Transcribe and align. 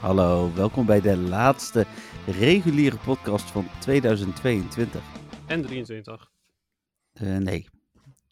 Hallo, 0.00 0.52
welkom 0.54 0.86
bij 0.86 1.00
de 1.00 1.16
laatste 1.16 1.86
reguliere 2.26 2.96
podcast 2.96 3.50
van 3.50 3.66
2022. 3.80 5.02
En 5.46 5.62
23. 5.62 6.30
Eh, 7.12 7.36
nee. 7.36 7.68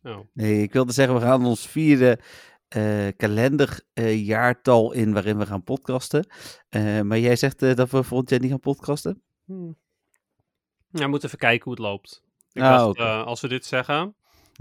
Oh. 0.03 0.19
nee, 0.33 0.63
ik 0.63 0.73
wilde 0.73 0.93
zeggen, 0.93 1.15
we 1.15 1.21
gaan 1.21 1.47
ons 1.47 1.67
vierde 1.67 2.19
eh 2.69 3.07
kalenderjaartal 3.17 4.93
in 4.93 5.13
waarin 5.13 5.39
we 5.39 5.47
gaan 5.47 5.63
podcasten. 5.63 6.27
Eh, 6.69 7.01
maar 7.01 7.19
jij 7.19 7.37
zegt 7.37 7.63
eh, 7.63 7.75
dat 7.75 7.91
we 7.91 8.03
volgend 8.03 8.31
jaar 8.31 8.41
niet 8.41 8.51
gaan 8.51 8.61
podcasten? 8.61 9.23
Hm. 9.45 9.73
Ja, 10.91 11.05
we 11.05 11.07
moeten 11.07 11.29
even 11.29 11.39
kijken 11.41 11.65
hoe 11.65 11.73
het 11.73 11.83
loopt. 11.83 12.23
Ik 12.53 12.63
Ah, 12.63 12.79
dacht, 12.79 12.99
eh, 12.99 13.25
als 13.25 13.41
we 13.41 13.49
dit 13.49 13.67
zeggen, 13.67 14.15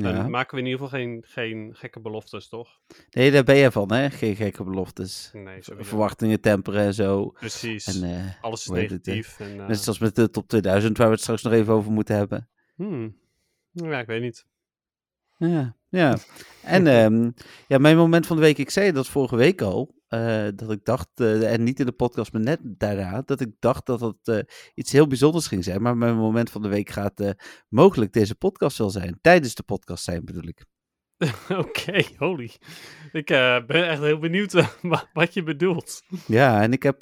dan 0.04 0.16
Ja. 0.16 0.28
maken 0.28 0.56
we 0.56 0.62
in 0.62 0.68
ieder 0.68 0.84
geval 0.86 1.00
geen, 1.00 1.24
geen 1.28 1.70
gekke 1.76 2.00
beloftes, 2.00 2.48
toch? 2.50 2.70
Nee, 3.10 3.32
daar 3.32 3.44
ben 3.44 3.56
je 3.56 3.72
van, 3.72 3.92
hè? 3.94 4.10
Geen 4.10 4.36
gekke 4.36 4.64
beloftes. 4.64 5.30
Nee. 5.34 5.58
Verwachtingen 5.62 6.42
temperen 6.42 6.82
en 6.86 6.94
zo. 6.94 7.30
Precies. 7.30 8.02
En, 8.02 8.04
eh, 8.10 8.44
Alles 8.44 8.60
is 8.60 8.66
het, 8.66 8.76
hè? 8.76 8.82
negatief. 8.82 9.40
en, 9.40 9.60
eh, 9.62 9.68
net 9.68 9.80
zoals 9.80 10.00
met 10.00 10.16
de 10.16 10.30
top 10.30 10.48
2000, 10.48 10.98
waar 10.98 11.08
we 11.08 11.14
het 11.14 11.22
straks 11.22 11.42
nog 11.44 11.54
even 11.54 11.74
over 11.74 11.92
moeten 11.92 12.16
hebben. 12.16 12.50
hmm. 12.76 13.16
Ja, 13.72 14.00
ik 14.00 14.08
weet 14.08 14.22
niet. 14.22 14.46
Ja, 15.38 15.76
ja. 15.90 16.18
En 16.64 16.88
ehm, 16.88 17.32
ja, 17.68 17.78
mijn 17.78 17.98
moment 17.98 18.28
van 18.28 18.36
de 18.36 18.42
week, 18.42 18.58
ik 18.58 18.70
zei 18.70 18.92
dat 18.92 19.08
vorige 19.08 19.36
week 19.36 19.62
al, 19.62 19.96
eh, 20.08 20.48
dat 20.56 20.72
ik 20.72 20.86
dacht, 20.86 21.08
eh, 21.16 21.54
en 21.54 21.64
niet 21.64 21.80
in 21.80 21.86
de 21.86 21.92
podcast, 21.92 22.34
maar 22.34 22.42
net 22.42 22.60
daarna, 22.64 23.22
dat 23.26 23.42
ik 23.42 23.50
dacht 23.60 23.86
dat 23.86 24.00
het 24.00 24.28
eh, 24.28 24.40
iets 24.74 24.92
heel 24.92 25.08
bijzonders 25.08 25.48
ging 25.48 25.64
zijn. 25.64 25.82
Maar 25.82 25.98
mijn 25.98 26.16
moment 26.16 26.50
van 26.50 26.62
de 26.62 26.68
week 26.68 26.90
gaat 26.90 27.34
mogelijk 27.70 28.14
deze 28.14 28.36
podcast 28.36 28.78
wel 28.78 28.90
zijn. 28.90 29.20
Tijdens 29.22 29.56
de 29.56 29.64
podcast 29.64 30.04
zijn 30.04 30.26
bedoel 30.26 30.48
ik. 30.48 30.66
Oké, 31.50 32.04
holy. 32.18 32.52
Ik 33.12 33.26
ben 33.68 33.88
echt 33.88 34.02
heel 34.02 34.20
benieuwd 34.20 34.52
wa- 34.82 35.10
wat 35.14 35.34
je 35.34 35.44
bedoelt. 35.44 36.02
Ja, 36.28 36.62
en 36.62 36.72
ik 36.72 36.84
heb 36.84 37.00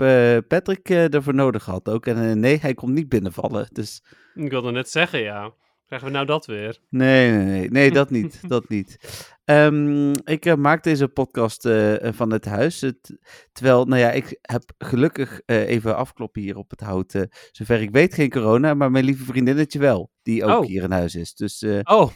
Patrick 0.47 0.89
ervoor 0.89 1.33
nodig 1.33 1.63
gehad 1.63 1.89
ook. 1.89 2.05
En 2.05 2.39
nee, 2.39 2.57
hij 2.59 2.73
komt 2.73 2.93
niet 2.93 3.09
binnenvallen. 3.09 3.67
Dus 3.71 4.03
Ik 4.33 4.49
wilde 4.49 4.71
net 4.71 4.89
zeggen, 4.89 5.19
ja. 5.21 5.53
Krijgen 5.85 6.07
we 6.07 6.13
nou 6.13 6.25
dat 6.25 6.45
weer? 6.45 6.79
Nee, 6.89 7.31
nee, 7.31 7.45
nee, 7.45 7.69
nee, 7.69 7.91
dat 7.91 8.09
niet. 8.09 8.39
dat 8.49 8.69
niet. 8.69 8.97
Ehm, 9.45 10.11
ik 10.11 10.45
eh, 10.45 10.55
maak 10.55 10.83
deze 10.83 11.07
podcast 11.07 11.65
eh, 11.65 12.11
van 12.13 12.31
het 12.31 12.45
huis. 12.45 12.81
Het, 12.81 13.17
terwijl, 13.51 13.85
nou 13.85 14.01
ja, 14.01 14.11
ik 14.11 14.37
heb 14.41 14.63
gelukkig 14.77 15.41
eh, 15.45 15.67
even 15.67 15.95
afkloppen 15.95 16.41
hier 16.41 16.57
op 16.57 16.69
het 16.69 16.79
hout. 16.79 17.25
zover 17.51 17.81
ik 17.81 17.91
weet 17.91 18.13
geen 18.13 18.29
corona, 18.29 18.73
maar 18.73 18.91
mijn 18.91 19.05
lieve 19.05 19.23
vriendinnetje 19.25 19.79
wel. 19.79 20.11
Die 20.21 20.43
ook 20.45 20.61
Oh. 20.63 20.65
hier 20.67 20.83
in 20.83 20.91
huis 20.91 21.15
is. 21.15 21.33
Dus 21.33 21.65
Oh, 21.83 22.11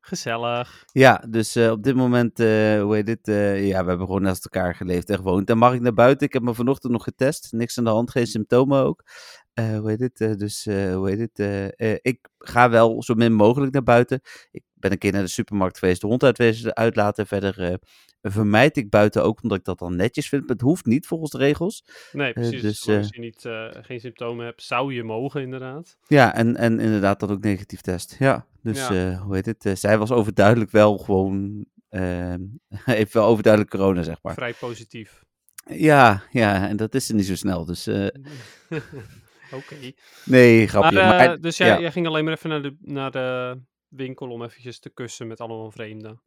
gezellig. 0.00 0.84
ja, 0.92 1.24
dus 1.30 1.56
op 1.56 1.82
dit 1.82 1.94
moment, 1.94 2.38
hoe 2.38 2.94
heet 2.94 3.06
dit? 3.06 3.26
ja, 3.66 3.82
we 3.82 3.88
hebben 3.88 4.06
gewoon 4.06 4.22
naast 4.22 4.44
elkaar 4.44 4.74
geleefd 4.74 5.10
en 5.10 5.16
gewoond. 5.16 5.46
Dan 5.46 5.58
mag 5.58 5.74
ik 5.74 5.80
naar 5.80 5.94
buiten. 5.94 6.26
Ik 6.26 6.32
heb 6.32 6.42
me 6.42 6.54
vanochtend 6.54 6.92
nog 6.92 7.02
getest. 7.04 7.52
Niks 7.52 7.78
aan 7.78 7.84
de 7.84 7.90
hand, 7.90 8.10
geen 8.10 8.26
symptomen 8.26 8.82
ook. 8.84 9.02
Eh, 9.56 9.78
hoe 9.78 9.88
heet 9.88 10.00
het? 10.00 10.20
eh, 10.20 10.32
dus, 10.34 10.66
eh, 10.66 10.94
hoe 10.94 11.10
heet 11.10 11.30
het? 11.32 11.72
ik 12.02 12.28
ga 12.38 12.70
wel 12.70 13.02
zo 13.02 13.14
min 13.14 13.32
mogelijk 13.32 13.72
naar 13.72 13.82
buiten. 13.82 14.20
Ik 14.50 14.62
ben 14.74 14.92
een 14.92 14.98
keer 14.98 15.12
naar 15.12 15.22
de 15.22 15.28
supermarkt 15.28 15.78
geweest, 15.78 16.00
de 16.00 16.06
hond 16.06 16.22
uitwezen, 16.22 16.74
uitlaten. 16.76 17.26
Verder 17.26 17.78
vermijd 18.22 18.76
ik 18.76 18.90
buiten 18.90 19.22
ook, 19.24 19.42
omdat 19.42 19.58
ik 19.58 19.64
dat 19.64 19.78
dan 19.78 19.96
netjes 19.96 20.28
vind. 20.28 20.42
Maar 20.42 20.50
het 20.50 20.60
hoeft 20.60 20.86
niet 20.86 21.06
volgens 21.06 21.30
de 21.30 21.38
regels. 21.38 21.84
Nee, 22.12 22.32
precies. 22.32 22.62
dus, 22.62 22.80
Zolang 22.80 23.04
eh, 23.04 23.10
je 23.10 23.20
niet, 23.20 23.48
geen 23.86 24.00
symptomen 24.00 24.44
hebt, 24.44 24.62
zou 24.62 24.94
je 24.94 25.02
mogen 25.04 25.42
inderdaad. 25.42 25.96
Ja, 26.06 26.34
en, 26.34 26.56
en 26.56 26.80
inderdaad 26.80 27.20
dan 27.20 27.30
ook 27.30 27.42
negatief 27.42 27.80
test. 27.80 28.16
Ja, 28.18 28.46
dus 28.62 28.88
Ja. 28.88 29.16
hoe 29.18 29.34
heet 29.34 29.46
het? 29.46 29.78
zij 29.78 29.98
was 29.98 30.10
overduidelijk 30.10 30.70
wel 30.70 30.98
gewoon, 30.98 31.66
heeft 32.84 33.12
wel 33.12 33.26
overduidelijk 33.26 33.72
corona, 33.72 34.02
zeg 34.02 34.22
maar. 34.22 34.34
Vrij 34.34 34.54
positief. 34.54 35.24
Ja, 35.70 36.22
ja, 36.30 36.68
en 36.68 36.76
dat 36.76 36.94
is 36.94 37.08
er 37.08 37.14
niet 37.14 37.26
zo 37.26 37.34
snel. 37.36 37.64
Dus 37.64 37.86
eh, 39.50 39.56
Oké. 39.58 39.76
nee, 40.24 40.66
grapje. 40.68 40.96
Maar, 40.96 41.08
Maar, 41.08 41.32
eh, 41.34 41.40
dus 41.42 41.56
jij, 41.56 41.66
ja. 41.68 41.80
jij 41.80 41.92
ging 41.92 42.06
alleen 42.06 42.24
maar 42.24 42.32
even 42.32 42.48
naar 42.50 42.62
de, 42.62 42.76
naar 42.80 43.10
de 43.10 43.58
winkel 43.88 44.28
om 44.30 44.42
eventjes 44.42 44.78
te 44.78 44.90
kussen 44.90 45.26
met 45.26 45.40
allemaal 45.40 45.70
vreemden. 45.70 46.22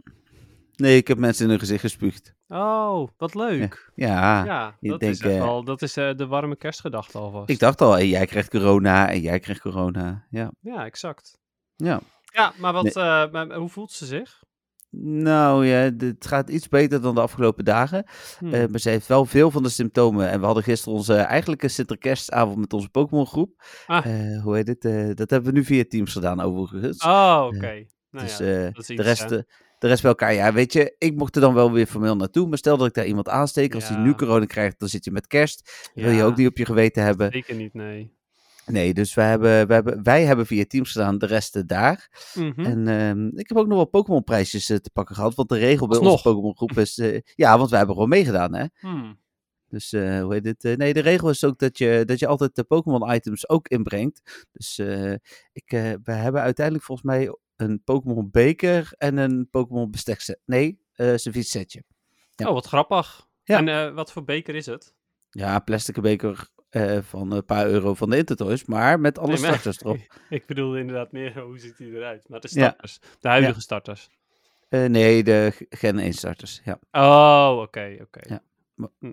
nee, 0.75 0.97
ik 0.97 1.07
heb 1.07 1.18
mensen 1.18 1.44
in 1.44 1.50
hun 1.50 1.59
gezicht 1.59 1.81
gespuugd. 1.81 2.35
Oh, 2.47 3.08
wat 3.18 3.35
leuk. 3.35 3.91
Ja, 3.96 4.46
Ja, 4.46 4.78
ik 4.79 4.90
dat 4.90 5.00
denk, 5.00 5.13
is 5.13 5.19
eh, 5.19 5.38
wel, 5.40 5.63
dat 5.63 5.81
is 5.81 5.97
eh, 5.97 6.16
de 6.16 6.28
warme 6.28 6.56
kerstgedachte 6.56 7.18
alvast. 7.18 7.50
ik 7.50 7.59
dacht 7.59 7.81
al, 7.81 8.02
jij 8.02 8.25
krijgt 8.25 8.50
corona 8.50 9.09
en 9.09 9.19
jij 9.22 9.40
krijgt 9.40 9.62
corona. 9.62 10.25
Ja, 10.29 10.52
Ja, 10.62 10.85
exact. 10.85 11.38
ja. 11.75 12.00
Ja, 12.34 12.53
maar, 12.58 12.74
wat, 12.74 12.84
Nee. 12.84 12.94
eh, 12.94 13.31
maar 13.31 13.53
hoe 13.53 13.69
voelt 13.69 13.91
ze 13.91 14.06
zich? 14.06 14.44
Nou 14.92 15.66
ja, 15.66 15.92
het 15.98 16.28
gaat 16.28 16.50
iets 16.50 16.68
beter 16.68 17.02
dan 17.02 17.16
de 17.16 17.22
afgelopen 17.22 17.66
dagen. 17.66 18.04
Hm. 18.40 18.54
Eh, 18.54 18.68
maar 18.68 18.80
ze 18.80 18.90
heeft 18.90 19.08
wel 19.08 19.26
veel 19.26 19.52
van 19.52 19.64
de 19.64 19.70
symptomen. 19.70 20.30
En 20.30 20.40
we 20.40 20.46
hadden 20.46 20.64
gisteren 20.64 20.98
onze 20.98 21.16
eigenlijke 21.16 21.68
Sinterkerstavond 21.68 22.58
met 22.58 22.74
onze 22.74 22.90
Pokémon 22.90 23.26
groep. 23.28 23.64
Ah. 23.88 24.06
Eh, 24.06 24.44
hoe 24.44 24.56
heet 24.56 24.68
het? 24.68 24.86
Eh, 24.86 25.08
dat 25.14 25.30
hebben 25.30 25.52
we 25.54 25.58
nu 25.58 25.66
via 25.66 25.84
Teams 25.88 26.14
gedaan 26.14 26.42
overigens. 26.42 27.04
oh, 27.04 27.44
oké. 27.54 27.86
Nou 28.12 28.26
dus 28.26 28.38
ja, 28.38 28.46
de, 28.46 29.02
rest, 29.02 29.30
de 29.30 29.46
rest 29.80 30.02
bij 30.02 30.12
elkaar. 30.12 30.34
Ja, 30.34 30.54
weet 30.54 30.74
je, 30.74 30.96
ik 30.98 31.16
mocht 31.16 31.36
er 31.36 31.42
dan 31.42 31.54
wel 31.54 31.72
weer 31.72 31.86
formeel 31.86 32.16
naartoe. 32.16 32.48
Maar 32.48 32.58
stel 32.58 32.78
dat 32.78 32.88
ik 32.88 32.94
daar 32.94 33.06
iemand 33.06 33.30
aansteek. 33.30 33.76
Als 33.76 33.88
hij 33.88 33.98
Ja. 33.98 34.04
nu 34.04 34.14
corona 34.16 34.46
krijgt, 34.46 34.80
dan 34.80 34.90
zit 34.90 35.06
je 35.06 35.12
met 35.12 35.28
kerst. 35.28 35.90
Wil 35.94 36.12
je 36.12 36.24
ook 36.24 36.36
niet 36.36 36.48
op 36.48 36.58
je 36.58 36.66
geweten 36.66 37.04
hebben. 37.04 37.32
Zeker 37.32 37.56
niet, 37.56 37.74
nee. 37.74 38.18
Nee, 38.72 38.94
dus 38.94 39.13
wij 39.13 39.30
hebben, 39.30 39.68
wij 39.68 39.75
hebben, 39.75 40.03
wij 40.03 40.25
hebben 40.25 40.46
via 40.46 40.66
Teams 40.68 40.91
gedaan, 40.91 41.18
de 41.18 41.25
rest 41.25 41.68
daar. 41.68 42.09
Mhm. 42.34 42.66
En 42.66 42.88
ehm, 42.88 43.28
ik 43.38 43.47
heb 43.50 43.57
ook 43.57 43.68
nog 43.68 43.75
wel 43.75 43.85
Pokémon 43.85 44.24
prijsjes 44.24 44.69
eh, 44.69 44.78
te 44.78 44.90
pakken 44.90 45.16
gehad. 45.16 45.35
Want 45.35 45.50
de 45.50 45.57
regel 45.57 45.88
bij 45.88 45.97
onze. 46.00 46.24
Pokémon 46.24 46.56
groep 46.56 46.78
is... 46.78 46.97
eh, 46.97 47.19
ja, 47.35 47.58
want 47.58 47.69
wij 47.69 47.78
hebben 47.78 47.96
gewoon 47.96 48.09
meegedaan, 48.09 48.56
hè. 48.56 48.66
Hm. 48.79 49.13
Dus 49.68 49.94
eh, 49.94 50.22
hoe 50.22 50.34
heet 50.34 50.46
het? 50.46 50.78
nee, 50.78 50.94
de 50.94 51.00
regel 51.00 51.29
is 51.29 51.44
ook 51.44 51.59
dat 51.59 51.78
je, 51.78 52.03
dat 52.06 52.19
je 52.19 52.28
altijd 52.28 52.56
de 52.56 52.63
Pokémon 52.63 53.13
items 53.13 53.50
ook 53.50 53.68
inbrengt. 53.68 54.47
Dus 54.52 54.79
ik, 55.52 55.69
we 56.03 56.12
hebben 56.12 56.41
uiteindelijk 56.41 56.85
volgens 56.85 57.08
mij 57.08 57.38
een 57.56 57.84
Pokémon 57.84 58.29
beker 58.31 58.94
en 58.97 59.18
een 59.18 59.47
Pokémon 59.50 59.91
bestekset. 59.91 60.40
Nee, 60.46 60.79
eh 60.94 61.16
servies 61.16 61.50
setje. 61.50 61.84
Ja. 62.35 62.47
Oh, 62.47 62.53
wat 62.53 62.66
grappig. 62.66 63.28
Ja. 63.44 63.66
En 63.66 63.94
wat 63.94 64.12
voor 64.12 64.24
beker 64.24 64.56
is 64.56 64.66
het? 64.66 64.94
Ja, 65.29 65.59
plastic 65.59 66.02
beker 66.02 66.50
eh, 66.69 66.97
van 67.02 67.31
een 67.31 67.46
paar 67.46 67.68
euro 67.68 67.94
van 67.94 68.09
de 68.09 68.18
Intertoys, 68.18 68.66
maar 68.66 69.00
met 69.00 69.18
alle 69.19 69.28
Nee, 69.31 69.40
maar- 69.40 69.50
starters 69.50 69.81
erop. 69.81 69.97
Ik 70.30 70.46
bedoelde 70.46 70.80
inderdaad 70.80 71.12
meer, 71.12 71.40
hoe 71.40 71.59
ziet 71.59 71.78
hij 71.78 71.88
eruit? 71.88 72.30
Maar 72.30 72.40
de 72.40 72.47
Ja. 72.52 72.68
starters. 72.68 73.00
De 73.19 73.28
huidige 73.28 73.62
starters. 73.62 74.09
Eh, 74.69 74.85
nee, 74.85 75.24
de 75.24 75.66
Gen 75.69 76.00
1 76.00 76.13
starters, 76.13 76.62
ja. 76.63 76.79
Oh, 76.91 77.59
oké, 77.62 77.97
oké. 78.02 78.19
Ja. 78.34 78.41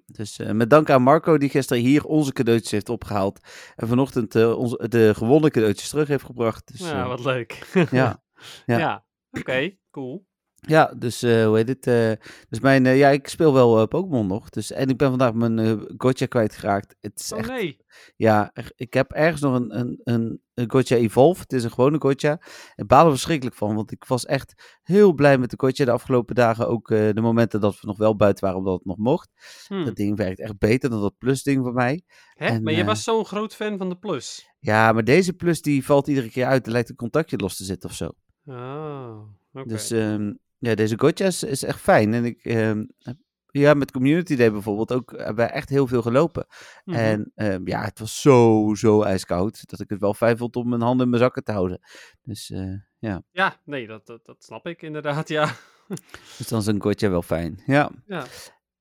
Dus 0.07 0.39
eh, 0.39 0.51
met 0.51 0.71
dank 0.71 0.91
aan 0.91 1.03
Marco, 1.03 1.39
die 1.39 1.49
gisteren 1.49 1.83
hier 1.83 2.05
onze 2.05 2.33
cadeautjes 2.33 2.71
heeft 2.71 2.89
opgehaald. 2.89 3.41
En 3.77 3.89
vanochtend 3.89 4.35
onze, 4.35 4.89
de 4.89 5.15
gewonnen 5.15 5.51
cadeautjes 5.51 5.89
terug 5.89 6.09
heeft 6.09 6.25
gebracht. 6.25 6.67
Dus, 6.73 6.81
Ja, 6.89 7.09
wat 7.09 7.25
leuk. 7.25 7.67
ja. 7.73 7.87
ja. 8.67 8.79
Ja. 8.79 9.05
oké, 9.31 9.77
cool. 9.91 10.27
Ja, 10.67 10.95
dus 10.97 11.23
eh, 11.23 11.47
hoe 11.47 11.57
heet 11.57 11.69
het? 11.69 11.87
eh, 11.87 12.29
dus 12.49 12.61
mijn, 12.61 12.87
eh, 12.87 12.99
ja, 12.99 13.09
ik 13.09 13.29
speel 13.29 13.53
wel 13.53 13.89
Pokémon 13.89 14.27
nog. 14.27 14.49
Dus, 14.49 14.73
en 14.73 14.89
ik 14.89 14.97
ben 14.97 15.09
vandaag 15.09 15.33
mijn 15.35 15.85
Gotcha 15.97 16.27
kwijtgeraakt. 16.27 16.97
Het 17.01 17.21
is 17.21 17.33
Oh 17.33 17.39
echt, 17.39 17.49
nee. 17.49 17.77
ja, 18.17 18.53
ik 18.77 18.95
heb 18.95 19.13
ergens 19.13 19.41
nog 19.41 19.55
een, 19.55 19.79
een, 19.79 20.01
een, 20.05 20.41
een 20.55 20.71
Gotcha 20.71 20.97
Evolve. 20.97 21.41
Het 21.41 21.53
is 21.53 21.65
een 21.65 21.71
gewone 21.71 22.01
Gotcha. 22.01 22.41
Ik 22.75 22.87
baal 22.87 23.05
er 23.05 23.11
verschrikkelijk 23.11 23.57
van, 23.57 23.75
want 23.75 23.93
ik 23.93 24.05
was 24.05 24.25
echt 24.25 24.79
heel 24.83 25.13
blij 25.13 25.39
met 25.39 25.51
de 25.51 25.57
Gotcha 25.59 25.85
de 25.85 25.91
afgelopen 25.91 26.35
dagen. 26.35 26.69
Ook 26.69 26.89
de 26.89 27.21
momenten 27.21 27.61
dat 27.61 27.81
we 27.81 27.87
nog 27.87 27.99
wel 27.99 28.17
buiten 28.17 28.45
waren, 28.45 28.59
omdat 28.59 28.75
het 28.75 28.87
nog 28.87 28.97
mocht. 28.97 29.31
Hm. 29.67 29.85
Dat 29.85 29.97
ding 29.97 30.17
werkt 30.17 30.41
echt 30.41 30.59
beter 30.59 30.91
dan 30.91 31.01
dat 31.01 31.19
Plus 31.19 31.43
ding 31.43 31.65
van 31.65 31.75
mij. 31.75 32.03
Hè? 32.35 32.47
en, 32.47 32.63
maar 32.63 32.73
je 32.73 32.85
was 32.85 33.03
zo'n 33.03 33.25
groot 33.25 33.55
fan 33.55 33.79
van 33.79 33.89
de 33.89 33.97
Plus. 33.97 34.55
Ja, 34.59 34.93
maar 34.93 35.05
deze 35.05 35.33
Plus 35.33 35.63
die 35.63 35.85
valt 35.85 36.07
iedere 36.07 36.31
keer 36.31 36.47
uit. 36.47 36.67
Er 36.67 36.73
lijkt 36.73 36.89
een 36.89 36.97
contactje 36.97 37.37
los 37.37 37.57
te 37.57 37.65
zitten 37.65 37.91
of 37.91 37.95
zo. 37.97 38.11
Oh, 38.47 39.19
oké. 39.53 39.69
Dus 39.69 39.91
ehm, 39.91 40.33
ja, 40.59 40.75
deze 40.75 40.99
gotcha's 40.99 41.43
is 41.43 41.63
echt 41.63 41.81
fijn. 41.81 42.15
En 42.15 42.25
ik, 42.25 42.43
heb- 42.43 43.17
ja, 43.51 43.75
met 43.75 43.91
Community 43.91 44.37
Day 44.37 44.53
bijvoorbeeld 44.53 44.93
ook, 44.93 45.11
hebben 45.17 45.35
wij 45.37 45.51
echt 45.51 45.69
heel 45.69 45.87
veel 45.87 46.03
gelopen. 46.03 46.47
Mhm. 46.85 46.97
En 46.99 47.33
ehm, 47.35 47.69
ja, 47.69 47.83
het 47.85 47.99
was 47.99 48.21
zo, 48.21 48.73
zo 48.75 49.03
ijskoud, 49.03 49.71
dat 49.71 49.81
ik 49.81 49.91
het 49.91 50.01
wel 50.01 50.15
fijn 50.15 50.37
vond 50.37 50.57
om 50.57 50.69
mijn 50.69 50.81
handen 50.81 51.05
in 51.05 51.11
mijn 51.11 51.23
zakken 51.23 51.45
te 51.45 51.53
houden. 51.53 51.81
Dus 52.23 52.51
eh, 52.51 52.73
ja, 52.99 53.23
Ja, 53.31 53.61
nee, 53.65 53.87
dat, 53.87 54.07
dat, 54.07 54.25
dat 54.25 54.45
snap 54.45 54.67
ik 54.67 54.83
inderdaad, 54.83 55.29
ja. 55.29 55.53
dus 56.39 56.49
dan 56.49 56.61
is 56.61 56.67
een 56.67 56.83
gotcha 56.83 57.09
wel 57.11 57.23
fijn. 57.23 57.63
Ja. 57.67 57.91
Ja. 58.07 58.25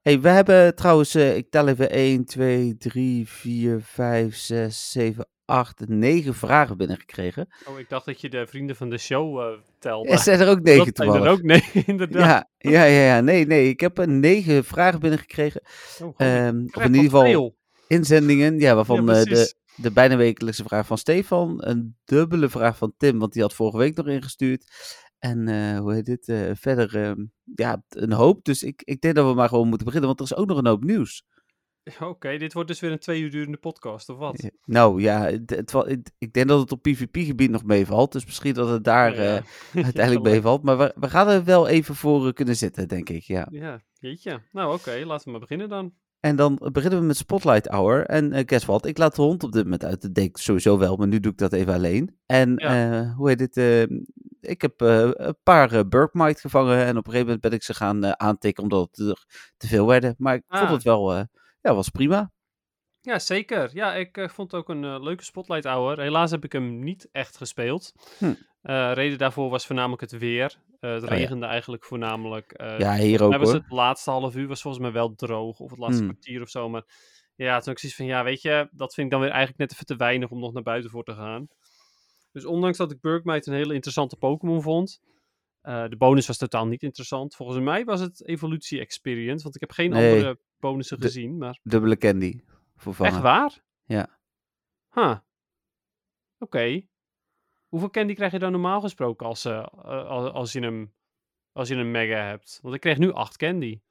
Hey, 0.01 0.21
we 0.21 0.29
hebben 0.29 0.75
trouwens, 0.75 1.15
eh, 1.15 1.35
ik 1.37 1.49
tel 1.49 1.67
even 1.67 1.89
1, 1.89 2.25
2, 2.25 2.77
3, 2.77 3.27
4, 3.29 3.81
5, 3.81 4.35
6, 4.35 4.91
7, 4.91 5.27
8, 5.45 5.87
9 5.87 6.33
vragen 6.33 6.77
binnengekregen. 6.77 7.47
Oh, 7.67 7.79
ik 7.79 7.89
dacht 7.89 8.05
dat 8.05 8.21
je 8.21 8.29
de 8.29 8.47
vrienden 8.47 8.75
van 8.75 8.89
de 8.89 8.97
show 8.97 9.39
eh 9.39 9.59
telde. 9.79 10.09
Er 10.09 10.19
zijn 10.19 10.39
er 10.39 10.47
ook 10.49 10.65
dat 10.65 10.75
9 10.75 10.91
zijn 10.95 11.09
er 11.11 11.27
ook 11.29 11.41
nee, 11.41 11.63
inderdaad. 11.85 12.47
Ja, 12.57 12.71
ja, 12.71 12.83
ja, 12.83 13.15
ja. 13.15 13.21
Nee, 13.21 13.45
nee. 13.45 13.69
Ik 13.69 13.79
heb 13.79 13.97
er 13.97 14.07
9 14.09 14.63
vragen 14.63 14.99
binnengekregen. 14.99 15.61
Oh, 16.03 16.13
Ehm 16.17 16.65
of 16.71 16.83
in 16.83 16.93
ieder 16.93 17.01
geval 17.03 17.23
veel. 17.23 17.55
inzendingen. 17.87 18.59
Ja, 18.59 18.75
waarvan 18.79 19.05
Ja, 19.05 19.13
eh, 19.19 19.23
de, 19.23 19.55
de 19.75 19.91
bijna 19.91 20.15
wekelijkse 20.17 20.63
vraag 20.63 20.85
van 20.87 20.97
Stefan. 20.97 21.55
Een 21.59 21.95
dubbele 22.05 22.49
vraag 22.49 22.77
van 22.77 22.93
Tim, 22.97 23.19
want 23.19 23.33
die 23.33 23.41
had 23.41 23.53
vorige 23.53 23.77
week 23.77 23.95
nog 23.95 24.07
ingestuurd. 24.07 24.65
En 25.19 25.47
eh, 25.47 25.79
hoe 25.79 25.93
heet 25.93 26.05
dit? 26.05 26.27
eh, 26.29 26.51
verder, 26.53 26.95
ehm, 27.03 27.25
ja, 27.55 27.83
een 27.89 28.11
hoop. 28.11 28.43
Dus 28.45 28.63
ik, 28.63 28.81
ik 28.83 29.01
denk 29.01 29.15
dat 29.15 29.27
we 29.27 29.33
maar 29.33 29.49
gewoon 29.49 29.67
moeten 29.67 29.85
beginnen, 29.85 30.07
want 30.15 30.19
er 30.29 30.35
is 30.35 30.41
ook 30.41 30.47
nog 30.47 30.57
een 30.57 30.67
hoop 30.67 30.83
nieuws. 30.83 31.23
Oké, 31.99 32.37
dit 32.37 32.53
wordt 32.53 32.69
dus 32.69 32.79
weer 32.79 32.91
een 32.91 32.99
twee 32.99 33.21
uur 33.21 33.31
durende 33.31 33.57
podcast, 33.57 34.09
of 34.09 34.17
wat? 34.17 34.49
Nou 34.65 35.01
ja, 35.01 35.21
het, 35.25 35.49
het, 35.49 35.71
wa- 35.71 35.85
het- 35.85 36.11
ik 36.17 36.33
denk 36.33 36.47
dat 36.47 36.59
het 36.59 36.71
op 36.71 36.81
PvP-gebied 36.81 37.49
nog 37.49 37.63
meevalt. 37.63 38.11
Dus 38.11 38.25
misschien 38.25 38.53
dat 38.53 38.69
het 38.69 38.83
daar 38.83 39.11
Oh, 39.11 39.17
ja. 39.17 39.35
eh, 39.35 39.43
uiteindelijk 39.83 40.25
meevalt. 40.25 40.63
Maar 40.63 40.77
we, 40.77 40.93
we 40.95 41.09
gaan 41.09 41.27
er 41.27 41.43
wel 41.43 41.67
even 41.67 41.95
voor 41.95 42.27
eh, 42.27 42.33
kunnen 42.33 42.55
zitten, 42.55 42.87
denk 42.87 43.09
ik. 43.09 43.23
Ja. 43.23 43.47
Ja, 43.51 43.81
jeetje. 43.93 44.41
Nou, 44.51 44.73
oké, 44.73 45.01
laten 45.05 45.25
we 45.25 45.31
maar 45.31 45.39
beginnen 45.39 45.69
dan. 45.69 45.93
En 46.19 46.35
dan 46.35 46.69
beginnen 46.71 46.99
we 46.99 47.05
met 47.05 47.17
Spotlight 47.17 47.67
Hour. 47.67 48.05
En 48.05 48.33
eh 48.33 48.43
guess 48.45 48.65
what? 48.65 48.85
Ik 48.85 48.97
laat 48.97 49.15
de 49.15 49.21
hond 49.21 49.43
op 49.43 49.51
dit 49.51 49.63
moment 49.63 49.83
uit. 49.85 50.01
Dat 50.01 50.13
deed 50.13 50.25
ik 50.25 50.37
sowieso 50.37 50.77
wel, 50.77 50.95
maar 50.95 51.07
nu 51.07 51.19
doe 51.19 51.31
ik 51.31 51.37
dat 51.37 51.53
even 51.53 51.73
alleen. 51.73 52.17
En 52.25 52.63
hoe 53.13 53.29
heet 53.29 53.57
eh, 53.57 53.81
ik 54.41 54.61
heb 54.61 54.81
een 54.81 55.35
paar 55.43 55.73
uh, 55.73 55.79
Burkmite 55.89 56.39
gevangen. 56.39 56.77
En 56.77 56.89
op 56.89 57.05
een 57.05 57.11
gegeven 57.11 57.23
moment 57.25 57.41
ben 57.41 57.51
ik 57.51 57.63
ze 57.63 57.73
gaan 57.73 58.19
aantikken 58.19 58.63
omdat 58.63 58.87
het 58.91 58.99
er 59.07 59.25
te 59.57 59.67
veel 59.67 59.87
werden. 59.87 60.15
Maar 60.17 60.35
ik 60.35 60.43
vond 60.47 60.61
Ah. 60.63 60.71
het 60.71 60.83
wel, 60.83 61.25
ja, 61.65 61.73
was 61.75 61.89
prima. 61.89 62.31
Ja, 63.01 63.19
zeker. 63.19 63.69
Ja, 63.73 63.93
ik 63.95 64.17
eh, 64.17 64.29
vond 64.29 64.51
het 64.51 64.61
ook 64.61 64.69
een 64.69 64.83
eh, 64.83 65.01
leuke 65.03 65.23
Spotlight 65.23 65.63
Hour. 65.65 65.99
Helaas 65.99 66.31
heb 66.31 66.43
ik 66.43 66.51
hem 66.51 66.79
niet 66.79 67.09
echt 67.11 67.37
gespeeld. 67.37 67.91
Hm. 68.17 68.33
Eh, 68.61 68.91
reden 68.93 69.17
daarvoor 69.17 69.49
was 69.49 69.65
voornamelijk 69.65 70.01
het 70.01 70.17
weer. 70.17 70.55
Het 70.79 71.03
Oh 71.03 71.09
ja. 71.09 71.15
regende 71.15 71.45
eigenlijk 71.45 71.85
voornamelijk. 71.85 72.53
Ja, 72.77 72.95
hier 72.95 73.23
ook 73.23 73.35
was 73.37 73.51
hoor. 73.51 73.59
het 73.59 73.71
laatste 73.71 74.09
half 74.09 74.35
uur 74.35 74.47
was 74.47 74.61
volgens 74.61 74.83
mij 74.83 74.91
wel 74.91 75.15
droog. 75.15 75.59
Of 75.59 75.69
het 75.69 75.79
laatste 75.79 76.03
Hmm. 76.03 76.11
kwartier 76.11 76.41
of 76.41 76.49
zo. 76.49 76.69
Maar 76.69 76.83
ja, 77.35 77.59
toen 77.59 77.73
ik 77.73 77.79
zoiets 77.79 77.97
van, 77.97 78.07
ja, 78.07 78.23
weet 78.23 78.41
je, 78.41 78.69
dat 78.71 78.93
vind 78.93 79.05
ik 79.05 79.11
dan 79.11 79.21
weer 79.21 79.29
eigenlijk 79.31 79.59
net 79.59 79.71
even 79.71 79.85
te 79.85 79.95
weinig 79.95 80.29
om 80.29 80.39
nog 80.39 80.53
naar 80.53 80.63
buiten 80.63 80.89
voor 80.89 81.03
te 81.03 81.13
gaan. 81.13 81.47
Dus 82.31 82.45
ondanks 82.45 82.77
dat 82.77 82.91
ik 82.91 83.01
Burkmite 83.01 83.49
een 83.49 83.55
hele 83.57 83.73
interessante 83.73 84.15
Pokémon 84.15 84.61
vond. 84.61 84.99
de 85.61 85.95
bonus 85.97 86.27
was 86.27 86.37
totaal 86.37 86.67
niet 86.67 86.83
interessant. 86.83 87.35
Volgens 87.35 87.59
mij 87.59 87.83
was 87.85 87.99
het 87.99 88.27
evolutie 88.27 88.79
experience. 88.79 89.43
Want 89.43 89.55
ik 89.55 89.61
heb 89.61 89.71
geen 89.71 89.89
Nee. 89.89 90.13
andere 90.13 90.39
bonussen 90.69 91.01
gezien. 91.01 91.37
Maar 91.37 91.59
Dubbele 91.63 91.97
candy. 91.97 92.39
Vervangen. 92.75 93.13
echt 93.13 93.21
waar? 93.21 93.63
Ja. 93.83 94.19
Huh. 94.93 95.17
Oké. 96.39 96.81
Hoeveel 97.67 97.89
candy 97.89 98.13
krijg 98.13 98.31
je 98.31 98.39
dan 98.39 98.51
normaal 98.51 98.81
gesproken 98.81 99.25
als, 99.25 99.45
eh, 99.45 99.57
eh, 99.57 100.07
als, 100.07 100.31
als, 100.31 100.51
je 100.51 100.59
hem, 100.59 100.93
als 101.51 101.67
je 101.67 101.75
een 101.75 101.91
mega 101.91 102.15
hebt? 102.27 102.59
Want 102.61 102.75
ik 102.75 102.81
kreeg 102.81 102.97
nu 102.97 103.11
8 103.11 103.37
candy 103.37 103.81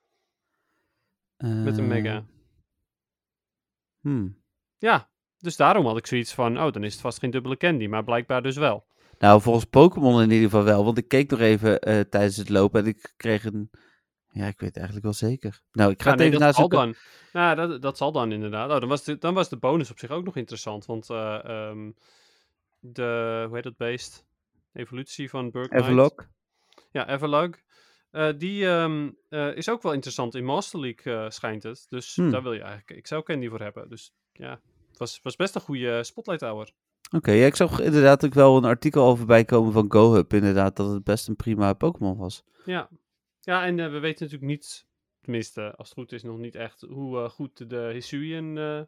met 1.37 1.79
een 1.79 1.85
Eh, 1.85 1.89
mega. 1.89 2.25
hmm. 4.01 4.43
Ja, 4.79 5.11
dus 5.39 5.57
daarom 5.57 5.87
had 5.87 5.97
ik 5.97 6.07
zoiets 6.07 6.35
van, 6.35 6.59
oh, 6.63 6.73
dan 6.73 6.85
is 6.85 6.93
het 6.93 7.01
vast 7.03 7.19
geen 7.19 7.31
dubbele 7.31 7.57
candy, 7.57 7.87
maar 7.87 8.05
blijkbaar 8.05 8.43
dus 8.43 8.57
wel. 8.57 8.87
Nou, 9.19 9.41
volgens 9.41 9.65
Pokémon 9.65 10.23
in 10.23 10.31
ieder 10.31 10.45
geval 10.51 10.65
wel. 10.65 10.85
Want 10.85 10.99
ik 10.99 11.09
keek 11.09 11.31
nog 11.31 11.41
even 11.41 11.81
eh, 11.81 12.01
tijdens 12.01 12.37
het 12.37 12.49
lopen 12.49 12.81
en 12.81 12.87
ik 12.87 13.13
kreeg 13.17 13.45
een... 13.45 13.71
Ja, 14.37 14.47
ik 14.47 14.59
weet 14.61 14.69
het 14.69 14.77
eigenlijk 14.77 15.05
wel 15.05 15.13
zeker. 15.31 15.61
Nou, 15.73 15.91
ik 15.91 15.99
ga 16.03 16.05
Ja, 16.05 16.11
het 16.11 16.19
nee, 16.19 16.29
even 16.29 16.41
nazoeken. 16.41 16.79
dan. 16.79 16.95
Nou, 17.33 17.55
dat, 17.57 17.83
dat 17.83 17.97
zal 17.97 18.13
dan 18.13 18.33
inderdaad. 18.33 18.71
Oh, 18.71 18.81
dan, 18.81 18.89
was 18.89 19.05
de, 19.05 19.19
dan 19.19 19.35
was 19.35 19.49
de 19.49 19.57
bonus 19.57 19.91
op 19.91 19.99
zich 19.99 20.11
ook 20.11 20.25
nog 20.25 20.37
interessant, 20.37 20.87
want 20.87 21.11
ehm, 21.11 21.91
de, 22.79 23.45
hoe 23.47 23.55
heet 23.55 23.65
dat 23.65 23.77
beest? 23.77 24.25
Evolutie 24.73 25.31
van 25.31 25.51
Burkmite. 25.51 25.83
Everlock. 25.85 26.27
Ja, 26.91 27.09
Everlog. 27.09 27.51
Eh, 28.11 28.29
die 28.39 28.67
ehm, 28.67 29.11
eh, 29.29 29.57
is 29.57 29.69
ook 29.69 29.83
wel 29.83 29.93
interessant. 29.93 30.35
In 30.35 30.45
Master 30.45 30.81
League 30.81 31.31
schijnt 31.31 31.63
het. 31.63 31.87
Dus 31.89 32.17
Hmm. 32.17 32.31
daar 32.31 32.43
wil 32.43 32.53
je 32.53 32.61
eigenlijk 32.61 32.91
Excel 32.99 33.23
Candy 33.23 33.49
voor 33.49 33.61
hebben. 33.61 33.89
Dus 33.89 34.13
ja, 34.33 34.61
het 34.89 34.99
was, 34.99 35.21
was 35.23 35.37
best 35.37 35.55
een 35.55 35.61
goede 35.61 36.05
Spotlight 36.05 36.43
Hour. 36.43 36.71
Oké, 37.17 37.31
ja, 37.33 37.47
ik 37.47 37.57
zag 37.57 37.81
inderdaad 37.81 38.25
ook 38.25 38.35
wel 38.35 38.57
een 38.57 38.65
artikel 38.65 39.05
over 39.05 39.27
bijkomen 39.27 39.73
van 39.73 39.93
GoHub. 39.93 40.33
Inderdaad, 40.33 40.77
dat 40.77 40.91
het 40.93 41.05
best 41.05 41.29
een 41.29 41.37
prima 41.37 41.73
Pokémon 41.73 42.17
was. 42.17 42.43
Ja, 42.65 42.89
ja 43.45 43.65
en 43.65 43.79
eh, 43.81 43.91
we 43.91 43.99
weten 43.99 44.25
natuurlijk 44.25 44.51
niet, 44.53 44.87
tenminste 45.21 45.75
als 45.77 45.89
het 45.89 45.99
goed 45.99 46.13
is 46.13 46.23
nog 46.23 46.39
niet 46.39 46.55
echt, 46.55 46.81
hoe 46.81 47.19
eh, 47.23 47.31
goed 47.31 47.71
de 47.71 47.91
Hisuian 47.93 48.59
eh 48.59 48.81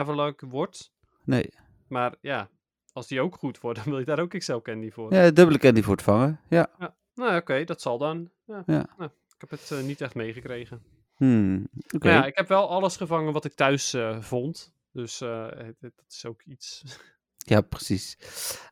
Everlog 0.00 0.34
wordt. 0.40 0.92
Nee. 1.24 1.50
Maar 1.88 2.14
ja, 2.20 2.48
als 2.92 3.06
die 3.08 3.20
ook 3.20 3.34
goed 3.36 3.60
wordt, 3.60 3.78
dan 3.84 3.88
wil 3.88 3.98
je 3.98 4.04
daar 4.04 4.18
ook 4.20 4.34
Excel 4.34 4.62
Candy 4.62 4.90
voor. 4.90 5.14
Ja, 5.14 5.30
dubbele 5.30 5.58
candy 5.58 5.82
voor 5.82 5.94
het 5.94 6.02
vangen. 6.04 6.40
Ja. 6.48 6.94
Nou 7.14 7.36
oké, 7.36 7.64
dat 7.64 7.80
zal 7.80 7.98
dan. 7.98 8.30
Ja. 8.46 8.62
Ja. 8.66 8.86
Nou, 8.98 9.10
ik 9.38 9.48
heb 9.48 9.50
het 9.50 9.72
niet 9.84 10.00
echt 10.00 10.14
meegekregen. 10.14 10.82
Hmm. 11.16 11.68
Ja, 11.86 12.24
ik 12.26 12.36
heb 12.36 12.48
wel 12.48 12.68
alles 12.68 12.96
gevangen 12.96 13.32
wat 13.32 13.44
ik 13.44 13.52
thuis 13.54 13.96
vond. 14.20 14.74
Dus 14.92 15.20
eh, 15.20 15.46
het- 15.48 15.56
het- 15.80 15.96
dat 15.96 16.04
is 16.08 16.24
ook 16.26 16.42
iets. 16.42 16.82
Ja, 17.46 17.60
precies. 17.60 18.16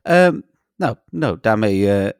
Ehm, 0.01 0.39
nou, 0.75 0.95
nou, 1.09 1.37
daarmee 1.41 2.11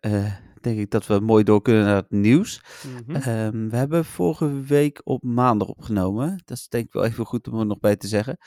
denk 0.64 0.80
ik 0.80 0.92
dat 0.92 1.08
we 1.08 1.20
mooi 1.20 1.44
door 1.44 1.62
kunnen 1.62 1.86
naar 1.86 1.96
het 1.96 2.12
nieuws. 2.12 2.62
Mhm. 3.06 3.16
Ehm, 3.16 3.70
we 3.70 3.76
hebben 3.76 4.06
vorige 4.06 4.62
week 4.62 5.02
op 5.04 5.24
maandag 5.24 5.68
opgenomen. 5.68 6.42
Dat 6.46 6.58
is 6.58 6.68
denk 6.68 6.86
ik 6.86 6.94
wel 6.94 7.06
even 7.06 7.26
goed 7.26 7.48
om 7.48 7.60
er 7.60 7.66
nog 7.66 7.80
bij 7.80 7.96
te 7.96 8.08
zeggen. 8.08 8.38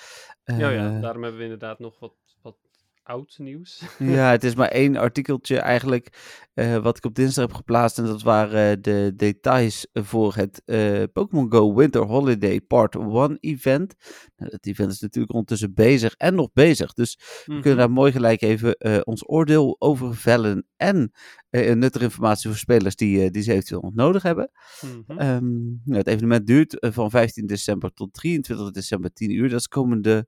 ja, 0.45 0.71
ja, 0.71 0.95
Eh, 0.95 1.01
daarom 1.01 1.23
hebben 1.23 1.39
we 1.39 1.45
inderdaad 1.45 1.79
nog 1.79 1.99
wat, 1.99 2.15
wat 2.43 2.57
oud 3.03 3.39
nieuws. 3.39 3.83
Ja, 3.99 4.31
het 4.31 4.45
is 4.45 4.55
maar 4.55 4.69
één 4.69 4.97
artikeltje 4.97 5.59
eigenlijk 5.59 6.09
eh, 6.55 6.77
wat 6.77 6.97
ik 6.97 7.05
op 7.05 7.15
dinsdag 7.15 7.45
heb 7.47 7.55
geplaatst. 7.55 7.99
En 7.99 8.05
dat 8.05 8.23
waren 8.23 8.83
de 8.83 9.13
details 9.17 9.87
voor 9.93 10.35
het 10.35 10.63
eh, 10.65 11.03
Pokémon 11.13 11.53
Go 11.53 11.75
Winter 11.75 12.03
Holiday 12.03 12.61
Part 12.61 12.95
1 12.95 13.37
event. 13.41 13.95
Nou, 14.37 14.51
dat 14.51 14.67
event 14.67 14.93
is 14.93 15.01
natuurlijk 15.01 15.33
ondertussen 15.33 15.75
bezig 15.75 16.15
en 16.15 16.35
nog 16.35 16.53
bezig. 16.53 16.93
Dus 16.93 17.19
we 17.45 17.61
kunnen 17.61 17.79
daar 17.79 17.91
mooi 17.91 18.13
gelijk 18.13 18.43
even 18.43 18.75
eh, 18.75 19.01
ons 19.05 19.29
oordeel 19.29 19.77
over 19.79 20.17
vellen. 20.17 20.67
En 20.77 21.13
eh 21.42 21.42
nuttige 21.53 22.05
informatie 22.05 22.51
voor 22.51 22.59
spelers 22.59 22.97
die, 22.97 23.25
eh, 23.25 23.31
die 23.31 23.43
ze 23.43 23.53
eventueel 23.53 23.81
nog 23.81 23.95
nodig 23.95 24.23
hebben. 24.23 24.51
Mhm. 24.81 25.19
Ehm, 25.19 25.63
nou, 25.63 25.99
het 25.99 26.07
evenement 26.07 26.47
duurt 26.47 26.79
eh, 26.79 26.93
van 26.93 27.11
15 27.11 27.47
december 27.47 27.93
tot 27.93 28.13
23 28.13 28.71
december 28.71 29.13
10 29.13 29.31
uur. 29.31 29.49
Dat 29.49 29.61
is 29.61 29.69
komende 29.69 30.27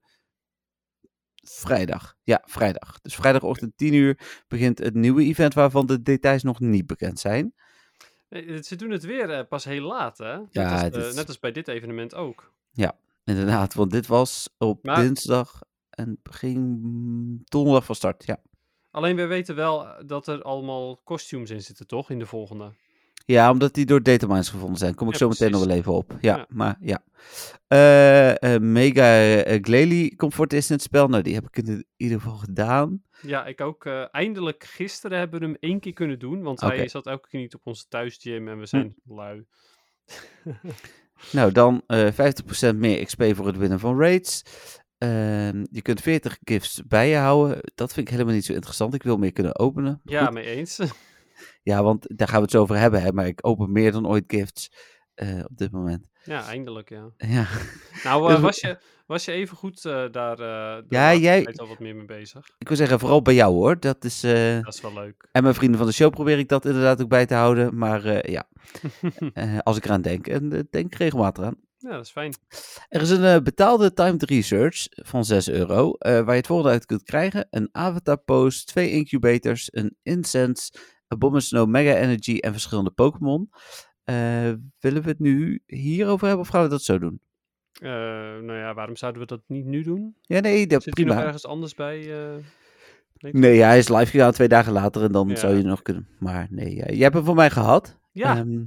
vrijdag. 1.43 2.15
Ja, 2.23 2.43
vrijdag. 2.47 3.01
Dus 3.01 3.15
vrijdagochtend 3.15 3.73
10 3.77 3.93
uur 3.95 4.43
begint 4.49 4.79
het 4.79 4.95
nieuwe 4.95 5.23
event 5.25 5.55
waarvan 5.55 5.87
de 5.87 6.03
details 6.03 6.43
nog 6.43 6.61
niet 6.61 6.87
bekend 6.87 7.19
zijn. 7.21 7.55
Eh, 8.29 8.63
Ze 8.63 8.77
doen 8.77 8.91
het 8.91 9.05
weer 9.05 9.31
eh, 9.31 9.47
pas 9.49 9.65
heel 9.65 9.87
laat, 9.87 10.19
hè? 10.19 10.39
Net, 10.39 10.47
Ja, 10.51 10.83
als, 10.89 11.09
eh, 11.09 11.15
net 11.15 11.29
als 11.29 11.39
bij 11.39 11.53
dit 11.53 11.69
evenement 11.69 12.15
ook. 12.15 12.53
Inderdaad, 13.27 13.75
want 13.75 13.91
dit 13.91 14.07
was 14.07 14.55
op 14.59 14.85
Maar- 14.85 15.01
dinsdag 15.01 15.61
en 15.91 16.19
ging 16.23 16.81
mm, 16.83 17.43
donderdag 17.45 17.85
van 17.85 17.95
start. 17.95 18.25
Ja. 18.25 18.43
Alleen 18.95 19.17
we 19.17 19.27
weten 19.27 19.55
wel 19.55 19.87
eh, 19.87 20.05
dat 20.07 20.27
er 20.27 20.43
allemaal 20.43 21.01
costumes 21.05 21.51
in 21.51 21.63
zitten, 21.63 21.87
toch? 21.87 22.11
In 22.11 22.19
de 22.19 22.27
volgende. 22.27 22.73
ja, 23.27 23.51
omdat 23.51 23.75
die 23.75 23.87
door 23.87 24.03
datamines 24.03 24.49
gevonden 24.49 24.79
zijn. 24.79 24.95
Kom 24.95 25.07
ik 25.07 25.13
Ja, 25.13 25.19
zo 25.19 25.29
meteen 25.29 25.51
nog 25.51 25.65
wel 25.65 25.77
even 25.77 25.93
op. 25.93 26.17
Ja, 26.21 26.37
Ja. 26.37 26.47
maar 26.49 26.77
ja. 26.81 27.03
Eh, 27.67 28.55
eh, 28.55 28.61
Mega 28.61 29.37
uh, 29.47 29.59
Glalie 29.63 30.15
het 30.17 30.53
eerst 30.53 30.71
in 30.71 30.75
het 30.75 30.85
spel. 30.85 31.09
Nou, 31.09 31.23
die 31.23 31.35
heb 31.35 31.47
ik 31.47 31.57
in 31.57 31.87
ieder 31.97 32.21
geval 32.21 32.37
gedaan. 32.37 33.03
Ja, 33.23 33.47
ik 33.47 33.61
ook. 33.61 33.87
eindelijk 34.11 34.65
gisteren 34.65 35.19
hebben 35.19 35.41
we 35.41 35.47
hem 35.47 35.57
één 35.61 35.81
keer 35.81 35.93
kunnen 35.93 36.19
doen. 36.19 36.43
Want. 36.43 36.61
Hm. 36.61 36.67
hij 36.67 36.89
zat 36.89 37.07
elke 37.07 37.29
keer 37.29 37.41
niet 37.41 37.55
op 37.55 37.61
onze 37.65 37.85
thuisgym 37.89 38.49
en 38.49 38.59
we 38.59 38.67
zijn 38.67 38.95
lui. 39.05 39.45
Nou, 41.33 41.53
dan 41.53 41.83
eh 41.87 42.13
50% 42.73 42.77
meer 42.77 43.05
XP 43.05 43.23
voor 43.35 43.47
het 43.47 43.57
winnen 43.57 43.81
van 43.81 43.99
raids. 43.99 44.43
Ehm, 45.09 45.65
je 45.71 45.83
kunt 45.83 46.01
40 46.01 46.39
gifts 46.45 46.83
bij 46.87 47.09
je 47.09 47.17
houden. 47.17 47.59
Dat 47.75 47.93
vind 47.93 48.07
ik 48.07 48.13
helemaal 48.13 48.35
niet 48.35 48.45
zo 48.45 48.53
interessant. 48.53 48.95
Ik 48.95 49.03
wil 49.03 49.17
meer 49.17 49.33
kunnen 49.33 49.59
openen. 49.59 50.01
Ja, 50.05 50.25
goed. 50.25 50.35
mee 50.35 50.45
eens. 50.45 50.79
ja, 51.63 51.83
want 51.83 52.07
daar 52.19 52.27
gaan 52.29 52.37
we 52.37 52.43
het 52.43 52.51
zo 52.51 52.61
over 52.61 52.77
hebben. 52.77 53.03
Hè? 53.03 53.13
Maar 53.13 53.27
ik 53.27 53.39
open 53.47 53.73
meer 53.73 53.93
dan 53.93 54.07
ooit 54.07 54.25
gifts 54.27 54.71
eh, 55.15 55.39
op 55.51 55.57
dit 55.57 55.71
moment. 55.73 56.09
ja, 56.25 56.47
eindelijk, 56.47 56.89
ja. 56.89 57.11
Ja, 57.17 57.47
Nou, 58.05 58.27
Dus 58.29 58.37
eh, 58.37 58.43
was, 58.43 58.61
je, 58.61 58.79
was 59.07 59.25
je 59.25 59.33
even 59.33 59.57
goed 59.57 59.85
eh, 59.85 60.05
daar 60.11 60.39
Ja, 60.89 61.15
jij- 61.15 61.47
al 61.55 61.69
wat 61.69 61.79
meer 61.79 61.97
mee 61.97 62.05
bezig? 62.05 62.47
ik 62.59 62.69
wil 62.69 62.77
zeggen, 62.77 62.99
vooral 62.99 63.23
bij 63.23 63.35
jou 63.35 63.53
hoor. 63.55 63.81
Dat 63.81 64.05
is, 64.05 64.21
Dat 64.21 64.75
is 64.75 64.81
wel 64.81 64.93
leuk. 64.93 65.29
En 65.33 65.43
mijn 65.43 65.55
vrienden 65.55 65.79
van 65.79 65.87
de 65.89 65.93
show 65.95 66.11
probeer 66.11 66.39
ik 66.39 66.49
dat 66.49 66.65
inderdaad 66.65 67.03
ook 67.03 67.09
bij 67.09 67.27
te 67.27 67.35
houden. 67.35 67.79
Maar 67.79 68.31
ja, 68.31 68.49
als 69.63 69.77
ik 69.77 69.85
eraan 69.85 70.03
denk. 70.03 70.27
En 70.27 70.49
denk 70.49 70.93
ik 70.93 70.95
regelmatig 70.95 71.45
aan. 71.45 71.57
Ja, 71.85 71.91
dat 71.97 72.05
is 72.05 72.11
fijn. 72.11 72.35
Er 72.89 73.01
is 73.01 73.11
een 73.11 73.25
eh, 73.25 73.41
betaalde 73.43 73.93
timed 73.93 74.23
research 74.23 74.87
van 74.91 75.25
6 75.25 75.49
euro, 75.49 75.93
eh, 75.93 76.13
waar 76.13 76.31
je 76.31 76.37
het 76.37 76.47
volgende 76.47 76.73
uit 76.73 76.87
kunt 76.87 77.03
krijgen. 77.03 77.47
Een 77.51 77.69
avatar 77.73 78.17
post, 78.19 78.67
twee 78.67 78.91
incubators, 78.91 79.69
een 79.73 79.97
incense, 80.03 80.73
een 81.09 81.19
bomb 81.19 81.41
snow 81.41 81.69
mega 81.69 81.95
energy 81.97 82.39
en 82.39 82.53
verschillende 82.53 82.91
Pokémon. 82.91 83.51
Eh, 84.05 84.15
willen 84.81 85.03
we 85.03 85.09
het 85.09 85.19
nu 85.19 85.63
hierover 85.67 86.27
hebben 86.27 86.45
of 86.45 86.51
gaan 86.53 86.63
we 86.63 86.69
dat 86.69 86.83
zo 86.83 86.99
doen? 86.99 87.21
Nou 87.81 88.53
ja, 88.55 88.75
waarom 88.75 88.97
zouden 88.97 89.21
we 89.21 89.27
dat 89.27 89.41
niet 89.47 89.65
nu 89.65 89.83
doen? 89.83 90.17
Ja, 90.21 90.41
nee, 90.41 90.67
dat 90.67 90.83
Zit 90.83 90.97
hij 90.97 91.05
nog 91.05 91.13
prima. 91.15 91.27
ergens 91.29 91.47
anders 91.47 91.75
bij? 91.75 92.11
nee, 93.19 93.61
hij 93.63 93.79
is 93.79 93.89
live 93.89 94.07
gegaan 94.07 94.33
twee 94.33 94.49
dagen 94.49 94.73
later 94.73 95.03
en 95.03 95.13
dan 95.13 95.29
Ja. 95.29 95.37
zou 95.37 95.57
je 95.57 95.63
nog 95.63 95.83
kunnen. 95.83 96.09
Maar 96.19 96.47
nee, 96.51 96.75
jij 96.75 96.97
hebt 96.97 97.15
hem 97.15 97.25
van 97.25 97.35
mij 97.35 97.51
gehad. 97.51 97.99
Ja, 98.13 98.37
Ehm, 98.37 98.63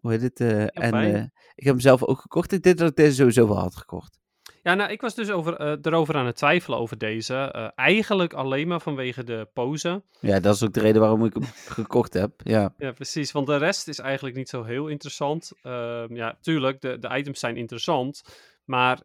hoe 0.00 0.10
heet 0.10 0.22
het? 0.22 0.40
eh, 0.40 0.62
en 0.62 0.94
eh, 0.94 1.22
ik 1.54 1.64
heb 1.64 1.72
hem 1.72 1.80
zelf 1.80 2.04
ook 2.04 2.20
gekocht. 2.20 2.52
Ik 2.52 2.62
denk 2.62 2.78
dat 2.78 2.90
ik 2.90 2.96
deze 2.96 3.14
sowieso 3.14 3.48
wel 3.48 3.58
had 3.58 3.76
gekocht. 3.76 4.18
ja 4.62 4.74
nou, 4.74 4.90
ik 4.90 5.00
was 5.00 5.14
dus 5.14 5.30
over, 5.30 5.56
eh, 5.56 5.76
erover 5.82 6.14
aan 6.14 6.26
het 6.26 6.36
twijfelen 6.36 6.78
over 6.78 6.98
deze. 6.98 7.72
Eigenlijk 7.74 8.32
alleen 8.32 8.68
maar 8.68 8.80
vanwege 8.80 9.24
de 9.24 9.48
pose. 9.52 10.02
Ja, 10.20 10.40
dat 10.40 10.54
is 10.54 10.62
ook 10.62 10.72
de 10.72 10.80
reden 10.80 11.00
waarom 11.00 11.24
ik 11.24 11.34
hem 11.34 11.44
gekocht 11.82 12.12
heb. 12.14 12.32
Ja, 12.44 12.74
Ja, 12.78 12.92
precies. 12.92 13.32
Want 13.32 13.46
de 13.46 13.56
rest 13.56 13.88
is 13.88 13.98
eigenlijk 13.98 14.36
niet 14.36 14.48
zo 14.48 14.62
heel 14.62 14.86
interessant. 14.86 15.52
Ehm, 15.62 16.14
ja, 16.14 16.38
tuurlijk, 16.40 16.80
de, 16.80 16.98
de 16.98 17.16
items 17.16 17.38
zijn 17.40 17.56
interessant. 17.56 18.22
Maar 18.64 19.02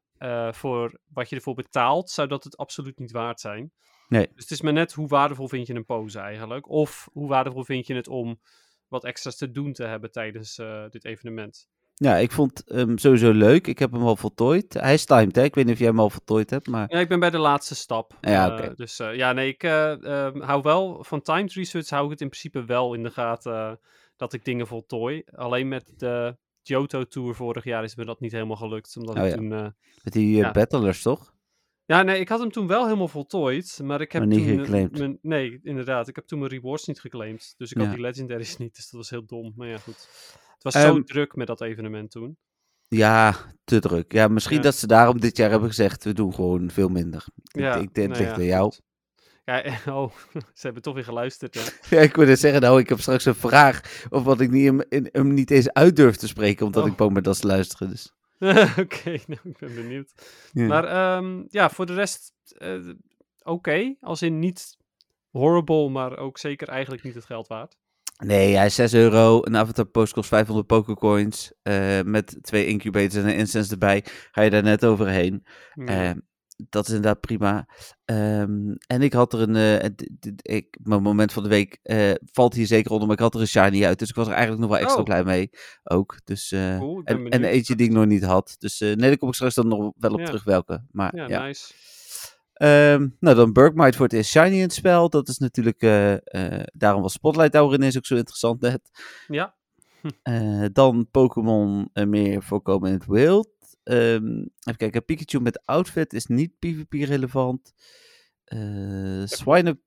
voor 0.51 1.00
wat 1.13 1.29
je 1.29 1.35
ervoor 1.35 1.53
betaalt, 1.55 2.09
zou 2.09 2.27
dat 2.27 2.43
het 2.43 2.57
absoluut 2.57 3.00
niet 3.00 3.12
waard 3.12 3.39
zijn. 3.39 3.71
Nee. 4.07 4.27
Dus 4.33 4.41
het 4.43 4.51
is 4.51 4.62
maar 4.62 4.73
net 4.73 4.93
hoe 4.93 5.07
waardevol 5.07 5.47
vind 5.47 5.67
je 5.67 5.73
een 5.73 5.85
pose 5.85 6.19
eigenlijk. 6.19 6.69
Of 6.69 7.07
hoe 7.12 7.27
waardevol 7.27 7.63
vind 7.63 7.88
je 7.88 7.95
het 7.95 8.07
om 8.07 8.39
wat 8.93 9.03
extra's 9.03 9.35
te 9.38 9.51
doen 9.51 9.73
te 9.73 9.83
hebben 9.83 10.12
tijdens 10.12 10.57
eh, 10.57 10.83
dit 10.89 11.05
evenement. 11.05 11.67
ja 11.93 12.15
ik 12.17 12.31
vond 12.31 12.62
hem 12.65 12.97
sowieso 12.97 13.31
leuk. 13.31 13.67
Ik 13.67 13.79
heb 13.79 13.91
hem 13.91 14.01
al 14.03 14.15
voltooid. 14.15 14.73
Hij 14.73 14.93
is 14.93 15.05
timed, 15.05 15.35
hè? 15.35 15.43
Ik 15.43 15.55
weet 15.55 15.65
niet 15.65 15.73
of 15.73 15.79
jij 15.79 15.88
hem 15.89 16.00
al 16.00 16.09
voltooid 16.09 16.50
hebt, 16.50 16.67
maar... 16.67 16.85
Ja, 16.93 17.00
ik 17.00 17.07
ben 17.07 17.19
bij 17.19 17.29
de 17.29 17.38
laatste 17.38 17.75
stap. 17.75 18.17
Ja, 18.21 18.57
Eh, 18.59 18.75
dus 18.75 19.00
eh, 19.00 19.15
ja, 19.15 19.31
nee, 19.33 19.47
ik 19.47 19.63
eh, 19.63 20.03
ehm, 20.25 20.41
hou 20.41 20.62
wel 20.62 21.03
van 21.03 21.21
timed 21.21 21.53
research, 21.53 21.89
hou 21.89 22.03
ik 22.05 22.12
het 22.12 22.21
in 22.21 22.29
principe 22.29 22.65
wel 22.65 22.93
in 22.93 23.03
de 23.03 23.09
gaten 23.12 23.79
dat 24.15 24.33
ik 24.33 24.45
dingen 24.45 24.67
voltooi. 24.67 25.23
Alleen 25.35 25.67
met 25.67 25.93
de 25.97 26.38
Johto 26.62 27.03
Tour 27.07 27.35
vorig 27.35 27.63
jaar 27.63 27.83
is 27.83 27.95
me 27.95 28.05
dat 28.05 28.19
niet 28.19 28.31
helemaal 28.31 28.55
gelukt. 28.55 28.97
Omdat 28.97 29.15
Oh 29.17 29.23
ik 29.23 29.29
ja. 29.29 29.35
toen... 29.35 29.47
Met 30.03 30.13
die 30.13 30.35
Ja. 30.35 30.51
battlers, 30.51 31.01
toch? 31.01 31.33
Ja, 31.85 32.01
nee, 32.03 32.19
ik 32.19 32.29
had 32.29 32.39
hem 32.39 32.51
toen 32.51 32.67
wel 32.67 32.83
helemaal 32.85 33.07
voltooid, 33.07 33.79
maar 33.83 34.01
ik 34.01 34.11
heb 34.11 34.25
Maar 34.25 34.35
niet 34.37 34.47
toen... 34.47 34.57
eh, 34.57 34.63
geclaimd. 34.63 34.97
mijn- 34.97 35.19
nee, 35.21 35.59
inderdaad. 35.63 36.07
Ik 36.07 36.15
heb 36.15 36.25
toen 36.25 36.39
mijn 36.39 36.51
rewards 36.51 36.85
niet 36.87 36.99
geclaimd. 36.99 37.53
Dus 37.57 37.71
ik 37.71 37.77
had 37.77 37.89
die 37.89 37.99
legendaries 38.01 38.57
niet, 38.63 38.75
dus 38.75 38.89
dat 38.89 38.99
was 38.99 39.09
heel 39.09 39.25
dom. 39.25 39.53
Maar 39.55 39.67
ja, 39.67 39.77
goed. 39.77 40.07
Het 40.53 40.63
was 40.63 40.73
Ehm, 40.73 40.85
zo 40.93 41.03
druk 41.03 41.35
met 41.35 41.47
dat 41.47 41.61
evenement 41.61 42.11
toen. 42.11 42.37
Ja, 42.87 43.35
te 43.63 43.79
druk. 43.79 44.11
Ja, 44.11 44.27
misschien 44.27 44.57
Ja. 44.57 44.63
dat 44.63 44.75
ze 44.75 44.87
daarom 44.87 45.19
dit 45.19 45.37
jaar 45.37 45.49
hebben 45.49 45.67
gezegd, 45.69 46.03
we 46.03 46.13
doen 46.13 46.33
gewoon 46.33 46.69
veel 46.71 46.89
minder. 46.89 47.25
Ja, 47.43 47.75
ik, 47.75 47.81
ik 47.81 47.93
denk, 47.93 48.09
nou 48.09 48.21
ligt 48.21 48.33
aan 48.35 48.43
jou. 48.43 48.73
Ja, 49.45 49.63
oh, 49.97 50.11
ze 50.53 50.61
hebben 50.65 50.81
toch 50.81 50.93
weer 50.93 51.03
geluisterd, 51.03 51.53
hè? 51.55 51.95
Ja, 51.95 52.01
ik 52.01 52.15
wilde 52.15 52.35
zeggen, 52.35 52.61
nou, 52.61 52.79
ik 52.79 52.89
heb 52.89 52.99
straks 52.99 53.25
een 53.25 53.35
vraag 53.35 54.05
of 54.09 54.23
wat 54.23 54.39
ik 54.41 54.51
niet, 54.51 54.85
hem 55.11 55.33
niet 55.33 55.51
eens 55.51 55.69
uit 55.73 55.95
durf 55.95 56.15
te 56.15 56.27
spreken, 56.27 56.65
omdat 56.65 56.83
Oh. 56.83 56.89
ik 56.89 56.95
bang 56.95 57.13
ben 57.13 57.23
dat 57.23 57.37
ze 57.37 57.47
luisteren. 57.47 57.89
Dus. 57.89 58.13
Oké, 58.79 59.09
nou, 59.27 59.39
ik 59.43 59.57
ben 59.57 59.75
benieuwd. 59.75 60.13
Maar 60.53 60.83
ehm, 60.83 61.43
ja, 61.50 61.69
voor 61.69 61.85
de 61.85 61.93
rest 61.93 62.33
eh, 62.57 62.89
oké. 63.43 63.95
Als 64.00 64.21
in 64.21 64.39
niet 64.39 64.77
horrible, 65.29 65.89
maar 65.89 66.17
ook 66.17 66.38
zeker 66.38 66.67
eigenlijk 66.67 67.03
niet 67.03 67.15
het 67.15 67.25
geld 67.25 67.47
waard. 67.47 67.77
Nee, 68.23 68.55
hij 68.55 68.65
is 68.65 68.75
6 68.75 68.93
euro. 68.93 69.39
Een 69.43 69.57
avatar 69.57 69.85
post 69.85 70.13
kost 70.13 70.29
500 70.29 70.67
pokercoins. 70.67 71.53
eh 71.62 72.01
met 72.01 72.38
twee 72.41 72.65
incubators 72.65 73.23
en 73.23 73.29
een 73.29 73.35
incense 73.35 73.71
erbij. 73.71 74.05
Ga 74.31 74.41
je 74.41 74.50
daar 74.50 74.63
net 74.63 74.85
overheen. 74.85 75.45
Ja. 75.73 75.85
Ehm, 75.85 76.19
dat 76.69 76.88
is 76.88 76.93
inderdaad 76.93 77.19
prima. 77.19 77.67
Ehm, 78.05 78.72
en 78.88 79.01
ik 79.01 79.13
had 79.13 79.33
er 79.33 79.50
een. 79.50 79.95
d- 79.95 80.29
ik, 80.41 80.77
mijn 80.83 81.01
moment 81.01 81.33
van 81.33 81.43
de 81.43 81.50
week 81.50 81.79
eh, 81.83 82.12
valt 82.31 82.53
hier 82.53 82.65
zeker 82.67 82.91
onder, 82.91 83.07
maar 83.07 83.15
ik 83.15 83.22
had 83.24 83.36
er 83.36 83.41
een 83.41 83.48
shiny 83.48 83.86
uit. 83.86 84.00
Dus 84.00 84.10
ik 84.10 84.15
was 84.15 84.27
er 84.27 84.33
eigenlijk 84.33 84.62
nog 84.62 84.72
wel 84.72 84.79
extra 84.79 85.00
Oh. 85.00 85.05
blij 85.05 85.24
mee. 85.24 85.50
Ook. 85.83 86.17
Dus, 86.24 86.51
eh, 86.51 86.77
Cool, 86.77 87.01
en, 87.03 87.29
en 87.29 87.43
eentje 87.43 87.75
die 87.75 87.88
ik 87.88 87.93
nog 87.93 88.05
niet 88.05 88.24
had. 88.24 88.55
Dus 88.60 88.79
nee, 88.79 88.95
daar 88.95 89.17
kom 89.17 89.27
ik 89.29 89.33
straks 89.36 89.55
dan 89.55 89.67
nog 89.67 89.91
wel 89.98 90.12
op 90.12 90.19
Ja. 90.19 90.25
terug 90.25 90.43
welke. 90.43 90.83
Maar 90.91 91.15
ja, 91.15 91.27
ja. 91.27 91.43
nice. 91.45 91.74
Ehm, 92.53 93.07
nou, 93.19 93.36
dan 93.36 93.53
Burgmite 93.53 93.98
voor 93.98 94.05
het 94.05 94.13
eerst 94.15 94.29
shiny 94.31 94.55
in 94.55 94.62
het 94.62 94.74
spel. 94.74 95.10
Dat 95.10 95.27
is 95.27 95.38
natuurlijk. 95.38 95.79
daarom 96.74 97.01
was 97.01 97.13
Spotlight 97.13 97.51
Tower 97.51 97.75
ineens 97.75 97.98
ook 97.98 98.05
zo 98.05 98.15
interessant 98.15 98.62
net. 98.62 98.81
Ja, 99.27 99.55
dan 100.72 101.07
Pokémon 101.12 101.89
meer 101.93 102.43
voorkomen 102.43 102.89
in 102.89 102.95
het 102.95 103.05
wild. 103.05 103.50
Ehm, 103.83 104.37
even 104.39 104.77
kijken, 104.77 105.05
Pikachu 105.05 105.39
met 105.39 105.61
outfit 105.65 106.13
is 106.13 106.25
niet 106.25 106.59
PvP 106.59 106.93
relevant. 106.93 107.73
Eh 108.43 109.23
Swineup... 109.39 109.79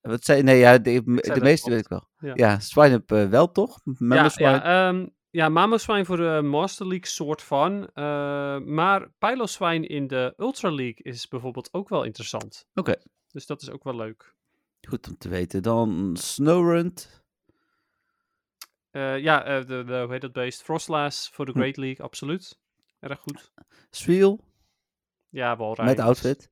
Wat 0.00 0.24
zei 0.24 0.42
Nee, 0.42 0.58
ja, 0.58 0.78
de, 0.78 1.02
de 1.04 1.40
meeste 1.40 1.70
weet 1.70 1.80
ik 1.80 1.88
wel. 1.88 2.08
Ja. 2.18 2.32
Ja, 2.34 2.58
Swineup 2.58 3.12
eh, 3.12 3.28
wel 3.28 3.52
toch? 3.52 3.80
Ja, 3.98 4.28
Swine. 4.28 4.50
ja, 4.50 4.88
ehm, 4.88 5.06
ja 5.30 5.48
Mamoswine 5.48 6.04
voor 6.04 6.16
de 6.16 6.40
Master 6.44 6.86
League 6.86 7.06
soort 7.06 7.42
van. 7.42 7.88
eh, 7.94 8.58
maar 8.58 9.10
Piloswine 9.18 9.86
in 9.86 10.06
de 10.06 10.34
Ultra 10.36 10.70
League 10.70 11.02
is 11.02 11.28
bijvoorbeeld 11.28 11.68
ook 11.72 11.88
wel 11.88 12.04
interessant. 12.04 12.66
Oké. 12.74 12.94
Dus 13.30 13.46
dat 13.46 13.62
is 13.62 13.70
ook 13.70 13.84
wel 13.84 13.96
leuk. 13.96 14.34
Goed 14.88 15.08
om 15.08 15.18
te 15.18 15.28
weten. 15.28 15.62
Dan 15.62 16.16
Snowrun. 16.20 16.94
Eh, 18.90 19.18
ja, 19.18 19.60
de, 19.60 19.84
de, 19.84 20.00
hoe 20.02 20.12
heet 20.12 20.20
dat 20.20 20.32
beest? 20.32 20.62
Frostlass 20.62 21.28
voor 21.32 21.46
de 21.46 21.52
Hm. 21.52 21.58
Great 21.58 21.76
League, 21.76 22.04
absoluut. 22.04 22.58
Erg 23.10 23.20
goed. 23.20 23.52
Sweel 23.90 24.40
Ja, 25.28 25.56
Walrein. 25.56 25.88
met 25.88 26.00
outfit. 26.00 26.50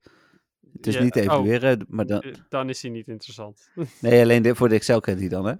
Het 0.72 0.86
is 0.86 0.94
Ja, 0.94 1.02
niet 1.02 1.16
oh. 1.16 1.22
evalueren, 1.22 1.84
maar 1.88 2.06
dan... 2.06 2.20
Eh, 2.20 2.34
Dan 2.48 2.68
is 2.68 2.82
hij 2.82 2.90
niet 2.90 3.08
interessant. 3.08 3.70
Nee, 4.00 4.22
alleen 4.22 4.42
de, 4.42 4.54
voor 4.54 4.68
de 4.68 4.74
Excel 4.74 5.00
kent 5.00 5.20
hij 5.20 5.28
dan, 5.28 5.44
hè? 5.46 5.54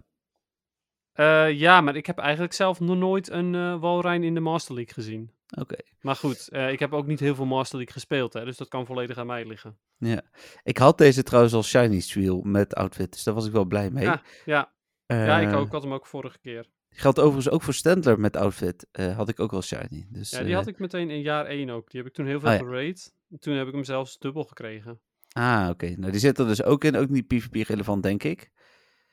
Eh, 1.12 1.58
ja, 1.58 1.80
maar 1.80 1.96
ik 1.96 2.06
heb 2.06 2.18
eigenlijk 2.18 2.52
zelf 2.52 2.80
nog 2.80 2.96
nooit 2.96 3.30
een 3.30 3.54
eh 3.54 3.80
Walrein 3.80 4.22
in 4.22 4.34
de 4.34 4.40
Master 4.40 4.74
League 4.74 4.94
gezien. 4.94 5.30
Oké. 5.58 5.76
Maar 6.00 6.16
goed, 6.16 6.48
ik 6.52 6.78
heb 6.78 6.92
ook 6.92 7.06
niet 7.06 7.20
heel 7.20 7.34
veel 7.34 7.44
Master 7.44 7.76
League 7.76 7.94
gespeeld, 7.94 8.32
hè, 8.32 8.44
dus 8.44 8.56
dat 8.56 8.68
kan 8.68 8.86
volledig 8.86 9.18
aan 9.18 9.26
mij 9.26 9.46
liggen. 9.46 9.78
Ja. 9.96 10.22
Ik 10.62 10.78
had 10.78 10.98
deze 10.98 11.22
trouwens 11.22 11.54
al 11.54 11.62
shiny 11.62 12.00
Sweel 12.00 12.40
met 12.42 12.74
outfit, 12.74 13.12
dus 13.12 13.22
daar 13.22 13.34
was 13.34 13.46
ik 13.46 13.52
wel 13.52 13.64
blij 13.64 13.90
mee. 13.90 14.04
Ja, 14.04 14.22
ja, 14.44 14.72
ja, 15.06 15.38
ik 15.40 15.54
ook. 15.54 15.66
Ik 15.66 15.72
had 15.72 15.82
hem 15.82 15.92
ook 15.92 16.06
vorige 16.06 16.38
keer. 16.38 16.66
Geldt 16.96 17.18
overigens 17.18 17.50
ook 17.54 17.62
voor 17.62 17.74
Stendler 17.74 18.20
met 18.20 18.36
outfit. 18.36 18.86
eh, 18.92 19.16
had 19.16 19.28
ik 19.28 19.40
ook 19.40 19.50
wel 19.50 19.62
shiny. 19.62 20.06
Dus, 20.10 20.30
Ja, 20.30 20.38
die 20.38 20.48
eh, 20.50 20.54
had 20.56 20.66
ik 20.66 20.78
meteen 20.78 21.10
in 21.10 21.20
jaar 21.20 21.46
1 21.46 21.70
ook. 21.70 21.90
Die 21.90 22.00
heb 22.00 22.08
ik 22.08 22.14
toen 22.16 22.26
heel 22.26 22.40
veel 22.40 22.50
ja. 22.50 22.58
gerate. 22.58 23.10
Toen 23.38 23.54
heb 23.54 23.66
ik 23.66 23.72
hem 23.74 23.84
zelfs 23.84 24.18
dubbel 24.18 24.44
gekregen. 24.44 25.00
Ah, 25.32 25.68
oké. 25.70 25.94
Nou, 25.96 26.10
die 26.10 26.20
zit 26.20 26.38
er 26.38 26.46
dus 26.46 26.62
ook 26.62 26.84
in. 26.84 26.96
Ook 26.96 27.08
niet 27.08 27.26
PvP 27.26 27.54
relevant, 27.68 28.02
denk 28.02 28.22
ik. 28.22 28.50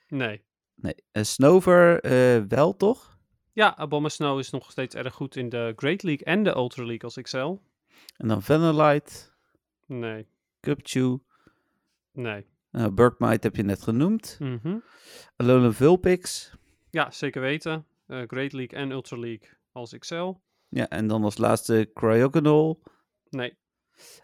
Nee. 0.08 0.44
Nee. 0.76 0.96
Eh, 1.12 1.24
Snover 1.24 2.00
eh, 2.02 2.44
wel, 2.48 2.76
toch? 2.76 3.18
Ja, 3.54 3.78
Aboma 3.78 4.10
Snow 4.10 4.40
is 4.40 4.50
nog 4.50 4.72
steeds 4.72 4.96
erg 4.96 5.14
goed 5.14 5.36
in 5.36 5.50
de 5.50 5.74
Great 5.76 6.04
League 6.04 6.26
en 6.26 6.44
de 6.44 6.56
Ultra 6.56 6.84
League 6.84 7.02
als 7.04 7.22
XL. 7.22 7.56
En 8.18 8.28
dan 8.28 8.42
Vanillite, 8.42 9.12
Nee, 9.86 10.28
Cupchew. 10.60 11.18
nee. 12.12 12.46
Uh, 12.72 12.88
Burkmite 12.88 13.48
heb 13.48 13.56
je 13.56 13.64
net 13.64 13.82
genoemd. 13.82 14.40
Alolan 15.36 15.74
Vulpix. 15.74 16.52
Ja, 16.92 17.12
zeker 17.12 17.42
weten. 17.42 17.86
Eh, 18.08 18.22
Great 18.28 18.52
League 18.54 18.80
en 18.80 18.92
Ultra 18.92 19.18
League 19.18 19.50
als 19.72 19.98
XL. 19.98 20.34
Ja, 20.70 20.90
en 20.90 21.08
dan 21.08 21.24
als 21.24 21.38
laatste 21.38 21.90
Cryogonal. 21.94 22.82
Nee. 23.30 23.60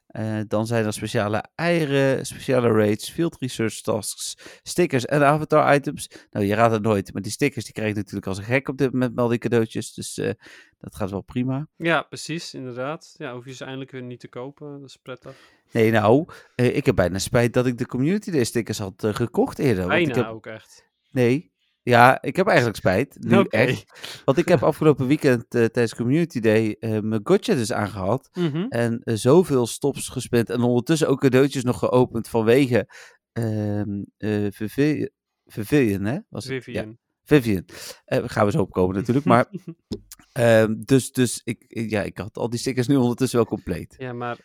Eh, 0.07 0.39
dan 0.47 0.67
zijn 0.67 0.85
er 0.85 0.93
speciale 0.93 1.43
eieren, 1.55 2.25
speciale 2.25 2.71
raids, 2.71 3.09
field 3.09 3.37
research 3.39 3.81
tasks, 3.81 4.37
stickers 4.63 5.05
en 5.05 5.23
avatar 5.23 5.75
items. 5.75 6.09
Nou, 6.31 6.45
je 6.45 6.55
raadt 6.55 6.73
het 6.73 6.81
nooit, 6.83 7.13
maar 7.13 7.21
die 7.21 7.31
stickers 7.31 7.63
die 7.65 7.73
krijg 7.73 7.89
je 7.89 7.95
natuurlijk 7.95 8.27
als 8.27 8.37
een 8.37 8.43
gek 8.43 8.67
op 8.67 8.77
dit 8.77 8.91
moment 8.91 9.13
met 9.15 9.23
al 9.23 9.29
die 9.29 9.37
cadeautjes. 9.37 9.93
Dus 9.93 10.17
eh, 10.17 10.31
dat 10.77 10.95
gaat 10.95 11.09
wel 11.11 11.21
prima. 11.21 11.67
Ja, 11.75 12.01
precies, 12.01 12.53
inderdaad. 12.53 13.13
Ja, 13.17 13.33
hoef 13.33 13.45
je 13.45 13.53
ze 13.53 13.63
eindelijk 13.63 13.91
weer 13.91 14.01
niet 14.03 14.19
te 14.19 14.27
kopen. 14.27 14.79
Dat 14.79 14.89
is 14.89 14.97
prettig. 14.97 15.35
Nee, 15.71 15.91
nou, 15.91 16.25
ik 16.55 16.85
heb 16.85 16.95
bijna 16.95 17.19
spijt 17.19 17.53
dat 17.53 17.65
ik 17.65 17.77
de 17.77 17.85
Community 17.85 18.31
Day 18.31 18.43
stickers 18.43 18.77
had 18.77 18.93
gekocht 19.11 19.59
eerder. 19.59 19.87
want 19.87 19.99
ik 19.99 20.05
Bijna 20.07 20.23
heb, 20.23 20.33
ook 20.33 20.45
echt. 20.45 20.87
nee, 21.11 21.51
ja, 21.87 22.21
ik 22.21 22.35
heb 22.35 22.47
eigenlijk 22.47 22.77
spijt. 22.77 23.17
Nu 23.19 23.43
echt. 23.49 24.21
Want 24.25 24.37
ik 24.37 24.47
heb 24.47 24.63
afgelopen 24.63 25.07
weekend 25.07 25.43
eh, 25.43 25.65
tijdens 25.65 25.95
Community 25.95 26.39
Day 26.39 26.75
eh, 26.79 26.99
mijn 26.99 27.21
gotcha 27.23 27.53
dus 27.53 27.71
aangehad. 27.71 28.29
Mhm. 28.33 28.65
En 28.69 29.01
eh, 29.03 29.15
zoveel 29.15 29.67
stops 29.67 30.09
gespend. 30.09 30.49
En 30.49 30.61
ondertussen 30.61 31.07
ook 31.07 31.19
cadeautjes 31.19 31.63
nog 31.63 31.79
geopend 31.79 32.29
vanwege 32.29 32.89
ehm 33.31 34.03
eh 34.17 34.47
Vivi- 34.49 35.09
Vivian, 35.45 36.03
hè? 36.05 36.17
Was 36.29 36.43
het? 36.43 36.53
Ja, 36.53 36.61
Vivian. 36.61 36.97
Vivian. 37.23 37.63
Gaan 38.05 38.45
we 38.45 38.51
zo 38.51 38.61
opkomen 38.61 38.95
natuurlijk. 38.95 39.25
Maar, 39.25 39.47
ehm, 40.31 40.75
dus, 40.77 41.11
dus 41.11 41.41
ik, 41.43 41.65
ja, 41.67 42.01
ik 42.01 42.17
had 42.17 42.37
al 42.37 42.49
die 42.49 42.59
stickers 42.59 42.87
nu 42.87 42.95
ondertussen 42.95 43.37
wel 43.37 43.47
compleet. 43.47 43.95
Ja, 43.97 44.13
maar 44.13 44.37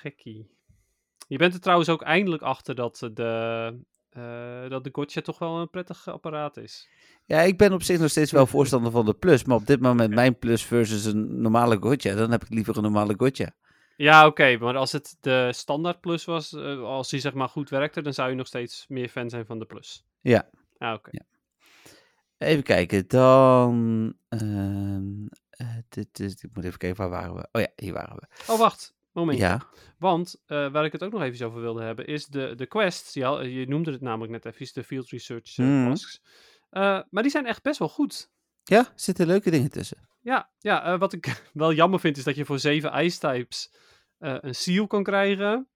gekkie. 0.00 0.50
Je 1.28 1.38
bent 1.38 1.54
er 1.54 1.60
trouwens 1.60 1.88
ook 1.88 2.02
eindelijk 2.02 2.42
achter 2.42 2.74
dat 2.74 2.98
de, 3.12 3.84
eh, 4.12 4.68
dat 4.68 4.84
de 4.84 4.90
Gotcha 4.92 5.20
toch 5.20 5.38
wel 5.38 5.60
een 5.60 5.70
prettig 5.70 6.08
apparaat 6.08 6.56
is. 6.56 6.88
Ja, 7.24 7.40
ik 7.40 7.58
ben 7.58 7.72
op 7.72 7.82
zich 7.82 7.98
nog 7.98 8.10
steeds 8.10 8.32
wel 8.32 8.46
voorstander 8.46 8.90
van 8.92 9.04
de 9.06 9.14
Plus. 9.14 9.44
Maar 9.44 9.56
op 9.56 9.66
dit 9.66 9.80
moment 9.80 10.14
mijn 10.14 10.38
Plus 10.38 10.64
versus 10.64 11.04
een 11.04 11.40
normale 11.40 11.76
gotcha. 11.80 12.14
Dan 12.14 12.30
heb 12.30 12.42
ik 12.42 12.48
liever 12.50 12.76
een 12.76 12.82
normale 12.82 13.14
gotcha. 13.16 13.54
Ja, 13.96 14.26
oké, 14.26 14.56
maar 14.58 14.76
als 14.76 14.92
het 14.92 15.16
de 15.20 15.48
standaard 15.52 16.00
plus 16.00 16.24
was, 16.24 16.52
eh, 16.52 16.82
als 16.82 17.10
die 17.10 17.20
zeg 17.20 17.34
maar 17.34 17.48
goed 17.48 17.70
werkte, 17.70 18.02
dan 18.02 18.14
zou 18.14 18.30
je 18.30 18.34
nog 18.36 18.46
steeds 18.46 18.84
meer 18.88 19.08
fan 19.08 19.30
zijn 19.30 19.46
van 19.46 19.58
de 19.58 19.64
plus. 19.64 20.04
Ja. 20.20 20.48
Ah, 20.78 20.94
oké. 20.94 21.10
Ja. 21.12 21.22
Even 22.38 22.62
kijken, 22.62 23.04
dan... 23.08 24.14
ehm, 24.28 25.26
eh, 25.50 25.76
dit, 25.88 26.20
is- 26.20 26.42
ik 26.42 26.50
moet 26.54 26.64
even 26.64 26.78
kijken, 26.78 26.98
waar 26.98 27.10
waren 27.10 27.34
we? 27.34 27.48
Oh 27.52 27.60
ja, 27.62 27.68
hier 27.76 27.92
waren 27.92 28.16
we. 28.16 28.52
Oh, 28.52 28.58
wacht. 28.58 28.94
Momentje. 29.12 29.44
Ja, 29.44 29.60
Want 29.98 30.42
eh, 30.46 30.70
waar 30.72 30.84
ik 30.84 30.92
het 30.92 31.02
ook 31.04 31.12
nog 31.12 31.22
even 31.22 31.46
over 31.46 31.60
wilde 31.60 31.82
hebben, 31.82 32.06
is 32.06 32.26
de, 32.26 32.54
de 32.54 32.66
quests. 32.66 33.14
Ja, 33.14 33.40
je 33.40 33.68
noemde 33.68 33.92
het 33.92 34.00
namelijk 34.00 34.32
net 34.32 34.44
even, 34.44 34.74
de 34.74 34.84
Field 34.84 35.08
Research 35.10 35.58
eh, 35.58 35.66
Mhm. 35.66 35.88
tasks. 35.88 36.22
Eh, 36.70 37.00
maar 37.10 37.22
die 37.22 37.32
zijn 37.32 37.46
echt 37.46 37.62
best 37.62 37.78
wel 37.78 37.88
goed. 37.88 38.30
ja, 38.64 38.92
zitten 38.94 39.26
leuke 39.26 39.50
dingen 39.50 39.70
tussen. 39.70 40.08
Ja, 40.20 40.50
ja 40.58 40.84
eh, 40.84 40.98
wat 40.98 41.12
ik 41.12 41.42
wel 41.52 41.72
jammer 41.72 42.00
vind, 42.00 42.16
is 42.16 42.24
dat 42.24 42.36
je 42.36 42.44
voor 42.44 42.58
zeven 42.58 43.04
ice-types 43.04 43.74
eh, 44.18 44.36
een 44.40 44.54
seal 44.54 44.86
kan 44.86 45.02
krijgen. 45.02 45.66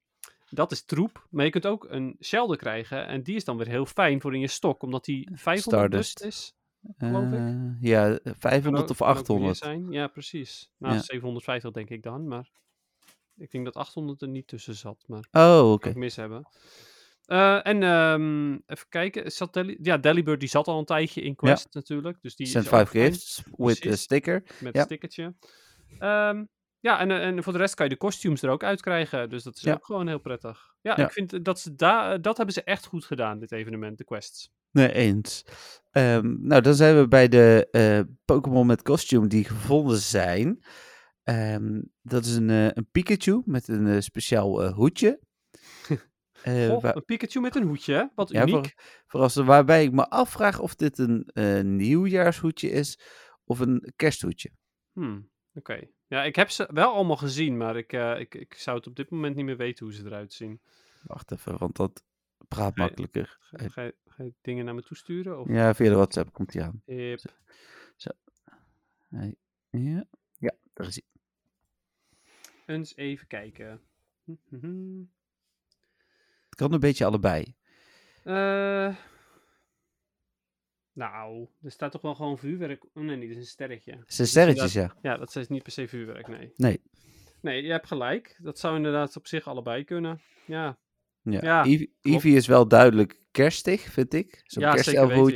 Dat 0.50 0.72
is 0.72 0.84
troep. 0.84 1.26
Maar 1.30 1.44
je 1.44 1.50
kunt 1.50 1.66
ook 1.66 1.86
een 1.90 2.16
shelder 2.20 2.56
krijgen. 2.56 3.06
En 3.06 3.22
die 3.22 3.36
is 3.36 3.44
dan 3.44 3.56
weer 3.56 3.68
heel 3.68 3.86
fijn 3.86 4.20
voor 4.20 4.34
in 4.34 4.40
je 4.40 4.46
stok, 4.46 4.82
omdat 4.82 5.04
die 5.04 5.28
500 5.32 5.92
dust 5.92 6.10
Stardust. 6.10 6.20
is. 6.20 6.54
Geloof 6.98 7.26
ik. 7.32 7.38
Eh, 7.38 7.54
ja, 7.80 8.18
Kan 8.18 8.34
500 8.38 8.84
ook- 8.84 8.90
of 8.90 8.96
kan 8.98 9.06
ook 9.08 9.12
meer 9.14 9.22
800. 9.22 9.56
Zijn. 9.56 9.90
Ja, 9.90 10.06
precies. 10.06 10.70
Nou, 10.78 10.94
Ja. 10.94 11.00
750 11.00 11.70
denk 11.72 11.90
ik 11.90 12.02
dan. 12.02 12.28
Maar 12.28 12.50
ik 13.36 13.50
denk 13.50 13.64
dat 13.64 13.74
800 13.76 14.22
er 14.22 14.28
niet 14.28 14.46
tussen 14.46 14.74
zat. 14.74 15.04
Maar 15.06 15.28
Oh, 15.32 15.72
oké. 15.72 15.88
ik 15.88 15.96
mis 15.96 16.16
hebben. 16.16 16.48
Eh, 17.24 17.66
en 17.66 17.82
ehm, 17.82 18.52
even 18.52 18.86
kijken. 18.88 19.32
Zat 19.32 19.52
Deli 19.54 19.78
ja, 19.82 19.96
Delibird 19.98 20.40
die 20.40 20.48
zat 20.48 20.66
al 20.68 20.78
een 20.78 20.84
tijdje 20.84 21.20
in 21.22 21.34
Quest 21.34 21.68
natuurlijk. 21.70 22.18
Dus 22.20 22.36
die 22.36 22.46
Send 22.46 22.64
is 22.64 22.70
ook 22.70 22.76
5 22.76 22.88
fijn 22.88 23.04
gifts 23.04 23.42
with 23.56 23.86
a 23.86 23.96
sticker. 23.96 24.42
met 24.60 24.74
Ja. 24.74 24.80
een 24.80 24.86
stickertje. 24.86 25.34
Ehm, 25.98 26.44
ja, 26.80 26.98
en, 27.00 27.10
eh, 27.10 27.26
en 27.26 27.42
voor 27.42 27.52
de 27.52 27.58
rest 27.58 27.74
kan 27.74 27.86
je 27.86 27.92
de 27.92 27.98
kostuums 27.98 28.42
er 28.42 28.50
ook 28.50 28.62
uitkrijgen. 28.62 29.28
Dus 29.30 29.42
dat 29.42 29.56
is 29.56 29.62
Ja. 29.62 29.72
ook 29.72 29.84
gewoon 29.84 30.06
heel 30.08 30.18
prettig. 30.20 30.74
Ja, 30.82 30.96
ik 30.96 31.10
vind 31.12 31.44
dat 31.44 31.60
ze 31.60 31.74
daar 31.74 32.22
dat 32.22 32.36
hebben 32.36 32.54
ze 32.54 32.62
echt 32.62 32.86
goed 32.86 33.04
gedaan, 33.04 33.38
dit 33.38 33.52
evenement, 33.52 33.98
de 33.98 34.04
quests. 34.04 34.50
Nee, 34.70 34.92
eens. 34.92 35.44
Ehm, 35.90 36.36
nou, 36.46 36.62
dan 36.62 36.74
zijn 36.74 36.96
we 36.98 37.08
bij 37.08 37.28
de 37.28 37.68
eh, 37.70 38.00
Pokémon 38.24 38.66
met 38.66 38.82
costume 38.82 39.26
die 39.26 39.44
gevonden 39.44 39.98
zijn. 39.98 40.64
Ehm, 41.26 41.82
dat 42.02 42.24
is 42.24 42.34
een, 42.36 42.50
eh, 42.50 42.64
een 42.70 42.88
Pikachu 42.90 43.42
met 43.44 43.68
een 43.68 43.86
eh, 43.86 44.00
speciaal 44.00 44.62
eh, 44.62 44.72
hoedje. 44.74 45.20
Eh, 46.42 46.66
Goh, 46.68 46.84
een 46.94 47.04
Pikachu 47.04 47.40
met 47.40 47.56
een 47.56 47.62
hoedje, 47.66 47.94
hè? 47.94 48.04
Wat 48.14 48.30
ja, 48.30 48.42
uniek. 48.42 48.54
voor- 48.54 48.72
verrassend, 49.06 49.46
waarbij 49.46 49.84
ik 49.84 49.92
me 49.92 50.08
afvraag 50.08 50.58
of 50.60 50.74
dit 50.74 50.98
een 50.98 51.24
eh, 51.32 51.60
nieuwjaarshoedje 51.60 52.70
is 52.70 53.00
of 53.44 53.58
een 53.58 53.92
kersthoedje. 53.96 54.50
Hmm, 54.92 55.30
Oké. 55.54 55.80
Ja, 56.06 56.24
ik 56.24 56.36
heb 56.36 56.50
ze 56.50 56.68
wel 56.72 56.92
allemaal 56.94 57.16
gezien, 57.16 57.56
maar 57.56 57.76
ik, 57.76 57.92
eh, 57.92 58.20
ik, 58.20 58.34
ik 58.34 58.54
zou 58.54 58.76
het 58.76 58.86
op 58.86 58.96
dit 58.96 59.10
moment 59.10 59.36
niet 59.36 59.44
meer 59.44 59.56
weten 59.56 59.84
hoe 59.86 59.94
ze 59.94 60.04
eruit 60.04 60.32
zien. 60.32 60.60
Wacht 61.02 61.32
even, 61.32 61.58
want 61.58 61.76
dat 61.76 62.04
praat 62.48 62.76
makkelijker. 62.76 63.36
Ga, 63.40 63.68
ga, 63.68 63.82
je- 63.82 63.96
ga 64.06 64.22
je 64.24 64.34
dingen 64.40 64.64
naar 64.64 64.74
me 64.74 64.82
toesturen? 64.82 65.40
Of? 65.40 65.48
Ja, 65.48 65.74
via 65.74 65.88
de 65.88 65.94
WhatsApp 65.94 66.32
komt 66.32 66.52
hij 66.52 66.62
aan. 66.62 66.82
Yep. 66.84 67.20
Hij- 69.08 69.34
Ja, 69.70 70.04
ja, 70.38 70.54
daar 70.72 70.86
is 70.86 70.94
hij. 70.94 71.15
Eens 72.66 72.96
even 72.96 73.26
kijken. 73.26 73.80
Het 76.44 76.54
kan 76.56 76.72
een 76.72 76.80
beetje 76.80 77.04
allebei. 77.04 77.54
Eh, 78.24 78.96
nou, 80.92 81.46
er 81.62 81.70
staat 81.70 81.92
toch 81.92 82.02
wel 82.02 82.14
gewoon 82.14 82.38
vuurwerk. 82.38 82.84
Oh 82.84 83.02
nee, 83.02 83.16
niet, 83.16 83.28
dat 83.28 83.36
is 83.36 83.42
een 83.42 83.48
sterretje. 83.50 83.90
Het 83.90 84.00
zijn 84.06 84.16
Dus 84.16 84.30
sterretjes, 84.30 84.72
ja. 84.72 84.80
inderdaad- 84.80 85.02
Ja, 85.02 85.16
dat 85.16 85.36
is 85.36 85.48
niet 85.48 85.62
per 85.62 85.72
se 85.72 85.88
vuurwerk, 85.88 86.28
nee. 86.28 86.52
Nee. 86.56 86.82
Nee, 87.40 87.62
je 87.62 87.70
hebt 87.70 87.86
gelijk. 87.86 88.36
Dat 88.42 88.58
zou 88.58 88.76
inderdaad 88.76 89.16
op 89.16 89.26
zich 89.26 89.46
allebei 89.46 89.84
kunnen. 89.84 90.20
Ja, 90.46 90.78
Ja, 91.22 91.40
Ja. 91.42 91.64
Eevee 92.02 92.34
is 92.34 92.46
wel 92.46 92.68
duidelijk 92.68 93.20
kerstig, 93.30 93.80
vind 93.80 94.14
ik. 94.14 94.40
Zo'n 94.44 94.62
ja 94.62 94.74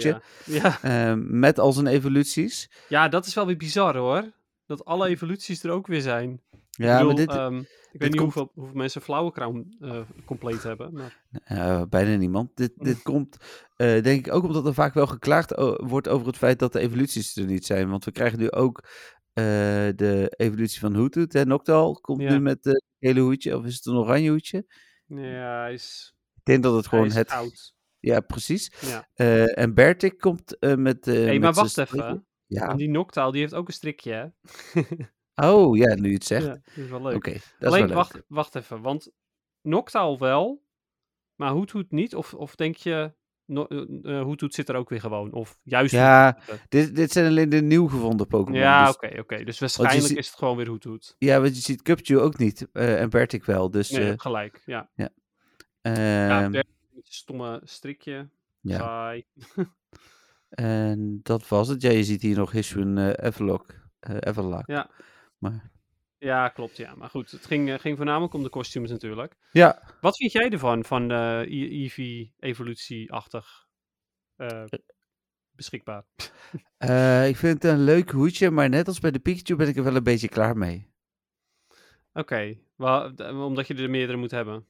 ja. 0.03 0.23
Ja. 0.45 0.83
Ehm, 1.11 1.39
met 1.39 1.59
al 1.59 1.73
zijn 1.73 1.87
evoluties. 1.87 2.71
ja, 2.89 3.09
dat 3.09 3.27
is 3.27 3.35
wel 3.35 3.47
weer 3.47 3.57
bizar 3.57 3.97
hoor. 3.97 4.33
Dat 4.67 4.85
alle 4.85 5.09
evoluties 5.09 5.63
er 5.65 5.71
ook 5.71 5.87
weer 5.87 6.01
zijn. 6.01 6.41
Ja, 6.71 6.99
ik 6.99 7.07
maar 7.07 7.15
dit... 7.15 7.29
ehm, 7.31 7.57
ik 7.93 8.00
weet 8.00 8.11
niet 8.11 8.21
komt- 8.21 8.35
hoeveel, 8.35 8.50
hoeveel 8.55 8.77
mensen 8.77 9.00
Flauwe 9.03 9.33
Crown 9.33 9.77
eh, 9.81 10.00
compleet 10.25 10.62
hebben. 10.62 10.93
Maar... 10.93 11.25
eh, 11.45 11.83
bijna 11.89 12.17
niemand. 12.17 12.57
Dit, 12.57 12.73
dit 12.77 13.03
komt, 13.12 13.37
eh, 13.77 14.03
denk 14.03 14.26
ik, 14.26 14.33
ook 14.33 14.45
omdat 14.45 14.67
er 14.67 14.75
vaak 14.75 14.95
wel 14.95 15.06
geklaagd 15.06 15.52
wordt 15.76 16.09
over 16.09 16.26
het 16.26 16.37
feit 16.37 16.59
dat 16.59 16.73
de 16.73 16.80
evoluties 16.80 17.37
er 17.37 17.45
niet 17.47 17.67
zijn. 17.67 17.91
Want 17.91 18.04
we 18.04 18.13
krijgen 18.13 18.39
nu 18.39 18.50
ook 18.50 18.89
de 19.33 20.33
evolutie 20.37 20.80
van 20.80 20.95
Hoothoot. 20.95 21.33
hè. 21.33 21.45
Noctal 21.45 22.00
komt 22.00 22.21
Ja. 22.23 22.30
nu 22.33 22.41
met 22.41 22.65
het 22.65 22.83
hele 22.99 23.21
hoedje. 23.21 23.56
Of 23.56 23.65
is 23.65 23.75
het 23.75 23.87
een 23.87 23.97
oranje 23.97 24.30
hoedje? 24.30 24.65
Ja, 25.06 25.61
hij 25.61 25.73
is, 25.73 26.15
Ik 26.35 26.45
denk 26.45 26.63
dat 26.63 26.75
het 26.76 26.87
gewoon 26.87 27.06
is 27.06 27.15
het... 27.15 27.30
oud. 27.30 27.75
Ja, 27.99 28.21
precies. 28.21 28.73
Ja. 28.80 29.09
En 29.54 29.75
Bertik 29.75 30.19
komt 30.19 30.56
met... 30.61 31.04
Hé, 31.04 31.26
met 31.26 31.41
maar 31.41 31.52
wacht 31.52 31.78
even. 31.78 32.26
Ja. 32.47 32.67
Want 32.67 32.78
die 32.78 32.89
Noctowl, 32.89 33.30
die 33.33 33.41
heeft 33.41 33.54
ook 33.54 33.67
een 33.69 33.75
strikje, 33.75 34.13
hè? 34.13 34.26
Oh, 35.49 35.76
ja, 35.76 35.95
nu 35.95 36.09
je 36.09 36.15
het 36.15 36.25
zegt. 36.25 36.47
Ja, 36.47 36.53
dat 36.53 36.76
is 36.85 36.89
wel 36.91 37.03
leuk. 37.03 37.15
Oké, 37.17 37.33
dat 37.33 37.41
is 37.43 37.67
Alleen, 37.67 37.79
wel 37.79 37.87
leuk. 37.87 37.97
wacht, 37.97 38.23
wacht 38.29 38.55
even, 38.55 38.81
want 38.83 39.11
Noctowl 39.63 40.19
wel, 40.19 40.63
maar 41.35 41.50
Hoethoet 41.50 41.91
niet? 41.91 42.15
Of, 42.15 42.35
of 42.35 42.55
denk 42.55 42.76
je, 42.76 43.13
no, 43.45 43.65
eh, 43.67 44.19
eh, 44.19 44.23
Hoethoet 44.23 44.55
zit 44.55 44.69
er 44.69 44.75
ook 44.76 44.89
weer 44.89 45.00
gewoon? 45.00 45.33
Of 45.33 45.59
juist 45.63 45.93
Ja, 45.93 46.35
Hoethoet? 46.39 46.67
Dit, 46.71 46.97
dit 46.97 47.13
zijn 47.13 47.26
alleen 47.26 47.49
de 47.49 47.63
nieuw 47.63 47.89
gevonden 47.89 48.26
Pokémon. 48.26 48.61
Ja, 48.61 48.85
dus- 48.87 48.95
oké, 48.95 49.19
oké. 49.21 49.45
Dus 49.45 49.59
waarschijnlijk 49.59 50.07
ziet- 50.07 50.17
is 50.17 50.26
het 50.26 50.37
gewoon 50.39 50.57
weer 50.57 50.67
Hoethoet. 50.67 51.15
Ja, 51.19 51.41
want 51.41 51.55
je 51.57 51.63
ziet 51.63 51.83
Cupchew 51.83 52.19
ook 52.21 52.39
niet. 52.39 52.69
eh, 52.73 53.00
en 53.00 53.11
Bertik 53.11 53.45
wel. 53.45 53.71
Dus 53.71 53.91
Nee, 53.91 54.11
eh, 54.13 54.19
gelijk, 54.19 54.63
ja. 54.67 54.91
ja 54.95 55.09
ehm, 55.83 56.50
Bert, 56.50 56.67
een 56.95 57.03
stomme 57.05 57.61
strikje, 57.65 58.29
ja. 58.61 59.15
En 60.49 61.21
dat 61.23 61.49
was 61.49 61.69
het. 61.69 61.83
Ja, 61.83 61.91
je 61.91 62.05
ziet 62.05 62.23
hier 62.23 62.37
nog 62.37 62.50
Hishun 62.53 62.99
eh 62.99 63.26
Everlock. 63.26 63.67
eh, 64.00 64.17
Everlock. 64.21 64.67
Ja. 64.67 64.91
Maar, 65.41 65.71
Ja, 66.19 66.49
klopt, 66.49 66.76
ja. 66.76 66.95
Maar 66.95 67.11
goed, 67.11 67.31
het 67.31 67.47
ging, 67.47 67.71
eh, 67.71 67.79
ging 67.79 67.97
voornamelijk 67.97 68.35
om 68.35 68.43
de 68.43 68.49
kostuums 68.49 68.91
natuurlijk. 68.91 69.37
ja, 69.53 69.83
Wat 70.00 70.17
vind 70.17 70.33
jij 70.33 70.50
ervan, 70.50 70.85
van 70.85 71.09
de 71.09 71.45
Eevee 71.49 72.35
evolutieachtig 72.39 73.67
eh, 74.37 74.65
beschikbaar? 75.50 76.05
eh, 76.79 77.29
ik 77.29 77.37
vind 77.37 77.63
het 77.63 77.73
een 77.73 77.85
leuk 77.85 78.11
hoedje. 78.11 78.50
Maar 78.50 78.69
net 78.69 78.87
als 78.89 79.00
bij 79.00 79.11
de 79.11 79.19
Pikachu 79.19 79.57
ben 79.57 79.69
ik 79.69 79.76
er 79.76 79.85
wel 79.85 79.97
een 79.97 80.03
beetje 80.03 80.29
klaar 80.29 80.57
mee. 80.57 80.89
Oké, 82.13 82.59
d- 83.15 83.21
omdat 83.31 83.67
je 83.67 83.75
er 83.75 83.91
meerdere 83.91 84.19
moet 84.19 84.31
hebben. 84.31 84.67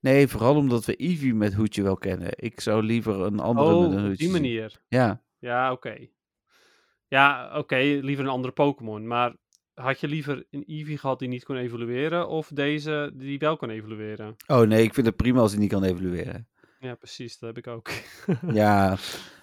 Nee, 0.00 0.28
vooral 0.28 0.56
omdat 0.56 0.84
we 0.84 0.94
Eevee 1.02 1.34
met 1.34 1.54
hoedje 1.54 1.82
wel 1.82 1.96
kennen. 1.96 2.30
Ik 2.36 2.60
zou 2.60 2.82
liever 2.82 3.20
een 3.20 3.40
andere 3.40 3.74
Oh, 3.74 3.80
met 3.80 3.90
een 3.90 3.96
op 3.98 4.04
hoedje 4.06 4.16
die 4.16 4.32
zien. 4.32 4.42
manier. 4.42 4.80
Ja. 4.88 5.22
Ja, 5.38 5.72
oké. 5.72 6.06
Ja, 7.08 7.58
oké, 7.58 7.76
liever 7.76 8.24
een 8.24 8.30
andere 8.30 8.52
Pokémon. 8.52 9.06
Maar 9.06 9.36
had 9.78 10.00
je 10.00 10.08
liever 10.08 10.46
een 10.50 10.64
Eevee 10.66 10.98
gehad 10.98 11.18
die 11.18 11.28
niet 11.28 11.44
kon 11.44 11.56
evolueren, 11.56 12.28
of 12.28 12.48
deze 12.54 13.10
die 13.14 13.38
wel 13.38 13.56
kon 13.56 13.70
evolueren? 13.70 14.36
Oh 14.46 14.60
nee, 14.60 14.82
ik 14.82 14.94
vind 14.94 15.06
het 15.06 15.16
prima 15.16 15.40
als 15.40 15.50
hij 15.50 15.60
niet 15.60 15.70
kan 15.70 15.84
evolueren. 15.84 16.48
Ja, 16.80 16.94
precies, 16.94 17.38
dat 17.38 17.54
heb 17.54 17.58
ik 17.66 17.72
ook. 17.72 17.90
Ja, 18.52 18.96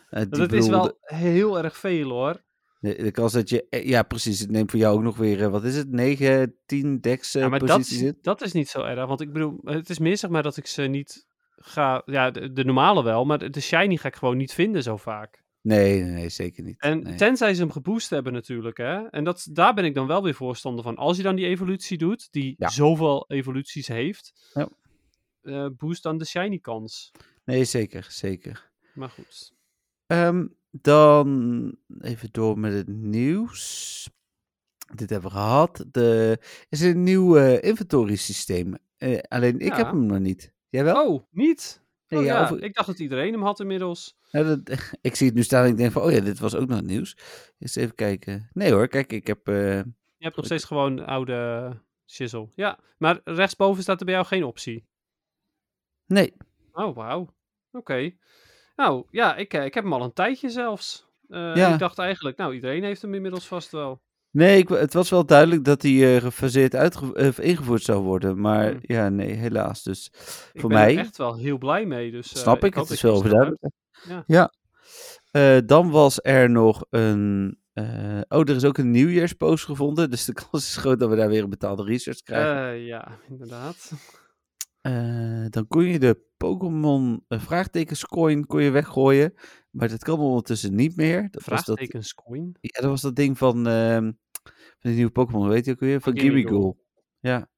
eh, 0.09 0.19
die 0.21 0.29
dat 0.29 0.51
is 0.51 0.67
wel 0.67 0.97
heel 1.01 1.57
erg 1.63 1.77
veel 1.77 2.09
hoor. 2.09 2.43
De, 2.79 2.95
de 3.03 3.11
kans 3.11 3.33
dat 3.33 3.49
je... 3.49 3.65
eh, 3.69 3.85
Ja, 3.87 4.03
precies. 4.03 4.39
Het 4.39 4.51
neemt 4.51 4.71
voor 4.71 4.79
jou 4.79 4.95
ook 4.97 5.03
nog 5.03 5.17
weer... 5.17 5.41
eh, 5.43 5.49
wat 5.49 5.63
is 5.63 5.75
het? 5.75 5.91
9, 5.91 6.55
10 6.65 6.99
dex 6.99 7.35
eh, 7.35 7.41
Ja, 7.41 7.49
maar 7.49 7.59
dat 7.59 8.15
dat 8.21 8.41
is 8.41 8.51
niet 8.51 8.67
zo 8.69 8.81
erg. 8.83 9.05
Want 9.07 9.21
ik 9.21 9.33
bedoel, 9.33 9.59
het 9.63 9.89
is 9.89 9.99
meer 9.99 10.17
zeg 10.17 10.29
maar 10.29 10.43
dat 10.43 10.57
ik 10.57 10.67
ze 10.67 10.81
niet 10.81 11.27
ga. 11.55 12.01
Ja, 12.05 12.31
de, 12.31 12.51
de 12.51 12.63
normale 12.65 13.03
wel, 13.03 13.25
maar 13.25 13.37
de, 13.39 13.49
de 13.49 13.61
shiny 13.61 13.97
ga 13.97 14.07
ik 14.07 14.15
gewoon 14.15 14.37
niet 14.37 14.53
vinden 14.53 14.83
zo 14.83 14.97
vaak. 14.97 15.43
Nee, 15.65 16.01
nee, 16.03 16.29
zeker 16.29 16.63
niet. 16.63 16.79
En 16.79 17.03
nee. 17.03 17.15
tenzij 17.15 17.53
ze 17.53 17.61
hem 17.61 17.71
geboost 17.71 18.09
hebben 18.09 18.33
natuurlijk, 18.33 18.77
hè. 18.77 19.07
En 19.07 19.23
dat, 19.23 19.47
daar 19.51 19.73
ben 19.73 19.85
ik 19.85 19.95
dan 19.95 20.07
wel 20.07 20.23
weer 20.23 20.33
voorstander 20.33 20.83
van. 20.83 20.95
Als 20.95 21.17
je 21.17 21.23
dan 21.23 21.35
die 21.35 21.45
evolutie 21.45 21.97
doet, 21.97 22.27
die 22.31 22.55
Ja. 22.57 22.69
zoveel 22.69 23.25
evoluties 23.27 23.87
heeft, 23.87 24.51
Ja. 24.53 24.69
eh, 25.41 25.67
boost 25.77 26.03
dan 26.03 26.17
de 26.17 26.25
shiny 26.25 26.59
kans. 26.59 27.11
Nee, 27.45 27.63
zeker, 27.63 28.07
zeker. 28.09 28.71
Maar 28.93 29.09
goed. 29.09 29.53
Ehm, 30.07 30.47
dan 30.71 31.77
even 31.99 32.29
door 32.31 32.59
met 32.59 32.73
het 32.73 32.87
nieuws. 32.87 34.09
Dit 34.95 35.09
hebben 35.09 35.29
we 35.29 35.35
gehad. 35.35 35.85
De, 35.91 36.37
er 36.39 36.65
is 36.69 36.81
een 36.81 37.03
nieuw 37.03 37.37
eh, 37.37 37.63
inventory 37.69 38.15
systeem. 38.15 38.73
Eh, 38.97 39.19
alleen 39.27 39.59
ik 39.59 39.67
Ja. 39.71 39.75
heb 39.77 39.85
hem 39.85 40.05
nog 40.05 40.19
niet. 40.19 40.53
Jij 40.69 40.83
wel? 40.83 41.07
Oh, 41.13 41.23
niet? 41.31 41.83
Nee, 42.07 42.19
Oh, 42.19 42.25
ja, 42.25 42.33
ja, 42.41 42.51
of- 42.51 42.59
ik 42.59 42.73
dacht 42.73 42.87
dat 42.87 42.99
iedereen 42.99 43.31
hem 43.33 43.41
had 43.43 43.59
inmiddels. 43.59 44.17
Dat, 44.31 44.59
ik 45.01 45.15
zie 45.15 45.27
het 45.27 45.35
nu 45.35 45.43
staan 45.43 45.63
en 45.63 45.69
ik 45.69 45.77
denk 45.77 45.91
van, 45.91 46.01
oh 46.01 46.11
ja, 46.11 46.19
dit 46.19 46.39
was 46.39 46.55
ook 46.55 46.67
nog 46.67 46.81
nieuws. 46.81 47.17
Eens 47.59 47.75
even 47.75 47.95
kijken. 47.95 48.49
Nee 48.53 48.71
hoor, 48.71 48.87
kijk, 48.87 49.11
ik 49.13 49.27
heb... 49.27 49.47
eh, 49.47 49.75
Je 50.17 50.23
hebt 50.23 50.35
nog 50.35 50.45
steeds 50.45 50.63
gewoon 50.63 51.05
oude 51.05 51.71
shizzle. 52.07 52.49
Ja, 52.55 52.79
maar 52.97 53.19
rechtsboven 53.23 53.83
staat 53.83 53.99
er 53.99 54.05
bij 54.05 54.13
jou 54.13 54.25
geen 54.27 54.43
optie. 54.43 54.85
nee, 56.05 56.33
Oh, 56.71 56.95
wauw. 56.95 57.33
Oké. 57.71 58.11
Nou, 58.75 59.05
ja, 59.11 59.35
ik, 59.35 59.53
eh, 59.53 59.65
ik 59.65 59.73
heb 59.73 59.83
hem 59.83 59.93
al 59.93 60.03
een 60.03 60.13
tijdje 60.13 60.49
zelfs. 60.49 61.05
Eh, 61.29 61.55
Ja. 61.55 61.73
Ik 61.73 61.79
dacht 61.79 61.99
eigenlijk, 61.99 62.37
nou, 62.37 62.53
iedereen 62.53 62.83
heeft 62.83 63.01
hem 63.01 63.13
inmiddels 63.13 63.47
vast 63.47 63.71
wel. 63.71 64.01
Nee 64.35 64.57
ik, 64.57 64.69
het 64.69 64.93
was 64.93 65.09
wel 65.09 65.25
duidelijk 65.25 65.63
dat 65.63 65.81
hij 65.81 66.15
eh, 66.15 66.21
gefaseerd 66.21 66.75
uitge, 66.75 67.13
eh, 67.13 67.49
ingevoerd 67.49 67.81
zou 67.83 68.03
worden. 68.03 68.39
Maar 68.39 68.69
Hmm. 68.69 68.79
ja, 68.81 69.09
nee, 69.09 69.31
helaas. 69.31 69.83
Dus 69.83 70.11
Ik 70.53 70.61
voor 70.61 70.69
ben 70.69 70.77
mij... 70.77 70.93
er 70.93 70.99
echt 70.99 71.17
wel 71.17 71.35
heel 71.37 71.57
blij 71.57 71.85
mee. 71.85 72.11
Dus, 72.11 72.33
eh, 72.33 72.41
Snap 72.41 72.63
ik, 72.63 72.73
hoop 72.73 72.83
het 72.83 72.93
is 72.93 73.01
wel 73.01 73.23
hebt. 73.23 73.69
Ja. 74.07 74.23
Ja. 74.27 75.61
Dan 75.61 75.89
was 75.89 76.19
er 76.21 76.49
nog 76.49 76.85
een... 76.89 77.57
oh, 78.27 78.39
er 78.39 78.55
is 78.55 78.65
ook 78.65 78.77
een 78.77 78.91
nieuwjaarspost 78.91 79.65
gevonden. 79.65 80.09
Dus 80.09 80.25
de 80.25 80.33
kans 80.49 80.67
is 80.67 80.77
groot 80.77 80.99
dat 80.99 81.09
we 81.09 81.15
daar 81.15 81.29
weer 81.29 81.43
een 81.43 81.49
betaalde 81.49 81.83
research 81.83 82.21
krijgen. 82.21 82.79
Ja, 82.79 83.19
inderdaad. 83.29 83.91
Dan 85.49 85.67
kon 85.67 85.83
je 85.83 85.99
de 85.99 86.23
Pokémon 86.37 87.23
vraagtekenscoin 87.27 88.45
kon 88.45 88.63
je 88.63 88.69
weggooien. 88.69 89.33
Maar 89.71 89.89
dat 89.89 90.03
kan 90.03 90.19
ondertussen 90.19 90.75
niet 90.75 90.95
meer. 90.95 91.27
Dat 91.31 91.43
was 91.45 91.65
dat, 91.65 91.79
ja, 92.61 92.81
dat 92.81 92.89
was 92.89 93.01
dat 93.01 93.15
ding 93.15 93.37
van, 93.37 93.67
die 94.85 94.95
nieuwe 94.95 95.11
Pokémon, 95.11 95.47
weet 95.47 95.65
je 95.65 95.71
ook 95.71 95.79
weer? 95.79 96.01
Van 96.01 96.19
Gimmighoul. 96.19 96.83
Ja. 97.19 97.49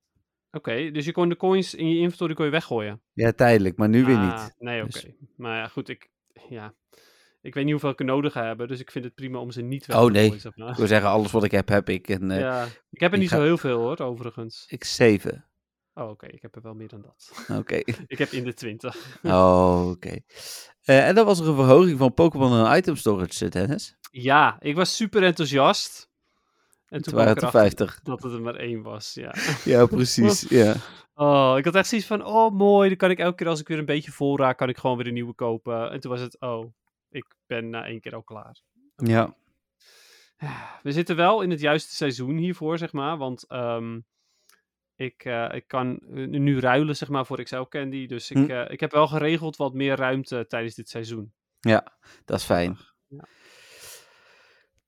Oké, 0.52 0.92
dus 0.92 1.06
je 1.06 1.12
kon 1.12 1.30
de 1.30 1.36
coins 1.36 1.74
in 1.76 1.90
je 1.90 2.00
inventory 2.00 2.34
kon 2.34 2.46
je 2.46 2.52
weggooien. 2.52 3.02
ja, 3.14 3.32
tijdelijk, 3.32 3.78
maar 3.78 3.90
nu 3.90 4.06
weer 4.06 4.16
Ah, 4.18 4.44
niet. 4.44 4.54
Nee, 4.58 4.82
oké. 4.82 4.92
Dus- 4.92 5.08
Maar 5.36 5.58
ja, 5.58 5.68
goed, 5.68 5.90
ik, 5.90 6.10
ja, 6.50 6.74
ik 7.42 7.54
weet 7.54 7.64
niet 7.64 7.72
hoeveel 7.72 7.90
ik 7.90 8.00
er 8.00 8.06
nodig 8.06 8.34
heb, 8.34 8.68
dus 8.68 8.80
ik 8.80 8.92
vind 8.92 9.06
het 9.06 9.16
prima 9.16 9.40
om 9.40 9.52
ze 9.52 9.62
niet 9.62 9.86
weg 9.86 9.98
Oh, 9.98 10.06
te 10.06 10.12
nee. 10.12 10.26
gooien, 10.26 10.42
zeg 10.42 10.56
maar. 10.58 10.70
Ik 10.70 10.76
wil 10.76 10.88
zeggen, 10.88 11.10
alles 11.10 11.32
wat 11.32 11.44
ik 11.44 11.52
heb, 11.52 11.68
heb 11.68 11.90
ik. 11.90 12.08
En 12.10 12.32
eh, 12.32 12.40
Ja, 12.40 12.66
ik 12.90 13.00
heb 13.00 13.10
er 13.10 13.16
ik 13.16 13.22
niet 13.22 13.30
ga- 13.30 13.38
zo 13.38 13.44
heel 13.44 13.58
veel 13.58 13.80
hoor, 13.80 13.98
overigens. 14.00 14.66
ik 14.70 14.84
zeven. 14.84 15.46
Oh, 15.94 16.10
oké, 16.10 16.28
ik 16.28 16.42
heb 16.42 16.56
er 16.56 16.62
wel 16.62 16.74
meer 16.74 16.88
dan 16.88 17.02
dat. 17.02 17.46
Oké. 17.58 17.76
ik 18.08 18.18
heb 18.18 18.30
in 18.30 18.44
de 18.44 18.54
20. 18.54 19.20
Oh, 19.24 19.90
oké. 19.90 20.20
Eh, 20.82 21.08
en 21.08 21.16
dan 21.16 21.26
was 21.26 21.40
er 21.40 21.48
een 21.48 21.56
verhoging 21.56 21.98
van 21.98 22.14
Pokémon 22.14 22.66
en 22.66 22.78
item 22.78 22.96
storage, 22.96 23.50
Dennis. 23.50 23.98
Ja, 24.12 24.58
ik 24.60 24.76
was 24.76 24.96
super 24.96 25.24
enthousiast. 25.24 26.07
En 26.88 27.02
toen 27.02 27.14
waren 27.14 27.30
het 27.34 27.42
er 27.42 27.48
erachter 27.48 27.60
50. 27.60 28.00
dat 28.04 28.24
het 28.24 28.34
er 28.34 28.42
maar 28.42 28.56
één 28.56 28.82
was, 28.82 29.14
ja. 29.14 29.34
Ja, 29.74 29.86
precies. 29.86 30.42
ja. 30.62 30.76
Oh, 31.14 31.54
ik 31.58 31.66
had 31.66 31.76
echt 31.76 31.88
zoiets 31.88 32.08
van, 32.08 32.26
oh 32.26 32.54
mooi, 32.54 32.88
dan 32.88 32.98
kan 32.98 33.10
ik 33.10 33.20
elke 33.20 33.36
keer 33.36 33.48
als 33.48 33.60
ik 33.60 33.68
weer 33.68 33.78
een 33.78 33.86
beetje 33.86 34.12
vol 34.12 34.38
raak, 34.38 34.58
kan 34.58 34.70
ik 34.70 34.78
gewoon 34.78 34.98
weer 34.98 35.08
een 35.08 35.14
nieuwe 35.14 35.34
kopen. 35.34 35.92
En 35.92 36.00
toen 36.00 36.12
was 36.12 36.22
het, 36.22 36.40
oh, 36.40 36.74
ik 37.10 37.26
ben 37.46 37.70
na 37.70 37.86
één 37.86 38.00
keer 38.02 38.16
al 38.16 38.24
klaar. 38.24 38.62
ja. 38.96 39.36
We 40.84 40.92
zitten 40.92 41.16
wel 41.16 41.42
in 41.42 41.50
het 41.50 41.60
juiste 41.60 41.96
seizoen 41.96 42.38
hiervoor, 42.38 42.78
zeg 42.78 42.92
maar. 42.94 43.18
Want 43.18 43.44
ehm, 43.48 44.00
ik, 44.96 45.26
eh, 45.26 45.50
ik 45.54 45.68
kan 45.68 46.00
nu 46.30 46.60
ruilen, 46.60 46.96
zeg 46.96 47.10
maar, 47.10 47.26
voor 47.26 47.44
XL 47.44 47.62
Candy. 47.62 48.08
Dus 48.08 48.32
ik, 48.32 48.38
Hm. 48.38 48.50
eh, 48.52 48.72
ik 48.72 48.80
heb 48.80 48.92
wel 48.92 49.08
geregeld 49.08 49.56
wat 49.56 49.74
meer 49.74 49.96
ruimte 49.96 50.46
tijdens 50.48 50.76
dit 50.76 50.90
seizoen. 50.90 51.34
Dat 52.26 52.40
is 52.40 52.44
fijn. 52.44 52.78
Ja. 53.08 53.24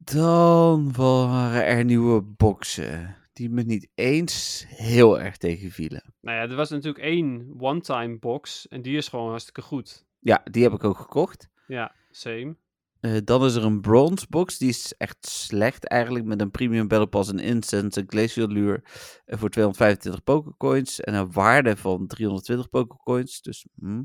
Dan 0.03 0.93
waren 0.93 1.65
er 1.65 1.85
nieuwe 1.85 2.21
boxen. 2.21 3.15
Die 3.33 3.49
me 3.49 3.63
niet 3.63 3.87
eens 3.95 4.65
heel 4.67 5.19
erg 5.19 5.37
tegenvielen. 5.37 6.13
Nou 6.21 6.37
ja, 6.37 6.43
er 6.49 6.55
was 6.55 6.69
natuurlijk 6.69 7.03
één 7.03 7.53
one-time 7.57 8.17
box. 8.19 8.67
En 8.67 8.81
die 8.81 8.97
is 8.97 9.07
gewoon 9.07 9.29
hartstikke 9.29 9.61
goed. 9.61 10.05
Ja, 10.19 10.41
die 10.51 10.63
heb 10.63 10.73
ik 10.73 10.83
ook 10.83 10.97
gekocht. 10.97 11.49
Ja, 11.67 11.95
same. 12.11 12.55
Eh, 12.99 13.17
dan 13.23 13.45
is 13.45 13.55
er 13.55 13.63
een 13.63 13.81
bronze 13.81 14.25
box. 14.29 14.57
Die 14.57 14.69
is 14.69 14.93
echt 14.97 15.27
slecht 15.27 15.87
eigenlijk. 15.87 16.25
Met 16.25 16.41
een 16.41 16.51
premium 16.51 16.87
battle 16.87 17.07
pass, 17.07 17.29
een 17.29 17.39
incense, 17.39 17.99
een 17.99 18.09
glacial 18.09 18.47
lure. 18.47 18.83
eh, 19.25 19.37
voor 19.37 19.49
225 19.49 20.23
pokercoins. 20.23 20.99
En 20.99 21.13
een 21.13 21.31
waarde 21.31 21.77
van 21.77 22.07
320 22.07 22.69
pokercoins. 22.69 23.41
Dus 23.41 23.67
hm. 23.75 24.03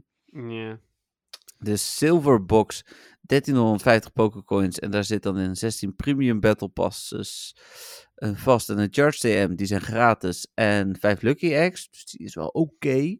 Ja. 0.49 0.79
De 1.59 1.77
Silver 1.77 2.45
Box, 2.45 2.85
1350 3.21 4.13
Pokécoins. 4.13 4.79
En 4.79 4.91
daar 4.91 5.05
zit 5.05 5.23
dan 5.23 5.39
in 5.39 5.57
16 5.57 5.97
Premium 5.97 6.41
Battle 6.41 6.69
Passes. 6.69 7.57
Een 8.15 8.37
vast 8.37 8.71
en 8.71 8.79
een 8.79 8.89
Charge 8.91 9.19
TM, 9.19 9.55
die 9.55 9.67
zijn 9.67 9.81
gratis. 9.81 10.51
En 10.55 10.97
5 11.01 11.23
Lucky 11.23 11.53
Eggs, 11.53 11.91
dus 11.91 12.05
die 12.05 12.27
is 12.27 12.35
wel 12.35 12.49
oké. 12.49 13.17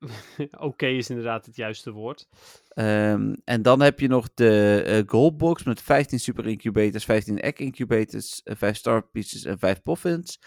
Oké 0.58 0.86
is 0.86 1.10
inderdaad 1.10 1.46
het 1.46 1.56
juiste 1.56 1.90
woord. 1.90 2.28
Ehm, 2.68 3.34
en 3.44 3.62
dan 3.62 3.80
heb 3.80 4.00
je 4.00 4.08
nog 4.08 4.28
de 4.34 4.82
eh, 4.86 5.02
Gold 5.06 5.36
Box 5.36 5.64
met 5.64 5.82
15 5.82 6.20
Super 6.20 6.46
Incubators, 6.46 7.04
15 7.04 7.40
Egg 7.40 7.54
Incubators, 7.54 8.42
eh, 8.42 8.56
5 8.56 8.76
Star 8.76 9.02
Pieces 9.02 9.44
en 9.44 9.58
5 9.58 9.82
Poffins. 9.82 10.40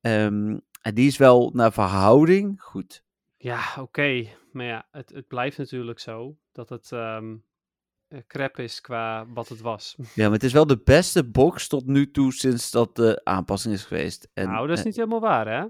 Ehm, 0.00 0.58
en 0.80 0.94
die 0.94 1.06
is 1.06 1.16
wel 1.16 1.50
naar 1.54 1.72
verhouding 1.72 2.62
goed. 2.62 3.04
Ja, 3.36 3.62
oké. 3.78 4.26
Maar 4.52 4.66
ja, 4.66 4.88
het, 4.90 5.10
het 5.10 5.26
blijft 5.26 5.58
natuurlijk 5.58 5.98
zo 5.98 6.36
dat 6.54 6.68
het 6.68 6.92
ehm 6.92 7.34
eh, 8.08 8.18
crap 8.26 8.58
is 8.58 8.80
qua 8.80 9.26
wat 9.28 9.48
het 9.48 9.60
was. 9.60 9.96
Ja, 10.14 10.24
maar 10.24 10.32
het 10.32 10.42
is 10.44 10.52
wel 10.52 10.66
de 10.66 10.80
beste 10.84 11.24
box 11.24 11.68
tot 11.68 11.86
nu 11.86 12.10
toe 12.10 12.32
sinds 12.32 12.70
dat 12.70 12.96
de 12.96 13.20
aanpassing 13.24 13.74
is 13.74 13.84
geweest. 13.84 14.28
En, 14.34 14.46
nou, 14.48 14.66
dat 14.66 14.72
is 14.74 14.78
eh, 14.78 14.84
niet 14.86 14.96
helemaal 14.96 15.20
waar, 15.20 15.48
hè? 15.48 15.66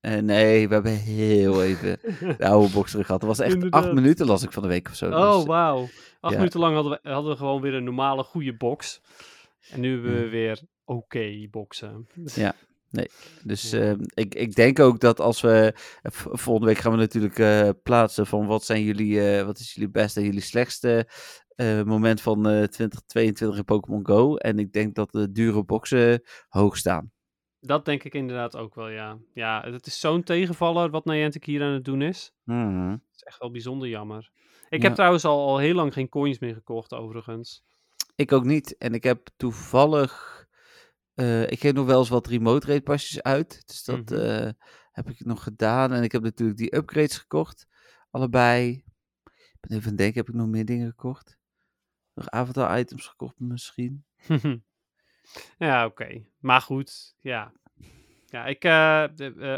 Eh, 0.00 0.22
nee, 0.22 0.68
we 0.68 0.74
hebben 0.74 0.96
heel 0.96 1.62
even 1.62 1.98
de 2.38 2.46
oude 2.48 2.72
box 2.72 2.90
terug 2.90 3.06
gehad. 3.06 3.20
Dat 3.20 3.30
was 3.30 3.38
echt 3.40 3.54
Inderdaad. 3.54 3.84
acht 3.84 3.92
minuten, 3.92 4.26
las 4.26 4.42
ik 4.42 4.52
van 4.52 4.62
de 4.62 4.68
week 4.68 4.88
of 4.88 4.94
zo. 4.94 5.10
Oh, 5.10 5.36
Dus, 5.36 5.44
wauw. 5.44 5.80
Acht 6.20 6.32
ja. 6.32 6.38
minuten 6.38 6.60
lang 6.60 6.74
hadden 6.74 7.00
we, 7.02 7.08
hadden 7.10 7.30
we 7.32 7.36
gewoon 7.38 7.60
weer 7.60 7.74
een 7.74 7.84
normale, 7.84 8.22
goede 8.22 8.56
box. 8.56 9.00
En 9.70 9.80
nu 9.80 9.92
hebben 9.92 10.12
we 10.12 10.20
Hmm. 10.20 10.30
weer 10.30 10.60
oké 10.84 11.46
boxen. 11.50 12.06
Dus 13.44 13.70
Ja. 13.70 13.78
eh, 13.80 13.94
ik, 14.14 14.34
ik 14.34 14.54
denk 14.54 14.78
ook 14.80 15.00
dat 15.00 15.20
als 15.20 15.40
we... 15.40 15.72
eh, 16.02 16.10
volgende 16.12 16.66
week 16.66 16.78
gaan 16.78 16.92
we 16.92 16.98
natuurlijk 16.98 17.38
eh, 17.38 17.68
plaatsen 17.82 18.26
van 18.26 18.46
wat 18.46 18.64
zijn 18.64 18.82
jullie... 18.82 19.36
eh, 19.38 19.44
wat 19.44 19.58
is 19.58 19.74
jullie 19.74 19.90
beste 19.90 20.20
en 20.20 20.26
jullie 20.26 20.40
slechtste 20.40 21.06
moment 21.84 22.20
van 22.20 22.36
eh 22.48 22.62
2022 22.62 23.56
in 23.58 23.64
Pokémon 23.64 24.06
Go. 24.06 24.36
En 24.36 24.58
ik 24.58 24.72
denk 24.72 24.94
dat 24.94 25.10
de 25.12 25.32
dure 25.32 25.64
boxen 25.64 26.22
hoog 26.48 26.76
staan. 26.76 27.10
Dat 27.60 27.84
denk 27.84 28.02
ik 28.02 28.14
inderdaad 28.14 28.56
ook 28.56 28.74
wel, 28.74 28.88
ja. 28.88 29.18
Ja, 29.34 29.62
het 29.70 29.86
is 29.86 30.00
zo'n 30.00 30.22
tegenvaller 30.22 30.90
wat 30.90 31.04
Niantic 31.04 31.44
hier 31.44 31.62
aan 31.62 31.72
het 31.72 31.84
doen 31.84 32.02
is. 32.02 32.32
Het 32.90 33.00
is 33.14 33.22
echt 33.22 33.38
wel 33.38 33.50
bijzonder 33.50 33.88
jammer. 33.88 34.30
Ik 34.68 34.78
Ja. 34.80 34.84
heb 34.86 34.94
trouwens 34.94 35.24
al, 35.24 35.46
al 35.48 35.58
heel 35.58 35.74
lang 35.74 35.92
geen 35.92 36.08
coins 36.08 36.38
meer 36.38 36.54
gekocht, 36.54 36.92
overigens. 36.94 37.64
Ik 38.16 38.32
ook 38.32 38.44
niet. 38.44 38.76
En 38.78 38.94
ik 38.94 39.02
heb 39.02 39.28
toevallig... 39.36 40.41
eh, 41.14 41.42
ik 41.50 41.60
geef 41.60 41.72
nog 41.72 41.86
wel 41.86 41.98
eens 41.98 42.08
wat 42.08 42.26
remote 42.26 42.66
rate 42.66 42.82
pasjes 42.82 43.22
uit. 43.22 43.62
Dus 43.66 43.84
dat 43.84 44.10
Mhm. 44.10 44.20
eh, 44.20 44.50
heb 44.92 45.08
ik 45.10 45.24
nog 45.24 45.42
gedaan. 45.42 45.92
En 45.92 46.02
ik 46.02 46.12
heb 46.12 46.22
natuurlijk 46.22 46.58
die 46.58 46.76
upgrades 46.76 47.18
gekocht. 47.18 47.66
Allebei. 48.10 48.70
Ik 49.32 49.68
ben 49.68 49.70
even 49.70 49.82
aan 49.82 49.88
het 49.88 49.98
denken, 49.98 50.18
heb 50.20 50.28
ik 50.28 50.34
nog 50.34 50.48
meer 50.48 50.64
dingen 50.64 50.88
gekocht? 50.88 51.38
Nog 52.14 52.30
avatar 52.30 52.78
items 52.78 53.06
gekocht 53.06 53.34
misschien? 53.38 54.04
ja, 55.58 55.86
oké. 55.86 56.22
Maar 56.38 56.60
goed, 56.60 57.14
ja. 57.20 57.52
Ja, 58.26 58.46
ik... 58.46 58.64
eh, 58.64 59.04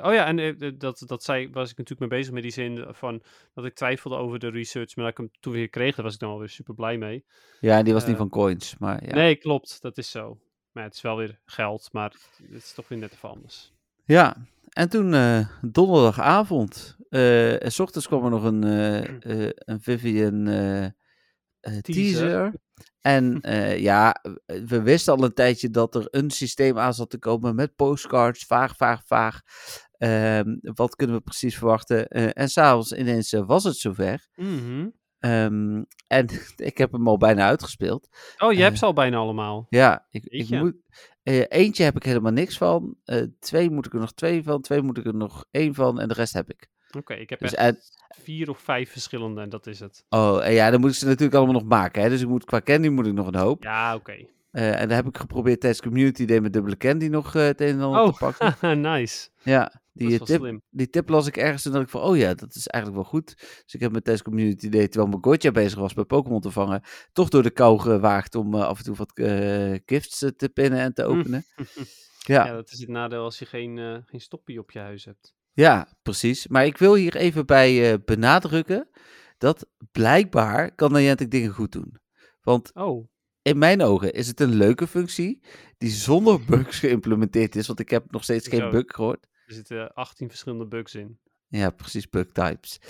oh 0.06 0.12
ja, 0.12 0.26
en 0.26 0.58
dat, 0.78 1.02
dat 1.06 1.22
zei, 1.24 1.50
was 1.50 1.70
ik 1.70 1.76
natuurlijk 1.78 2.10
mee 2.10 2.18
bezig 2.20 2.34
met 2.34 2.42
die 2.42 2.52
zin 2.52 2.86
van... 2.94 3.22
dat 3.54 3.64
ik 3.64 3.74
twijfelde 3.74 4.16
over 4.16 4.38
de 4.38 4.50
research, 4.50 4.96
maar 4.96 5.04
dat 5.04 5.12
ik 5.12 5.18
hem 5.18 5.30
toen 5.40 5.52
weer 5.52 5.68
kreeg, 5.68 5.94
daar 5.94 6.04
was 6.04 6.14
ik 6.14 6.20
dan 6.20 6.30
alweer 6.30 6.48
super 6.48 6.74
blij 6.74 6.98
mee. 6.98 7.24
Ja, 7.60 7.78
en 7.78 7.84
die 7.84 7.92
was 7.92 8.06
niet 8.06 8.16
van 8.16 8.28
coins. 8.28 8.78
Maar 8.78 9.06
ja. 9.06 9.14
Nee, 9.14 9.36
klopt. 9.36 9.82
Dat 9.82 9.98
is 9.98 10.10
zo. 10.10 10.38
Maar 10.74 10.84
het 10.84 10.94
is 10.94 11.00
wel 11.00 11.16
weer 11.16 11.40
geld, 11.44 11.88
maar 11.92 12.10
het 12.10 12.62
is 12.62 12.72
toch 12.72 12.88
weer 12.88 12.98
net 12.98 13.12
even 13.12 13.28
anders. 13.28 13.72
Ja, 14.04 14.36
en 14.68 14.88
toen 14.88 15.14
eh, 15.14 15.48
donderdagavond. 15.60 16.96
eh, 17.08 17.62
en 17.62 17.72
's 17.72 17.78
ochtends 17.78 18.06
kwam 18.06 18.24
er 18.24 18.30
nog 18.30 18.44
een, 18.44 18.64
eh, 18.64 19.50
een 19.70 19.80
Vivian 19.80 20.44
teaser. 20.44 21.82
Teaser. 21.82 22.52
En 23.00 23.40
ja, 23.88 24.22
we 24.46 24.82
wisten 24.82 25.14
al 25.14 25.24
een 25.24 25.34
tijdje 25.34 25.70
dat 25.70 25.94
er 25.94 26.06
een 26.10 26.30
systeem 26.30 26.78
aan 26.78 26.94
zat 26.94 27.10
te 27.10 27.18
komen 27.18 27.54
met 27.54 27.76
postcards. 27.76 28.44
Vaag, 28.44 28.76
vaag, 28.76 29.02
vaag. 29.06 29.40
Ehm, 29.98 30.56
wat 30.60 30.96
kunnen 30.96 31.16
we 31.16 31.22
precies 31.22 31.56
verwachten? 31.58 32.08
En 32.08 32.48
s'avonds 32.48 32.92
ineens 32.92 33.32
was 33.32 33.64
het 33.64 33.76
zover. 33.76 34.26
Mhm. 34.34 34.88
Ehm, 35.24 35.82
en 36.06 36.26
ik 36.70 36.78
heb 36.78 36.92
hem 36.92 37.08
al 37.08 37.16
bijna 37.18 37.46
uitgespeeld. 37.46 38.08
Oh, 38.38 38.52
je 38.52 38.58
Eh, 38.58 38.64
hebt 38.64 38.78
ze 38.78 38.84
al 38.84 38.92
bijna 38.92 39.16
allemaal. 39.16 39.66
Ja, 39.68 40.06
ik, 40.10 40.24
ik 40.24 40.48
moet. 40.50 40.74
eh, 41.22 41.44
eentje 41.48 41.84
heb 41.84 41.96
ik 41.96 42.02
helemaal 42.02 42.32
niks 42.32 42.56
van. 42.58 42.94
eh, 43.04 43.22
twee 43.40 43.70
moet 43.70 43.86
ik 43.86 43.92
er 43.92 44.00
nog 44.00 44.12
twee 44.12 44.42
van. 44.42 44.60
Twee 44.60 44.82
moet 44.82 44.98
ik 44.98 45.06
er 45.06 45.14
nog 45.14 45.44
één 45.50 45.74
van. 45.74 46.00
En 46.00 46.08
de 46.08 46.14
rest 46.14 46.32
heb 46.32 46.50
ik. 46.50 46.68
Oké, 46.96 47.14
ik 47.14 47.30
heb 47.30 47.40
Dus 47.40 47.54
echt 47.54 47.90
vier 48.22 48.50
of 48.50 48.58
vijf 48.58 48.90
verschillende 48.90 49.40
en 49.40 49.48
dat 49.48 49.66
is 49.66 49.80
het. 49.80 50.04
Oh, 50.08 50.46
en 50.46 50.52
ja, 50.52 50.70
dan 50.70 50.80
moet 50.80 50.90
ik 50.90 50.96
ze 50.96 51.06
natuurlijk 51.06 51.34
allemaal 51.34 51.54
nog 51.54 51.64
maken. 51.64 52.02
Hè? 52.02 52.08
Dus 52.08 52.20
ik 52.22 52.28
moet, 52.28 52.44
qua 52.44 52.60
candy 52.60 52.88
moet 52.88 53.06
ik 53.06 53.12
nog 53.12 53.26
een 53.26 53.34
hoop. 53.36 53.62
Ja, 53.62 53.94
oké. 53.94 54.26
Eh, 54.54 54.80
en 54.80 54.88
daar 54.88 54.96
heb 54.96 55.06
ik 55.06 55.16
geprobeerd 55.18 55.60
tijdens 55.60 55.82
Community 55.82 56.24
Day 56.24 56.40
met 56.40 56.52
dubbele 56.52 56.76
candy 56.76 57.06
nog 57.06 57.34
eh, 57.34 57.42
het 57.42 57.60
een 57.60 57.68
en 57.68 57.80
ander 57.80 58.00
Oh, 58.00 58.12
te 58.12 58.18
pakken. 58.18 58.80
nice. 58.92 59.28
Ja, 59.42 59.82
die, 59.92 60.18
tip, 60.22 60.38
slim. 60.40 60.62
die 60.70 60.90
tip 60.90 61.08
las 61.08 61.26
ik 61.26 61.36
ergens 61.36 61.64
en 61.64 61.72
dacht 61.72 61.84
ik 61.84 61.90
van, 61.90 62.00
oh 62.00 62.16
ja, 62.16 62.34
dat 62.34 62.54
is 62.54 62.66
eigenlijk 62.66 63.02
wel 63.02 63.12
goed. 63.20 63.34
Dus 63.36 63.74
ik 63.74 63.80
heb 63.80 63.92
met 63.92 64.04
tijdens 64.04 64.24
Community 64.26 64.68
Day, 64.68 64.88
terwijl 64.88 65.10
mijn 65.10 65.24
Gotcha 65.24 65.50
bezig 65.50 65.78
was 65.78 65.94
bij 65.94 66.04
Pokémon 66.04 66.40
te 66.40 66.50
vangen, 66.50 66.82
toch 67.12 67.28
door 67.28 67.42
de 67.42 67.50
kou 67.50 67.78
gewaagd 67.78 68.34
om 68.34 68.54
eh, 68.54 68.60
af 68.64 68.78
en 68.78 68.84
toe 68.84 68.94
wat 68.96 69.12
gifts 69.86 70.18
te 70.36 70.50
pinnen 70.54 70.78
en 70.80 70.94
te 70.94 71.02
Hm. 71.02 71.08
openen. 71.08 71.44
Ja. 72.26 72.46
Ja, 72.46 72.52
dat 72.52 72.70
is 72.72 72.78
het 72.78 72.88
nadeel 72.88 73.22
als 73.24 73.38
je 73.38 73.46
geen, 73.46 74.02
geen 74.06 74.20
stoppie 74.20 74.58
op 74.58 74.70
je 74.70 74.78
huis 74.78 75.04
hebt. 75.04 75.34
Ja, 75.52 75.88
precies. 76.02 76.46
Maar 76.48 76.66
ik 76.66 76.78
wil 76.78 76.94
hier 76.94 77.16
even 77.16 77.46
bij 77.46 78.00
benadrukken 78.04 78.88
dat 79.38 79.66
blijkbaar 79.92 80.74
kan 80.74 80.92
Niantic 80.92 81.30
dingen 81.30 81.50
goed 81.50 81.72
doen. 81.72 81.96
Want 82.42 82.70
Oh, 82.74 83.08
in 83.44 83.58
mijn 83.58 83.82
ogen 83.82 84.12
is 84.12 84.26
het 84.26 84.40
een 84.40 84.54
leuke 84.54 84.86
functie 84.86 85.40
die 85.78 85.90
zonder 85.90 86.44
bugs 86.50 86.78
geïmplementeerd 86.78 87.56
is. 87.56 87.66
Want 87.66 87.80
ik 87.80 87.90
heb 87.90 88.10
nog 88.10 88.22
steeds 88.22 88.48
geen 88.48 88.60
Zo. 88.60 88.70
bug 88.70 88.84
gehoord. 88.86 89.26
er 89.46 89.54
zitten 89.54 89.94
18 89.94 90.28
verschillende 90.28 90.66
bugs 90.66 90.94
in. 90.94 91.18
Ja, 91.48 91.70
precies, 91.70 92.08
bug 92.08 92.32
types. 92.32 92.80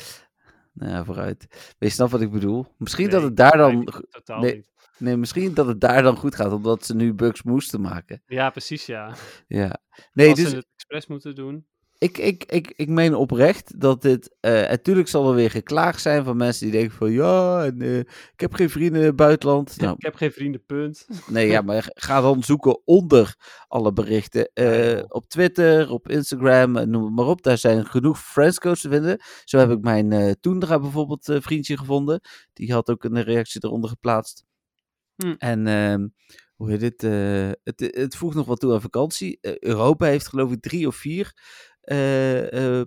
nou 0.72 0.90
ja, 0.92 1.04
vooruit. 1.04 1.46
Maar 1.50 1.74
je 1.78 1.88
snapt 1.88 2.10
wat 2.10 2.20
ik 2.20 2.30
bedoel. 2.30 2.66
Misschien 2.76 3.10
dat 3.10 3.22
het 3.22 3.36
daar 3.36 3.56
dan... 3.56 3.84
Totaal 4.10 4.40
nee. 4.40 4.54
niet. 4.54 4.72
Nee, 4.98 5.16
misschien 5.16 5.54
dat 5.54 5.66
het 5.66 5.80
daar 5.80 6.02
dan 6.02 6.16
goed 6.16 6.34
gaat, 6.34 6.52
omdat 6.52 6.86
ze 6.86 6.94
nu 6.94 7.14
bugs 7.14 7.42
moesten 7.42 7.80
maken. 7.80 8.22
Ja, 8.26 8.50
precies, 8.50 8.86
ja. 8.86 9.14
Ja. 9.46 9.78
Nee, 10.12 10.28
Als 10.30 10.38
dus 10.38 10.50
ze 10.50 10.56
het 10.56 10.68
expres 10.74 11.06
moeten 11.06 11.34
doen. 11.34 11.66
Ik, 12.04 12.18
ik, 12.18 12.44
ik, 12.44 12.72
ik 12.76 12.88
meen 12.88 13.14
oprecht 13.14 13.80
dat 13.80 14.02
dit... 14.02 14.36
eh 14.40 14.52
natuurlijk 14.52 15.08
zal 15.08 15.28
er 15.28 15.34
weer 15.34 15.50
geklaagd 15.50 16.00
zijn 16.02 16.24
van 16.24 16.36
mensen 16.36 16.64
die 16.70 16.80
denken 16.80 16.96
van... 16.96 17.10
Ja, 17.12 17.64
en, 17.64 17.82
eh, 17.82 17.98
ik 17.98 18.40
heb 18.40 18.52
geen 18.54 18.70
vrienden 18.70 19.00
in 19.00 19.06
het 19.06 19.16
buitenland. 19.16 19.76
Nou, 19.76 19.94
Ik 19.96 20.02
heb 20.04 20.14
geen 20.14 20.32
vrienden, 20.32 20.64
punt. 20.64 21.06
nee, 21.26 21.46
ja, 21.48 21.60
maar 21.70 21.90
ga 21.94 22.20
dan 22.20 22.42
zoeken 22.42 22.80
onder 22.86 23.34
alle 23.68 23.92
berichten. 23.92 24.50
eh, 24.54 24.92
joh. 24.92 25.04
op 25.08 25.28
Twitter, 25.28 25.90
op 25.90 26.08
Instagram, 26.08 26.72
noem 26.90 27.04
het 27.04 27.14
maar 27.14 27.26
op. 27.26 27.42
Daar 27.42 27.58
zijn 27.58 27.86
genoeg 27.86 28.18
friendscodes 28.20 28.80
te 28.80 28.88
vinden. 28.88 29.20
Zo 29.44 29.58
heb 29.58 29.70
ik 29.70 29.80
mijn 29.80 30.36
Toendra 30.40 30.78
bijvoorbeeld 30.80 31.30
vriendje 31.40 31.78
gevonden. 31.78 32.20
Die 32.52 32.72
had 32.72 32.90
ook 32.90 33.04
een 33.04 33.22
reactie 33.22 33.64
eronder 33.64 33.90
geplaatst. 33.90 34.44
Hm. 35.16 35.34
En 35.38 35.66
ehm, 35.66 36.06
hoe 36.54 36.70
heet 36.70 37.02
eh, 37.02 37.50
het? 37.62 37.80
Het 37.96 38.16
voegt 38.16 38.34
nog 38.36 38.46
wat 38.46 38.60
toe 38.60 38.72
aan 38.72 38.80
vakantie. 38.80 39.38
Europa 39.40 40.06
heeft 40.06 40.28
geloof 40.28 40.52
ik 40.52 40.60
drie 40.62 40.86
of 40.86 40.96
vier 40.96 41.32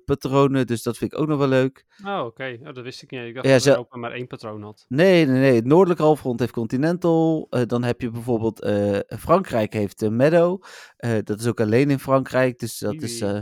patronen. 0.05 0.67
Dus 0.67 0.83
dat 0.83 0.97
vind 0.97 1.13
ik 1.13 1.19
ook 1.19 1.27
nog 1.27 1.37
wel 1.37 1.47
leuk. 1.47 1.85
Oh, 2.05 2.23
oké. 2.25 2.57
Oh, 2.63 2.73
dat 2.73 2.83
wist 2.83 3.01
ik 3.01 3.11
niet. 3.11 3.21
Ik 3.21 3.33
dacht 3.33 3.45
Ja, 3.45 3.51
dat 3.53 3.61
ze- 3.61 3.69
Europa 3.69 3.97
maar 3.97 4.11
één 4.11 4.27
patroon 4.27 4.61
had. 4.63 4.85
Nee, 4.87 5.25
nee, 5.25 5.39
nee. 5.39 5.55
Het 5.55 5.65
noordelijke 5.65 6.03
halfrond 6.03 6.39
heeft 6.39 6.51
Continental. 6.51 7.47
Eh, 7.49 7.61
dan 7.65 7.83
heb 7.83 8.01
je 8.01 8.09
bijvoorbeeld 8.09 8.61
eh, 8.61 8.99
Frankrijk 9.19 9.73
heeft 9.73 10.01
eh, 10.01 10.09
Meadow. 10.09 10.63
Eh, 10.97 11.17
dat 11.23 11.39
is 11.39 11.47
ook 11.47 11.61
alleen 11.61 11.89
in 11.89 11.99
Frankrijk. 11.99 12.59
Dus 12.59 12.77
dat 12.79 13.01
is... 13.01 13.21
Eh, 13.21 13.39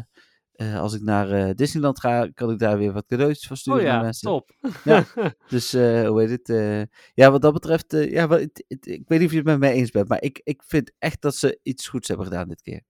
eh, 0.55 0.79
als 0.79 0.93
ik 0.93 1.01
naar 1.01 1.31
eh, 1.31 1.49
Disneyland 1.55 1.99
ga, 1.99 2.29
kan 2.33 2.51
ik 2.51 2.59
daar 2.59 2.77
weer 2.77 2.93
wat 2.93 3.05
cadeautjes 3.05 3.47
van 3.47 3.57
sturen 3.57 3.79
Oh 3.79 3.85
naar 3.85 3.95
ja, 3.95 4.01
mensen. 4.01 4.27
top. 4.29 4.51
Ja. 4.83 5.03
Dus 5.49 5.73
eh, 5.73 6.07
hoe 6.07 6.21
heet 6.21 6.29
het? 6.29 6.49
eh, 6.49 6.81
ja, 7.13 7.31
wat 7.31 7.41
dat 7.41 7.53
betreft, 7.53 7.93
eh, 7.93 8.11
ja, 8.11 8.27
wat, 8.27 8.39
het- 8.39 8.63
het- 8.67 8.87
ik 8.87 9.03
weet 9.07 9.17
niet 9.19 9.27
of 9.27 9.31
je 9.33 9.37
het 9.37 9.47
met 9.47 9.59
mij 9.59 9.71
eens 9.73 9.91
bent, 9.91 10.07
maar 10.07 10.21
ik, 10.21 10.41
ik 10.43 10.63
vind 10.65 10.91
echt 10.99 11.21
dat 11.21 11.35
ze 11.35 11.59
iets 11.63 11.87
goeds 11.87 12.07
hebben 12.07 12.25
gedaan 12.25 12.47
dit 12.47 12.61
keer. 12.61 12.81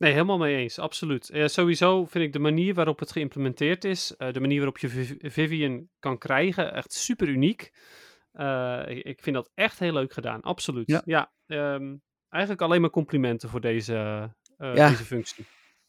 Nee, 0.00 0.12
helemaal 0.12 0.38
mee 0.38 0.56
eens, 0.56 0.78
absoluut. 0.78 1.30
Eh, 1.30 1.46
sowieso 1.46 2.04
vind 2.04 2.24
ik 2.24 2.32
de 2.32 2.38
manier 2.38 2.74
waarop 2.74 2.98
het 2.98 3.12
geïmplementeerd 3.12 3.84
is, 3.84 4.16
eh, 4.16 4.32
de 4.32 4.40
manier 4.40 4.56
waarop 4.56 4.78
je 4.78 4.88
Viv- 4.88 5.12
Vivian 5.18 5.88
kan 5.98 6.18
krijgen, 6.18 6.74
echt 6.74 6.92
super 6.92 7.28
uniek. 7.28 7.70
Eh, 8.32 8.82
ik, 8.86 9.22
vind 9.22 9.36
dat 9.36 9.50
echt 9.54 9.78
heel 9.78 9.92
leuk 9.92 10.12
gedaan, 10.12 10.40
absoluut. 10.40 11.00
Ja. 11.04 11.32
ehm, 11.46 11.96
eigenlijk 12.28 12.62
alleen 12.62 12.80
maar 12.80 12.90
complimenten 12.90 13.48
voor 13.48 13.60
deze, 13.60 13.92
Ja. 14.58 14.88
deze 14.88 15.04
functie. 15.04 15.44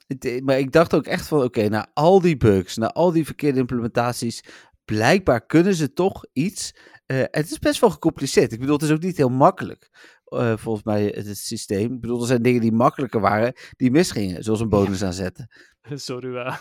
Het, 0.07 0.41
maar 0.43 0.59
ik 0.59 0.71
dacht 0.71 0.93
ook 0.95 1.05
echt 1.05 1.27
van, 1.27 1.43
oké, 1.43 1.67
na 1.69 1.87
al 1.93 2.21
die 2.21 2.37
bugs, 2.37 2.77
na 2.77 2.87
al 2.87 3.11
die 3.11 3.25
verkeerde 3.25 3.59
implementaties, 3.59 4.43
blijkbaar 4.85 5.45
kunnen 5.45 5.73
ze 5.73 5.93
toch 5.93 6.25
iets. 6.33 6.75
Het 7.05 7.51
is 7.51 7.59
best 7.59 7.79
wel 7.79 7.89
gecompliceerd. 7.89 8.51
Ik 8.51 8.59
bedoel, 8.59 8.75
het 8.75 8.83
is 8.83 8.91
ook 8.91 9.01
niet 9.01 9.17
heel 9.17 9.29
makkelijk, 9.29 9.89
eh, 10.31 10.57
volgens 10.57 10.85
mij, 10.85 11.05
het, 11.05 11.27
het 11.27 11.37
systeem. 11.37 11.93
Ik 11.93 12.01
bedoel, 12.01 12.21
er 12.21 12.27
zijn 12.27 12.41
dingen 12.41 12.61
die 12.61 12.71
makkelijker 12.71 13.19
waren, 13.21 13.53
die 13.77 13.91
misgingen, 13.91 14.43
zoals 14.43 14.59
een 14.59 14.69
bonus 14.69 15.03
aanzetten. 15.03 15.47
Sorry, 15.95 16.29
wel. 16.29 16.53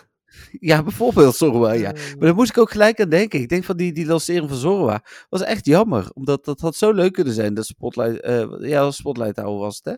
Ja, 0.60 0.82
bijvoorbeeld 0.82 1.34
Zorwa, 1.34 1.72
ja. 1.72 1.92
Eh, 1.92 2.08
Maar 2.10 2.18
daar 2.18 2.34
moest 2.34 2.50
ik 2.50 2.58
ook 2.58 2.70
gelijk 2.70 3.00
aan 3.00 3.08
denken. 3.08 3.40
Ik 3.40 3.48
denk 3.48 3.64
van 3.64 3.76
die, 3.76 3.92
die 3.92 4.06
lancering 4.06 4.48
van 4.48 4.58
Zorwa 4.58 5.04
was 5.28 5.42
echt 5.42 5.66
jammer. 5.66 6.10
Omdat 6.12 6.44
dat 6.44 6.60
had 6.60 6.76
zo 6.76 6.92
leuk 6.92 7.12
kunnen 7.12 7.32
zijn. 7.32 7.54
Dat 7.54 7.66
Spotlight, 7.66 8.20
eh 8.20 8.46
ja, 8.58 8.90
Spotlight 8.90 9.34
Tower 9.34 9.58
was 9.58 9.76
het, 9.76 9.84
hè? 9.84 9.94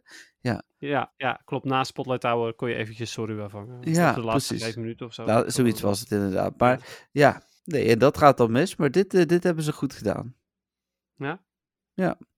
ja, 0.79 1.13
ja, 1.17 1.41
klopt. 1.45 1.65
Na 1.65 1.85
Spotlight 1.85 2.21
Tower 2.21 2.55
kon 2.55 2.69
je 2.69 2.75
eventjes 2.75 3.13
Sorry 3.13 3.49
vangen. 3.49 3.79
Ja, 3.81 4.13
de 4.13 4.21
laatste 4.21 4.59
vijf 4.59 4.77
minuten 4.77 5.07
of 5.07 5.15
zo. 5.15 5.25
Nou, 5.25 5.51
zoiets 5.51 5.81
zo. 5.81 5.87
was 5.87 6.01
het 6.01 6.11
inderdaad. 6.11 6.59
Maar 6.59 7.09
ja, 7.11 7.43
nee, 7.65 7.89
en 7.89 7.99
dat 7.99 8.19
gaat 8.19 8.37
dan 8.37 8.53
mis. 8.53 8.77
Maar 8.77 8.91
dit, 8.91 9.29
dit 9.29 9.43
hebben 9.43 9.65
ze 9.65 9.73
goed 9.73 9.93
gedaan. 9.93 10.35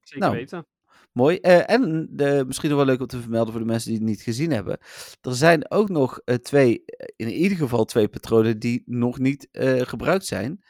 Zeker 0.00 0.26
nou. 0.26 0.36
weten. 0.36 0.66
Mooi. 1.14 1.36
Eh, 1.36 1.70
en 1.70 2.08
de, 2.10 2.44
misschien 2.46 2.68
nog 2.68 2.78
wel 2.78 2.86
leuk 2.86 3.00
om 3.00 3.06
te 3.06 3.20
vermelden 3.20 3.52
voor 3.52 3.62
de 3.62 3.68
mensen 3.68 3.90
die 3.90 3.98
het 3.98 4.08
niet 4.08 4.22
gezien 4.22 4.50
hebben. 4.50 4.78
Er 5.20 5.34
zijn 5.34 5.70
ook 5.70 5.88
nog 5.88 6.18
eh, 6.18 6.34
twee, 6.34 6.84
eh, 6.84 7.06
in 7.16 7.28
ieder 7.28 7.58
geval 7.58 7.84
twee 7.84 8.08
patronen 8.08 8.58
die 8.58 8.82
nog 8.86 9.18
niet 9.18 9.48
gebruikt 9.78 10.26
zijn. 10.26 10.64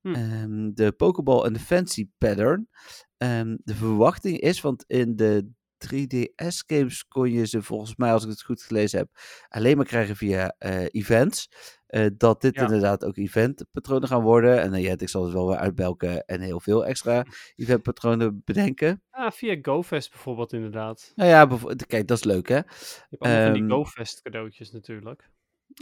Hm. 0.00 0.14
Ehm, 0.14 0.70
de 0.74 0.92
Pokeball 0.92 1.44
en 1.44 1.52
de 1.52 1.58
Fancy 1.58 2.08
Pattern. 2.18 2.68
Ehm, 3.16 3.56
de 3.62 3.74
verwachting 3.74 4.40
is, 4.40 4.60
want 4.60 4.84
in 4.86 5.16
de 5.16 5.50
3DS 5.78 6.64
games 6.66 7.08
kon 7.08 7.30
je 7.32 7.46
ze 7.46 7.62
volgens 7.62 7.96
mij, 7.96 8.12
als 8.12 8.24
ik 8.24 8.30
het 8.30 8.42
goed 8.42 8.62
gelezen 8.62 8.98
heb, 8.98 9.08
alleen 9.48 9.76
maar 9.76 9.86
krijgen 9.86 10.16
via 10.16 10.54
events. 10.90 11.48
Eh, 11.90 12.06
dat 12.16 12.40
dit 12.40 12.54
Ja. 12.54 12.62
inderdaad 12.62 13.04
ook 13.04 13.16
eventpatronen 13.16 14.08
gaan 14.08 14.22
worden. 14.22 14.60
En 14.60 14.72
uh, 14.74 14.82
ja, 14.82 14.94
ik 14.96 15.08
zal 15.08 15.24
het 15.24 15.32
wel 15.32 15.48
weer 15.48 15.56
uitbelken 15.56 16.24
en 16.24 16.40
heel 16.40 16.60
veel 16.60 16.86
extra 16.86 17.24
eventpatronen 17.56 18.42
bedenken. 18.44 19.02
Ah, 19.10 19.30
via 19.30 19.58
GoFest 19.62 20.10
bijvoorbeeld 20.10 20.52
inderdaad. 20.52 21.12
Nou 21.14 21.28
ja, 21.30 21.74
kijk, 21.86 22.06
dat 22.06 22.16
is 22.18 22.24
leuk 22.24 22.48
hè. 22.48 22.54
Je 22.56 22.62
hebt 23.10 23.22
allemaal 23.22 23.42
van 23.44 23.52
die 23.52 23.62
Ehm, 23.62 23.70
GoFest 23.70 24.22
cadeautjes 24.22 24.70
natuurlijk. 24.72 25.30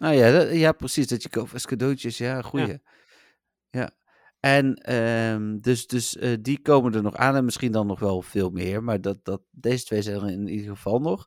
Ah 0.01 0.15
ja, 0.15 0.31
dat- 0.33 0.53
ja 0.53 0.73
precies. 0.73 1.07
Dat 1.07 1.23
je 1.23 1.47
als 1.53 1.67
cadeautjes. 1.67 2.19
Ja, 2.19 2.43
goeie. 2.43 2.79
Ja. 3.71 3.91
En 4.41 4.75
ehm, 4.75 5.59
dus, 5.61 5.87
dus 5.87 6.17
eh, 6.17 6.37
die 6.41 6.61
komen 6.63 6.95
er 6.95 7.03
nog 7.03 7.17
aan 7.17 7.37
en 7.37 7.45
misschien 7.45 7.73
dan 7.73 7.87
nog 7.87 8.01
wel 8.01 8.23
veel 8.23 8.51
meer. 8.51 8.83
Maar 8.83 9.01
dat, 9.01 9.25
dat, 9.25 9.43
deze 9.51 9.85
twee 9.85 10.03
zijn 10.03 10.21
er 10.21 10.31
in 10.31 10.49
ieder 10.49 10.69
geval 10.77 11.01
nog. 11.01 11.27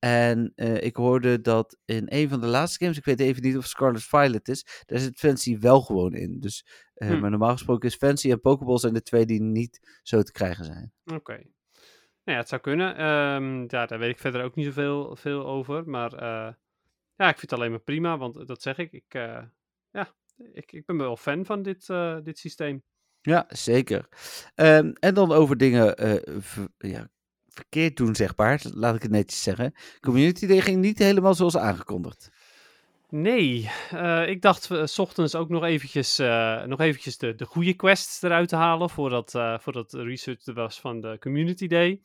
En 0.00 0.52
eh, 0.54 0.82
ik 0.82 0.96
hoorde 0.96 1.40
dat 1.40 1.78
in 1.84 2.04
een 2.06 2.28
van 2.28 2.40
de 2.40 2.46
laatste 2.46 2.78
games, 2.78 2.98
ik 2.98 3.04
weet 3.04 3.20
even 3.20 3.42
niet 3.42 3.56
of 3.56 3.66
Scarlet 3.66 4.02
Violet 4.02 4.48
is, 4.48 4.82
daar 4.86 4.98
zit 4.98 5.18
Fancy 5.18 5.58
wel 5.58 5.80
gewoon 5.80 6.14
in. 6.14 6.40
Dus, 6.40 6.66
eh, 6.94 7.08
Hm. 7.08 7.20
Maar 7.20 7.30
normaal 7.30 7.52
gesproken 7.52 7.88
is 7.88 7.94
Fancy 7.94 8.30
en 8.30 8.40
Pokeball 8.40 8.78
zijn 8.78 8.94
de 8.94 9.02
twee 9.02 9.26
die 9.26 9.42
niet 9.42 10.00
zo 10.02 10.22
te 10.22 10.32
krijgen 10.32 10.64
zijn. 10.64 10.92
Oké. 11.04 11.32
Nou 11.32 11.42
ja, 12.24 12.36
het 12.36 12.48
zou 12.48 12.60
kunnen. 12.60 12.96
Ehm, 12.96 13.64
ja, 13.66 13.86
daar 13.86 13.98
weet 13.98 14.10
ik 14.10 14.18
verder 14.18 14.44
ook 14.44 14.54
niet 14.54 14.66
zoveel 14.66 15.16
veel 15.16 15.46
over. 15.46 15.88
Maar 15.88 16.12
eh, 16.12 16.52
ja, 17.16 17.28
ik 17.28 17.38
vind 17.38 17.40
het 17.40 17.52
alleen 17.52 17.70
maar 17.70 17.80
prima, 17.80 18.18
want 18.18 18.46
dat 18.46 18.62
zeg 18.62 18.78
ik. 18.78 18.92
Ik, 18.92 19.12
ja, 19.90 20.14
ik, 20.52 20.72
ik 20.72 20.86
ben 20.86 20.96
wel 20.96 21.16
fan 21.16 21.44
van 21.44 21.62
dit, 21.62 21.86
dit 22.22 22.38
systeem. 22.38 22.82
Ja, 23.20 23.44
zeker. 23.48 24.08
Ehm, 24.54 24.92
en 25.00 25.14
dan 25.14 25.32
over 25.32 25.56
dingen 25.56 25.94
ja, 26.78 27.10
verkeerd 27.50 27.96
doen, 27.96 28.14
zeg 28.14 28.36
maar. 28.36 28.62
Laat 28.74 28.94
ik 28.94 29.02
het 29.02 29.10
netjes 29.10 29.42
zeggen. 29.42 29.74
Community 30.00 30.46
Day 30.46 30.60
ging 30.60 30.80
niet 30.80 30.98
helemaal 30.98 31.34
zoals 31.34 31.56
aangekondigd. 31.56 32.30
Nee, 33.10 33.70
eh, 33.90 34.28
ik 34.28 34.42
dacht 34.42 34.70
eh, 34.70 34.84
s 34.84 34.98
ochtends 34.98 35.34
ook 35.34 35.48
nog 35.48 35.64
eventjes, 35.64 36.18
eh, 36.18 36.62
nog 36.62 36.80
eventjes 36.80 37.18
de, 37.18 37.34
de 37.34 37.44
goede 37.44 37.74
quests 37.74 38.22
eruit 38.22 38.48
te 38.48 38.56
halen 38.56 38.90
voordat, 38.90 39.30
voordat 39.60 39.90
de 39.90 40.02
research 40.02 40.46
er 40.46 40.54
was 40.54 40.80
van 40.80 41.00
de 41.00 41.16
Community 41.20 41.66
Day. 41.66 42.00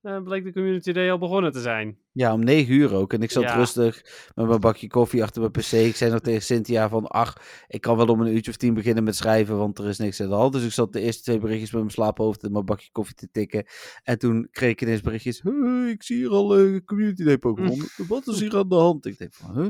Eh, 0.00 0.22
bleek 0.22 0.44
de 0.44 0.52
Community 0.52 0.92
Day 0.92 1.10
al 1.10 1.18
begonnen 1.18 1.52
te 1.52 1.60
zijn. 1.60 1.98
Ja, 2.12 2.32
om 2.32 2.44
negen 2.44 2.74
uur 2.74 2.94
ook. 2.94 3.12
En 3.12 3.22
ik 3.22 3.30
zat 3.30 3.42
Ja. 3.42 3.54
rustig 3.54 4.02
met 4.34 4.46
mijn 4.46 4.60
bakje 4.60 4.86
koffie 4.86 5.22
achter 5.22 5.40
mijn 5.40 5.52
pc. 5.52 5.72
Ik 5.72 5.96
zei 5.96 6.10
nog 6.10 6.20
tegen 6.20 6.42
Cynthia 6.42 6.88
van, 6.88 7.06
ach, 7.06 7.36
ik 7.68 7.80
kan 7.80 7.96
wel 7.96 8.06
om 8.06 8.20
een 8.20 8.34
uurtje 8.34 8.50
of 8.50 8.56
tien 8.56 8.74
beginnen 8.74 9.04
met 9.04 9.16
schrijven, 9.16 9.56
want 9.56 9.78
er 9.78 9.88
is 9.88 9.98
niks 9.98 10.20
aan 10.20 10.28
de 10.28 10.34
hand. 10.34 10.52
Dus 10.52 10.64
ik 10.64 10.70
zat 10.72 10.92
de 10.92 11.00
eerste 11.00 11.22
twee 11.22 11.38
berichtjes 11.38 11.70
met 11.70 11.80
mijn 11.80 11.92
slaaphoofd 11.92 12.42
en 12.42 12.52
mijn 12.52 12.64
bakje 12.64 12.90
koffie 12.92 13.14
te 13.14 13.28
tikken. 13.32 13.64
En 14.02 14.18
toen 14.18 14.48
kreeg 14.50 14.70
ik 14.70 14.82
ineens 14.82 15.00
berichtjes, 15.00 15.40
"Hey, 15.42 15.90
ik 15.90 16.02
zie 16.02 16.16
hier 16.16 16.30
al 16.30 16.56
eh, 16.58 16.80
Community 16.84 17.24
Day 17.24 17.38
Pokémon. 17.38 17.82
Wat 18.08 18.26
is 18.26 18.40
hier 18.40 18.56
aan 18.56 18.68
de 18.68 18.74
hand? 18.74 19.06
Ik 19.06 19.18
denk 19.18 19.34
van, 19.34 19.58
huh? 19.60 19.68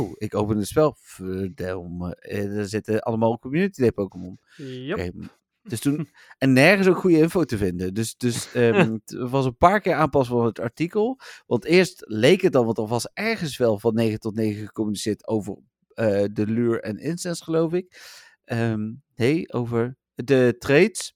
Oh, 0.00 0.10
ik 0.18 0.34
open 0.34 0.56
het 0.56 0.66
spel. 0.66 0.96
Verdomme, 1.00 2.14
eh, 2.14 2.56
er 2.58 2.68
zitten 2.68 3.00
allemaal 3.00 3.38
Community 3.38 3.80
Day 3.80 3.92
Pokémon. 3.92 4.38
Yep. 4.56 5.12
Dus 5.68 5.80
toen, 5.80 6.08
en 6.38 6.52
nergens 6.52 6.88
ook 6.88 6.96
goede 6.96 7.18
info 7.18 7.44
te 7.44 7.56
vinden. 7.56 7.94
Dus, 7.94 8.16
dus 8.16 8.48
ehm, 8.52 8.92
het 8.92 9.28
was 9.30 9.44
een 9.44 9.56
paar 9.56 9.80
keer 9.80 9.94
aanpassen 9.94 10.36
van 10.36 10.44
het 10.44 10.60
artikel. 10.60 11.20
Want 11.46 11.64
eerst 11.64 12.02
leek 12.06 12.40
het 12.40 12.52
dan, 12.52 12.64
want 12.64 12.78
er 12.78 12.86
was 12.86 13.08
ergens 13.12 13.56
wel 13.56 13.78
van 13.78 13.94
9 13.94 14.20
tot 14.20 14.34
9 14.34 14.66
gecommuniceerd 14.66 15.26
over 15.26 15.58
eh, 15.88 16.24
de 16.32 16.46
lure 16.46 16.80
en 16.80 16.98
incense, 16.98 17.44
geloof 17.44 17.72
ik. 17.72 18.00
Ehm 18.44 18.92
nee, 19.14 19.52
over 19.52 19.96
de 20.14 20.54
trades. 20.58 21.14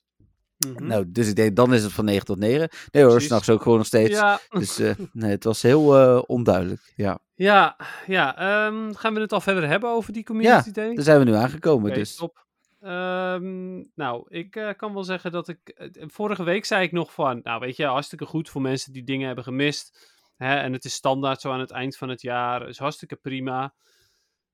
Mhm. 0.66 0.86
Nou, 0.86 1.04
dus 1.10 1.28
ik 1.28 1.36
denk, 1.36 1.56
dan 1.56 1.74
is 1.74 1.82
het 1.82 1.92
van 1.92 2.04
9 2.04 2.24
tot 2.24 2.38
9. 2.38 2.68
Nee 2.90 3.04
hoor, 3.04 3.20
s'nachts 3.20 3.50
ook 3.50 3.62
gewoon 3.62 3.78
nog 3.78 3.86
steeds. 3.86 4.10
Ja, 4.10 4.40
Dus 4.48 4.78
eh, 4.78 4.94
nee, 5.12 5.30
het 5.30 5.44
was 5.44 5.62
heel 5.62 5.98
eh, 5.98 6.22
onduidelijk. 6.26 6.92
Ja, 6.96 7.18
ja, 7.34 7.76
ja 8.06 8.36
ehm, 8.36 8.92
gaan 8.92 9.14
we 9.14 9.20
het 9.20 9.32
al 9.32 9.40
verder 9.40 9.68
hebben 9.68 9.90
over 9.90 10.12
die 10.12 10.24
Community 10.24 10.70
Day? 10.70 10.94
daar 10.94 11.04
zijn 11.04 11.18
we 11.18 11.24
nu 11.24 11.34
aangekomen. 11.34 11.90
Oké, 11.90 11.98
dus 11.98 12.14
top. 12.14 12.48
Ehm, 12.80 13.76
nou, 13.94 14.24
ik 14.28 14.56
eh, 14.56 14.70
kan 14.76 14.94
wel 14.94 15.04
zeggen 15.04 15.32
dat 15.32 15.48
ik. 15.48 15.68
eh, 15.68 16.04
vorige 16.08 16.42
week 16.42 16.64
zei 16.64 16.82
ik 16.84 16.92
nog 16.92 17.12
van. 17.12 17.40
Nou, 17.42 17.60
weet 17.60 17.76
je, 17.76 17.84
hartstikke 17.86 18.26
goed 18.26 18.48
voor 18.48 18.60
mensen 18.60 18.92
die 18.92 19.04
dingen 19.04 19.26
hebben 19.26 19.44
gemist. 19.44 20.12
Hè, 20.36 20.54
en 20.56 20.72
het 20.72 20.84
is 20.84 20.94
standaard 20.94 21.40
zo 21.40 21.50
aan 21.52 21.60
het 21.60 21.70
eind 21.70 21.96
van 21.96 22.08
het 22.08 22.22
jaar. 22.22 22.68
Is 22.68 22.78
hartstikke 22.78 23.16
prima. 23.16 23.74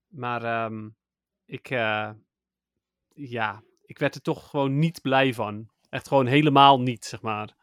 Maar 0.07 0.43
ehm, 0.45 0.89
ik. 1.45 1.71
eh, 1.71 2.11
ja, 3.15 3.63
ik 3.83 3.99
werd 3.99 4.15
er 4.15 4.23
toch 4.23 4.51
gewoon 4.51 4.79
niet 4.79 5.01
blij 5.03 5.35
van. 5.35 5.71
Echt 5.89 6.09
gewoon 6.09 6.27
helemaal 6.27 6.81
niet, 6.81 7.05
zeg 7.05 7.23
maar. 7.23 7.55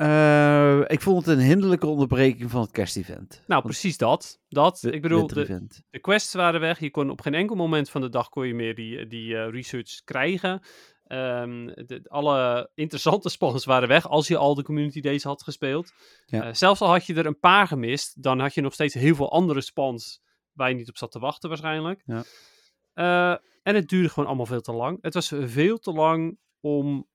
Eh, 0.00 0.80
ik 0.86 1.00
vond 1.00 1.26
het 1.26 1.38
een 1.38 1.44
hinderlijke 1.44 1.86
onderbreking 1.86 2.50
van 2.50 2.60
het 2.60 2.70
kerstevent. 2.70 3.42
Nou, 3.46 3.62
precies 3.62 3.96
dat. 3.98 4.40
Dat, 4.48 4.80
Wi- 4.80 4.90
ik 4.90 5.02
bedoel, 5.02 5.26
de, 5.26 5.66
de 5.90 5.98
quests 5.98 6.34
waren 6.34 6.60
weg. 6.60 6.80
Je 6.80 6.90
kon 6.90 7.10
op 7.10 7.20
geen 7.20 7.34
enkel 7.34 7.56
moment 7.56 7.90
van 7.90 8.00
de 8.00 8.08
dag 8.08 8.28
kon 8.28 8.46
je 8.46 8.54
meer 8.54 8.74
die, 8.74 9.06
die 9.06 9.36
eh, 9.36 9.50
research 9.50 10.04
krijgen. 10.04 10.60
Ehm, 11.04 11.66
de, 11.66 12.00
alle 12.08 12.70
interessante 12.74 13.28
spawns 13.38 13.64
waren 13.64 13.88
weg 13.88 14.08
als 14.08 14.28
je 14.28 14.36
al 14.36 14.54
de 14.54 14.62
community 14.62 15.00
days 15.00 15.22
had 15.22 15.42
gespeeld. 15.42 15.92
Ja. 16.26 16.42
Eh, 16.42 16.54
zelfs 16.54 16.80
al 16.80 16.88
had 16.88 17.06
je 17.06 17.14
er 17.14 17.26
een 17.26 17.38
paar 17.38 17.66
gemist, 17.66 18.22
dan 18.22 18.40
had 18.40 18.54
je 18.54 18.60
nog 18.60 18.72
steeds 18.72 18.94
heel 18.94 19.14
veel 19.14 19.32
andere 19.32 19.60
spawns 19.60 20.20
waar 20.52 20.68
je 20.68 20.74
niet 20.74 20.88
op 20.88 20.96
zat 20.96 21.12
te 21.12 21.18
wachten 21.18 21.48
waarschijnlijk. 21.48 22.02
Ja. 22.04 23.40
En 23.62 23.74
het 23.74 23.88
duurde 23.88 24.08
gewoon 24.08 24.28
allemaal 24.28 24.46
veel 24.46 24.60
te 24.60 24.72
lang. 24.72 24.98
Het 25.00 25.14
was 25.14 25.32
veel 25.44 25.78
te 25.78 25.92
lang 25.92 26.38
om 26.60 27.06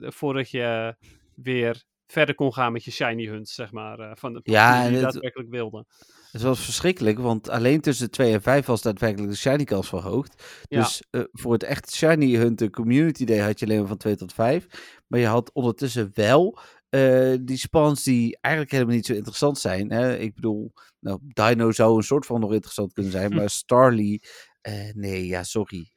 voordat 0.00 0.50
je 0.50 0.96
weer 1.34 1.84
verder 2.14 2.34
kon 2.34 2.52
gaan 2.52 2.72
met 2.72 2.84
je 2.84 2.90
shiny 2.90 3.26
hunts, 3.26 3.54
zeg 3.54 3.72
maar, 3.72 3.98
eh, 3.98 4.10
van 4.14 4.32
de 4.32 4.40
Ja, 4.42 4.82
die 4.82 4.92
je 4.92 5.00
daadwerkelijk 5.00 5.50
wilde. 5.50 5.86
Het 6.32 6.42
was 6.42 6.60
verschrikkelijk, 6.60 7.18
want 7.18 7.48
alleen 7.48 7.80
tussen 7.80 8.10
2 8.10 8.32
en 8.32 8.42
5 8.42 8.66
was 8.66 8.82
daadwerkelijk 8.82 9.30
de 9.30 9.36
shiny 9.36 9.64
kans 9.64 9.88
verhoogd. 9.88 10.62
Ja. 10.68 10.80
Dus 10.80 11.02
eh, 11.10 11.20
voor 11.32 11.52
het 11.52 11.62
echt 11.62 11.94
shiny 11.94 12.34
hunten 12.34 12.70
community 12.70 13.24
day 13.24 13.38
had 13.38 13.58
je 13.58 13.66
alleen 13.66 13.78
maar 13.78 13.88
van 13.88 13.96
2 13.96 14.16
tot 14.16 14.32
5. 14.32 14.66
Maar 15.06 15.20
je 15.20 15.26
had 15.26 15.52
ondertussen 15.52 16.10
wel 16.14 16.58
eh, 16.88 17.34
die 17.40 17.56
spawns 17.56 18.02
die 18.02 18.38
eigenlijk 18.40 18.74
helemaal 18.74 18.94
niet 18.94 19.06
zo 19.06 19.14
interessant 19.14 19.58
zijn. 19.58 19.90
Hè? 19.90 20.16
Ik 20.16 20.34
bedoel, 20.34 20.72
nou, 21.00 21.18
Dino 21.22 21.72
zou 21.72 21.96
een 21.96 22.02
soort 22.02 22.26
van 22.26 22.40
nog 22.40 22.52
interessant 22.52 22.92
kunnen 22.92 23.12
zijn, 23.12 23.34
maar 23.36 23.50
Starly, 23.50 24.22
nee, 24.92 25.26
ja, 25.26 25.42
sorry. 25.42 25.93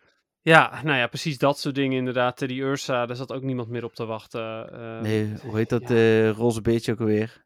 Ja, 0.47 0.81
nou 0.83 0.97
ja, 0.97 1.07
precies 1.07 1.37
dat 1.37 1.59
soort 1.59 1.75
dingen 1.75 1.97
inderdaad. 1.97 2.39
Die 2.39 2.61
Ursa, 2.61 3.05
daar 3.05 3.15
zat 3.15 3.31
ook 3.31 3.41
niemand 3.41 3.69
meer 3.69 3.83
op 3.83 3.93
te 3.93 4.05
wachten. 4.05 4.71
eh 4.71 5.01
Nee, 5.01 5.33
hoe 5.41 5.57
heet 5.57 5.69
dat 5.69 5.89
ja. 5.89 5.95
eh, 5.95 6.29
roze 6.29 6.61
beertje 6.61 6.91
ook 6.91 6.99
alweer? 6.99 7.45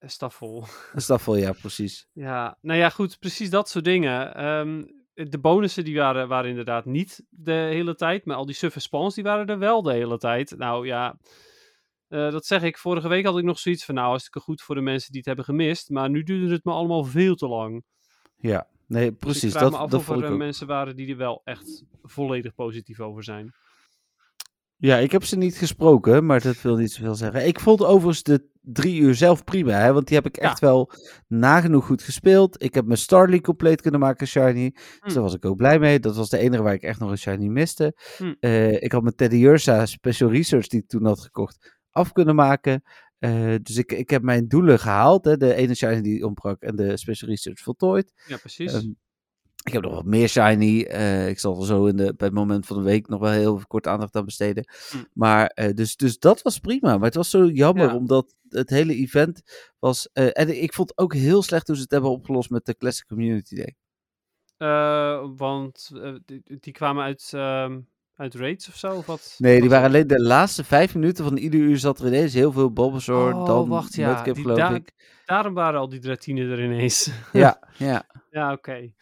Staffel. 0.00 0.66
Een 0.92 1.00
staffel, 1.08 1.36
ja, 1.36 1.52
precies. 1.52 2.08
Ja, 2.12 2.58
nou 2.60 2.78
ja, 2.78 2.88
goed, 2.88 3.18
precies 3.18 3.50
dat 3.50 3.68
soort 3.68 3.84
dingen. 3.84 4.34
Ehm, 4.34 4.84
de 5.14 5.38
bonussen 5.38 5.84
die 5.84 5.96
waren, 5.96 6.28
waren 6.28 6.50
inderdaad 6.50 6.84
niet 6.84 7.24
de 7.28 7.52
hele 7.52 7.94
tijd, 7.94 8.24
maar 8.24 8.36
al 8.36 8.46
die 8.46 8.70
spawns 8.76 9.14
die 9.14 9.24
waren 9.24 9.46
er 9.46 9.58
wel 9.58 9.82
de 9.82 9.92
hele 9.92 10.18
tijd. 10.18 10.54
Nou 10.56 10.86
ja, 10.86 11.18
eh, 12.08 12.30
dat 12.30 12.46
zeg 12.46 12.62
ik. 12.62 12.78
Vorige 12.78 13.08
week 13.08 13.24
had 13.24 13.38
ik 13.38 13.44
nog 13.44 13.58
zoiets 13.58 13.84
van, 13.84 13.94
nou, 13.94 14.08
hartstikke 14.08 14.40
goed 14.40 14.62
voor 14.62 14.74
de 14.74 14.80
mensen 14.80 15.08
die 15.08 15.18
het 15.18 15.26
hebben 15.26 15.44
gemist, 15.44 15.90
maar 15.90 16.10
nu 16.10 16.22
duurde 16.22 16.54
het 16.54 16.64
me 16.64 16.72
allemaal 16.72 17.04
veel 17.04 17.34
te 17.34 17.48
lang. 17.48 17.84
Ja, 18.36 18.66
nee, 18.86 19.10
Dus 19.10 19.18
precies. 19.18 19.42
ik 19.42 19.50
vraag 19.50 19.62
dat 19.62 19.72
me 19.72 19.78
af 19.78 19.90
dat 19.90 20.00
of 20.00 20.08
er 20.08 20.24
eh, 20.24 20.36
mensen 20.36 20.66
waren 20.66 20.96
die 20.96 21.10
er 21.10 21.16
wel 21.16 21.40
echt 21.44 21.84
volledig 22.02 22.54
positief 22.54 23.00
over 23.00 23.24
zijn. 23.24 23.54
Ja, 24.78 24.96
ik 24.96 25.12
heb 25.12 25.24
ze 25.24 25.36
niet 25.36 25.56
gesproken, 25.56 26.26
maar 26.26 26.40
dat 26.40 26.62
wil 26.62 26.76
niet 26.76 26.90
zoveel 26.92 27.14
zeggen. 27.14 27.46
Ik 27.46 27.60
vond 27.60 27.84
overigens 27.84 28.22
de 28.22 28.48
drie 28.60 29.00
uur 29.00 29.14
zelf 29.14 29.44
prima, 29.44 29.72
hè, 29.72 29.92
want 29.92 30.06
die 30.06 30.16
heb 30.16 30.26
ik 30.26 30.36
echt 30.36 30.58
wel 30.60 30.90
nagenoeg 31.26 31.86
goed 31.86 32.02
gespeeld. 32.02 32.62
Ik 32.62 32.74
heb 32.74 32.84
mijn 32.86 32.98
Starly 32.98 33.40
compleet 33.40 33.80
kunnen 33.80 34.00
maken, 34.00 34.26
Shiny. 34.26 34.70
Dus 34.70 34.82
Hm. 35.00 35.12
daar 35.12 35.22
was 35.22 35.34
ik 35.34 35.44
ook 35.44 35.56
blij 35.56 35.78
mee. 35.78 36.00
Dat 36.00 36.16
was 36.16 36.28
de 36.28 36.38
enige 36.38 36.62
waar 36.62 36.74
ik 36.74 36.82
echt 36.82 37.00
nog 37.00 37.10
een 37.10 37.18
Shiny 37.18 37.46
miste. 37.46 37.96
Hm. 38.16 38.34
Eh, 38.40 38.82
ik 38.82 38.92
had 38.92 39.02
mijn 39.02 39.14
Teddy 39.14 39.44
Ursa 39.44 39.86
Special 39.86 40.30
Research, 40.30 40.66
die 40.66 40.80
ik 40.80 40.88
toen 40.88 41.04
had 41.04 41.20
gekocht, 41.20 41.78
af 41.90 42.12
kunnen 42.12 42.34
maken. 42.34 42.82
Eh, 43.26 43.54
dus 43.62 43.76
ik, 43.76 43.92
ik 43.92 44.10
heb 44.10 44.22
mijn 44.22 44.48
doelen 44.48 44.78
gehaald. 44.78 45.24
Hè, 45.24 45.36
de 45.36 45.54
ene 45.54 45.74
Shiny 45.74 46.00
die 46.02 46.26
ontbrak 46.26 46.62
en 46.62 46.76
de 46.76 46.96
Special 46.96 47.30
Research 47.30 47.60
voltooid. 47.60 48.12
Ja, 48.26 48.36
precies. 48.36 48.72
Ehm, 48.72 48.90
ik 49.64 49.72
heb 49.72 49.82
nog 49.82 49.94
wat 49.94 50.04
meer 50.04 50.28
shiny. 50.28 50.82
eh, 50.82 51.28
ik 51.28 51.38
zal 51.38 51.60
er 51.60 51.66
zo 51.66 51.86
in 51.86 51.96
de, 51.96 52.14
bij 52.16 52.26
het 52.26 52.36
moment 52.36 52.66
van 52.66 52.76
de 52.76 52.82
week 52.82 53.08
nog 53.08 53.20
wel 53.20 53.30
heel 53.30 53.60
kort 53.66 53.86
aandacht 53.86 54.14
aan 54.16 54.24
besteden. 54.24 54.64
Hm. 54.90 54.96
Maar 55.12 55.46
eh, 55.46 55.74
dus, 55.74 55.96
dus 55.96 56.18
dat 56.18 56.42
was 56.42 56.58
prima. 56.58 56.96
Maar 56.96 57.06
het 57.06 57.14
was 57.14 57.30
zo 57.30 57.46
jammer, 57.46 57.86
Ja. 57.88 57.94
omdat 57.96 58.34
het 58.48 58.70
hele 58.70 58.94
event 58.94 59.42
was. 59.78 60.08
en 60.12 60.62
ik 60.62 60.72
vond 60.74 60.88
het 60.88 60.98
ook 60.98 61.14
heel 61.14 61.42
slecht 61.42 61.66
hoe 61.66 61.76
ze 61.76 61.82
het 61.82 61.90
hebben 61.90 62.10
opgelost 62.10 62.50
met 62.50 62.64
de 62.64 62.76
Classic 62.76 63.06
Community 63.06 63.54
Day. 63.56 63.74
Want 65.36 65.90
die, 66.24 66.42
die 66.60 66.72
kwamen 66.72 67.04
uit, 67.04 67.30
ehm, 67.34 67.80
uit 68.16 68.34
raids 68.34 68.68
of 68.68 68.76
zo? 68.76 68.94
Of 68.96 69.06
wat? 69.06 69.34
Nee, 69.38 69.60
die 69.60 69.70
waren 69.70 69.86
alleen 69.86 70.06
de 70.06 70.22
laatste 70.22 70.64
vijf 70.64 70.94
minuten 70.94 71.24
van 71.24 71.36
ieder 71.36 71.60
uur 71.60 71.78
zat 71.78 71.98
er 72.00 72.06
ineens 72.06 72.34
heel 72.34 72.52
veel 72.52 72.72
Bulbasaur. 72.72 73.34
Oh, 73.34 73.46
dan 73.46 73.68
wacht, 73.68 73.94
ja, 73.94 74.22
die 74.22 74.34
geloof 74.34 74.56
daar- 74.58 74.74
ik. 74.74 74.92
Daarom 75.24 75.54
waren 75.54 75.80
al 75.80 75.88
die 75.88 76.00
dratine 76.00 76.50
er 76.50 76.64
ineens. 76.64 77.10
Ja, 77.32 77.58
ja. 77.78 78.04
Ja, 78.30 78.52
oké. 78.52 78.92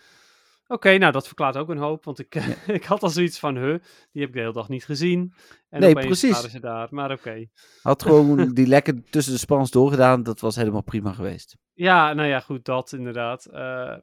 Oké, 0.67 0.99
nou 0.99 1.13
dat 1.13 1.27
verklaart 1.27 1.57
ook 1.57 1.69
een 1.69 1.79
hoop, 1.79 2.05
want 2.05 2.19
ik, 2.19 2.35
ik 2.67 2.85
had 2.85 3.03
al 3.03 3.09
zoiets 3.11 3.39
van, 3.39 3.57
huh, 3.57 3.79
die 4.13 4.21
heb 4.21 4.29
ik 4.29 4.33
de 4.33 4.41
hele 4.41 4.53
dag 4.53 4.69
niet 4.69 4.85
gezien. 4.85 5.35
En 5.69 5.81
Nee, 5.81 5.95
precies. 5.95 6.33
waren 6.33 6.51
ze 6.51 6.61
daar, 6.61 6.89
maar 6.91 7.11
oké. 7.11 7.47
Had 7.83 8.03
gewoon 8.03 8.49
die 8.55 8.67
lekker 8.67 9.05
tussen 9.11 9.33
de 9.33 9.39
spans 9.39 9.71
doorgedaan. 9.71 10.23
Dat 10.23 10.41
was 10.41 10.57
helemaal 10.57 10.83
prima 10.83 11.13
geweest. 11.13 11.57
Ja, 11.73 12.13
nou 12.13 12.29
ja, 12.29 12.41
goed, 12.41 12.65
dat 12.65 12.93
inderdaad. 12.93 13.45
Eh, 13.47 13.97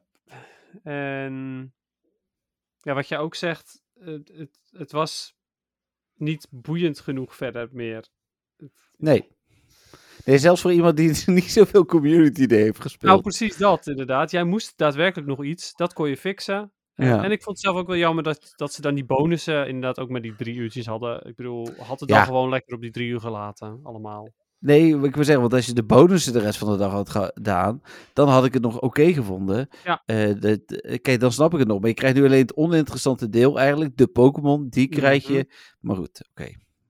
en 0.82 1.74
ja, 2.78 2.94
wat 2.94 3.08
je 3.08 3.18
ook 3.18 3.34
zegt, 3.34 3.81
het, 4.04 4.30
het, 4.34 4.58
het 4.70 4.92
was 4.92 5.34
niet 6.16 6.46
boeiend 6.50 7.00
genoeg 7.00 7.36
verder 7.36 7.68
meer. 7.72 8.08
Nee. 8.96 9.28
Nee, 10.24 10.38
zelfs 10.38 10.60
voor 10.60 10.72
iemand 10.72 10.96
die 10.96 11.12
niet 11.26 11.50
zoveel 11.50 11.84
Community 11.84 12.46
Day 12.46 12.58
heeft 12.60 12.80
gespeeld. 12.80 13.10
Nou, 13.12 13.22
precies 13.22 13.56
dat, 13.56 13.86
inderdaad. 13.86 14.30
Jij 14.30 14.44
moest 14.44 14.72
daadwerkelijk 14.78 15.28
nog 15.28 15.44
iets. 15.44 15.72
Dat 15.74 15.92
kon 15.92 16.08
je 16.08 16.16
fixen. 16.16 16.72
Eh, 16.94 17.08
Ja. 17.08 17.24
En 17.24 17.30
ik 17.30 17.42
vond 17.42 17.56
het 17.56 17.64
zelf 17.66 17.76
ook 17.76 17.86
wel 17.86 17.96
jammer 17.96 18.24
dat, 18.24 18.52
dat 18.56 18.72
ze 18.72 18.80
dan 18.80 18.94
die 18.94 19.04
bonussen 19.04 19.66
inderdaad 19.66 19.98
ook 19.98 20.08
met 20.10 20.22
die 20.22 20.34
drie 20.34 20.54
uurtjes 20.54 20.86
hadden. 20.86 21.26
Ik 21.26 21.36
bedoel, 21.36 21.68
had 21.78 22.00
het 22.00 22.08
Ja. 22.08 22.16
dan 22.16 22.24
gewoon 22.26 22.48
lekker 22.48 22.74
op 22.74 22.80
die 22.80 22.90
drie 22.90 23.08
uur 23.08 23.20
gelaten, 23.20 23.80
allemaal. 23.82 24.32
Nee, 24.62 24.88
ik 25.02 25.14
wil 25.14 25.24
zeggen, 25.24 25.40
want 25.40 25.52
als 25.54 25.66
je 25.66 25.72
de 25.72 25.84
bonussen 25.84 26.32
de 26.32 26.38
rest 26.38 26.58
van 26.58 26.70
de 26.72 26.76
dag 26.78 26.92
had 26.92 27.10
gedaan, 27.10 27.82
dan 28.12 28.28
had 28.28 28.44
ik 28.44 28.52
het 28.54 28.62
nog 28.62 28.80
oké 28.80 29.12
gevonden. 29.12 29.68
Ja. 29.84 30.02
Eh, 30.06 30.16
de- 30.40 30.98
Kijk, 31.02 31.20
dan 31.20 31.32
snap 31.32 31.52
ik 31.52 31.58
het 31.58 31.68
nog. 31.68 31.78
Maar 31.80 31.88
je 31.88 31.94
krijgt 31.94 32.16
nu 32.16 32.24
alleen 32.24 32.40
het 32.40 32.56
oninteressante 32.56 33.28
deel 33.28 33.58
eigenlijk. 33.58 33.96
De 33.96 34.06
Pokémon, 34.06 34.68
die 34.68 34.88
krijg 34.88 35.26
je. 35.26 35.52
Maar 35.80 35.96
goed, 35.96 36.28
oké. 36.30 36.48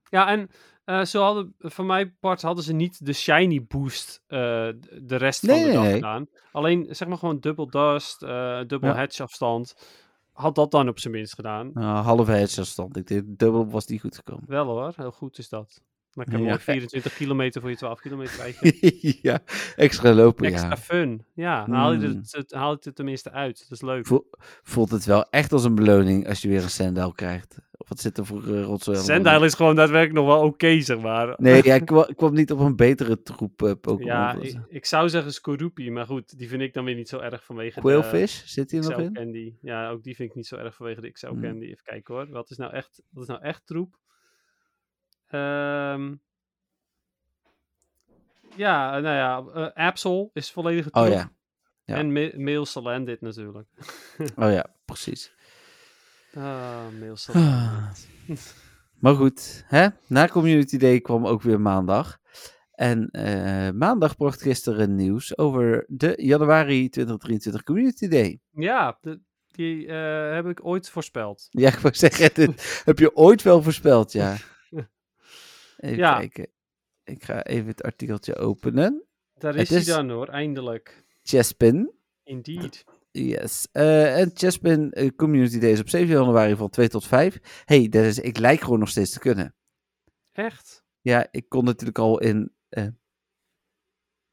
Ja, 0.09 0.27
en 0.29 0.49
eh, 0.85 1.03
ze 1.03 1.17
hadden, 1.17 1.55
van 1.59 1.85
mijn 1.85 2.15
part 2.19 2.41
hadden 2.41 2.63
ze 2.63 2.73
niet 2.73 3.05
de 3.05 3.13
shiny 3.13 3.65
boost 3.67 4.21
eh, 4.27 4.37
de 5.01 5.15
rest 5.15 5.43
Nee, 5.43 5.59
van 5.61 5.67
de 5.69 5.73
dag 5.73 5.83
nee. 5.83 5.93
gedaan. 5.93 6.27
Alleen, 6.51 6.87
zeg 6.89 7.07
maar 7.07 7.17
gewoon 7.17 7.39
dubbel 7.39 7.69
dust, 7.69 8.23
eh 8.23 8.59
dubbel 8.67 8.89
Ja. 8.89 8.95
hedge 8.95 9.23
afstand. 9.23 9.75
Had 10.31 10.55
dat 10.55 10.71
dan 10.71 10.87
op 10.87 10.99
zijn 10.99 11.13
minst 11.13 11.33
gedaan. 11.33 11.71
Nou, 11.73 12.03
halve 12.03 12.31
headstand. 12.31 12.97
Ik 12.97 13.07
denk, 13.07 13.23
dubbel 13.27 13.69
was 13.69 13.85
niet 13.85 14.01
goed 14.01 14.15
gekomen. 14.15 14.43
Wel 14.47 14.65
hoor, 14.65 14.93
heel 14.95 15.11
goed 15.11 15.37
is 15.37 15.49
dat. 15.49 15.81
Dan 16.13 16.25
kan 16.25 16.33
je 16.37 16.43
Ja. 16.43 16.49
mooi 16.49 16.59
24 16.61 17.13
kilometer 17.15 17.61
voor 17.61 17.69
je 17.69 17.75
12 17.75 17.99
kilometer 17.99 18.35
rijden. 18.37 18.77
ja, 19.21 19.39
extra 19.75 20.13
lopen, 20.13 20.45
Extra 20.45 20.69
ja. 20.69 20.77
fun. 20.77 21.25
Ja, 21.33 21.65
dan 21.65 21.75
haal 21.75 21.91
je, 21.93 21.97
Hmm. 22.07 22.15
het, 22.17 22.31
het, 22.31 22.51
haal 22.53 22.69
je 22.69 22.75
het 22.75 22.85
er 22.85 22.93
tenminste 22.93 23.31
uit. 23.31 23.59
Dat 23.59 23.71
is 23.71 23.81
leuk. 23.81 24.05
Voel- 24.07 24.29
voelt 24.63 24.91
het 24.91 25.05
wel 25.05 25.29
echt 25.29 25.51
als 25.51 25.63
een 25.63 25.75
beloning 25.75 26.27
als 26.27 26.41
je 26.41 26.47
weer 26.47 26.63
een 26.63 26.69
Sandal 26.69 27.11
krijgt. 27.11 27.57
Of 27.77 27.89
wat 27.89 27.99
zit 27.99 28.17
er 28.17 28.25
voor 28.25 28.43
uh, 28.47 28.63
rotzooi? 28.63 28.97
Sandile 28.97 29.45
is 29.45 29.53
gewoon 29.53 29.75
daadwerkelijk 29.75 30.25
nog 30.25 30.35
wel 30.35 30.45
oké, 30.45 30.81
zeg 30.81 30.99
maar. 30.99 31.33
Nee, 31.37 31.63
ja, 31.67 31.75
ik, 31.75 31.85
kwa- 31.85 32.07
ik 32.07 32.15
kwam 32.15 32.33
niet 32.33 32.51
op 32.51 32.59
een 32.59 32.75
betere 32.75 33.21
troep 33.21 33.61
eh, 33.63 33.71
Pokémon. 33.81 34.05
Ja, 34.13 34.35
ik, 34.41 34.57
ik 34.67 34.85
zou 34.85 35.09
zeggen 35.09 35.33
Skorupi, 35.33 35.91
maar 35.91 36.05
goed, 36.05 36.37
die 36.37 36.47
vind 36.47 36.61
ik 36.61 36.73
dan 36.73 36.85
weer 36.85 36.95
niet 36.95 37.09
zo 37.09 37.19
erg 37.19 37.43
vanwege 37.45 37.79
Quailfish, 37.79 38.41
zit 38.45 38.69
de 38.69 38.75
hier 38.77 38.85
nog 38.85 38.95
XL 38.95 39.03
in? 39.05 39.13
Candy. 39.13 39.53
Ja, 39.61 39.89
ook 39.89 40.03
die 40.03 40.15
vind 40.15 40.29
ik 40.29 40.35
niet 40.35 40.47
zo 40.47 40.55
erg 40.55 40.75
vanwege 40.75 41.01
de 41.01 41.11
XL 41.11 41.27
Hmm. 41.27 41.41
Candy. 41.41 41.65
Even 41.65 41.83
kijken 41.83 42.13
hoor, 42.13 42.27
wat 42.29 42.49
is 42.49 42.57
nou 42.57 42.73
echt, 42.73 43.01
wat 43.09 43.23
is 43.23 43.29
nou 43.29 43.41
echt 43.41 43.61
troep? 43.65 43.95
Ehm, 45.33 46.13
ja, 48.55 48.99
nou 48.99 49.15
ja, 49.15 49.43
eh 49.73 49.85
Absol 49.87 50.29
is 50.33 50.51
volledige 50.51 50.89
troep. 50.89 51.05
Oh 51.05 51.11
ja. 51.11 51.31
ja. 51.83 51.95
En 51.95 52.11
Ma- 52.13 52.31
Mail 52.35 52.65
Salandit 52.65 53.21
natuurlijk. 53.21 53.67
Oh 54.43 54.51
ja, 54.51 54.65
precies. 54.85 55.31
Ah, 56.35 56.87
Mail 56.99 57.15
Ah. 57.33 57.89
Maar 58.99 59.15
goed, 59.15 59.63
hè? 59.67 59.87
na 60.07 60.27
Community 60.27 60.77
Day 60.77 60.99
kwam 60.99 61.25
ook 61.27 61.41
weer 61.41 61.61
maandag. 61.61 62.17
En 62.71 63.09
eh, 63.11 63.69
maandag 63.71 64.15
bracht 64.17 64.41
gisteren 64.41 64.95
nieuws 64.95 65.37
over 65.37 65.85
de 65.87 66.13
januari 66.17 66.89
2023 66.89 67.63
Community 67.63 68.07
Day. 68.07 68.39
ja, 68.51 68.97
de- 69.01 69.19
die 69.51 69.87
eh, 69.87 70.33
heb 70.33 70.47
ik 70.47 70.65
ooit 70.65 70.89
voorspeld. 70.89 71.47
Ja, 71.49 71.67
ik 71.69 71.79
wou 71.79 71.93
zeggen, 71.95 72.29
dit 72.33 72.81
heb 72.85 72.99
je 72.99 73.15
ooit 73.15 73.41
wel 73.41 73.61
voorspeld, 73.63 74.11
ja. 74.11 74.35
Even 75.83 75.97
Ja. 75.97 76.17
kijken. 76.17 76.47
Ik 77.03 77.23
ga 77.23 77.43
even 77.43 77.67
het 77.67 77.83
artikeltje 77.83 78.35
openen. 78.35 79.03
Daar 79.33 79.55
is 79.55 79.69
hij 79.69 79.79
is- 79.79 79.85
dan 79.85 80.09
hoor, 80.09 80.27
eindelijk. 80.27 81.05
Chespin. 81.23 81.91
Indeed. 82.23 82.83
Yes. 83.11 83.67
Eh, 83.71 84.19
en 84.19 84.31
Chespin 84.33 84.91
eh, 84.91 85.09
Community 85.15 85.59
Day 85.59 85.71
is 85.71 85.79
op 85.79 85.89
7 85.89 86.07
januari 86.15 86.55
van 86.55 86.69
2 86.69 86.89
tot 86.89 87.07
5. 87.07 87.63
hey, 87.65 87.89
Dennis, 87.89 88.19
ik 88.19 88.37
lijk 88.37 88.59
gewoon 88.61 88.79
nog 88.79 88.89
steeds 88.89 89.11
te 89.11 89.19
kunnen. 89.19 89.55
Echt? 90.31 90.83
Ja, 91.01 91.27
ik 91.31 91.49
kon 91.49 91.63
natuurlijk 91.65 91.97
al 91.99 92.19
in... 92.19 92.53
eh, 92.69 92.87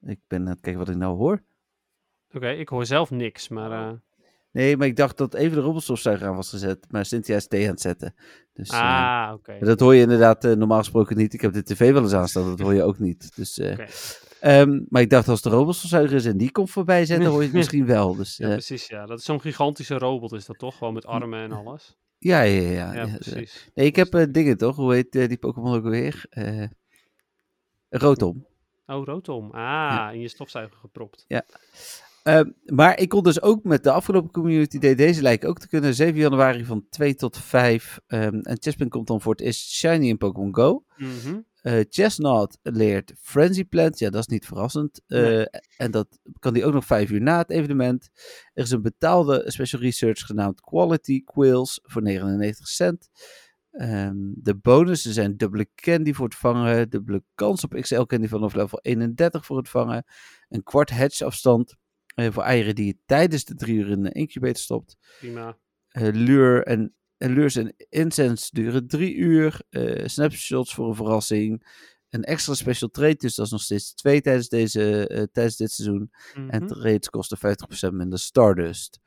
ik 0.00 0.20
ben 0.26 0.40
aan 0.40 0.46
het 0.46 0.60
kijken 0.60 0.80
wat 0.80 0.88
ik 0.90 0.96
nou 0.96 1.16
hoor. 1.16 1.42
Oké, 2.32 2.50
ik 2.50 2.68
hoor 2.68 2.86
zelf 2.86 3.10
niks, 3.10 3.48
maar... 3.48 4.02
Nee, 4.52 4.76
maar 4.76 4.86
ik 4.86 4.96
dacht 4.96 5.16
dat 5.16 5.34
even 5.34 5.56
de 5.56 5.62
robotstofzuiger 5.62 6.26
aan 6.26 6.36
was 6.36 6.48
gezet. 6.50 6.86
Maar 6.90 7.04
Cynthia 7.04 7.36
is 7.36 7.46
thee 7.46 7.64
aan 7.64 7.70
het 7.70 7.80
zetten. 7.80 8.14
Dus, 8.52 8.68
eh, 8.68 8.80
Ah, 9.26 9.32
oké. 9.34 9.58
dat 9.60 9.80
hoor 9.80 9.94
je 9.94 10.00
inderdaad 10.02 10.44
eh, 10.44 10.52
normaal 10.52 10.78
gesproken 10.78 11.16
niet. 11.16 11.34
Ik 11.34 11.40
heb 11.40 11.52
de 11.52 11.62
tv 11.62 11.92
wel 11.92 12.02
eens 12.02 12.12
aanstaan, 12.12 12.44
dat 12.44 12.58
hoor 12.60 12.74
je 12.74 12.82
ook 12.82 12.98
niet. 12.98 13.36
Dus, 13.36 13.58
eh, 13.58 13.72
Oké. 13.72 13.86
ehm, 14.40 14.80
maar 14.88 15.02
ik 15.02 15.10
dacht 15.10 15.28
als 15.28 15.42
de 15.42 15.48
robotstofzuiger 15.50 16.16
is 16.16 16.24
en 16.26 16.36
die 16.36 16.50
komt 16.50 16.70
voorbij 16.70 17.04
zetten, 17.04 17.28
hoor 17.30 17.38
je 17.40 17.46
het 17.46 17.56
misschien 17.60 17.86
wel. 17.86 18.14
Dus, 18.16 18.36
Ja, 18.36 18.48
precies, 18.48 18.86
ja. 18.86 19.06
Dat 19.06 19.18
is 19.18 19.24
zo'n 19.24 19.40
gigantische 19.40 19.98
robot, 19.98 20.32
is 20.32 20.46
dat 20.46 20.58
toch? 20.58 20.76
Gewoon 20.78 20.94
met 20.94 21.06
armen 21.06 21.40
en 21.40 21.52
alles. 21.52 21.96
ja, 22.18 22.40
ja, 22.42 22.60
ja. 22.60 22.70
ja, 22.70 22.92
Ja, 22.92 23.06
ja, 23.06 23.16
precies. 23.18 23.70
Nee, 23.74 23.86
ik 23.86 23.96
heb 23.96 24.26
dingen 24.30 24.56
toch? 24.56 24.76
Hoe 24.76 24.94
heet 24.94 25.12
die 25.12 25.38
Pokémon 25.38 25.74
ook 25.74 25.84
alweer? 25.84 26.24
Eh 26.30 26.64
Rotom. 27.88 28.46
Oh, 28.86 29.04
Rotom. 29.04 29.50
Ah, 29.50 30.08
in 30.14 30.20
je 30.20 30.28
stofzuiger 30.28 30.76
gepropt. 30.76 31.24
Ehm, 32.22 32.50
maar 32.64 32.98
ik 32.98 33.08
kon 33.08 33.22
dus 33.22 33.42
ook 33.42 33.64
met 33.64 33.82
de 33.84 33.90
afgelopen 33.90 34.30
Community 34.30 34.78
Day, 34.78 34.94
deze 34.94 35.22
lijken 35.22 35.48
ook 35.48 35.58
te 35.58 35.68
kunnen, 35.68 35.94
7 35.94 36.20
januari 36.20 36.64
van 36.64 36.86
2 36.90 37.14
tot 37.14 37.36
5. 37.38 37.98
ehm, 38.06 38.38
en 38.40 38.56
Chespin 38.60 38.88
komt 38.88 39.06
dan 39.06 39.20
voor 39.20 39.32
het 39.32 39.40
eerst 39.40 39.70
Shiny 39.70 40.08
in 40.08 40.18
Pokémon 40.18 40.54
Go. 40.54 40.84
Eh 41.62 41.80
Chestnut 41.88 42.58
leert 42.62 43.12
Frenzy 43.20 43.64
Plant, 43.64 43.98
ja 43.98 44.10
dat 44.10 44.20
is 44.20 44.26
niet 44.26 44.46
verrassend. 44.46 45.00
Eh, 45.06 45.20
Nee. 45.22 45.46
En 45.76 45.90
dat 45.90 46.18
kan 46.38 46.54
die 46.54 46.64
ook 46.64 46.72
nog 46.72 46.84
5 46.84 47.10
uur 47.10 47.20
na 47.20 47.38
het 47.38 47.50
evenement. 47.50 48.10
Er 48.54 48.62
is 48.62 48.70
een 48.70 48.82
betaalde 48.82 49.44
special 49.46 49.80
research 49.82 50.20
genaamd 50.20 50.60
Quality 50.60 51.24
Quills 51.24 51.80
voor 51.82 52.02
99 52.02 52.68
cent. 52.68 53.08
Ehm, 53.70 54.16
de 54.34 54.54
bonussen 54.54 55.12
zijn 55.12 55.36
dubbele 55.36 55.68
candy 55.74 56.12
voor 56.12 56.24
het 56.24 56.34
vangen, 56.34 56.90
dubbele 56.90 57.22
kans 57.34 57.64
op 57.64 57.74
XL 57.80 58.02
candy 58.02 58.26
vanaf 58.28 58.54
level 58.54 58.78
31 58.82 59.46
voor 59.46 59.56
het 59.56 59.68
vangen, 59.68 60.04
een 60.48 60.62
kwart 60.62 60.90
hedge 60.90 61.24
afstand 61.24 61.76
voor 62.32 62.42
eieren 62.42 62.74
die 62.74 62.86
je 62.86 62.96
tijdens 63.06 63.44
de 63.44 63.54
drie 63.54 63.76
uur 63.76 63.88
in 63.90 64.02
de 64.02 64.12
incubator 64.12 64.56
stopt. 64.62 64.96
Prima. 65.18 65.56
Eh, 65.88 66.08
lure 66.12 66.64
en, 66.64 66.94
en 67.16 67.32
lures 67.32 67.56
en 67.56 67.74
incense 67.88 68.48
duren 68.52 68.86
drie 68.86 69.14
uur. 69.14 69.60
Eh, 69.70 70.06
snapshots 70.06 70.74
voor 70.74 70.88
een 70.88 70.94
verrassing. 70.94 71.66
Een 72.08 72.24
extra 72.24 72.54
special 72.54 72.88
trade, 72.88 73.16
dus 73.16 73.34
dat 73.34 73.46
is 73.46 73.52
nog 73.52 73.60
steeds 73.60 73.94
twee 73.94 74.20
tijdens, 74.20 74.48
deze, 74.48 75.06
eh, 75.08 75.22
tijdens 75.32 75.56
dit 75.56 75.70
seizoen. 75.72 76.10
En 76.34 76.62
Mhm. 76.64 76.66
trades 76.66 77.10
kosten 77.10 77.38
50% 77.38 77.92
minder 77.94 78.18
Stardust. 78.18 79.00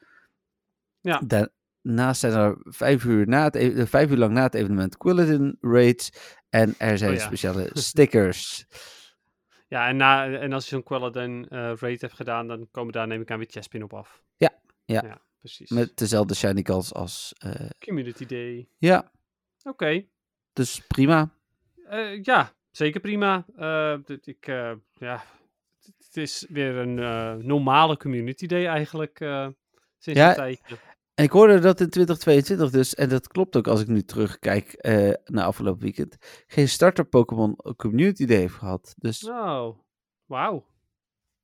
Ja. 1.02 1.22
Daarnaast 1.28 2.20
zijn 2.20 2.34
er 2.34 2.58
vijf 2.64 3.04
uur, 3.06 3.28
na 3.28 3.44
het, 3.44 3.56
e- 3.56 3.86
vijf 3.86 4.10
uur 4.12 4.18
lang 4.18 4.34
na 4.34 4.44
het 4.44 4.54
evenement 4.54 4.98
Quilladin 4.98 5.58
raids. 5.62 6.10
En 6.50 6.76
er 6.78 6.98
zijn 6.98 7.12
Oh 7.12 7.18
ja. 7.18 7.24
speciale 7.26 7.70
stickers. 7.74 8.66
Ja, 9.74 9.88
en, 9.88 9.96
na, 9.96 10.34
en 10.34 10.54
als 10.54 10.64
je 10.64 10.70
zo'n 10.70 10.84
Quelladin 10.84 11.48
eh 11.50 11.74
raid 11.76 12.02
hebt 12.02 12.14
gedaan, 12.14 12.48
dan 12.48 12.68
komen 12.72 12.94
daar 12.94 13.08
neem 13.08 13.22
ik 13.22 13.32
aan 13.32 13.38
weer 13.38 13.48
Chespin 13.50 13.84
op 13.84 13.94
af. 13.94 14.24
Ja, 14.38 14.50
ja. 14.86 15.02
Ja, 15.06 15.22
precies. 15.40 15.70
Met 15.70 15.98
dezelfde 15.98 16.36
shiny 16.36 16.64
als... 16.64 17.34
eh, 17.38 17.70
Community 17.80 18.26
Day. 18.26 18.68
ja, 18.78 19.12
Oké. 19.64 20.06
dus 20.54 20.80
prima. 20.88 21.30
Eh, 21.90 22.24
ja, 22.24 22.54
zeker 22.72 23.02
prima. 23.02 23.46
Eh, 23.56 23.98
ik, 24.24 24.46
ja, 24.94 25.24
het 25.98 26.18
is 26.18 26.46
weer 26.50 26.76
een 26.76 26.96
normale 27.46 27.98
Community 27.98 28.46
Day 28.46 28.66
eigenlijk 28.66 29.18
sinds 29.98 30.20
Ja, 30.20 30.30
een 30.30 30.36
tijdje. 30.36 30.78
En 31.24 31.30
ik 31.30 31.36
hoorde 31.36 31.60
dat 31.60 31.80
in 31.80 31.90
2022 31.90 32.70
dus, 32.70 32.96
en 32.96 33.10
dat 33.10 33.28
klopt 33.28 33.56
ook 33.56 33.68
als 33.68 33.82
ik 33.82 33.88
nu 33.88 34.02
terugkijk 34.04 34.74
eh 34.74 35.14
naar 35.26 35.46
afgelopen 35.46 35.82
weekend, 35.82 36.18
geen 36.48 36.70
starter 36.70 37.06
Pokémon 37.06 37.56
Community 37.78 38.26
Day 38.26 38.38
heeft 38.38 38.54
gehad. 38.54 38.94
Dus 38.98 39.30
Oh, 39.30 39.78
wauw. 40.26 40.66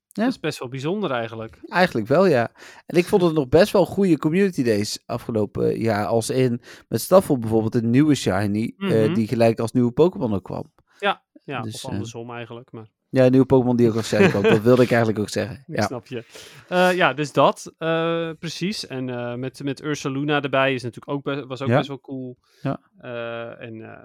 Ja. 0.08 0.24
Dat 0.24 0.28
is 0.34 0.40
best 0.40 0.60
wel 0.60 0.68
bijzonder 0.70 1.12
eigenlijk. 1.12 1.60
eigenlijk 1.66 2.08
wel, 2.08 2.26
ja. 2.26 2.52
En 2.86 2.98
ik 2.98 3.06
vond 3.06 3.22
het 3.22 3.34
nog 3.34 3.48
best 3.50 3.72
wel 3.72 3.86
goede 3.86 4.18
Community 4.18 4.64
Days 4.64 5.04
afgelopen 5.06 5.80
jaar. 5.80 6.06
Als 6.06 6.30
in, 6.30 6.62
met 6.88 7.02
Staffel 7.02 7.38
bijvoorbeeld, 7.38 7.76
een 7.76 7.90
nieuwe 7.90 8.16
Shiny, 8.16 8.74
eh, 8.78 8.88
Mhm. 8.90 9.14
die 9.14 9.28
gelijk 9.28 9.60
als 9.60 9.72
nieuwe 9.72 9.92
Pokémon 9.92 10.34
ook 10.34 10.44
kwam. 10.44 10.74
Ja, 11.00 11.62
Dus, 11.62 11.76
of 11.76 11.84
eh, 11.84 11.90
andersom 11.90 12.32
eigenlijk, 12.32 12.72
maar 12.72 12.88
Ja, 13.10 13.26
een 13.26 13.32
nieuwe 13.32 13.46
Pokémon 13.46 13.76
die 13.76 13.88
ook 13.88 14.04
Shiny 14.04 14.28
kwam. 14.30 14.42
Dat 14.44 14.62
wilde 14.62 14.84
ik 14.84 14.90
eigenlijk 14.90 15.20
ook 15.20 15.30
zeggen. 15.30 15.64
ik 15.68 15.76
Ja, 15.78 15.82
snap 15.86 16.08
je. 16.08 16.24
Eh, 16.68 16.94
ja, 16.96 17.14
dus 17.14 17.32
dat, 17.32 17.74
eh, 17.78 18.30
precies. 18.40 18.88
En 18.88 19.10
eh, 19.10 19.34
met, 19.36 19.64
met 19.64 19.82
Ursaluna 19.84 20.42
erbij 20.42 20.74
is 20.74 20.84
natuurlijk 20.84 21.12
ook 21.18 21.24
be- 21.24 21.46
was 21.46 21.62
ook 21.62 21.68
Ja. 21.70 21.76
best 21.78 21.88
wel 21.88 22.00
cool. 22.00 22.38
Ja. 22.62 22.80
Eh, 22.98 23.66
en 23.68 23.82
eh, 23.82 24.04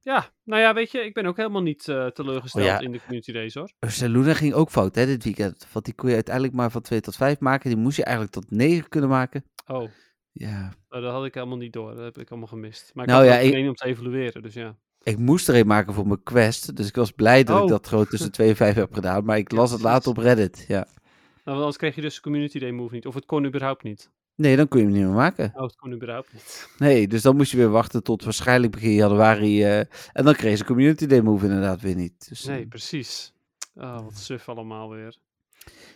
ja, 0.00 0.30
nou 0.44 0.60
ja, 0.62 0.74
weet 0.74 0.90
je, 0.90 1.04
ik 1.04 1.14
ben 1.14 1.26
ook 1.26 1.36
helemaal 1.36 1.62
niet 1.62 1.88
eh, 1.88 2.06
teleurgesteld 2.06 2.64
Oh 2.64 2.70
ja. 2.70 2.80
in 2.80 2.92
de 2.92 2.98
Community 3.00 3.32
Days 3.32 3.54
hoor. 3.54 3.72
Ursaluna 3.80 4.34
ging 4.34 4.54
ook 4.54 4.70
fout 4.70 4.94
hè, 4.94 5.06
dit 5.06 5.24
weekend. 5.24 5.66
Want 5.72 5.84
die 5.84 5.94
kon 5.94 6.08
je 6.08 6.14
uiteindelijk 6.14 6.54
maar 6.54 6.70
van 6.70 6.82
2 6.82 7.00
tot 7.00 7.16
5 7.16 7.40
maken. 7.40 7.70
Die 7.70 7.78
moest 7.78 7.96
je 7.96 8.04
eigenlijk 8.04 8.34
tot 8.34 8.50
9 8.50 8.88
kunnen 8.88 9.10
maken. 9.10 9.44
Oh, 9.66 9.88
Ja, 10.32 10.72
nou, 10.88 11.02
dat 11.02 11.12
had 11.12 11.24
ik 11.24 11.34
helemaal 11.34 11.56
niet 11.56 11.72
door. 11.72 11.94
Dat 11.94 12.04
heb 12.04 12.18
ik 12.18 12.30
allemaal 12.30 12.48
gemist. 12.48 12.90
Maar 12.94 13.04
ik 13.04 13.10
Nou 13.10 13.24
had 13.28 13.34
ja, 13.34 13.40
ik- 13.58 13.68
om 13.68 13.74
te 13.74 13.84
evalueren, 13.86 14.42
dus 14.42 14.54
ja. 14.54 14.76
Ik 15.06 15.18
moest 15.18 15.48
er 15.48 15.54
een 15.56 15.66
maken 15.66 15.94
voor 15.94 16.06
mijn 16.06 16.22
quest. 16.22 16.76
Dus 16.76 16.88
ik 16.88 16.94
was 16.94 17.10
blij 17.10 17.44
dat 17.44 17.56
ik 17.56 17.62
Oh. 17.62 17.68
dat 17.68 17.86
gewoon 17.88 18.06
tussen 18.06 18.32
2 18.32 18.48
en 18.48 18.56
5 18.56 18.74
heb 18.74 18.92
gedaan. 18.94 19.24
Maar 19.24 19.38
ik 19.38 19.50
las 19.52 19.70
het 19.70 19.80
later 19.80 20.10
op 20.10 20.16
Reddit. 20.16 20.64
Ja. 20.68 20.86
Nou, 21.44 21.58
anders 21.58 21.76
kreeg 21.76 21.94
je 21.94 22.00
dus 22.00 22.14
de 22.14 22.20
Community 22.20 22.58
Day 22.58 22.70
move 22.70 22.94
niet. 22.94 23.06
Of 23.06 23.14
het 23.14 23.24
kon 23.26 23.44
überhaupt 23.44 23.82
niet. 23.82 24.10
Nee, 24.34 24.56
dan 24.56 24.68
kon 24.68 24.78
je 24.80 24.84
hem 24.86 24.94
niet 24.94 25.04
meer 25.04 25.14
maken. 25.14 25.52
Oh, 25.54 25.62
het 25.62 25.76
kon 25.76 25.92
überhaupt 25.92 26.32
niet. 26.32 26.68
Nee, 26.78 27.08
dus 27.08 27.22
dan 27.22 27.36
moest 27.36 27.50
je 27.50 27.56
weer 27.56 27.68
wachten 27.68 28.02
tot 28.02 28.24
waarschijnlijk 28.24 28.72
begin 28.72 28.92
januari. 28.92 29.62
eh, 29.64 29.78
en 30.12 30.24
dan 30.24 30.34
kreeg 30.34 30.56
ze 30.56 30.64
Community 30.64 31.06
Day 31.06 31.20
Move 31.20 31.44
inderdaad 31.46 31.80
weer 31.80 31.94
niet. 31.94 32.28
Dus, 32.28 32.46
eh, 32.46 32.54
Nee, 32.54 32.66
precies. 32.66 33.32
Oh, 33.74 34.00
wat 34.00 34.16
suf 34.16 34.48
allemaal 34.48 34.88
weer. 34.90 35.16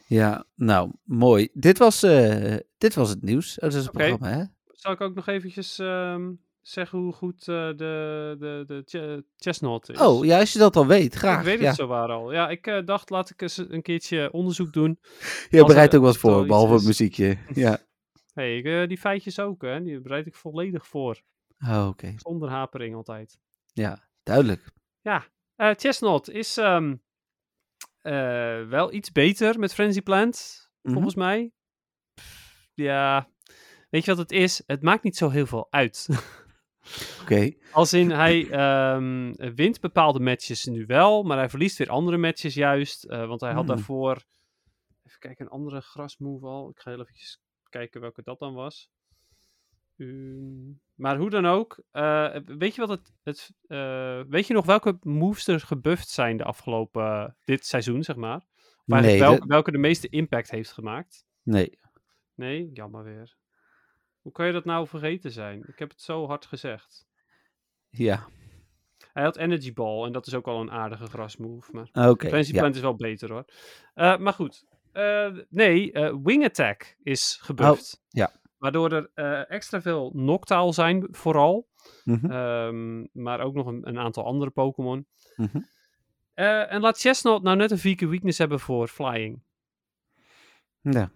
ja, 0.07 0.45
nou, 0.55 0.91
mooi. 1.05 1.49
Dit 1.53 1.79
was, 1.79 2.03
eh, 2.03 2.57
dit 2.79 2.95
was 2.95 3.09
het 3.11 3.23
nieuws. 3.23 3.55
Oh, 3.57 3.61
dat 3.63 3.75
is 3.75 3.83
het 3.83 3.93
programma, 3.93 4.29
hè? 4.29 4.45
Zal 4.67 4.93
ik 4.93 5.01
ook 5.01 5.15
nog 5.15 5.27
eventjes 5.27 5.79
ehm, 5.79 6.31
zeggen 6.63 6.99
hoe 6.99 7.13
goed 7.13 7.41
eh, 7.49 7.67
de, 7.77 8.37
de, 8.39 8.65
de 8.67 8.83
ch- 8.85 9.23
chestnut 9.37 9.89
is? 9.89 10.01
Oh, 10.01 10.25
ja, 10.25 10.39
als 10.39 10.53
je 10.53 10.59
dat 10.59 10.77
al 10.77 10.87
weet, 10.87 11.15
graag. 11.15 11.39
Ik 11.39 11.45
weet 11.45 11.61
ja. 11.61 11.67
het 11.67 11.77
zo 11.77 11.87
waar 11.87 12.09
al. 12.09 12.33
Ja, 12.33 12.49
ik 12.49 12.67
eh, 12.67 12.85
dacht, 12.87 13.11
laat 13.11 13.31
ik 13.31 13.43
eens 13.43 13.57
een 13.57 13.83
keertje 13.83 14.33
onderzoek 14.33 14.73
doen. 14.73 14.99
Je 15.51 15.65
bereidt 15.65 15.93
er- 15.93 15.99
ook 15.99 16.05
wat 16.05 16.17
voor, 16.17 16.47
behalve 16.47 16.75
het 16.75 16.85
muziekje. 16.85 17.39
Ja. 17.55 17.79
hey, 18.35 18.63
eh, 18.83 18.89
die 18.89 18.99
feitjes 18.99 19.39
ook, 19.39 19.63
hè. 19.63 19.83
Die 19.83 20.01
bereid 20.01 20.27
ik 20.27 20.35
volledig 20.35 20.87
voor. 20.87 21.21
Oh, 21.67 21.87
oké. 21.89 22.15
Zonder 22.17 22.49
hapering 22.49 22.95
altijd. 22.95 23.39
Ja, 23.73 24.09
duidelijk. 24.23 24.65
Ja, 25.01 25.27
Chestnut 25.75 26.29
is 26.29 26.57
ehm, 26.57 26.95
eh, 28.01 28.63
wel 28.69 28.93
iets 28.93 29.13
beter 29.13 29.59
met 29.59 29.75
Frenzy 29.75 30.01
Plant, 30.01 30.69
Mhm. 30.83 30.93
volgens 30.93 31.15
mij. 31.15 31.53
Ja, 32.75 33.29
weet 33.91 34.05
je 34.05 34.11
wat 34.11 34.19
het 34.21 34.33
is? 34.33 34.63
Het 34.67 34.83
maakt 34.83 35.03
niet 35.03 35.17
zo 35.17 35.29
heel 35.29 35.47
veel 35.47 35.67
uit. 35.71 36.07
Oké. 37.23 37.51
Als 37.73 37.93
in, 37.93 38.11
hij 38.11 38.51
ehm, 38.51 39.33
wint 39.55 39.81
bepaalde 39.81 40.21
matches 40.21 40.67
nu 40.67 40.87
wel, 40.87 41.23
maar 41.23 41.37
hij 41.39 41.49
verliest 41.49 41.79
weer 41.79 41.89
andere 41.91 42.17
matches 42.17 42.55
juist. 42.55 43.05
eh, 43.05 43.27
want 43.27 43.41
hij 43.41 43.53
had 43.53 43.67
Hmm. 43.67 43.75
daarvoor, 43.75 44.23
even 45.07 45.19
kijken, 45.19 45.45
een 45.45 45.51
andere 45.51 45.81
grasmove 45.81 46.47
al. 46.47 46.71
Ik 46.71 46.81
ga 46.81 46.91
heel 46.91 47.01
even 47.01 47.39
kijken 47.69 48.01
welke 48.01 48.23
dat 48.23 48.39
dan 48.39 48.55
was. 48.55 48.91
Ehm, 49.97 50.71
maar 50.95 51.17
hoe 51.17 51.31
dan 51.31 51.47
ook, 51.47 51.83
eh, 51.91 52.37
weet 52.45 52.75
je 52.75 52.81
wat 52.81 52.89
het, 52.89 53.13
het 53.23 53.51
eh, 53.67 54.21
weet 54.29 54.47
je 54.47 54.55
nog 54.55 54.67
welke 54.67 54.99
moves 55.03 55.47
er 55.47 55.61
gebufft 55.61 56.09
zijn 56.09 56.37
de 56.37 56.45
afgelopen, 56.45 57.37
dit 57.45 57.67
seizoen, 57.67 58.03
zeg 58.03 58.17
maar? 58.17 58.37
Of 58.87 59.01
Nee, 59.01 59.39
welke 59.47 59.71
de 59.71 59.79
meeste 59.79 60.09
impact 60.09 60.51
heeft 60.51 60.73
gemaakt? 60.73 61.25
Nee. 61.43 61.79
Nee, 62.35 62.71
jammer 62.73 63.05
weer. 63.05 63.37
Hoe 64.21 64.33
kan 64.33 64.47
je 64.47 64.53
dat 64.53 64.65
nou 64.65 64.87
vergeten 64.87 65.31
zijn? 65.31 65.65
Ik 65.67 65.79
heb 65.79 65.91
het 65.91 66.03
zo 66.03 66.27
hard 66.27 66.47
gezegd. 66.47 67.09
Ja. 67.89 68.29
Hij 69.13 69.23
had 69.23 69.37
Energy 69.37 69.73
Ball 69.73 70.05
en 70.07 70.13
dat 70.13 70.27
is 70.27 70.35
ook 70.35 70.47
al 70.47 70.61
een 70.61 70.71
aardige 70.71 71.07
grasmove. 71.07 71.71
Maar 71.73 72.09
Oké. 72.09 72.29
Frenzy 72.29 72.53
ja. 72.53 72.59
Plant 72.59 72.75
is 72.75 72.81
wel 72.81 72.95
beter 72.97 73.31
hoor. 73.33 73.45
Eh, 73.95 74.17
maar 74.19 74.33
goed. 74.33 74.65
Eh, 74.93 75.29
nee, 75.49 75.93
eh, 75.93 76.15
Wing 76.23 76.45
Attack 76.45 76.97
is 77.03 77.39
gebufft. 77.43 77.95
Oh, 77.97 78.05
ja. 78.09 78.33
Waardoor 78.59 78.93
er 78.93 79.47
extra 79.47 79.81
veel 79.83 80.11
Noctowl 80.15 80.71
zijn 80.73 81.07
vooral. 81.11 81.69
Mhm, 82.05 82.31
Ehm, 82.31 83.07
maar 83.13 83.41
ook 83.41 83.55
nog 83.55 83.67
een, 83.67 83.89
een 83.89 83.99
aantal 83.99 84.25
andere 84.25 84.51
Pokémon. 84.51 85.07
mhm. 85.37 85.61
En 86.35 86.81
laat 86.81 87.01
Chestnut 87.01 87.43
nou 87.43 87.57
net 87.57 87.71
een 87.71 87.79
vieke 87.79 88.07
weakness 88.07 88.39
hebben 88.39 88.61
voor 88.61 88.89
Flying. 88.89 89.43
Ja. 90.81 91.11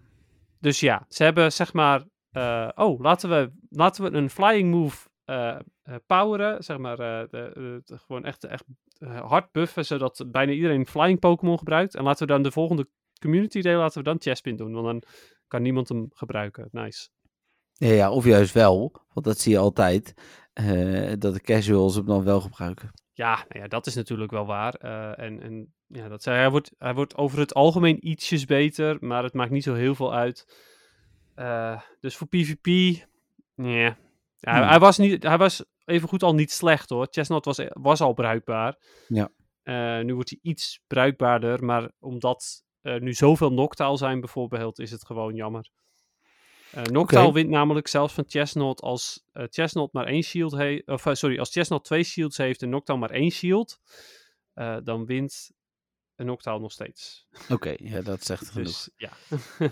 Dus 0.59 0.79
ja, 0.79 1.05
ze 1.09 1.23
hebben 1.23 1.51
zeg 1.51 1.73
maar... 1.73 2.03
eh, 2.35 2.69
oh, 2.75 2.99
laten 2.99 3.29
we, 3.29 3.51
laten 3.69 4.03
we 4.03 4.17
een 4.17 4.29
Flying 4.29 4.71
move 4.71 5.09
eh, 5.25 5.49
eh, 5.83 5.95
poweren. 6.05 6.63
Zeg 6.63 6.77
maar 6.77 6.95
de, 6.97 7.27
de- 7.31 7.81
de- 7.85 7.97
gewoon 7.97 8.25
echt, 8.25 8.43
echt 8.43 8.63
hard 9.05 9.51
buffen, 9.51 9.85
zodat 9.85 10.25
bijna 10.27 10.51
iedereen 10.51 10.87
Flying 10.87 11.19
Pokémon 11.19 11.57
gebruikt. 11.57 11.95
En 11.95 12.03
laten 12.03 12.27
we 12.27 12.33
dan 12.33 12.41
de 12.43 12.51
volgende 12.51 12.87
Community 13.21 13.61
Day 13.61 13.75
laten 13.75 13.97
we 13.97 14.03
dan 14.03 14.21
Chespin 14.21 14.55
doen. 14.55 14.73
Want 14.73 14.85
dan 14.85 15.03
kan 15.47 15.61
niemand 15.61 15.89
hem 15.89 16.07
gebruiken. 16.13 16.67
Nice. 16.71 17.09
Ja, 17.73 17.89
ja, 17.91 18.11
of 18.11 18.25
juist 18.25 18.53
wel, 18.53 18.91
want 19.13 19.25
dat 19.25 19.39
zie 19.39 19.51
je 19.51 19.57
altijd, 19.57 20.13
dat 21.19 21.33
de 21.33 21.41
casuals 21.41 21.95
hem 21.95 22.05
dan 22.05 22.23
wel 22.23 22.41
gebruiken. 22.41 22.91
Ja, 23.13 23.35
nou 23.35 23.61
ja, 23.61 23.67
dat 23.67 23.85
is 23.87 23.95
natuurlijk 23.95 24.31
wel 24.31 24.45
waar. 24.45 24.73
En, 24.73 25.41
en 25.41 25.73
ja, 25.87 26.07
dat 26.07 26.23
zei, 26.23 26.37
hij, 26.37 26.49
wordt, 26.49 26.71
hij 26.77 26.93
wordt 26.93 27.15
over 27.15 27.39
het 27.39 27.53
algemeen 27.53 28.07
ietsjes 28.07 28.45
beter, 28.45 28.97
maar 28.99 29.23
het 29.23 29.33
maakt 29.33 29.51
niet 29.51 29.63
zo 29.63 29.73
heel 29.73 29.95
veel 29.95 30.13
uit. 30.13 30.45
Eh, 31.35 31.81
dus 31.99 32.15
voor 32.15 32.27
PvP, 32.27 32.65
nee. 33.55 33.83
Ja, 33.83 33.95
hij, 34.39 34.59
Hmm. 34.59 34.67
hij 34.69 34.79
was 34.79 34.97
niet, 34.97 35.23
hij 35.23 35.37
was 35.37 35.63
evengoed 35.85 36.23
al 36.23 36.33
niet 36.33 36.51
slecht 36.51 36.89
hoor. 36.89 37.07
Chestnut 37.09 37.45
was, 37.45 37.61
was 37.69 38.01
al 38.01 38.13
bruikbaar. 38.13 38.77
Ja. 39.07 39.29
Eh, 39.63 39.99
nu 39.99 40.13
wordt 40.13 40.29
hij 40.29 40.39
iets 40.41 40.81
bruikbaarder, 40.87 41.63
maar 41.63 41.91
omdat 41.99 42.63
er 42.81 43.01
nu 43.01 43.13
zoveel 43.13 43.51
Noctowl 43.53 43.95
zijn 43.95 44.19
bijvoorbeeld, 44.19 44.79
is 44.79 44.91
het 44.91 45.05
gewoon 45.05 45.35
jammer. 45.35 45.69
Noctowl 46.91 47.25
Oké. 47.25 47.33
wint 47.33 47.49
namelijk 47.49 47.87
zelfs 47.87 48.13
van 48.13 48.23
Chestnut 48.27 48.81
als 48.81 49.23
eh 49.31 49.45
Chestnut 49.49 49.93
maar 49.93 50.05
één 50.05 50.23
shield 50.23 50.55
heeft, 50.55 50.87
of 50.87 51.05
sorry, 51.11 51.39
als 51.39 51.51
Chestnut 51.51 51.83
twee 51.83 52.03
shields 52.03 52.37
heeft 52.37 52.61
en 52.61 52.69
Noctowl 52.69 52.99
maar 52.99 53.09
één 53.09 53.31
shield, 53.31 53.79
dan 54.83 55.05
wint 55.05 55.51
een 56.15 56.25
Noctowl 56.25 56.61
nog 56.61 56.71
steeds. 56.71 57.27
Oké, 57.49 57.73
ja, 57.77 58.01
dat 58.01 58.23
zegt 58.23 58.47
genoeg. 58.49 58.67
Dus 58.67 58.89
ja. 58.95 59.11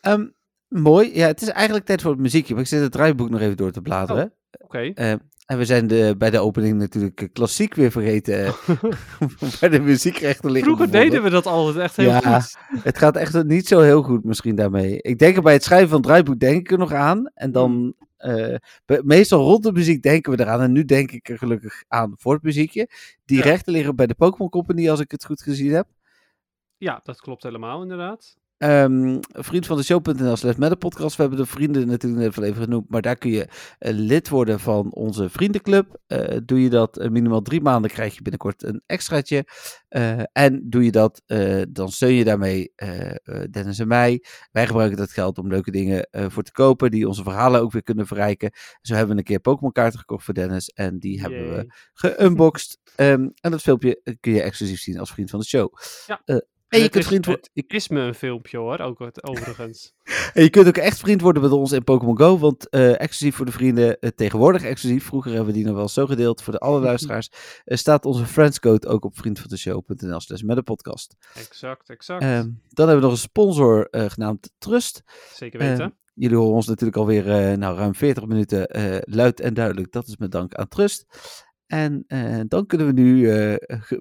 Ehm, 0.00 0.28
mooi. 0.68 1.10
Ja, 1.14 1.26
het 1.26 1.42
is 1.42 1.48
eigenlijk 1.48 1.86
tijd 1.86 2.02
voor 2.02 2.10
het 2.10 2.20
muziekje. 2.20 2.54
Maar 2.54 2.62
ik 2.62 2.68
zit 2.68 2.80
het 2.80 2.92
draaiboek 2.92 3.30
nog 3.30 3.40
even 3.40 3.56
door 3.56 3.70
te 3.70 3.80
bladeren. 3.82 4.32
Oké. 4.58 4.78
Eh, 4.94 5.10
en 5.46 5.58
we 5.58 5.64
zijn 5.64 5.86
de, 5.86 6.14
bij 6.18 6.30
de 6.30 6.38
opening 6.38 6.78
natuurlijk 6.78 7.20
eh, 7.22 7.28
klassiek 7.32 7.74
weer 7.74 7.90
vergeten. 7.90 8.44
eh, 8.46 8.52
waar 9.60 9.70
de 9.70 9.80
muziekrechten 9.80 10.50
liggen. 10.50 10.74
Vroeger 10.76 10.92
deden 11.00 11.22
we 11.22 11.30
dat 11.30 11.46
altijd 11.46 11.76
echt 11.76 11.96
heel 11.96 12.10
Ja. 12.10 12.40
goed. 12.40 12.56
Het 12.82 12.98
gaat 12.98 13.16
echt 13.16 13.44
niet 13.44 13.66
zo 13.68 13.80
heel 13.80 14.02
goed 14.02 14.24
misschien 14.24 14.54
daarmee. 14.54 15.02
Ik 15.02 15.18
denk 15.18 15.36
er 15.36 15.42
bij 15.42 15.52
het 15.52 15.64
schrijven 15.64 15.88
van 15.88 15.96
het 15.98 16.06
draaiboek 16.06 16.38
denk 16.38 16.58
ik 16.60 16.70
er 16.70 16.78
nog 16.78 16.92
aan. 16.92 17.30
En 17.34 17.52
dan, 17.52 17.94
eh, 18.16 18.54
be- 18.84 19.02
meestal 19.04 19.40
rond 19.42 19.62
de 19.62 19.72
muziek 19.72 20.02
denken 20.02 20.32
we 20.36 20.40
eraan. 20.42 20.60
En 20.60 20.72
nu 20.72 20.84
denk 20.84 21.10
ik 21.12 21.28
er 21.28 21.38
gelukkig 21.38 21.84
aan 21.88 22.12
voor 22.16 22.32
het 22.34 22.42
muziekje. 22.42 22.88
Die 23.24 23.36
Ja. 23.38 23.42
rechten 23.44 23.72
liggen 23.72 23.96
bij 23.96 24.06
de 24.06 24.14
Pokémon 24.14 24.50
Company 24.50 24.90
als 24.90 25.00
ik 25.00 25.10
het 25.10 25.24
goed 25.24 25.42
gezien 25.42 25.72
heb. 25.72 25.86
Ja, 26.76 27.00
dat 27.02 27.20
klopt 27.20 27.42
helemaal 27.42 27.82
inderdaad. 27.82 28.36
Ehm 28.58 29.18
vriend 29.32 29.66
van 29.66 29.76
de 29.76 29.82
show.nl 29.82 30.36
slash 30.36 30.56
met 30.56 30.70
de 30.70 30.76
podcast. 30.76 31.16
We 31.16 31.22
hebben 31.22 31.40
de 31.40 31.46
vrienden 31.46 31.86
natuurlijk 31.86 32.22
net 32.22 32.34
wel 32.36 32.44
even 32.44 32.62
genoemd. 32.62 32.90
Maar 32.90 33.02
daar 33.02 33.16
kun 33.16 33.30
je 33.30 33.48
eh, 33.78 33.92
lid 33.94 34.28
worden 34.28 34.60
van 34.60 34.92
onze 34.92 35.28
vriendenclub. 35.28 35.96
Eh, 36.06 36.36
doe 36.44 36.62
je 36.62 36.68
dat 36.68 36.98
eh, 36.98 37.10
minimaal 37.10 37.42
drie 37.42 37.60
maanden 37.60 37.90
krijg 37.90 38.14
je 38.14 38.22
binnenkort 38.22 38.62
een 38.62 38.82
extraatje. 38.86 39.46
En 40.32 40.62
doe 40.64 40.84
je 40.84 40.90
dat, 40.90 41.22
dan 41.68 41.90
steun 41.90 42.14
je 42.14 42.24
daarmee 42.24 42.72
Dennis 43.50 43.78
en 43.78 43.88
mij. 43.88 44.24
Wij 44.50 44.66
gebruiken 44.66 44.98
dat 44.98 45.10
geld 45.10 45.38
om 45.38 45.48
leuke 45.48 45.70
dingen 45.70 46.08
voor 46.10 46.42
te 46.42 46.52
kopen. 46.52 46.90
Die 46.90 47.08
onze 47.08 47.22
verhalen 47.22 47.60
ook 47.60 47.72
weer 47.72 47.82
kunnen 47.82 48.06
verrijken. 48.06 48.50
Zo 48.80 48.94
hebben 48.94 49.12
we 49.12 49.18
een 49.18 49.26
keer 49.26 49.40
Pokémon 49.40 49.72
kaarten 49.72 49.98
gekocht 49.98 50.24
voor 50.24 50.34
Dennis. 50.34 50.68
En 50.68 50.98
die 50.98 51.20
hebben 51.20 51.54
we 51.54 51.74
geunboxed. 51.92 52.78
Ehm, 52.96 53.28
en 53.40 53.50
dat 53.50 53.60
filmpje 53.60 54.16
kun 54.20 54.32
je 54.32 54.42
exclusief 54.42 54.80
zien 54.80 54.98
als 54.98 55.12
vriend 55.12 55.30
van 55.30 55.38
de 55.38 55.46
show. 55.46 55.74
Ja. 56.06 56.42
En 56.68 56.78
je 56.78 56.84
Het 56.84 56.92
kunt 56.92 57.04
is- 57.04 57.10
vriend 57.10 57.26
worden. 57.26 57.50
Het 57.54 57.72
is 57.72 57.88
me 57.88 58.00
een 58.00 58.14
filmpje 58.14 58.58
hoor, 58.58 58.78
ook 58.78 58.98
wat- 58.98 59.24
overigens. 59.24 59.92
En 60.34 60.42
je 60.42 60.50
kunt 60.50 60.66
ook 60.68 60.76
echt 60.76 60.98
vriend 60.98 61.20
worden 61.20 61.42
met 61.42 61.50
ons 61.50 61.72
in 61.72 61.84
Pokémon 61.84 62.18
Go. 62.18 62.38
Want 62.38 62.68
eh, 62.68 62.90
exclusief 63.00 63.36
voor 63.36 63.46
de 63.46 63.52
vrienden, 63.52 63.98
eh, 64.00 64.10
tegenwoordig 64.10 64.62
exclusief. 64.62 65.04
Vroeger 65.04 65.30
hebben 65.30 65.48
we 65.48 65.56
die 65.58 65.66
nog 65.66 65.74
wel 65.76 65.88
zo 65.88 66.06
gedeeld 66.06 66.42
voor 66.42 66.52
de 66.52 66.58
alle 66.58 66.80
luisteraars. 66.90 67.30
eh, 67.64 67.76
staat 67.76 68.04
onze 68.04 68.26
friendscode 68.26 68.86
ook 68.86 69.04
op 69.04 69.18
vriendvandeshow.nl 69.18 70.20
slash 70.20 70.40
met 70.40 70.56
een 70.56 70.62
podcast. 70.62 71.16
exact, 71.34 71.88
exact. 71.90 72.22
Ehm, 72.22 72.48
dan 72.68 72.86
hebben 72.88 72.96
we 72.96 73.02
nog 73.02 73.10
een 73.12 73.16
sponsor 73.16 73.88
genaamd 73.90 74.50
Trust. 74.58 75.02
Zeker 75.34 75.58
weten. 75.58 75.84
eh, 75.84 75.90
Jullie 76.14 76.36
horen 76.36 76.54
ons 76.54 76.66
natuurlijk 76.66 76.96
alweer 76.98 77.58
nou, 77.58 77.76
ruim 77.76 77.94
40 77.94 78.26
minuten 78.26 78.68
luid 79.00 79.40
en 79.40 79.54
duidelijk. 79.54 79.92
Dat 79.92 80.06
is 80.08 80.16
met 80.16 80.30
dank 80.30 80.54
aan 80.54 80.68
Trust. 80.68 81.06
En 81.66 82.04
dan 82.48 82.66
kunnen 82.66 82.86
we 82.86 82.92
nu 82.92 83.20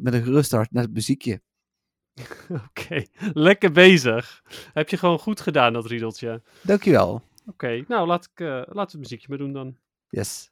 met 0.01 0.13
een 0.13 0.23
gerust 0.23 0.51
hart 0.51 0.71
naar 0.71 0.83
het 0.83 0.93
muziekje. 0.93 1.41
Oké, 2.69 3.03
lekker 3.33 3.71
bezig. 3.71 4.43
Heb 4.73 4.89
je 4.89 4.97
gewoon 4.97 5.19
goed 5.19 5.41
gedaan, 5.41 5.73
dat 5.73 5.85
riedeltje. 5.85 6.41
Dankjewel. 6.61 7.21
Oké, 7.45 7.83
nou 7.87 8.07
laat 8.07 8.29
ik, 8.33 8.39
eh, 8.39 8.47
laten 8.47 8.73
we 8.73 8.81
het 8.81 8.97
muziekje 8.97 9.27
maar 9.29 9.37
doen 9.37 9.53
dan. 9.53 9.75
Yes. 10.09 10.51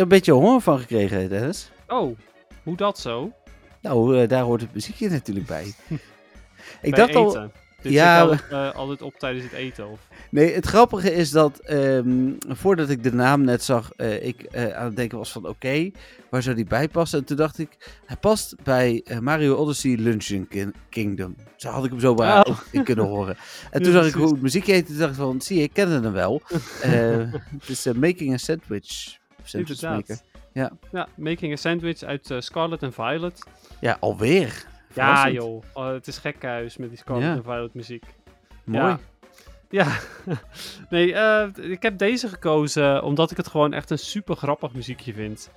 Een 0.00 0.08
beetje 0.08 0.32
honger 0.32 0.60
van 0.60 0.78
gekregen, 0.78 1.28
Dennis. 1.28 1.70
Oh, 1.88 2.18
hoe 2.62 2.76
dat 2.76 2.98
zo? 2.98 3.32
Nou, 3.80 4.20
eh, 4.22 4.28
daar 4.28 4.42
hoort 4.42 4.60
het 4.60 4.74
muziekje 4.74 5.08
natuurlijk 5.10 5.46
bij. 5.46 5.64
Ik 6.82 6.90
Bij 6.90 6.90
dacht 6.90 7.14
al. 7.14 7.50
Dit 7.82 7.92
Ja, 7.92 8.28
eh, 8.50 8.74
altijd 8.74 9.02
op 9.02 9.14
tijdens 9.18 9.44
het 9.44 9.52
eten, 9.54 9.88
of? 9.90 9.98
Nee, 10.30 10.54
het 10.54 10.66
grappige 10.66 11.12
is 11.14 11.30
dat 11.30 11.58
ehm, 11.58 12.30
voordat 12.48 12.88
ik 12.90 13.02
de 13.02 13.12
naam 13.14 13.42
net 13.44 13.62
zag, 13.64 13.90
eh, 13.96 14.26
ik 14.26 14.46
aan 14.74 14.84
het 14.84 14.96
denken 14.96 15.18
was 15.18 15.32
van 15.32 15.48
oké, 15.48 15.90
waar 16.30 16.42
zou 16.42 16.56
die 16.56 16.64
bij 16.64 16.88
passen? 16.88 17.18
En 17.18 17.24
toen 17.24 17.36
dacht 17.36 17.58
ik, 17.58 17.98
hij 18.06 18.16
past 18.16 18.54
bij 18.62 19.04
Mario 19.20 19.54
Odyssey 19.54 19.96
Luncheon 19.96 20.48
Kin- 20.48 20.74
Kingdom. 20.88 21.34
Zo 21.56 21.68
had 21.68 21.84
ik 21.84 21.90
hem 21.90 22.00
zo 22.00 22.14
bij 22.14 22.44
Oh. 22.46 22.58
in 22.72 22.84
kunnen 22.84 23.04
horen. 23.06 23.36
En 23.70 23.78
Ja, 23.78 23.84
toen 23.84 23.92
zag 23.92 24.06
ik 24.06 24.14
hoe 24.14 24.32
het 24.32 24.42
muziekje 24.42 24.72
heette, 24.72 24.96
dacht 24.96 25.10
ik 25.10 25.16
van, 25.16 25.40
zie 25.40 25.56
je, 25.56 25.62
ik 25.62 25.72
kende 25.72 26.00
hem 26.00 26.12
wel. 26.12 26.42
Het 27.60 27.68
is 27.68 27.84
Making 27.92 28.32
a 28.32 28.36
Sandwich. 28.36 29.18
Sandwich 29.44 29.82
Maker. 29.82 30.18
Ja. 30.52 30.70
Ja, 30.92 31.08
Making 31.16 31.52
a 31.52 31.56
Sandwich 31.56 32.02
uit 32.02 32.30
eh, 32.30 32.40
Scarlet 32.40 32.82
and 32.82 32.94
Violet. 32.94 33.42
Ja, 33.80 33.96
alweer. 34.00 34.64
Ja, 34.94 35.30
joh. 35.30 35.62
Oh, 35.72 35.86
het 35.92 36.06
is 36.06 36.18
gekhuis 36.18 36.76
met 36.76 36.88
die 36.88 36.98
Scarlet 36.98 37.24
Ja. 37.24 37.32
and 37.34 37.44
Violet 37.44 37.74
muziek. 37.74 38.04
Mooi. 38.64 38.84
Ja. 38.84 38.98
Ja, 39.72 39.86
nee, 40.90 41.14
eh, 41.14 41.48
ik 41.70 41.82
heb 41.82 41.98
deze 41.98 42.28
gekozen 42.28 43.02
omdat 43.02 43.30
ik 43.30 43.36
het 43.36 43.48
gewoon 43.48 43.72
echt 43.72 43.90
een 43.90 43.98
super 43.98 44.36
grappig 44.36 44.72
muziekje 44.72 45.12
vind. 45.12 45.50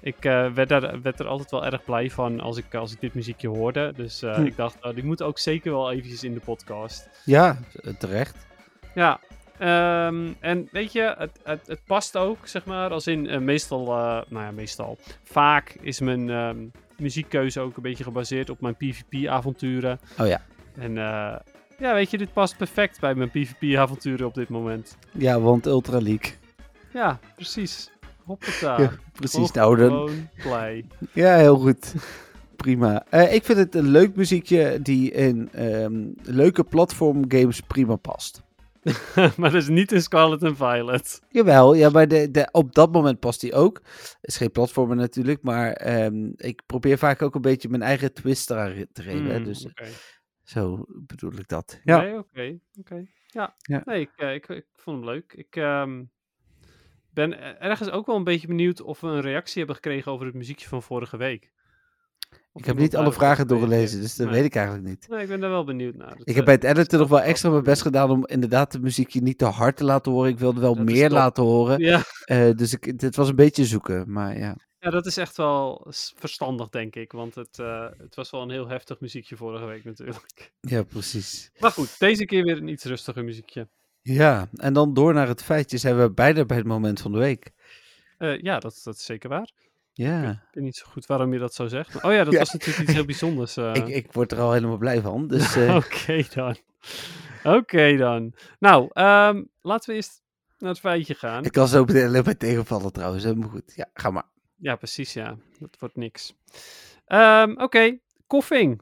Ik 0.00 0.24
eh, 0.24 0.52
werd, 0.52 0.68
daar, 0.68 1.02
werd 1.02 1.20
er 1.20 1.26
altijd 1.26 1.50
wel 1.50 1.64
erg 1.64 1.84
blij 1.84 2.10
van 2.10 2.40
als 2.40 2.56
ik, 2.56 2.74
als 2.74 2.92
ik 2.92 3.00
dit 3.00 3.14
muziekje 3.14 3.48
hoorde. 3.48 3.92
Dus 3.96 4.20
Hm. 4.20 4.44
ik 4.44 4.56
dacht, 4.56 4.76
oh, 4.82 4.94
die 4.94 5.04
moet 5.04 5.22
ook 5.22 5.38
zeker 5.38 5.72
wel 5.72 5.90
eventjes 5.92 6.24
in 6.24 6.34
de 6.34 6.40
podcast. 6.40 7.08
Ja, 7.24 7.58
terecht. 7.98 8.46
Ja, 8.94 9.20
ehm, 9.60 10.32
en 10.40 10.68
weet 10.72 10.92
je, 10.92 11.14
het, 11.18 11.40
het, 11.42 11.66
het 11.66 11.80
past 11.86 12.16
ook, 12.16 12.38
zeg 12.46 12.64
maar, 12.64 12.90
als 12.90 13.06
in 13.06 13.28
eh, 13.28 13.38
meestal, 13.38 13.86
eh, 13.86 14.20
nou 14.28 14.44
ja, 14.44 14.50
meestal. 14.50 14.98
Vaak 15.22 15.76
is 15.80 16.00
mijn 16.00 16.30
ehm, 16.30 16.58
muziekkeuze 16.96 17.60
ook 17.60 17.76
een 17.76 17.82
beetje 17.82 18.04
gebaseerd 18.04 18.50
op 18.50 18.60
mijn 18.60 18.76
PvP-avonturen. 18.76 20.00
Oh 20.18 20.26
ja. 20.26 20.40
En 20.74 20.98
eh, 20.98 21.36
ja, 21.78 21.94
weet 21.94 22.10
je, 22.10 22.18
dit 22.18 22.32
past 22.32 22.56
perfect 22.56 23.00
bij 23.00 23.14
mijn 23.14 23.30
PvP-avonturen 23.30 24.26
op 24.26 24.34
dit 24.34 24.48
moment. 24.48 24.96
Ja, 25.10 25.40
want 25.40 25.66
Ultra 25.66 26.00
League. 26.00 26.32
Ja, 26.92 27.18
precies. 27.34 27.90
Hoppata. 28.24 28.80
Ja, 28.80 28.90
precies. 29.12 29.38
Nog 29.38 29.54
Nou, 29.54 29.76
dan, 29.76 30.28
play. 30.42 30.84
Ja, 31.12 31.36
heel 31.36 31.56
goed. 31.56 31.94
Prima. 32.56 33.04
Ik 33.10 33.44
vind 33.44 33.58
het 33.58 33.74
een 33.74 33.88
leuk 33.88 34.16
muziekje 34.16 34.82
die 34.82 35.10
in 35.10 35.48
ehm, 35.52 36.08
leuke 36.22 36.64
platformgames 36.64 37.60
prima 37.60 37.96
past. 37.96 38.42
maar 39.36 39.50
dat 39.50 39.54
is 39.62 39.68
niet 39.68 39.92
in 39.92 40.02
Scarlet 40.02 40.42
and 40.42 40.56
Violet. 40.56 41.22
Jawel, 41.28 41.74
ja, 41.74 41.90
maar 41.90 42.08
de, 42.08 42.30
de, 42.30 42.48
op 42.52 42.74
dat 42.74 42.92
moment 42.92 43.20
past 43.20 43.40
die 43.40 43.52
ook. 43.52 43.80
is 44.20 44.36
geen 44.36 44.50
platformer 44.50 44.96
natuurlijk, 44.96 45.42
maar 45.42 45.72
ehm, 45.72 46.30
ik 46.36 46.62
probeer 46.66 46.98
vaak 46.98 47.22
ook 47.22 47.34
een 47.34 47.40
beetje 47.40 47.68
mijn 47.68 47.82
eigen 47.82 48.12
twist 48.12 48.50
eraan 48.50 48.86
te 48.92 49.02
geven. 49.02 49.34
Hmm, 49.34 49.44
dus 49.44 49.66
oké. 49.66 49.86
zo 50.42 50.84
bedoel 50.88 51.32
ik 51.32 51.48
dat. 51.48 51.80
Ja, 51.84 52.00
Nee, 52.00 52.18
oké. 52.18 52.58
oké. 52.78 53.06
Ja. 53.26 53.54
Ja. 53.58 53.82
Nee, 53.84 54.00
ik, 54.00 54.10
eh, 54.16 54.34
ik, 54.34 54.48
ik 54.48 54.66
vond 54.74 54.96
hem 54.96 55.04
leuk. 55.14 55.32
Ik 55.32 55.56
ehm, 55.56 56.04
ben 57.12 57.32
e- 57.32 57.56
ergens 57.58 57.90
ook 57.90 58.06
wel 58.06 58.16
een 58.16 58.24
beetje 58.24 58.46
benieuwd 58.46 58.80
of 58.80 59.00
we 59.00 59.06
een 59.06 59.20
reactie 59.20 59.58
hebben 59.58 59.74
gekregen 59.76 60.12
over 60.12 60.26
het 60.26 60.34
muziekje 60.34 60.68
van 60.68 60.82
vorige 60.82 61.16
week. 61.16 61.52
Of 62.52 62.60
ik 62.60 62.66
heb 62.66 62.78
niet 62.78 62.96
alle 62.96 63.12
vragen 63.12 63.46
doorgelezen, 63.46 64.00
dus 64.00 64.16
dat 64.16 64.26
Nee. 64.26 64.34
weet 64.36 64.44
ik 64.44 64.54
eigenlijk 64.54 64.86
niet. 64.86 65.08
Nee, 65.08 65.22
ik 65.22 65.28
ben 65.28 65.40
daar 65.40 65.50
wel 65.50 65.64
benieuwd 65.64 65.94
naar. 65.94 66.16
Ik 66.18 66.26
heb 66.26 66.36
eh, 66.36 66.44
bij 66.44 66.54
het 66.54 66.64
editen 66.64 66.98
nog 66.98 67.08
wel 67.08 67.20
extra 67.20 67.50
mijn 67.50 67.62
best 67.62 67.82
gedaan 67.82 68.10
om 68.10 68.26
inderdaad 68.26 68.72
het 68.72 68.82
muziekje 68.82 69.20
niet 69.20 69.38
te 69.38 69.44
hard 69.44 69.76
te 69.76 69.84
laten 69.84 70.12
horen. 70.12 70.30
Ik 70.30 70.38
wilde 70.38 70.60
wel 70.60 70.74
Dat 70.74 70.84
meer 70.84 71.10
laten 71.10 71.42
horen. 71.42 71.78
Ja, 71.80 72.02
Eh, 72.24 72.50
dus 72.56 72.72
ik, 72.72 72.98
dit 72.98 73.16
was 73.16 73.28
een 73.28 73.36
beetje 73.36 73.64
zoeken, 73.64 74.12
maar 74.12 74.38
ja. 74.38 74.56
ja, 74.78 74.90
dat 74.90 75.06
is 75.06 75.16
echt 75.16 75.36
wel 75.36 75.86
verstandig, 76.16 76.68
denk 76.68 76.96
ik. 76.96 77.12
Want 77.12 77.34
het, 77.34 77.58
eh, 77.58 77.86
het 77.98 78.14
was 78.14 78.30
wel 78.30 78.42
een 78.42 78.50
heel 78.50 78.68
heftig 78.68 79.00
muziekje 79.00 79.36
vorige 79.36 79.64
week 79.64 79.84
natuurlijk. 79.84 80.52
Ja, 80.60 80.82
precies. 80.82 81.50
Maar 81.58 81.70
goed, 81.72 81.98
deze 81.98 82.24
keer 82.24 82.44
weer 82.44 82.56
een 82.56 82.68
iets 82.68 82.84
rustiger 82.84 83.24
muziekje. 83.24 83.68
Ja, 84.02 84.48
en 84.54 84.72
dan 84.72 84.94
door 84.94 85.14
naar 85.14 85.28
het 85.28 85.42
feitje 85.42 85.78
zijn 85.78 85.98
we 85.98 86.10
beide 86.12 86.46
bij 86.46 86.56
het 86.56 86.66
moment 86.66 87.00
van 87.00 87.12
de 87.12 87.18
week. 87.18 87.52
Eh, 88.18 88.40
ja, 88.40 88.58
dat, 88.58 88.80
dat 88.84 88.94
is 88.96 89.04
zeker 89.04 89.28
waar. 89.28 89.50
Ja, 90.02 90.30
Ik 90.30 90.38
weet 90.54 90.64
niet 90.64 90.76
zo 90.76 90.86
goed 90.90 91.06
waarom 91.06 91.32
je 91.32 91.38
dat 91.38 91.54
zo 91.54 91.66
zegt. 91.66 91.94
maar- 91.94 92.04
oh 92.04 92.12
ja, 92.12 92.24
dat 92.24 92.32
Ja. 92.32 92.38
was 92.38 92.52
natuurlijk 92.52 92.82
iets 92.82 92.92
heel 92.92 93.04
bijzonders. 93.04 93.56
eh. 93.56 93.74
ik, 93.74 93.88
ik 93.88 94.12
word 94.12 94.32
er 94.32 94.38
al 94.40 94.52
helemaal 94.52 94.76
blij 94.78 95.00
van. 95.00 95.28
Dus 95.28 95.56
eh, 95.56 95.74
Oké 95.76 96.22
dan. 96.34 96.56
Oké 97.44 97.96
dan. 97.96 98.32
Nou, 98.58 98.88
ehm, 98.92 99.42
laten 99.60 99.90
we 99.90 99.96
eerst 99.96 100.22
naar 100.58 100.70
het 100.70 100.80
feitje 100.80 101.14
gaan. 101.14 101.44
ik 101.44 101.52
kan 101.52 101.68
zo 101.68 101.84
meteen 101.84 102.10
maar 102.10 102.36
tegenvallen 102.36 102.92
trouwens. 102.92 103.24
Helemaal 103.24 103.48
goed. 103.48 103.72
Ja, 103.74 103.88
ga 103.94 104.10
maar. 104.10 104.24
Ja, 104.56 104.76
precies 104.76 105.12
ja. 105.12 105.36
Dat 105.58 105.76
wordt 105.78 105.96
niks. 105.96 106.34
Ehm, 107.06 107.54
Oké, 107.56 107.98
koffing. 108.26 108.80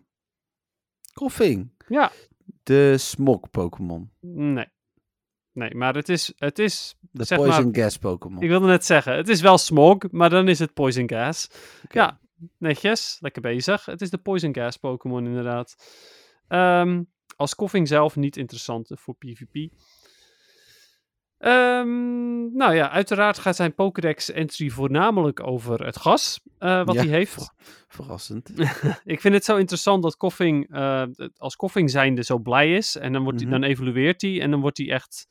Koffing. 1.12 1.70
Ja. 1.88 2.10
De 2.62 2.98
smok 2.98 3.50
Pokémon. 3.50 4.10
Nee. 4.20 4.66
Nee, 5.59 5.74
maar 5.74 5.94
het 5.94 6.09
is, 6.09 6.32
het 6.36 6.59
is 6.59 6.94
De 7.11 7.24
zeg 7.24 7.38
Poison 7.38 7.64
maar, 7.64 7.74
Gas 7.82 7.96
Pokémon. 7.96 8.42
ik 8.42 8.48
wilde 8.48 8.66
net 8.66 8.84
zeggen, 8.84 9.16
het 9.16 9.28
is 9.28 9.40
wel 9.40 9.59
smog, 9.59 9.96
maar 10.11 10.30
dan 10.30 10.48
is 10.48 10.59
het 10.59 10.74
poison 10.74 11.09
gas. 11.09 11.50
Ja, 11.90 12.20
netjes, 12.59 13.16
lekker 13.20 13.42
bezig. 13.42 13.84
Het 13.84 14.00
is 14.00 14.11
de 14.11 14.18
poison 14.18 14.54
gas 14.54 14.76
Pokémon 14.76 15.26
inderdaad. 15.26 15.74
Ehm, 16.48 17.02
als 17.36 17.54
koffing 17.54 17.88
zelf 17.88 18.16
niet 18.16 18.36
interessant 18.36 18.90
voor 18.94 19.14
PvP. 19.14 19.72
Ehm, 21.38 22.56
nou 22.56 22.74
ja, 22.74 22.90
uiteraard 22.90 23.38
gaat 23.38 23.56
zijn 23.56 23.74
Pokédex 23.74 24.30
entry 24.30 24.68
voornamelijk 24.68 25.46
over 25.46 25.84
het 25.86 25.96
gas 25.96 26.40
eh, 26.59 26.84
wat 26.84 26.94
Ja, 26.94 27.00
hij 27.00 27.11
heeft. 27.11 27.32
ver- 27.32 27.52
verrassend. 27.88 28.50
Ik 29.04 29.20
vind 29.20 29.34
het 29.34 29.44
zo 29.44 29.56
interessant 29.56 30.02
dat 30.02 30.16
Koffing 30.16 30.70
eh, 30.74 31.02
als 31.36 31.56
Koffing 31.56 31.90
zijnde 31.90 32.22
zo 32.24 32.38
blij 32.38 32.74
is. 32.76 32.96
En 32.96 33.12
dan, 33.12 33.22
wordt 33.22 33.40
hij, 33.40 33.48
Mhm. 33.50 33.61
dan 33.61 33.70
evalueert 33.70 34.22
hij 34.22 34.40
en 34.40 34.50
dan 34.50 34.61
wordt 34.61 34.78
hij 34.78 34.90
echt... 34.90 35.26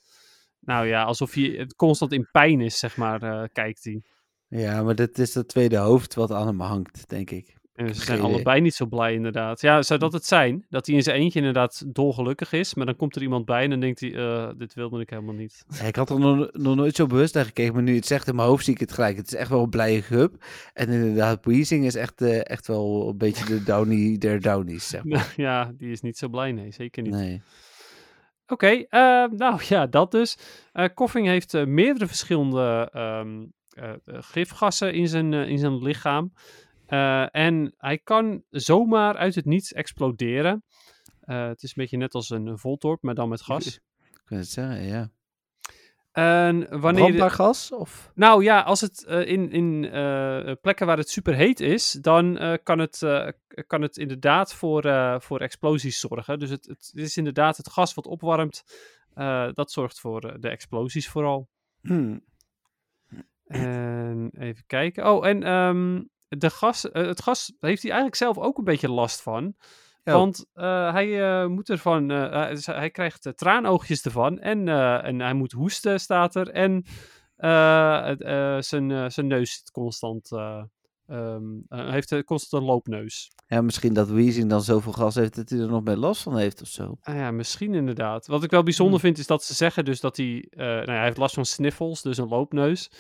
Nou 0.60 0.88
ja, 0.88 1.04
alsof 1.04 1.34
hij 1.34 1.70
constant 1.76 2.12
in 2.12 2.30
pijn 2.32 2.62
is, 2.62 2.80
zeg 2.80 2.98
maar, 2.98 3.22
eh, 3.22 3.44
kijkt 3.52 3.84
hij. 3.84 4.02
Ja, 4.48 4.84
maar 4.84 4.96
dit 4.96 5.20
is 5.20 5.34
het 5.34 5.48
tweede 5.48 5.78
hoofd 5.78 6.14
wat 6.14 6.32
aan 6.32 6.48
hem 6.48 6.62
hangt, 6.62 7.10
denk 7.10 7.32
ik. 7.32 7.58
En 7.78 7.96
ze 7.96 8.02
zijn 8.02 8.22
allebei 8.22 8.62
niet 8.62 8.74
zo 8.74 8.86
blij, 8.86 9.14
inderdaad. 9.14 9.62
Ja, 9.62 9.82
zou 9.82 10.00
dat 10.00 10.14
het 10.14 10.26
zijn? 10.26 10.66
Dat 10.70 10.86
hij 10.86 10.96
in 10.96 11.04
zijn 11.04 11.16
eentje 11.16 11.40
inderdaad 11.40 11.84
dolgelukkig 11.88 12.52
is, 12.52 12.74
maar 12.74 12.86
dan 12.86 12.96
komt 12.96 13.16
er 13.16 13.22
iemand 13.22 13.46
bij 13.46 13.64
en 13.64 13.70
dan 13.70 13.80
denkt 13.80 14.00
hij, 14.00 14.14
eh, 14.16 14.50
dit 14.58 14.74
wilde 14.74 15.02
ik 15.02 15.10
helemaal 15.10 15.34
niet. 15.34 15.66
Ja, 15.68 15.84
ik 15.84 15.96
had 15.96 16.10
er 16.10 16.20
nog, 16.20 16.50
nog 16.52 16.76
nooit 16.76 16.96
zo 16.96 17.06
bewust 17.06 17.34
naar 17.34 17.46
gekeken, 17.46 17.74
maar 17.74 17.84
nu 17.84 17.92
je 17.92 17.98
het 17.98 18.08
zegt 18.08 18.28
in 18.28 18.36
mijn 18.36 18.48
hoofd 18.48 18.64
zie 18.64 18.74
ik 18.74 18.80
het 18.80 18.92
gelijk. 18.92 19.18
Het 19.18 19.28
is 19.28 19.36
echt 19.36 19.50
wel 19.50 19.64
een 19.64 19.70
blije 19.70 20.02
gub. 20.02 20.44
En 20.74 20.90
inderdaad, 20.90 21.46
Weezing 21.46 21.86
is 21.86 21.96
echt, 21.96 22.22
eh, 22.22 22.50
echt 22.50 22.68
wel 22.68 23.10
een 23.10 23.18
beetje 23.18 23.46
de 23.46 23.64
downy 23.64 24.18
der 24.18 24.42
downies, 24.42 24.88
zeg 24.88 25.04
maar. 25.14 25.34
ja, 25.36 25.72
die 25.78 25.92
is 25.92 26.02
niet 26.02 26.18
zo 26.18 26.28
blij, 26.28 26.52
nee, 26.52 26.72
zeker 26.72 27.04
niet. 27.04 27.14
Nee. 27.14 27.42
Oké, 28.48 28.68
eh, 28.68 29.26
nou 29.26 29.62
ja, 29.74 29.88
dat 29.88 30.12
dus. 30.12 30.38
Eh 30.72 30.86
Koffing 30.94 31.28
heeft 31.28 31.54
eh, 31.54 31.66
meerdere 31.66 32.08
verschillende 32.08 32.90
ehm, 32.94 33.46
eh, 33.70 33.94
gifgassen 34.06 34.94
in 34.94 35.08
zijn, 35.08 35.34
in 35.34 35.58
zijn 35.58 35.84
lichaam. 35.84 36.34
En 37.32 37.74
hij 37.78 37.98
kan 37.98 38.44
zomaar 38.50 39.16
uit 39.16 39.36
het 39.36 39.46
niets 39.46 39.74
exploderen. 39.74 40.64
Het 41.22 41.64
is 41.64 41.70
een 41.70 41.82
beetje 41.82 41.98
net 41.98 42.14
als 42.14 42.30
een, 42.30 42.58
Voltorb, 42.58 43.02
maar 43.02 43.16
dan 43.16 43.30
met 43.30 43.42
gas. 43.42 43.66
Ik 44.12 44.22
kan 44.26 44.38
het 44.38 44.50
zeggen, 44.50 44.84
ja. 44.84 45.10
En 46.18 46.80
wanneer... 46.80 47.04
Brandbaar 47.04 47.32
gas? 47.32 47.72
Of? 47.72 48.12
Nou 48.16 48.44
ja, 48.44 48.62
als 48.62 48.82
het 48.82 49.06
eh, 49.06 49.28
in, 49.28 49.52
in 49.52 49.92
eh, 49.92 50.52
plekken 50.62 50.86
waar 50.86 50.98
het 50.98 51.10
super 51.10 51.36
heet 51.36 51.60
is, 51.60 51.92
dan 51.92 52.38
eh, 52.38 52.54
kan, 52.64 52.80
het, 52.80 53.06
kan 53.68 53.82
het 53.82 53.98
inderdaad 53.98 54.54
voor, 54.54 54.82
voor 55.22 55.40
explosies 55.40 56.00
zorgen. 56.00 56.40
Dus 56.40 56.50
het, 56.50 56.66
het 56.66 56.92
is 56.94 57.18
inderdaad 57.18 57.58
het 57.58 57.70
gas 57.70 57.94
wat 57.94 58.08
opwarmt, 58.08 58.64
dat 59.54 59.72
zorgt 59.72 60.00
voor 60.00 60.40
de 60.40 60.50
explosies 60.50 61.10
vooral. 61.10 61.50
Hmm. 61.82 62.24
En 63.48 64.32
even 64.40 64.66
kijken. 64.66 65.12
Oh, 65.12 65.28
en 65.28 65.44
ehm, 65.44 66.04
de 66.28 66.50
gas, 66.50 66.82
het 66.92 67.22
gas 67.22 67.54
heeft 67.60 67.82
hij 67.82 67.92
eigenlijk 67.92 68.16
zelf 68.16 68.38
ook 68.38 68.58
een 68.58 68.64
beetje 68.64 68.92
last 68.92 69.22
van. 69.22 69.56
Oh. 70.08 70.14
Want 70.14 70.46
eh, 70.54 70.92
hij 70.92 71.42
eh, 71.42 71.48
moet 71.48 71.70
ervan, 71.70 72.12
eh, 72.12 72.52
hij- 72.66 72.90
krijgt 72.92 73.32
traanoogjes 73.36 74.02
ervan 74.06 74.40
en, 74.40 74.68
en 75.04 75.20
hij 75.20 75.34
moet 75.34 75.52
hoesten, 75.52 76.00
staat 76.00 76.36
er. 76.36 76.50
En 76.50 76.84
zijn, 78.64 79.12
zijn 79.12 79.28
neus 79.28 79.54
zit 79.56 79.72
constant, 79.72 80.30
hij 80.30 81.92
heeft 81.92 82.24
constant 82.24 82.62
een 82.62 82.68
loopneus. 82.70 83.32
Ja, 83.48 83.62
misschien 83.62 83.94
dat 83.94 84.10
Weezing 84.10 84.50
dan 84.50 84.62
zoveel 84.62 84.92
gas 84.92 85.16
heeft 85.16 85.36
dat 85.36 85.50
hij 85.50 85.60
er 85.60 85.68
nog 85.68 85.84
meer 85.84 85.96
last 85.96 86.22
van 86.24 86.38
heeft 86.38 86.62
of 86.62 86.68
zo. 86.68 86.98
Ah 87.02 87.16
ja, 87.16 87.32
misschien 87.32 87.74
inderdaad. 87.74 88.28
Wat 88.28 88.44
ik 88.44 88.52
wel 88.52 88.64
bijzonder 88.64 88.94
Hmm. 89.00 89.04
vind 89.08 89.18
is 89.18 89.28
dat 89.28 89.44
ze 89.44 89.54
zeggen 89.54 89.86
dus 89.86 90.00
dat 90.00 90.18
hij, 90.18 90.48
nou 90.56 90.86
ja, 90.86 90.92
hij 90.94 91.04
heeft 91.04 91.18
last 91.18 91.36
van 91.36 91.46
sniffles, 91.46 92.02
dus 92.02 92.18
een 92.18 92.28
loopneus. 92.28 92.92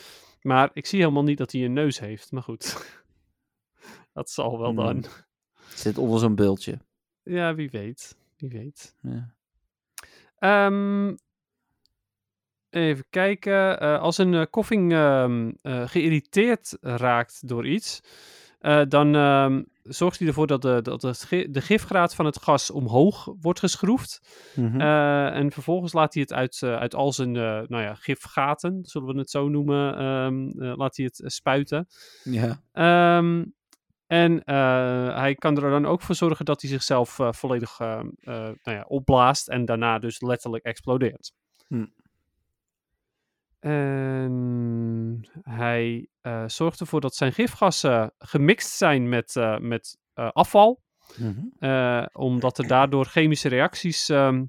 Maar 0.41 0.69
ik 0.73 0.85
zie 0.85 0.99
helemaal 0.99 1.23
niet 1.23 1.37
dat 1.37 1.51
hij 1.51 1.65
een 1.65 1.73
neus 1.73 1.99
heeft. 1.99 2.31
Maar 2.31 2.43
goed, 2.43 2.75
dat 4.13 4.29
zal 4.29 4.59
wel 4.59 4.67
Hmm. 4.67 4.75
dan. 4.75 5.05
Zit 5.75 5.97
onder 5.97 6.19
zo'n 6.19 6.35
bultje. 6.35 6.79
Ja, 7.27 7.55
wie 7.55 7.69
weet. 7.69 8.17
Wie 8.37 8.49
weet. 8.49 8.95
Ja. 9.01 9.33
Ehm, 10.39 11.15
even 12.69 13.05
kijken. 13.09 13.79
Eh, 13.79 13.99
als 13.99 14.17
een 14.17 14.33
eh, 14.33 14.45
koffing 14.49 14.93
ehm, 14.93 15.51
eh, 15.61 15.87
geïrriteerd 15.87 16.77
raakt 16.81 17.47
door 17.47 17.67
iets, 17.67 17.99
dan 18.87 19.15
ehm, 19.15 19.63
zorgt 19.83 20.19
hij 20.19 20.27
ervoor 20.27 20.47
dat, 20.47 20.61
de, 20.61 20.79
dat 20.81 21.01
de, 21.01 21.13
gi- 21.13 21.51
de 21.51 21.61
gifgraad 21.61 22.15
van 22.15 22.25
het 22.25 22.41
gas 22.41 22.71
omhoog 22.71 23.33
wordt 23.41 23.59
geschroefd. 23.59 24.21
Mhm. 24.55 24.81
En 24.81 25.51
vervolgens 25.51 25.93
laat 25.93 26.13
hij 26.13 26.21
het 26.23 26.33
uit, 26.33 26.63
uit 26.63 26.95
al 26.95 27.13
zijn 27.13 27.31
nou 27.31 27.79
ja, 27.81 27.93
gifgaten, 27.95 28.79
zullen 28.81 29.13
we 29.13 29.19
het 29.19 29.29
zo 29.29 29.49
noemen, 29.49 30.55
laat 30.77 30.95
hij 30.97 31.05
het 31.05 31.21
spuiten. 31.33 31.87
ja. 32.23 32.61
En 34.07 34.43
eh, 34.43 35.15
hij 35.15 35.35
kan 35.35 35.55
er 35.55 35.69
dan 35.69 35.85
ook 35.85 36.01
voor 36.01 36.15
zorgen 36.15 36.45
dat 36.45 36.61
hij 36.61 36.69
zichzelf 36.69 37.19
eh, 37.19 37.31
volledig 37.31 37.79
eh, 37.79 37.99
nou 38.19 38.57
ja, 38.63 38.85
opblaast 38.87 39.47
en 39.47 39.65
daarna 39.65 39.99
dus 39.99 40.21
letterlijk 40.21 40.63
explodeert. 40.63 41.33
Hm. 41.67 41.85
En 43.59 45.27
hij 45.41 46.07
zorgt 46.47 46.79
ervoor 46.79 47.01
dat 47.01 47.15
zijn 47.15 47.33
gifgassen 47.33 48.13
gemixt 48.17 48.77
zijn 48.77 49.09
met, 49.09 49.35
met 49.59 49.97
afval. 50.13 50.81
Mhm. 51.17 52.05
Omdat 52.13 52.57
er 52.57 52.67
daardoor 52.67 53.05
chemische 53.05 53.49
reacties 53.49 54.09
ehm, 54.09 54.43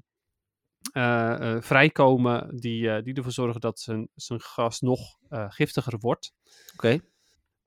eh, 0.91 1.55
eh, 1.55 1.61
vrijkomen 1.61 2.59
die, 2.59 3.01
die 3.01 3.13
ervoor 3.13 3.31
zorgen 3.31 3.61
dat 3.61 3.79
zijn, 3.79 4.09
zijn 4.15 4.41
gas 4.41 4.79
nog 4.79 5.17
giftiger 5.29 5.99
wordt. 5.99 6.33
Oké. 6.73 6.99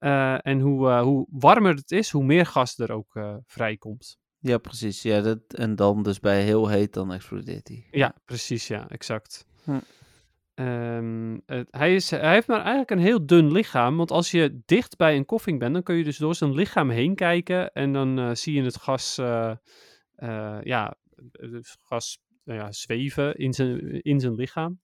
Eh, 0.02 0.46
en 0.46 0.60
hoe, 0.60 0.88
eh, 0.88 1.02
hoe 1.02 1.26
warmer 1.30 1.74
het 1.74 1.90
is, 1.90 2.10
hoe 2.10 2.24
meer 2.24 2.46
gas 2.46 2.78
er 2.78 2.92
ook 2.92 3.14
eh, 3.16 3.36
vrijkomt. 3.46 4.18
Ja, 4.38 4.58
precies. 4.58 5.02
Ja, 5.02 5.20
dat, 5.20 5.38
en 5.48 5.76
dan 5.76 6.02
dus 6.02 6.20
bij 6.20 6.42
heel 6.42 6.68
heet, 6.68 6.92
dan 6.92 7.12
explodeert 7.12 7.68
hij. 7.68 7.86
Ja, 7.90 8.14
precies, 8.24 8.66
ja, 8.68 8.88
exact. 8.88 9.46
Hm. 9.64 9.78
Ehm, 10.54 11.38
het- 11.46 11.68
hij, 11.70 11.94
is, 11.94 12.10
hij 12.10 12.32
heeft 12.32 12.46
maar 12.46 12.60
eigenlijk 12.60 12.90
een 12.90 12.98
heel 12.98 13.26
dun 13.26 13.52
lichaam, 13.52 13.96
want 13.96 14.10
als 14.10 14.30
je 14.30 14.62
dicht 14.64 14.96
bij 14.96 15.16
een 15.16 15.24
koffing 15.24 15.58
bent, 15.58 15.72
dan 15.72 15.82
kun 15.82 15.94
je 15.96 16.04
dus 16.04 16.16
door 16.18 16.34
zijn 16.34 16.54
lichaam 16.54 16.90
heen 16.90 17.14
kijken 17.14 17.72
en 17.72 17.92
dan 17.92 18.36
zie 18.36 18.54
je 18.54 18.62
het 18.62 18.76
gas, 18.76 19.14
ja, 20.62 20.96
het 21.32 21.76
gas 21.82 22.18
nou 22.44 22.58
ja, 22.58 22.72
zweven 22.72 23.34
in 23.34 23.52
zijn, 23.52 24.02
in 24.02 24.20
zijn 24.20 24.34
lichaam. 24.34 24.80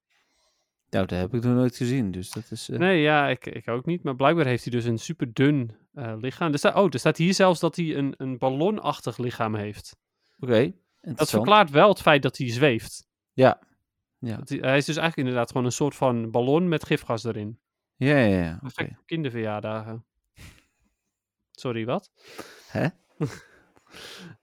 Nou, 0.90 1.06
dat 1.06 1.18
heb 1.18 1.34
ik 1.34 1.42
nog 1.42 1.54
nooit 1.54 1.76
gezien, 1.76 2.10
dus 2.10 2.30
dat 2.30 2.50
is... 2.50 2.68
eh, 2.68 2.78
Nee, 2.78 3.00
ja, 3.02 3.28
ik, 3.28 3.46
ik 3.46 3.68
ook 3.68 3.86
niet. 3.86 4.02
Maar 4.02 4.16
blijkbaar 4.16 4.46
heeft 4.46 4.62
hij 4.64 4.72
dus 4.72 4.84
een 4.84 4.98
super 4.98 5.32
dun 5.32 5.76
eh, 5.94 6.14
lichaam. 6.20 6.52
Er 6.52 6.58
staat, 6.58 6.74
oh, 6.74 6.86
er 6.90 6.98
staat 6.98 7.16
hier 7.16 7.34
zelfs 7.34 7.60
dat 7.60 7.76
hij 7.76 7.96
een, 7.96 8.14
een 8.16 8.38
ballonachtig 8.38 9.18
lichaam 9.18 9.54
heeft. 9.54 9.96
Oké, 10.38 10.72
Dat 11.00 11.30
verklaart 11.30 11.70
wel 11.70 11.88
het 11.88 12.00
feit 12.00 12.22
dat 12.22 12.36
hij 12.36 12.50
zweeft. 12.50 13.06
Ja. 13.32 13.60
Ja. 14.18 14.36
Dat 14.36 14.48
hij, 14.48 14.58
hij 14.58 14.76
is 14.76 14.84
dus 14.84 14.96
eigenlijk 14.96 15.16
inderdaad 15.28 15.50
gewoon 15.50 15.66
een 15.66 15.72
soort 15.72 15.94
van 15.94 16.30
ballon 16.30 16.68
met 16.68 16.84
gifgas 16.86 17.24
erin. 17.24 17.58
Ja, 17.96 18.16
ja, 18.18 18.42
ja. 18.42 18.58
Kinderverjaardagen. 19.06 20.04
Sorry, 21.62 21.84
wat? 21.84 22.10
Hè? 22.68 22.86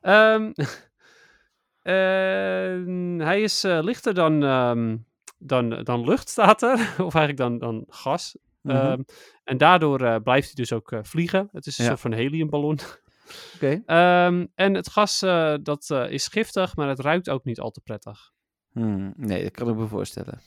Ehm, 0.01 0.51
en 1.81 3.15
hij 3.19 3.41
is 3.41 3.63
eh, 3.63 3.79
lichter 3.81 4.13
dan, 4.13 4.43
ehm, 4.43 4.97
dan, 5.45 5.83
dan 5.83 6.05
lucht, 6.05 6.29
staat 6.29 6.61
er. 6.61 6.73
of 7.07 7.15
eigenlijk 7.15 7.37
dan, 7.37 7.57
dan 7.57 7.83
gas. 7.87 8.37
Mhm. 8.61 8.75
Ehm, 8.75 9.01
en 9.43 9.57
daardoor 9.57 10.01
eh, 10.01 10.15
blijft 10.23 10.45
hij 10.45 10.55
dus 10.55 10.73
ook 10.73 10.91
eh, 10.91 10.99
vliegen. 11.03 11.49
Het 11.51 11.65
is 11.65 11.77
een 11.77 11.83
Ja. 11.83 11.89
soort 11.89 12.01
van 12.01 12.11
heliumballon. 12.13 12.79
Oké. 13.55 13.81
Ehm, 13.85 14.45
en 14.55 14.73
het 14.73 14.89
gas 14.89 15.21
eh, 15.21 15.53
dat, 15.61 15.89
is 16.09 16.27
giftig, 16.27 16.75
maar 16.75 16.87
het 16.87 16.99
ruikt 16.99 17.29
ook 17.29 17.43
niet 17.43 17.59
al 17.59 17.71
te 17.71 17.81
prettig. 17.81 18.31
Hmm, 18.71 19.13
nee, 19.17 19.43
dat 19.43 19.51
kan 19.51 19.69
ik 19.69 19.75
me 19.75 19.87
voorstellen. 19.87 20.41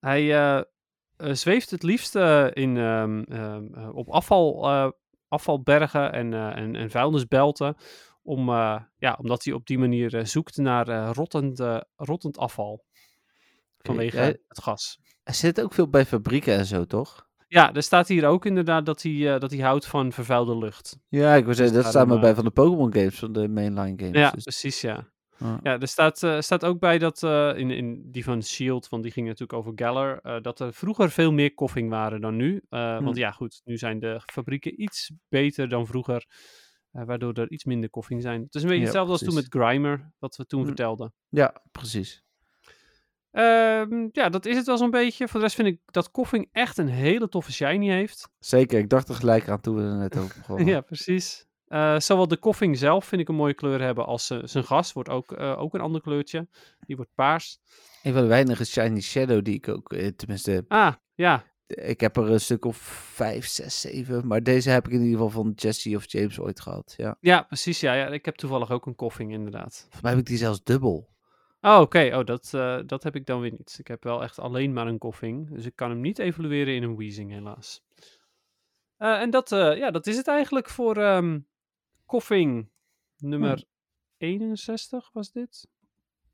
Hij 0.00 0.64
zweeft 1.16 1.70
het 1.70 1.82
liefst 1.82 2.14
in, 2.14 2.76
ehm, 2.76 3.22
ehm, 3.22 3.74
eh, 3.74 3.94
op 3.94 4.08
afval, 4.08 4.68
afvalbergen 5.28 6.12
en, 6.12 6.34
en, 6.34 6.76
en 6.76 6.90
vuilnisbelten. 6.90 7.76
Om, 8.22 8.48
ja, 8.98 9.16
omdat 9.20 9.44
hij 9.44 9.52
op 9.54 9.66
die 9.66 9.78
manier 9.78 10.26
zoekt 10.26 10.56
naar 10.56 11.12
rottend, 11.12 11.62
rottend 11.96 12.38
afval. 12.38 12.84
Vanwege 13.78 14.16
ja. 14.16 14.22
het 14.24 14.62
gas. 14.62 14.98
Er 15.22 15.34
zit 15.34 15.60
ook 15.60 15.72
veel 15.72 15.88
bij 15.88 16.06
fabrieken 16.06 16.54
en 16.56 16.66
zo, 16.66 16.84
toch? 16.84 17.26
Ja, 17.48 17.74
er 17.74 17.82
staat 17.82 18.08
hier 18.08 18.26
ook 18.26 18.44
inderdaad 18.46 18.86
dat 18.86 19.02
hij, 19.02 19.34
eh, 19.34 19.40
dat 19.40 19.50
hij 19.50 19.60
houdt 19.60 19.86
van 19.86 20.12
vervuilde 20.12 20.58
lucht. 20.58 20.98
Ja, 21.08 21.34
ik 21.34 21.44
wil 21.44 21.54
zeggen, 21.54 21.74
dat 21.76 21.86
staat 21.86 22.06
me 22.06 22.14
eh, 22.14 22.20
bij 22.20 22.34
van 22.34 22.44
de 22.44 22.50
Pokémon 22.50 22.92
games, 22.94 23.18
van 23.18 23.32
de 23.32 23.48
mainline 23.48 23.98
games. 23.98 24.16
Ja, 24.18 24.30
dus- 24.30 24.42
precies, 24.42 24.80
ja. 24.80 25.08
ah. 25.38 25.56
Ja, 25.62 25.78
er 25.80 25.88
staat, 25.88 26.22
eh, 26.22 26.40
staat 26.40 26.64
ook 26.64 26.78
bij 26.78 26.98
dat 26.98 27.22
eh, 27.22 27.52
in, 27.56 27.70
in 27.70 28.02
die 28.10 28.24
van 28.24 28.42
Shield, 28.42 28.88
want 28.88 29.02
die 29.02 29.12
ging 29.12 29.26
natuurlijk 29.26 29.58
over 29.58 29.72
Galler, 29.74 30.20
eh, 30.22 30.40
dat 30.42 30.60
er 30.60 30.72
vroeger 30.72 31.10
veel 31.10 31.32
meer 31.32 31.54
koffing 31.54 31.90
waren 31.90 32.20
dan 32.20 32.36
nu. 32.36 32.62
Eh, 32.68 33.00
Want 33.02 33.14
Hm. 33.16 33.20
ja, 33.22 33.30
goed, 33.30 33.60
nu 33.64 33.76
zijn 33.78 33.98
de 33.98 34.20
fabrieken 34.32 34.82
iets 34.82 35.10
beter 35.28 35.68
dan 35.68 35.86
vroeger. 35.86 36.26
eh, 36.92 37.04
waardoor 37.04 37.32
er 37.32 37.50
iets 37.50 37.64
minder 37.64 37.90
koffing 37.90 38.22
zijn. 38.22 38.42
Het 38.42 38.54
is 38.54 38.62
een 38.62 38.68
beetje 38.68 38.82
Ja, 38.82 38.88
hetzelfde 38.88 39.12
als 39.12 39.22
toen 39.22 39.34
met. 39.34 39.46
Grimer, 39.48 40.12
wat 40.18 40.36
we 40.36 40.46
toen 40.46 40.60
Hm. 40.60 40.66
vertelden. 40.66 41.14
Ja, 41.28 41.62
precies. 41.72 42.24
Ehm, 43.30 44.08
ja, 44.12 44.28
dat 44.28 44.46
is 44.46 44.56
het 44.56 44.66
wel 44.66 44.76
zo'n 44.76 44.90
beetje. 44.90 45.28
Voor 45.28 45.40
de 45.40 45.44
rest 45.46 45.56
vind 45.56 45.68
ik 45.68 45.80
dat 45.86 46.10
koffing 46.10 46.48
echt 46.52 46.78
een 46.78 46.88
hele 46.88 47.28
toffe 47.28 47.52
shiny 47.52 47.88
heeft. 47.90 48.28
Zeker, 48.38 48.78
ik 48.78 48.88
dacht 48.88 49.08
er 49.08 49.14
gelijk 49.14 49.48
aan 49.48 49.60
toen 49.60 49.76
we 49.76 49.82
er 49.82 49.96
net 49.96 50.16
over 50.18 50.34
begonnen. 50.38 50.66
Ja, 50.66 50.80
precies. 50.80 51.46
Eh, 51.66 51.98
zowel 51.98 52.28
de 52.28 52.36
koffing 52.36 52.78
zelf 52.78 53.04
vind 53.04 53.20
ik 53.20 53.28
een 53.28 53.34
mooie 53.34 53.54
kleur 53.54 53.80
hebben 53.80 54.06
als 54.06 54.30
eh, 54.30 54.38
zijn 54.44 54.64
gas 54.64 54.92
wordt 54.92 55.08
ook, 55.08 55.32
eh, 55.32 55.58
ook 55.60 55.74
een 55.74 55.80
ander 55.80 56.00
kleurtje. 56.00 56.48
Die 56.86 56.96
wordt 56.96 57.14
paars. 57.14 57.58
Een 58.02 58.12
van 58.12 58.22
de 58.22 58.28
weinige 58.28 58.64
Shiny 58.64 59.00
Shadow 59.00 59.44
die 59.44 59.54
ik 59.54 59.68
ook, 59.68 59.94
tenminste, 60.16 60.64
Ah, 60.68 60.92
ja. 61.14 61.44
ik 61.66 62.00
heb 62.00 62.16
er 62.16 62.30
een 62.30 62.40
stuk 62.40 62.64
of 62.64 62.76
vijf, 63.14 63.46
zes, 63.46 63.80
zeven. 63.80 64.26
Maar 64.26 64.42
deze 64.42 64.70
heb 64.70 64.86
ik 64.86 64.92
in 64.92 65.00
ieder 65.00 65.12
geval 65.14 65.42
van 65.42 65.52
Jesse 65.56 65.96
of 65.96 66.10
James 66.12 66.40
ooit 66.40 66.60
gehad. 66.60 66.94
Ja. 66.96 67.16
Ja, 67.20 67.42
precies. 67.42 67.80
Ja, 67.80 67.92
ja. 67.94 68.06
Ik 68.06 68.24
heb 68.24 68.36
toevallig 68.36 68.70
ook 68.70 68.86
een 68.86 68.94
koffing 68.94 69.32
inderdaad. 69.32 69.78
Volgens 69.80 70.02
mij 70.02 70.10
heb 70.10 70.20
ik 70.20 70.26
die 70.26 70.36
zelfs 70.36 70.62
dubbel. 70.64 71.08
Oh, 71.60 71.80
oké. 71.80 72.10
Oh, 72.18 72.24
dat, 72.24 72.54
eh, 72.54 72.78
dat 72.86 73.02
heb 73.02 73.14
ik 73.16 73.26
dan 73.26 73.40
weer 73.40 73.50
niet. 73.50 73.76
Ik 73.78 73.86
heb 73.88 74.02
wel 74.04 74.22
echt 74.22 74.38
alleen 74.38 74.72
maar 74.72 74.86
een 74.86 74.98
koffing. 74.98 75.50
Dus 75.50 75.64
ik 75.64 75.76
kan 75.76 75.90
hem 75.90 76.00
niet 76.00 76.18
evalueren 76.18 76.74
in 76.74 76.82
een 76.82 76.96
Weezing, 76.96 77.30
helaas. 77.30 77.82
Eh, 78.96 79.20
en 79.20 79.30
dat, 79.30 79.52
eh, 79.52 79.76
ja, 79.76 79.90
dat 79.90 80.06
is 80.06 80.16
het 80.16 80.28
eigenlijk 80.28 80.68
voor 80.68 80.96
ehm 80.96 81.38
koffing 82.06 82.68
nummer 83.18 83.64
61 84.16 85.10
was 85.12 85.32
dit. 85.32 85.68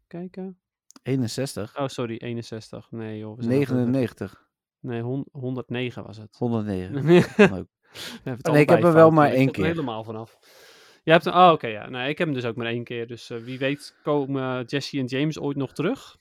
Kijken. 0.06 0.58
61. 1.02 1.78
Oh, 1.78 1.86
sorry, 1.88 2.16
61. 2.16 2.90
Nee, 2.90 3.18
joh. 3.18 3.36
we 3.36 3.42
zijn 3.42 3.58
nog- 3.58 3.68
99. 3.68 4.48
Nee, 4.80 5.02
hon- 5.02 5.28
109 5.32 6.02
was 6.04 6.16
het. 6.16 6.36
109. 6.38 7.04
Ja, 7.12 7.26
Kan 7.46 7.58
ook. 7.58 7.68
het 8.24 8.46
Nee, 8.52 8.62
ik 8.62 8.68
heb 8.68 8.82
hem 8.82 8.92
wel 8.92 9.10
maar 9.10 9.30
één 9.30 9.46
er 9.46 9.52
keer. 9.52 9.64
helemaal 9.64 10.04
vanaf. 10.04 10.38
Je 11.04 11.10
hebt 11.10 11.24
hem, 11.24 11.34
oh, 11.34 11.50
oké, 11.52 11.66
ja. 11.66 11.88
Nee, 11.88 12.08
ik 12.08 12.18
heb 12.18 12.26
hem 12.26 12.36
dus 12.36 12.44
ook 12.44 12.56
maar 12.56 12.66
één 12.66 12.84
keer. 12.84 13.06
Dus 13.06 13.30
eh, 13.30 13.38
wie 13.38 13.58
weet 13.58 13.94
komen 14.02 14.64
Jesse 14.64 14.98
en 14.98 15.04
James 15.06 15.38
ooit 15.38 15.56
nog 15.56 15.72
terug. 15.72 16.16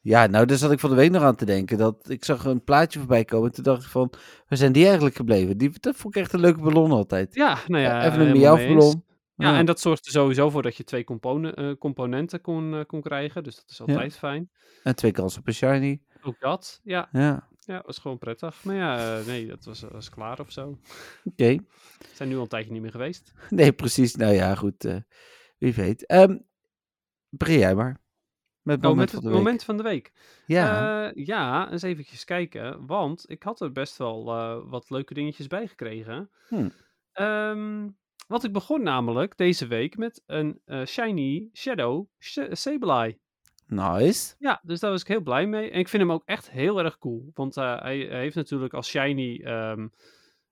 Ja, 0.00 0.26
nou, 0.26 0.46
daar 0.46 0.56
zat 0.56 0.72
ik 0.72 0.78
van 0.80 0.90
de 0.90 0.96
week 0.96 1.10
nog 1.10 1.22
aan 1.22 1.36
te 1.36 1.44
denken. 1.44 1.78
Dat 1.78 2.08
ik 2.08 2.24
zag 2.24 2.44
een 2.44 2.64
plaatje 2.64 2.98
voorbij 2.98 3.24
komen. 3.24 3.48
En 3.48 3.54
toen 3.54 3.64
dacht 3.64 3.82
ik 3.82 3.88
van, 3.88 4.12
waar 4.48 4.58
zijn 4.58 4.72
die 4.72 4.84
eigenlijk 4.84 5.16
gebleven? 5.16 5.58
Die, 5.58 5.70
dat 5.80 5.96
vond 5.96 6.16
ik 6.16 6.22
echt 6.22 6.32
een 6.32 6.40
leuke 6.40 6.60
ballon 6.60 6.90
altijd. 6.90 7.34
Ja, 7.34 7.58
nou 7.66 7.82
ja. 7.82 8.06
Even 8.06 8.20
een 8.20 8.32
miauwballon. 8.32 9.04
Ja, 9.36 9.58
en 9.58 9.66
dat 9.66 9.80
zorgt 9.80 10.06
er 10.06 10.12
sowieso 10.12 10.50
voor 10.50 10.62
dat 10.62 10.76
je 10.76 10.84
twee 10.84 11.04
compone- 11.04 11.54
eh, 11.54 11.72
componenten 11.78 12.40
kon, 12.40 12.74
eh, 12.74 12.84
kon 12.86 13.00
krijgen. 13.02 13.42
Dus 13.44 13.56
dat 13.56 13.64
is 13.68 13.80
altijd 13.80 14.16
fijn. 14.16 14.50
En 14.82 14.94
twee 14.96 15.12
kansen 15.12 15.40
op 15.40 15.46
een 15.46 15.54
shiny. 15.54 16.00
Ook 16.22 16.40
dat, 16.40 16.80
ja. 16.84 17.08
Ja, 17.12 17.48
Ja, 17.66 17.82
was 17.86 17.98
gewoon 17.98 18.18
prettig. 18.18 18.64
Maar 18.64 18.74
ja, 18.76 19.18
eh, 19.18 19.26
nee, 19.26 19.46
dat 19.46 19.64
was, 19.64 19.80
was 19.80 20.08
klaar 20.10 20.40
of 20.40 20.52
zo. 20.52 20.78
oké. 21.24 21.56
Zijn 22.14 22.28
nu 22.28 22.34
al 22.36 22.42
een 22.42 22.48
tijdje 22.48 22.72
niet 22.72 22.82
meer 22.82 22.90
geweest. 22.90 23.32
Nee, 23.50 23.72
precies. 23.72 24.14
Nou 24.14 24.32
ja, 24.34 24.54
goed. 24.54 24.84
eh, 24.84 24.96
wie 25.58 25.74
weet. 25.74 26.06
Ehm 26.06 26.36
begin 27.28 27.58
jij 27.58 27.74
maar. 27.74 28.04
Met 28.62 28.76
het 28.76 28.84
Oh, 28.84 28.90
moment 28.90 28.98
met 28.98 29.10
van 29.10 29.18
het 29.18 29.22
de 29.24 29.28
week. 29.28 29.38
moment 29.44 29.64
van 29.64 29.76
de 29.76 29.82
week. 29.82 30.12
Ja, 30.46 31.06
Eh, 31.12 31.24
ja, 31.26 31.70
eens 31.70 31.82
eventjes 31.82 32.24
kijken. 32.24 32.86
Want 32.86 33.30
ik 33.30 33.42
had 33.42 33.60
er 33.60 33.72
best 33.72 33.96
wel 33.96 34.24
wat 34.68 34.90
leuke 34.90 35.14
dingetjes 35.14 35.46
bij 35.46 35.66
gekregen. 35.66 36.30
Hm. 36.48 36.68
Ehm, 37.12 37.88
want 38.28 38.44
ik 38.44 38.52
begon 38.52 38.82
namelijk 38.82 39.36
deze 39.36 39.66
week 39.66 39.96
met 39.96 40.22
een 40.26 40.60
Shiny 40.86 41.48
Shadow 41.52 42.06
Sh- 42.18 42.46
Sableye. 42.50 43.18
Nice. 43.66 44.34
Ja, 44.38 44.60
dus 44.62 44.80
daar 44.80 44.90
was 44.90 45.00
ik 45.00 45.06
heel 45.08 45.20
blij 45.20 45.46
mee. 45.46 45.70
En 45.70 45.78
ik 45.78 45.88
vind 45.88 46.02
hem 46.02 46.12
ook 46.12 46.22
echt 46.24 46.50
heel 46.50 46.78
erg 46.78 46.98
cool. 46.98 47.30
Want 47.34 47.56
eh, 47.56 47.80
hij, 47.80 47.98
hij 47.98 48.20
heeft 48.20 48.36
natuurlijk 48.36 48.74
als 48.74 48.88
Shiny... 48.88 49.40
ehm, 49.44 49.86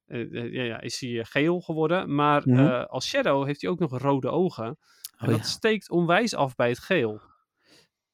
eh, 0.07 0.21
eh, 0.21 0.53
ja, 0.53 0.63
ja, 0.63 0.81
is 0.81 1.01
hij 1.01 1.25
geel 1.25 1.61
geworden. 1.61 2.15
Maar 2.15 2.43
Mhm. 2.49 2.83
als 2.89 3.07
Shadow 3.09 3.47
heeft 3.47 3.61
hij 3.61 3.71
ook 3.71 3.79
nog 3.79 3.99
rode 3.99 4.29
ogen. 4.29 4.65
En 4.65 4.77
Oh, 5.21 5.29
dat 5.29 5.37
ja. 5.39 5.43
steekt 5.45 5.91
onwijs 5.91 6.35
af 6.35 6.55
bij 6.55 6.69
het 6.69 6.79
geel. 6.79 7.21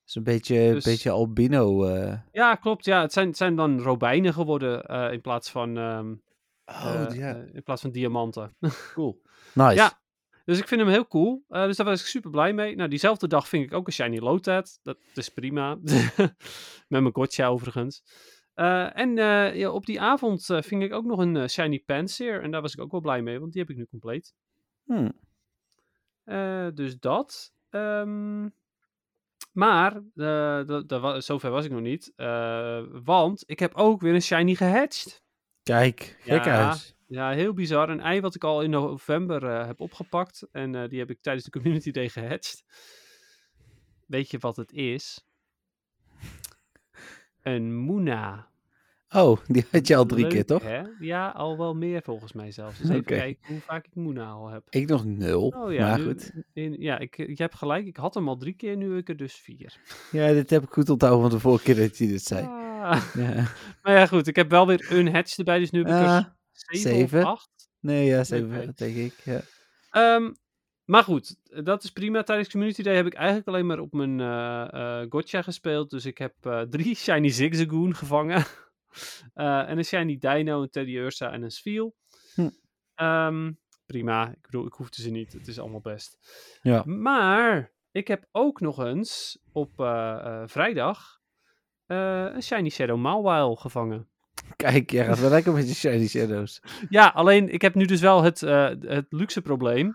is 0.06 0.14
een 0.14 0.22
beetje, 0.24 0.72
Dus- 0.72 0.84
beetje 0.84 1.10
albino. 1.10 1.88
Ja, 2.32 2.54
klopt. 2.54 2.84
Ja, 2.84 3.00
het 3.00 3.12
zijn, 3.12 3.26
het 3.26 3.36
zijn 3.36 3.56
dan 3.56 3.80
robijnen 3.80 4.32
geworden 4.32 4.82
in 5.12 5.20
plaats 5.20 5.50
van... 5.50 5.76
ehm, 5.78 6.14
Oh, 6.64 7.06
in 7.52 7.62
plaats 7.64 7.82
van 7.82 7.90
diamanten. 7.90 8.56
cool. 8.94 9.22
Nice. 9.54 9.74
Ja. 9.74 9.99
Dus 10.50 10.58
ik 10.58 10.68
vind 10.68 10.80
hem 10.80 10.90
heel 10.90 11.06
cool. 11.06 11.44
Eh, 11.48 11.64
dus 11.64 11.76
daar 11.76 11.86
was 11.86 12.00
ik 12.00 12.06
super 12.06 12.30
blij 12.30 12.52
mee. 12.52 12.76
Nou, 12.76 12.88
diezelfde 12.88 13.26
dag 13.26 13.48
ving 13.48 13.64
ik 13.64 13.72
ook 13.72 13.86
een 13.86 13.92
Shiny 13.92 14.18
Lotad. 14.18 14.80
Dat 14.82 14.96
is 15.14 15.28
prima. 15.28 15.74
Met 16.88 17.02
mijn 17.02 17.14
gotcha 17.14 17.46
overigens. 17.46 18.02
Eh, 18.54 18.98
en 18.98 19.18
eh, 19.18 19.56
ja, 19.56 19.70
op 19.70 19.86
die 19.86 20.00
avond 20.00 20.44
ving 20.46 20.82
ik 20.82 20.92
ook 20.92 21.04
nog 21.04 21.18
een 21.18 21.50
Shiny 21.50 21.78
Panseer. 21.78 22.42
En 22.42 22.50
daar 22.50 22.60
was 22.60 22.74
ik 22.74 22.80
ook 22.80 22.90
wel 22.90 23.00
blij 23.00 23.22
mee, 23.22 23.40
want 23.40 23.52
die 23.52 23.60
heb 23.60 23.70
ik 23.70 23.76
nu 23.76 23.86
compleet. 23.86 24.34
Hm. 24.84 25.10
Eh, 26.24 26.68
dus 26.74 26.98
dat. 26.98 27.52
Ehm, 27.68 28.48
maar, 29.52 30.02
zover 31.18 31.50
was 31.50 31.64
ik 31.64 31.70
nog 31.70 31.80
niet. 31.80 32.12
Want 33.04 33.42
ik 33.46 33.58
heb 33.58 33.74
ook 33.74 34.00
weer 34.00 34.14
een 34.14 34.22
Shiny 34.22 34.54
gehatcht. 34.54 35.22
Kijk, 35.62 36.16
gek 36.20 36.44
Ja. 36.44 36.50
huis. 36.50 36.94
Ja, 37.10 37.30
heel 37.30 37.52
bizar. 37.52 37.88
Een 37.88 38.00
ei 38.00 38.20
wat 38.20 38.34
ik 38.34 38.44
al 38.44 38.62
in 38.62 38.70
november 38.70 39.44
eh, 39.44 39.66
heb 39.66 39.80
opgepakt. 39.80 40.48
En 40.52 40.74
eh, 40.74 40.88
die 40.88 40.98
heb 40.98 41.10
ik 41.10 41.22
tijdens 41.22 41.44
de 41.44 41.50
Community 41.50 41.90
Day 42.00 42.08
gehatcht. 42.08 42.64
Weet 44.06 44.30
je 44.30 44.38
wat 44.38 44.56
het 44.56 44.72
is? 44.72 45.24
Een 47.42 47.74
Moona. 47.76 48.48
Oh, 49.08 49.38
die 49.46 49.64
had 49.70 49.86
je 49.86 49.96
al 49.96 50.06
drie 50.06 50.22
Leuk, 50.22 50.30
keer, 50.30 50.44
toch? 50.44 50.62
Hè? 50.62 50.82
Ja, 51.00 51.28
al 51.28 51.58
wel 51.58 51.74
meer 51.74 52.02
volgens 52.02 52.32
mij 52.32 52.50
zelfs. 52.50 52.78
Dus 52.78 52.88
even 52.90 53.04
kijken 53.04 53.46
hoe 53.46 53.60
vaak 53.60 53.86
ik 53.86 53.94
Moona 53.94 54.30
al 54.30 54.48
heb. 54.48 54.66
Ik 54.68 54.88
nog 54.88 55.04
nul. 55.04 55.46
Oh 55.48 55.72
ja, 55.72 55.88
maar 55.88 55.98
nu- 55.98 56.04
goed. 56.04 56.32
in- 56.52 56.76
ja 56.80 56.98
ik, 56.98 57.16
je 57.16 57.34
hebt 57.36 57.54
gelijk. 57.54 57.86
Ik 57.86 57.96
had 57.96 58.14
hem 58.14 58.28
al 58.28 58.36
drie 58.36 58.54
keer, 58.54 58.76
nu 58.76 58.88
heb 58.90 58.98
ik 58.98 59.08
er 59.08 59.16
dus 59.16 59.34
vier. 59.34 59.76
Ja, 60.10 60.32
dit 60.32 60.50
heb 60.50 60.62
ik 60.62 60.70
goed 60.72 60.90
onthouden 60.90 61.22
van 61.22 61.30
de 61.30 61.38
vorige 61.42 61.64
keer 61.64 61.76
dat 61.76 61.98
je 61.98 62.06
dit 62.06 62.22
zei. 62.24 62.46
Ah. 62.46 63.04
Ja. 63.14 63.46
Maar 63.82 63.94
ja, 63.94 64.06
goed. 64.06 64.26
Ik 64.26 64.36
heb 64.36 64.50
wel 64.50 64.66
weer 64.66 64.86
een 64.92 65.14
hatch 65.14 65.38
erbij, 65.38 65.58
dus 65.58 65.70
nu 65.70 65.78
heb 65.78 65.88
ik 65.88 65.94
er 65.94 66.38
Ah, 66.66 66.80
zeven, 66.80 66.98
zeven. 66.98 67.18
of 67.22 67.24
acht. 67.24 67.70
nee, 67.80 68.06
ja, 68.06 68.24
zeven, 68.24 68.62
Oké. 68.62 68.72
denk 68.74 68.96
ik. 68.96 69.14
Ja. 69.24 69.40
Ehm, 69.90 70.32
maar 70.84 71.04
goed, 71.04 71.36
dat 71.64 71.84
is 71.84 71.90
prima. 71.92 72.22
Tijdens 72.22 72.50
Community 72.50 72.82
Day 72.82 72.94
heb 72.94 73.06
ik 73.06 73.14
eigenlijk 73.14 73.48
alleen 73.48 73.66
maar 73.66 73.78
op 73.78 73.92
mijn 73.92 74.20
eh 74.20 75.06
gotcha 75.08 75.42
gespeeld. 75.42 75.90
Dus 75.90 76.04
ik 76.04 76.18
heb 76.18 76.34
eh, 76.40 76.60
drie 76.60 76.94
Shiny 77.04 77.28
Zigzagoon 77.28 77.94
gevangen. 77.94 78.44
En 79.34 79.78
een 79.78 79.84
Shiny 79.84 80.18
Dino, 80.18 80.62
een 80.62 80.70
Teddy 80.70 80.92
Ursa 80.96 81.30
en 81.32 81.42
een 81.42 81.50
Sfeel. 81.50 81.96
Hm. 82.34 82.50
Ehm, 82.94 83.52
prima. 83.86 84.30
Ik 84.30 84.42
bedoel, 84.42 84.66
ik 84.66 84.72
hoefde 84.72 85.02
ze 85.02 85.10
niet. 85.10 85.32
Het 85.32 85.48
is 85.48 85.58
allemaal 85.58 85.80
best. 85.80 86.18
Ja. 86.62 86.82
Maar 86.84 87.72
ik 87.90 88.08
heb 88.08 88.28
ook 88.32 88.60
nog 88.60 88.78
eens 88.84 89.38
op 89.52 89.70
vrijdag 90.46 91.20
een 91.86 92.42
Shiny 92.42 92.68
Shadow 92.68 92.98
Mawile 92.98 93.56
gevangen. 93.56 94.09
Kijk, 94.56 94.90
jij 94.90 95.04
gaat 95.04 95.20
wel 95.20 95.30
lekker 95.30 95.52
met 95.52 95.68
je 95.68 95.74
shiny 95.74 96.06
shadows. 96.08 96.62
Ja, 96.88 97.06
alleen 97.06 97.52
ik 97.52 97.62
heb 97.62 97.74
nu 97.74 97.84
dus 97.84 98.00
wel 98.00 98.22
het, 98.22 98.42
eh, 98.42 98.68
het 98.80 99.06
luxe 99.08 99.42
probleem. 99.42 99.86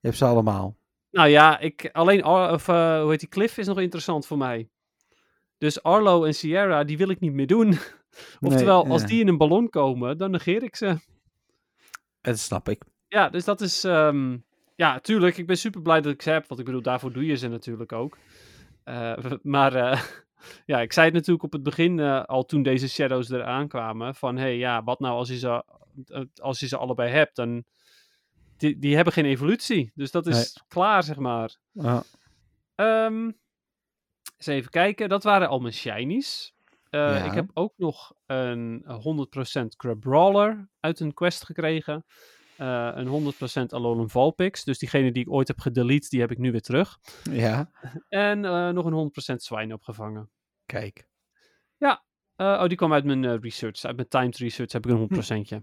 Je 0.00 0.06
hebt 0.06 0.16
ze 0.16 0.24
allemaal. 0.24 0.76
Nou 1.10 1.28
ja, 1.28 1.58
ik, 1.58 1.88
alleen 1.92 2.22
Ar- 2.22 2.52
of, 2.52 2.68
eh, 2.68 3.00
hoe 3.00 3.10
heet 3.10 3.20
die 3.20 3.28
Cliff 3.28 3.58
is 3.58 3.66
nog 3.66 3.78
interessant 3.80 4.26
voor 4.26 4.38
mij. 4.38 4.68
Dus 5.58 5.82
Arlo 5.82 6.24
en 6.24 6.34
Sierra, 6.34 6.84
die 6.84 6.98
wil 6.98 7.08
ik 7.08 7.20
niet 7.20 7.32
meer 7.32 7.46
doen. 7.46 7.78
Oftewel, 8.40 8.86
als 8.86 9.04
die 9.04 9.20
in 9.20 9.28
een 9.28 9.36
ballon 9.36 9.68
komen, 9.68 10.18
dan 10.18 10.30
negeer 10.30 10.62
ik 10.62 10.76
ze. 10.76 10.96
Dat 12.20 12.38
snap 12.38 12.68
ik. 12.68 12.82
Ja, 13.08 13.28
dus 13.28 13.44
dat 13.44 13.60
is... 13.60 13.84
ehm, 13.84 14.36
ja, 14.76 15.00
tuurlijk, 15.00 15.36
ik 15.36 15.46
ben 15.46 15.56
super 15.56 15.82
blij 15.82 16.00
dat 16.00 16.12
ik 16.12 16.22
ze 16.22 16.30
heb. 16.30 16.48
Want 16.48 16.60
ik 16.60 16.66
bedoel, 16.66 16.82
daarvoor 16.82 17.12
doe 17.12 17.26
je 17.26 17.36
ze 17.36 17.48
natuurlijk 17.48 17.92
ook. 17.92 18.18
Eh, 18.84 19.16
maar 19.42 19.72
ja, 20.66 20.80
ik 20.80 20.92
zei 20.92 21.06
het 21.06 21.14
natuurlijk 21.14 21.44
op 21.44 21.52
het 21.52 21.62
begin 21.62 21.98
eh, 21.98 22.24
al 22.24 22.44
toen 22.44 22.62
deze 22.62 22.88
shadows 22.88 23.30
eraan 23.30 23.68
kwamen. 23.68 24.14
Van, 24.14 24.36
hé, 24.36 24.42
hey, 24.42 24.56
ja, 24.56 24.82
wat 24.84 25.00
nou 25.00 25.14
als 25.14 25.28
je 25.28 25.38
ze, 25.38 25.64
eh, 26.06 26.22
als 26.34 26.60
je 26.60 26.68
ze 26.68 26.76
allebei 26.76 27.10
hebt? 27.10 27.36
Dan, 27.36 27.64
die, 28.56 28.78
die 28.78 28.94
hebben 28.94 29.12
geen 29.12 29.24
evolutie. 29.24 29.92
Dus 29.94 30.10
dat 30.10 30.26
is 30.26 30.34
Nee. 30.36 30.66
klaar, 30.68 31.02
zeg 31.02 31.16
maar. 31.16 31.56
Ja. 31.72 32.02
Ehm 32.74 33.30
eens 34.36 34.46
even 34.46 34.70
kijken. 34.70 35.08
Dat 35.08 35.22
waren 35.22 35.48
al 35.48 35.58
mijn 35.58 35.74
shinies. 35.74 36.54
Eh, 36.90 37.00
Ja. 37.00 37.24
Ik 37.24 37.32
heb 37.32 37.50
ook 37.54 37.72
nog 37.76 38.12
een 38.26 38.84
100% 38.86 39.76
Crabrawler 39.76 40.68
uit 40.80 41.00
een 41.00 41.14
quest 41.14 41.44
gekregen. 41.44 42.04
Eh, 42.60 42.90
een 42.94 43.06
100% 43.06 43.72
Alolan 43.72 44.10
Vulpix. 44.10 44.64
Dus 44.64 44.78
diegene 44.78 45.12
die 45.12 45.22
ik 45.22 45.32
ooit 45.32 45.48
heb 45.48 45.58
gedelete, 45.58 46.08
die 46.08 46.20
heb 46.20 46.30
ik 46.30 46.38
nu 46.38 46.50
weer 46.50 46.60
terug. 46.60 46.98
ja, 47.30 47.70
En 48.08 48.44
eh, 48.44 48.68
nog 48.68 48.84
een 48.84 49.32
100% 49.32 49.36
Swine 49.36 49.74
opgevangen. 49.74 50.30
kijk. 50.66 51.08
Eh, 52.40 52.60
oh, 52.60 52.66
die 52.66 52.76
kwam 52.76 52.92
uit 52.92 53.04
mijn 53.04 53.40
research. 53.40 53.84
Uit 53.84 53.96
mijn 53.96 54.08
timed 54.08 54.36
research 54.36 54.72
heb 54.72 54.86
ik 54.86 54.92
een 54.92 54.98
100%. 54.98 55.62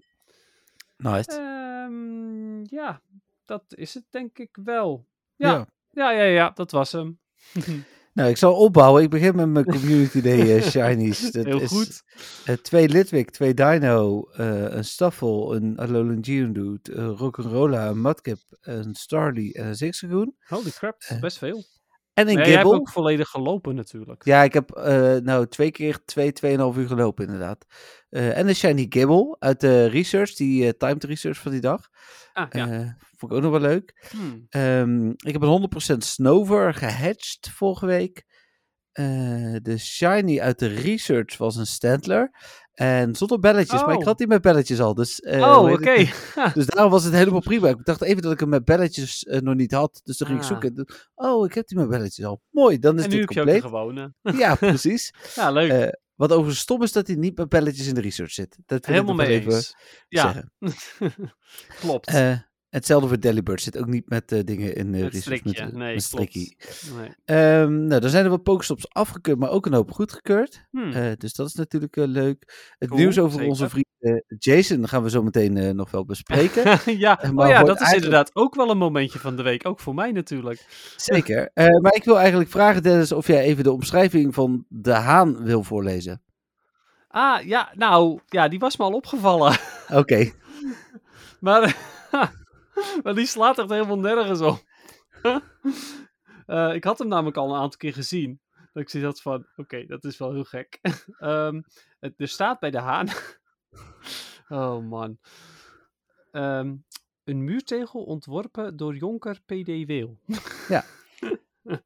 Nice. 0.97 1.31
Ehm, 1.31 2.75
ja, 2.75 3.01
dat 3.45 3.63
is 3.67 3.93
het 3.93 4.03
denk 4.09 4.37
ik 4.37 4.57
wel. 4.63 5.07
Ja, 5.35 5.51
ja. 5.51 5.67
ja, 5.91 6.11
ja, 6.11 6.23
ja, 6.23 6.49
dat 6.49 6.71
was 6.71 6.91
hem. 6.91 7.19
Nou, 8.17 8.29
ik 8.29 8.37
zal 8.37 8.55
opbouwen. 8.55 9.03
Ik 9.03 9.09
begin 9.09 9.35
met 9.35 9.49
mijn 9.49 9.65
Community 9.65 10.21
Day 10.21 10.55
eh, 10.57 10.63
Shinies. 10.71 11.31
Dat 11.31 11.45
Heel 11.45 11.59
is, 11.61 11.69
goed. 11.69 12.03
eh, 12.45 12.55
twee 12.55 12.89
Litwick, 12.89 13.29
twee 13.29 13.53
Dino, 13.53 14.29
eh, 14.33 14.63
een 14.63 14.85
Staffel, 14.85 15.55
een 15.55 15.77
Alolan 15.77 16.25
Geodude, 16.25 16.79
een 16.83 17.07
Rock'n'Rolla, 17.07 17.87
een 17.87 18.01
Mudkip, 18.01 18.39
een 18.61 18.95
Starly 18.95 19.51
en 19.51 19.65
een 19.65 19.75
Zigzagoon. 19.75 20.33
Holy 20.47 20.69
crap, 20.69 21.01
best 21.19 21.37
veel. 21.37 21.63
En 22.17 22.29
een 22.29 22.35
Nee, 22.35 22.55
hebt 22.55 22.65
ook 22.65 22.89
volledig 22.89 23.29
gelopen 23.29 23.75
natuurlijk. 23.75 24.25
Ja, 24.25 24.43
ik 24.43 24.53
heb 24.53 24.71
eh, 24.71 25.15
nou 25.15 25.47
twee 25.47 25.71
keer 25.71 25.99
twee, 26.05 26.31
tweeënhalf 26.31 26.77
uur 26.77 26.87
gelopen 26.87 27.25
inderdaad. 27.25 27.65
Eh, 28.09 28.37
en 28.37 28.47
een 28.47 28.55
Shiny 28.55 28.85
Gibble 28.89 29.35
uit 29.39 29.59
de 29.59 29.85
research, 29.85 30.35
die 30.35 30.65
eh, 30.65 30.69
timed 30.77 31.03
research 31.03 31.37
van 31.37 31.51
die 31.51 31.61
dag. 31.61 31.89
Ah, 32.33 32.47
ja. 32.49 32.97
Vond 33.17 33.31
ik 33.31 33.37
ook 33.37 33.43
nog 33.43 33.51
wel 33.51 33.69
leuk. 33.69 34.07
Hmm. 34.09 34.45
Ehm, 34.49 35.09
ik 35.09 35.33
heb 35.33 35.41
een 35.41 35.47
100% 35.47 36.03
Snover 36.03 36.73
gehatcht 36.73 37.49
vorige 37.49 37.85
week. 37.85 38.25
De 39.61 39.75
Shiny 39.77 40.39
uit 40.39 40.59
de 40.59 40.67
research 40.67 41.37
was 41.37 41.55
een 41.55 41.67
Stantler. 41.67 42.31
En 42.77 43.15
zonder 43.15 43.39
belletjes, 43.39 43.81
maar 43.81 43.93
ik 43.93 43.99
Oh. 43.99 44.05
had 44.05 44.17
die 44.17 44.27
met 44.27 44.41
belletjes 44.41 44.79
al. 44.79 44.93
Dus, 44.93 45.19
eh, 45.19 45.41
oh, 45.41 45.71
oké. 45.71 45.89
het? 45.91 46.53
Dus 46.55 46.65
daarom 46.65 46.91
was 46.91 47.03
het 47.03 47.13
helemaal 47.13 47.39
prima. 47.39 47.67
Ik 47.69 47.85
dacht 47.85 48.01
even 48.01 48.21
dat 48.21 48.31
ik 48.31 48.39
hem 48.39 48.49
met 48.49 48.65
belletjes 48.65 49.23
eh, 49.23 49.41
nog 49.41 49.55
niet 49.55 49.71
had. 49.71 50.01
Dus 50.03 50.17
toen 50.17 50.27
ging 50.27 50.39
ik 50.39 50.45
Ah. 50.45 50.51
zoeken. 50.51 50.85
Oh, 51.15 51.45
ik 51.45 51.53
heb 51.53 51.67
die 51.67 51.77
met 51.77 51.89
belletjes 51.89 52.25
al. 52.25 52.41
Mooi, 52.49 52.79
dan 52.79 52.97
is 52.97 53.03
en 53.03 53.09
nu 53.09 53.15
dit 53.15 53.25
heb 53.25 53.31
je 53.35 53.39
ook 53.41 53.45
de 53.47 53.61
compleet. 53.61 53.71
gewone. 53.71 54.13
Ja, 54.43 54.55
precies. 54.71 55.13
Ja, 55.35 55.51
leuk. 55.51 55.71
Eh, 55.71 55.87
wat 56.15 56.31
overigens 56.31 56.59
stom 56.59 56.83
is 56.83 56.91
dat 56.91 57.07
hij 57.07 57.15
niet 57.15 57.37
met 57.37 57.49
belletjes 57.49 57.87
in 57.87 57.93
de 57.95 58.01
research 58.01 58.31
zit. 58.31 58.57
Dat 58.65 58.85
Helemaal 58.85 59.15
mee 59.15 59.27
even 59.27 59.53
eens. 59.53 59.75
Ja, 60.07 60.43
klopt. 61.81 62.11
Eh, 62.77 62.83
hetzelfde 62.83 63.07
voor 63.07 63.19
Delibird 63.19 63.61
zit 63.61 63.77
ook 63.77 63.87
niet 63.87 64.09
met 64.09 64.31
eh, 64.31 64.39
dingen 64.43 64.75
in 64.75 64.91
de 64.91 64.97
Met 64.97 65.15
strikje. 65.15 65.63
met, 65.65 65.73
Nee, 65.73 65.93
met 65.93 66.03
strikkie. 66.03 66.57
Nee. 66.97 67.09
Ehm, 67.25 67.85
nou, 67.87 68.03
er 68.03 68.09
zijn 68.09 68.23
er 68.23 68.29
wat 68.29 68.43
Pokestops 68.43 68.89
afgekeurd, 68.93 69.39
maar 69.39 69.49
ook 69.49 69.65
een 69.65 69.73
hoop 69.73 69.91
goedgekeurd. 69.91 70.65
Hmm. 70.71 70.91
Eh, 70.91 71.11
dus 71.17 71.33
dat 71.33 71.47
is 71.47 71.53
natuurlijk 71.53 71.97
eh, 71.97 72.05
leuk. 72.07 72.71
Het 72.77 72.89
Cool, 72.89 73.01
nieuws 73.01 73.19
over 73.19 73.31
zeker. 73.31 73.47
onze 73.47 73.69
vriend 73.69 73.85
eh, 73.99 74.13
Jason 74.37 74.87
gaan 74.87 75.03
we 75.03 75.09
zo 75.09 75.23
meteen 75.23 75.57
eh, 75.57 75.69
nog 75.73 75.91
wel 75.91 76.05
bespreken. 76.05 76.63
ja, 76.97 77.19
Eh, 77.21 77.29
oh 77.29 77.35
maar 77.35 77.47
ja, 77.49 77.57
voor 77.57 77.67
dat 77.67 77.75
is 77.75 77.81
eigenlijk- 77.81 78.03
inderdaad 78.03 78.35
ook 78.35 78.55
wel 78.55 78.69
een 78.69 78.77
momentje 78.77 79.19
van 79.19 79.35
de 79.35 79.43
week. 79.43 79.67
Ook 79.67 79.79
voor 79.79 79.93
mij 79.95 80.11
natuurlijk. 80.11 80.65
Zeker. 80.97 81.49
Eh, 81.53 81.79
maar 81.81 81.93
ik 81.95 82.03
wil 82.03 82.19
eigenlijk 82.19 82.49
vragen, 82.49 82.83
Dennis, 82.83 83.11
of 83.11 83.27
jij 83.27 83.43
even 83.43 83.63
de 83.63 83.71
omschrijving 83.71 84.33
van 84.33 84.65
de 84.69 84.93
haan 84.93 85.43
wil 85.43 85.63
voorlezen. 85.63 86.21
Ah, 87.07 87.41
ja, 87.45 87.71
nou, 87.73 88.19
ja, 88.27 88.47
die 88.47 88.59
was 88.59 88.77
me 88.77 88.83
al 88.83 88.91
opgevallen. 88.93 89.57
Oké. 89.93 90.29
Maar, 91.39 91.75
maar 93.03 93.15
die 93.15 93.25
slaat 93.25 93.59
echt 93.59 93.69
helemaal 93.69 93.99
nergens 93.99 94.41
op. 94.41 94.63
Eh, 96.47 96.73
ik 96.73 96.83
had 96.83 96.99
hem 96.99 97.07
namelijk 97.07 97.37
al 97.37 97.49
een 97.49 97.61
aantal 97.61 97.77
keer 97.77 97.93
gezien. 97.93 98.41
Dat 98.73 98.83
ik 98.83 98.89
zoiets 98.89 99.09
had 99.09 99.21
van, 99.21 99.45
oké, 99.55 99.85
dat 99.85 100.03
is 100.03 100.17
wel 100.17 100.33
heel 100.33 100.43
gek. 100.43 100.79
Ehm, 101.19 101.61
het, 101.99 102.13
er 102.17 102.27
staat 102.27 102.59
bij 102.59 102.71
de 102.71 102.79
haan... 102.79 103.07
oh 104.49 104.89
man. 104.89 105.17
Ehm, 106.31 106.75
een 107.23 107.43
muurtegel 107.43 108.03
ontworpen 108.03 108.77
door 108.77 108.95
Jonker 108.95 109.39
P.D. 109.45 109.85
Weel. 109.85 110.19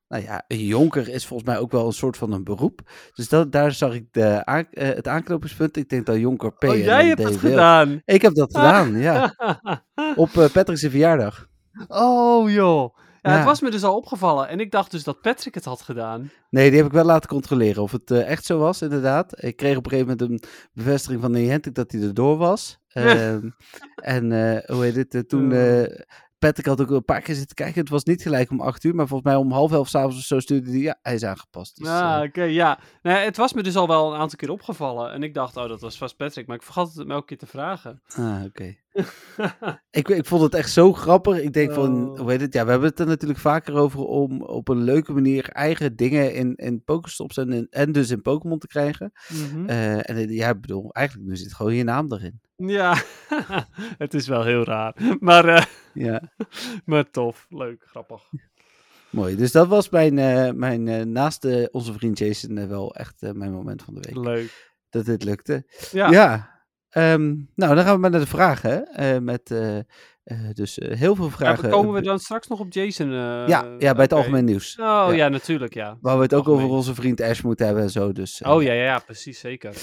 Nou 0.07 0.23
ja, 0.23 0.43
een 0.47 0.65
jonker 0.65 1.09
is 1.09 1.25
volgens 1.25 1.49
mij 1.49 1.59
ook 1.59 1.71
wel 1.71 1.85
een 1.85 1.91
soort 1.93 2.17
van 2.17 2.31
een 2.31 2.43
beroep. 2.43 2.81
Dus 3.13 3.29
dat, 3.29 3.51
daar 3.51 3.71
zag 3.71 3.93
ik 3.93 4.05
de 4.11 4.45
aan- 4.45 4.67
eh, 4.71 4.87
het 4.95 5.07
aanknopingspunt. 5.07 5.77
Ik 5.77 5.89
denk 5.89 6.05
dat 6.05 6.17
jonker 6.17 6.53
P. 6.53 6.63
oh, 6.63 6.75
jij 6.77 7.07
hebt 7.07 7.21
D. 7.21 7.23
het 7.23 7.39
Wil. 7.41 7.49
gedaan! 7.51 8.01
Ik 8.05 8.21
heb 8.21 8.33
dat 8.33 8.53
gedaan, 8.57 8.97
ja. 8.99 9.35
Op 10.15 10.29
eh, 10.37 10.49
Patrick's 10.51 10.81
verjaardag. 10.81 11.47
oh 11.87 12.49
joh. 12.51 12.97
Ja, 13.21 13.31
Ja. 13.31 13.37
het 13.37 13.45
was 13.45 13.61
me 13.61 13.71
dus 13.71 13.83
al 13.83 13.95
opgevallen. 13.95 14.47
En 14.47 14.59
ik 14.59 14.71
dacht 14.71 14.91
dus 14.91 15.03
dat 15.03 15.21
Patrick 15.21 15.53
het 15.55 15.65
had 15.65 15.81
gedaan. 15.81 16.31
Nee, 16.49 16.67
die 16.69 16.77
heb 16.77 16.87
ik 16.87 16.93
wel 16.93 17.05
laten 17.05 17.29
controleren 17.29 17.83
of 17.83 17.91
het 17.91 18.11
eh, 18.11 18.27
echt 18.29 18.45
zo 18.45 18.57
was, 18.57 18.81
inderdaad. 18.81 19.43
Ik 19.43 19.55
kreeg 19.55 19.77
op 19.77 19.85
een 19.85 19.91
gegeven 19.91 20.17
moment 20.19 20.43
een 20.43 20.49
bevestiging 20.73 21.21
van 21.21 21.31
Niantic 21.31 21.75
dat 21.75 21.91
hij 21.91 22.01
erdoor 22.01 22.37
was. 22.37 22.79
Ehm, 22.91 23.49
en 23.95 24.23
hoe 24.73 24.83
heet 24.83 25.13
het? 25.13 25.29
toen 25.29 25.53
Oh. 25.53 25.83
Patrick 26.41 26.65
had 26.65 26.81
ook 26.81 26.89
een 26.89 27.05
paar 27.05 27.21
keer 27.21 27.35
zitten 27.35 27.55
kijken. 27.55 27.81
Het 27.81 27.89
was 27.89 28.03
niet 28.03 28.21
gelijk 28.21 28.49
om 28.49 28.61
acht 28.61 28.83
uur, 28.83 28.95
maar 28.95 29.07
volgens 29.07 29.29
mij 29.31 29.39
om 29.39 29.51
half 29.51 29.71
elf 29.71 29.87
s'avonds 29.87 30.17
of 30.17 30.23
zo 30.23 30.39
stuurde 30.39 30.69
hij. 30.69 30.79
Ja, 30.79 30.99
hij 31.01 31.13
is 31.13 31.23
aangepast. 31.23 31.77
Dus, 31.77 31.87
ah, 31.87 32.21
oké, 32.23 32.43
ja. 32.43 32.79
Nee, 33.01 33.15
het 33.15 33.37
was 33.37 33.53
me 33.53 33.63
dus 33.63 33.75
al 33.75 33.87
wel 33.87 34.13
een 34.13 34.19
aantal 34.19 34.37
keer 34.37 34.49
opgevallen. 34.49 35.11
En 35.11 35.23
ik 35.23 35.33
dacht, 35.33 35.57
oh, 35.57 35.67
dat 35.67 35.81
was 35.81 35.97
vast 35.97 36.17
Patrick. 36.17 36.47
Maar 36.47 36.55
ik 36.55 36.63
vergat 36.63 36.87
het 36.87 36.95
hem 36.95 37.11
elke 37.11 37.25
keer 37.25 37.37
te 37.37 37.47
vragen. 37.47 38.01
ah, 38.15 38.43
oké. 38.45 38.75
Ik, 39.89 40.07
ik 40.09 40.25
vond 40.25 40.41
het 40.41 40.53
echt 40.53 40.71
zo 40.71 40.93
grappig. 40.93 41.41
Ik 41.41 41.53
denk 41.53 41.71
van, 41.73 42.09
Oh. 42.11 42.19
hoe 42.19 42.31
heet 42.31 42.41
het? 42.41 42.53
Ja, 42.53 42.65
we 42.65 42.71
hebben 42.71 42.89
het 42.89 42.99
er 42.99 43.05
natuurlijk 43.07 43.39
vaker 43.39 43.73
over 43.75 43.99
om 43.99 44.41
op 44.41 44.67
een 44.67 44.81
leuke 44.83 45.13
manier 45.13 45.49
eigen 45.49 45.95
dingen 45.95 46.33
in, 46.33 46.55
in 46.55 46.83
Pokestops 46.83 47.37
en, 47.37 47.51
in- 47.51 47.67
en 47.69 47.91
dus 47.91 48.09
in 48.09 48.21
Pokémon 48.21 48.59
te 48.59 48.67
krijgen. 48.67 49.11
Mhm. 49.29 49.65
Eh, 49.69 49.93
en 49.95 50.15
eh, 50.15 50.29
ja, 50.29 50.49
ik 50.49 50.61
bedoel, 50.61 50.91
eigenlijk 50.93 51.27
nu 51.29 51.35
zit 51.35 51.53
gewoon 51.53 51.75
je 51.75 51.83
naam 51.83 52.11
erin. 52.13 52.41
Ja, 52.55 53.01
het 53.97 54.13
is 54.13 54.27
wel 54.27 54.43
heel 54.43 54.63
raar. 54.63 54.95
Maar, 55.19 55.45
eh, 55.45 55.63
Ja. 55.93 56.21
maar 56.85 57.09
tof, 57.09 57.45
leuk, 57.49 57.83
grappig. 57.87 58.21
Mooi, 59.09 59.35
dus 59.35 59.51
dat 59.51 59.67
was 59.67 59.89
mijn, 59.89 60.17
eh, 60.19 60.51
mijn 60.51 61.11
naast 61.11 61.69
onze 61.71 61.93
vriend 61.93 62.17
Jason 62.17 62.67
wel 62.67 62.95
echt 62.95 63.21
mijn 63.33 63.51
moment 63.51 63.83
van 63.83 63.93
de 63.93 63.99
week. 64.11 64.25
Leuk. 64.25 64.71
Dat 64.89 65.05
dit 65.05 65.23
lukte. 65.23 65.65
Ja, 65.91 66.09
Ja, 66.09 66.49
ehm, 66.91 67.27
nou 67.55 67.75
dan 67.75 67.83
gaan 67.83 67.93
we 67.93 67.99
maar 67.99 68.09
naar 68.11 68.19
de 68.19 68.27
vragen. 68.27 68.85
eh, 68.87 69.17
met 69.17 69.51
eh, 69.51 69.77
eh, 69.77 69.83
dus 70.53 70.79
heel 70.81 71.15
veel 71.15 71.25
Ja, 71.25 71.31
vragen. 71.31 71.69
komen 71.69 71.93
we 71.93 72.01
dan 72.01 72.19
straks 72.19 72.47
nog 72.47 72.59
op 72.59 72.73
Jason? 72.73 73.09
ja, 73.11 73.75
ja, 73.77 73.93
bij 73.93 74.03
het 74.03 74.13
algemeen 74.13 74.45
nieuws. 74.45 74.71
Oh 74.79 74.85
Ja. 74.85 75.11
ja, 75.11 75.27
natuurlijk, 75.29 75.73
ja. 75.73 75.97
Waar 76.01 76.15
we 76.17 76.23
het 76.23 76.33
ook 76.33 76.47
over 76.47 76.67
onze 76.69 76.95
vriend 76.95 77.21
Ash 77.21 77.41
moeten 77.41 77.65
hebben 77.65 77.83
en 77.83 77.89
zo. 77.89 78.11
Dus, 78.11 78.41
Oh 78.41 78.63
ja, 78.63 78.73
ja, 78.73 78.83
ja, 78.83 78.99
precies, 78.99 79.39
zeker. 79.39 79.73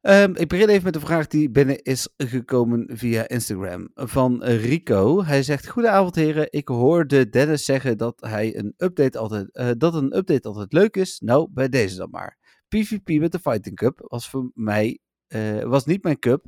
Ehm, 0.00 0.30
ik 0.34 0.48
begin 0.48 0.68
even 0.68 0.84
met 0.84 0.92
de 0.92 1.00
vraag 1.00 1.26
die 1.26 1.50
binnen 1.50 1.82
is 1.82 2.08
gekomen 2.16 2.90
via 2.92 3.28
Instagram 3.28 3.88
van 3.94 4.42
Rico. 4.44 5.24
Hij 5.24 5.42
zegt: 5.42 5.68
Goedenavond, 5.68 6.14
heren. 6.14 6.46
Ik 6.50 6.68
hoorde 6.68 7.28
Dennis 7.28 7.64
zeggen 7.64 7.98
dat 7.98 8.14
hij 8.20 8.56
een 8.56 8.74
update 8.76 9.18
altijd, 9.18 9.50
dat 9.80 9.94
een 9.94 10.16
update 10.16 10.48
altijd 10.48 10.72
leuk 10.72 10.96
is. 10.96 11.20
Nou, 11.24 11.48
bij 11.50 11.68
deze 11.68 11.96
dan 11.96 12.10
maar. 12.10 12.38
PvP 12.68 13.08
met 13.08 13.32
de 13.32 13.38
Fighting 13.38 13.76
Cup 13.76 13.98
was 14.08 14.28
voor 14.28 14.50
mij 14.54 14.98
eh, 15.32 15.62
was 15.62 15.84
niet 15.84 16.02
mijn 16.02 16.18
cup. 16.18 16.44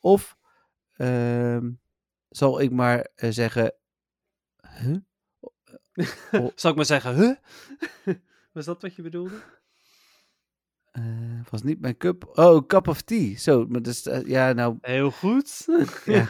Of 0.00 0.36
ehm, 0.96 1.70
zal 2.28 2.60
ik 2.60 2.70
maar 2.70 3.08
eh, 3.14 3.30
zeggen. 3.30 3.74
Huh? 4.78 4.96
Zal 6.54 6.70
ik 6.70 6.76
maar 6.76 6.84
zeggen, 6.84 7.14
huh? 7.14 7.34
Was 8.52 8.64
dat 8.64 8.82
wat 8.82 8.94
je 8.94 9.02
bedoelde? 9.02 9.42
Eh, 10.94 11.02
was 11.50 11.62
niet 11.62 11.80
mijn 11.80 11.96
cup. 11.96 12.30
Oh, 12.34 12.66
cup 12.66 12.88
of 12.88 13.02
tea. 13.02 13.38
Zo, 13.38 13.66
maar 13.68 13.82
dus, 13.82 14.06
eh, 14.06 14.26
ja, 14.26 14.52
nou, 14.52 14.76
Heel 14.80 15.10
goed. 15.10 15.66
ja. 16.04 16.28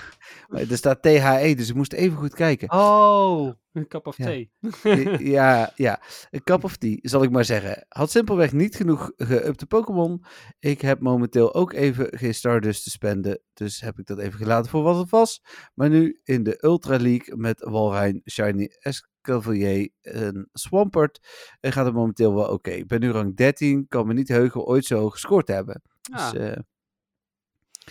maar 0.49 0.61
er 0.61 0.77
staat 0.77 1.03
THE, 1.03 1.55
dus 1.57 1.69
ik 1.69 1.75
moest 1.75 1.93
even 1.93 2.17
goed 2.17 2.35
kijken. 2.35 2.71
Oh, 2.71 3.53
een 3.75 3.89
cup 3.89 4.07
of 4.07 4.17
thee. 4.17 4.51
ja, 5.37 5.73
ja, 5.77 6.01
een 6.31 6.43
cup 6.43 6.65
of 6.65 6.77
tea, 6.77 6.99
zal 7.01 7.23
ik 7.23 7.31
maar 7.31 7.45
zeggen. 7.45 7.87
Had 7.89 8.11
simpelweg 8.11 8.53
niet 8.53 8.77
genoeg 8.77 9.13
geüpte 9.17 9.67
Pokémon. 9.69 10.25
Ik 10.59 10.81
heb 10.81 11.01
momenteel 11.01 11.55
ook 11.55 11.73
even 11.73 12.19
geen 12.19 12.35
Stardust 12.35 12.85
te 12.85 12.91
spenden, 12.91 13.41
dus 13.53 13.81
heb 13.81 13.99
ik 13.99 14.07
dat 14.07 14.19
even 14.19 14.39
gelaten 14.39 14.71
voor 14.71 14.83
wat 14.83 14.97
het 14.97 15.11
was. 15.11 15.43
Maar 15.75 15.89
nu 15.89 16.21
in 16.23 16.43
de 16.43 16.65
Ultra 16.65 16.99
League 16.99 17.37
met 17.37 17.61
Walrein, 17.61 18.23
Shiny 18.31 18.71
Escavalier 18.79 19.91
en 20.01 20.49
Swampert 20.53 21.29
eh, 21.61 21.73
gaat 21.73 21.85
het 21.85 21.95
momenteel 21.95 22.35
wel 22.35 22.49
oké. 22.49 22.71
Ik 22.71 22.87
ben 22.87 23.01
nu 23.01 23.11
rang 23.11 23.37
13, 23.37 23.89
kan 23.89 24.07
me 24.07 24.13
niet 24.13 24.29
heugen 24.29 24.65
ooit 24.65 24.85
zo 24.85 25.11
gescoord 25.11 25.47
te 25.47 25.53
hebben. 25.53 25.83
Ja, 26.01 26.31
Dus, 26.31 26.41
eh, 26.41 26.57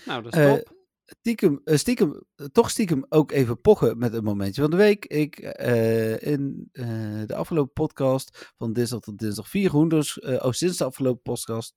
nou, 0.06 0.24
dat 0.24 0.34
is 0.34 0.40
eh, 0.40 0.54
top. 0.54 0.73
Stiekem, 1.06 1.62
eh, 1.64 1.78
stiekem, 1.78 2.24
eh, 2.36 2.46
toch 2.46 2.70
stiekem 2.70 3.06
ook 3.10 3.32
even 3.32 3.62
pochen 3.62 3.98
met 3.98 4.14
een 4.14 4.24
momentje 4.24 4.62
van 4.62 4.72
de 4.72 4.78
week. 4.78 5.06
Ik 5.06 5.38
eh, 5.38 6.22
in 6.22 6.70
eh, 6.72 6.86
de 7.26 7.36
afgelopen 7.36 7.74
podcast 7.74 8.54
van 8.58 8.74
dinsdag 8.74 9.00
tot 9.00 9.18
dinsdag 9.18 9.50
vier 9.50 9.70
hoenders, 9.70 10.20
eh, 10.20 10.46
oh 10.46 10.52
sinds 10.52 10.78
de 10.78 10.84
afgelopen 10.84 11.22
podcast, 11.22 11.76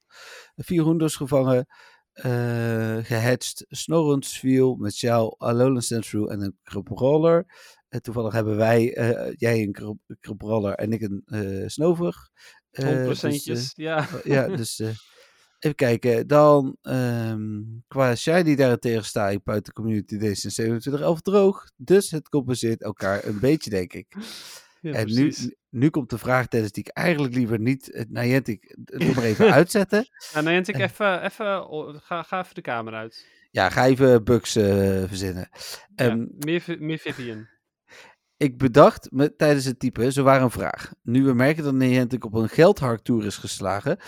vier 0.56 0.82
hoenders 0.82 1.16
gevangen, 1.16 1.66
eh 2.12 2.98
gehatcht, 3.02 3.64
snorrend 3.68 4.26
viel 4.26 4.74
met 4.74 4.94
Sjaal, 4.94 5.38
Alolan 5.38 5.82
Sandshrew 5.82 6.30
en 6.30 6.40
een 6.40 6.58
Crabrawler. 6.62 7.46
En 7.88 8.02
toevallig 8.02 8.32
hebben 8.32 8.56
wij, 8.56 8.84
jij 9.36 9.62
een 9.62 9.98
Crabrawler 10.20 10.74
en 10.74 10.92
ik 10.92 11.00
een 11.00 11.70
Snover. 11.70 12.30
100 12.70 13.44
dus, 13.44 13.72
ja. 13.74 14.08
ja, 14.24 14.46
dus 14.56 14.82
even 15.58 15.76
kijken. 15.76 16.26
Dan 16.26 16.76
ehm, 16.82 17.60
qua 17.88 18.14
Shiny 18.14 18.54
daarentegen 18.54 19.04
sta 19.04 19.28
ik 19.28 19.42
buiten 19.44 19.72
Community 19.72 20.14
sinds 20.14 20.54
2711 20.54 21.20
droog. 21.20 21.70
Dus 21.76 22.10
het 22.10 22.28
compenseert 22.28 22.82
elkaar 22.82 23.24
een 23.24 23.40
beetje, 23.40 23.70
denk 23.70 23.92
ik. 23.92 24.06
ja 24.80 24.92
en 24.92 25.06
nu, 25.14 25.34
nu 25.70 25.90
komt 25.90 26.10
de 26.10 26.18
vraag, 26.18 26.48
Dennis, 26.48 26.72
die 26.72 26.84
ik 26.84 26.90
eigenlijk 26.96 27.34
liever 27.34 27.60
niet 27.60 27.88
uh, 27.88 28.02
Niantic 28.08 28.76
nog 28.84 29.14
maar 29.14 29.24
even 29.24 29.52
uitzetten. 29.52 30.06
Ja, 30.32 30.40
ik 30.50 30.68
Eh. 30.68 30.80
even, 30.80 31.22
even, 31.24 32.00
ga, 32.00 32.22
ga 32.22 32.40
even 32.40 32.54
de 32.54 32.60
kamer 32.60 32.94
uit. 32.94 33.26
Ja, 33.50 33.70
ga 33.70 33.86
even 33.86 34.24
bugs 34.24 34.56
eh, 34.56 34.64
verzinnen. 35.06 35.48
Ja, 35.94 36.08
Ehm, 36.08 36.26
meer, 36.38 36.76
meer 36.78 36.98
Vivian. 36.98 37.48
Ik 38.36 38.58
bedacht 38.58 39.10
me, 39.10 39.36
tijdens 39.36 39.64
het 39.64 39.78
typen, 39.78 40.12
zo 40.12 40.22
waren 40.22 40.42
een 40.42 40.50
vraag. 40.50 40.92
Nu 41.02 41.24
we 41.24 41.32
merken 41.32 41.64
dat 41.64 41.74
Niantic 41.74 42.24
op 42.24 42.34
een 42.34 42.48
geldharktoer 42.48 43.24
is 43.24 43.36
geslagen, 43.36 43.98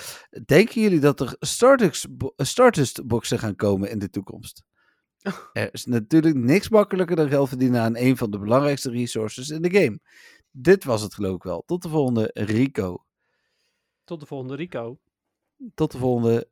denken 0.44 0.80
jullie 0.82 1.00
dat 1.00 1.20
er 1.20 1.36
Stardust, 1.38 2.16
bo- 2.16 2.32
Stardust 2.36 3.06
boxen 3.06 3.38
gaan 3.38 3.56
komen 3.56 3.90
in 3.90 3.98
de 3.98 4.10
toekomst? 4.10 4.62
Er 5.52 5.72
is 5.72 5.84
natuurlijk 5.84 6.36
niks 6.36 6.68
makkelijker 6.68 7.16
dan 7.16 7.28
geld 7.28 7.48
verdienen 7.48 7.80
aan 7.80 7.96
een 7.96 8.16
van 8.16 8.30
de 8.30 8.38
belangrijkste 8.38 8.90
resources 8.90 9.48
in 9.48 9.62
de 9.62 9.70
game. 9.70 10.00
Dit 10.50 10.84
was 10.84 11.02
het 11.02 11.14
geloof 11.14 11.34
ik 11.34 11.42
wel. 11.42 11.62
Tot 11.66 11.82
de 11.82 11.88
volgende 11.88 12.30
Rico. 12.34 13.04
Tot 14.04 14.20
de 14.20 14.26
volgende 14.26 14.54
Rico. 14.54 14.98
Tot 15.74 15.92
de 15.92 15.98
volgende 15.98 16.48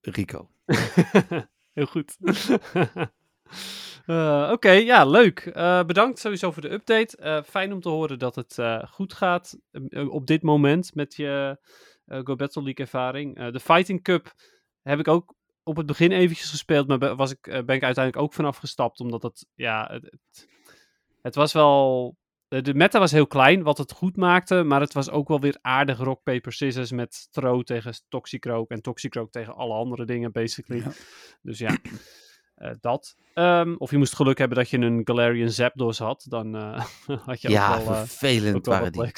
Rico. 0.00 0.50
Heel 1.74 1.86
goed. 1.86 2.16
Eh, 4.06 4.48
Oké, 4.52 4.70
ja, 4.70 5.04
leuk. 5.04 5.38
Eh, 5.38 5.84
bedankt 5.84 6.18
sowieso 6.18 6.50
voor 6.50 6.62
de 6.62 6.72
update. 6.72 7.16
Eh, 7.16 7.42
fijn 7.42 7.72
om 7.72 7.80
te 7.80 7.88
horen 7.88 8.18
dat 8.18 8.34
het 8.34 8.58
goed 8.88 9.12
gaat 9.12 9.58
eh, 9.70 10.12
op 10.12 10.26
dit 10.26 10.42
moment 10.42 10.94
met 10.94 11.14
je 11.14 11.58
Go 12.06 12.36
Battle 12.36 12.62
League 12.62 12.84
ervaring. 12.84 13.50
De 13.50 13.60
Fighting 13.60 14.02
Cup 14.02 14.32
heb 14.82 14.98
ik 14.98 15.08
ook 15.08 15.34
op 15.62 15.76
het 15.76 15.86
begin 15.86 16.12
eventjes 16.12 16.50
gespeeld, 16.50 16.86
maar 16.86 17.16
was 17.16 17.30
ik, 17.30 17.40
ben 17.42 17.76
ik 17.76 17.82
uiteindelijk 17.82 18.16
ook 18.16 18.32
vanaf 18.32 18.56
gestapt, 18.56 19.00
omdat 19.00 19.22
het, 19.22 19.46
ja, 19.54 19.90
het, 19.92 20.48
het, 21.22 21.34
was 21.34 21.52
wel... 21.52 22.16
De, 22.48 22.60
de 22.60 22.74
meta 22.74 22.98
was 22.98 23.12
heel 23.12 23.26
klein, 23.26 23.62
wat 23.62 23.78
het 23.78 23.92
goed 23.92 24.16
maakte, 24.16 24.62
maar 24.62 24.80
het 24.80 24.92
was 24.92 25.10
ook 25.10 25.28
wel 25.28 25.40
weer 25.40 25.58
aardig 25.60 25.98
rock, 25.98 26.22
paper, 26.22 26.52
scissors 26.52 26.90
met 26.90 27.28
Tro 27.30 27.62
tegen 27.62 27.94
Toxicroak 28.08 28.70
en 28.70 28.82
Toxicroak 28.82 29.30
tegen 29.30 29.54
alle 29.54 29.74
andere 29.74 30.04
dingen, 30.04 30.32
basically. 30.32 30.82
Ja. 30.82 30.92
Dus 31.42 31.58
ja, 31.58 31.76
eh, 32.54 32.70
dat. 32.80 33.16
Ehm, 33.34 33.74
of 33.78 33.90
je 33.90 33.98
moest 33.98 34.14
geluk 34.14 34.38
hebben 34.38 34.58
dat 34.58 34.70
je 34.70 34.78
een 34.78 35.00
Galarian 35.04 35.50
Zapdos 35.50 35.98
had, 35.98 36.26
dan 36.28 36.56
eh, 36.56 36.84
had 37.26 37.40
je 37.40 37.48
Ja, 37.50 37.78
ook 37.78 37.84
wel, 37.84 37.94
eh, 37.94 37.98
vervelend 37.98 38.56
ook 38.56 38.64
wel 38.64 38.74
waren 38.74 39.12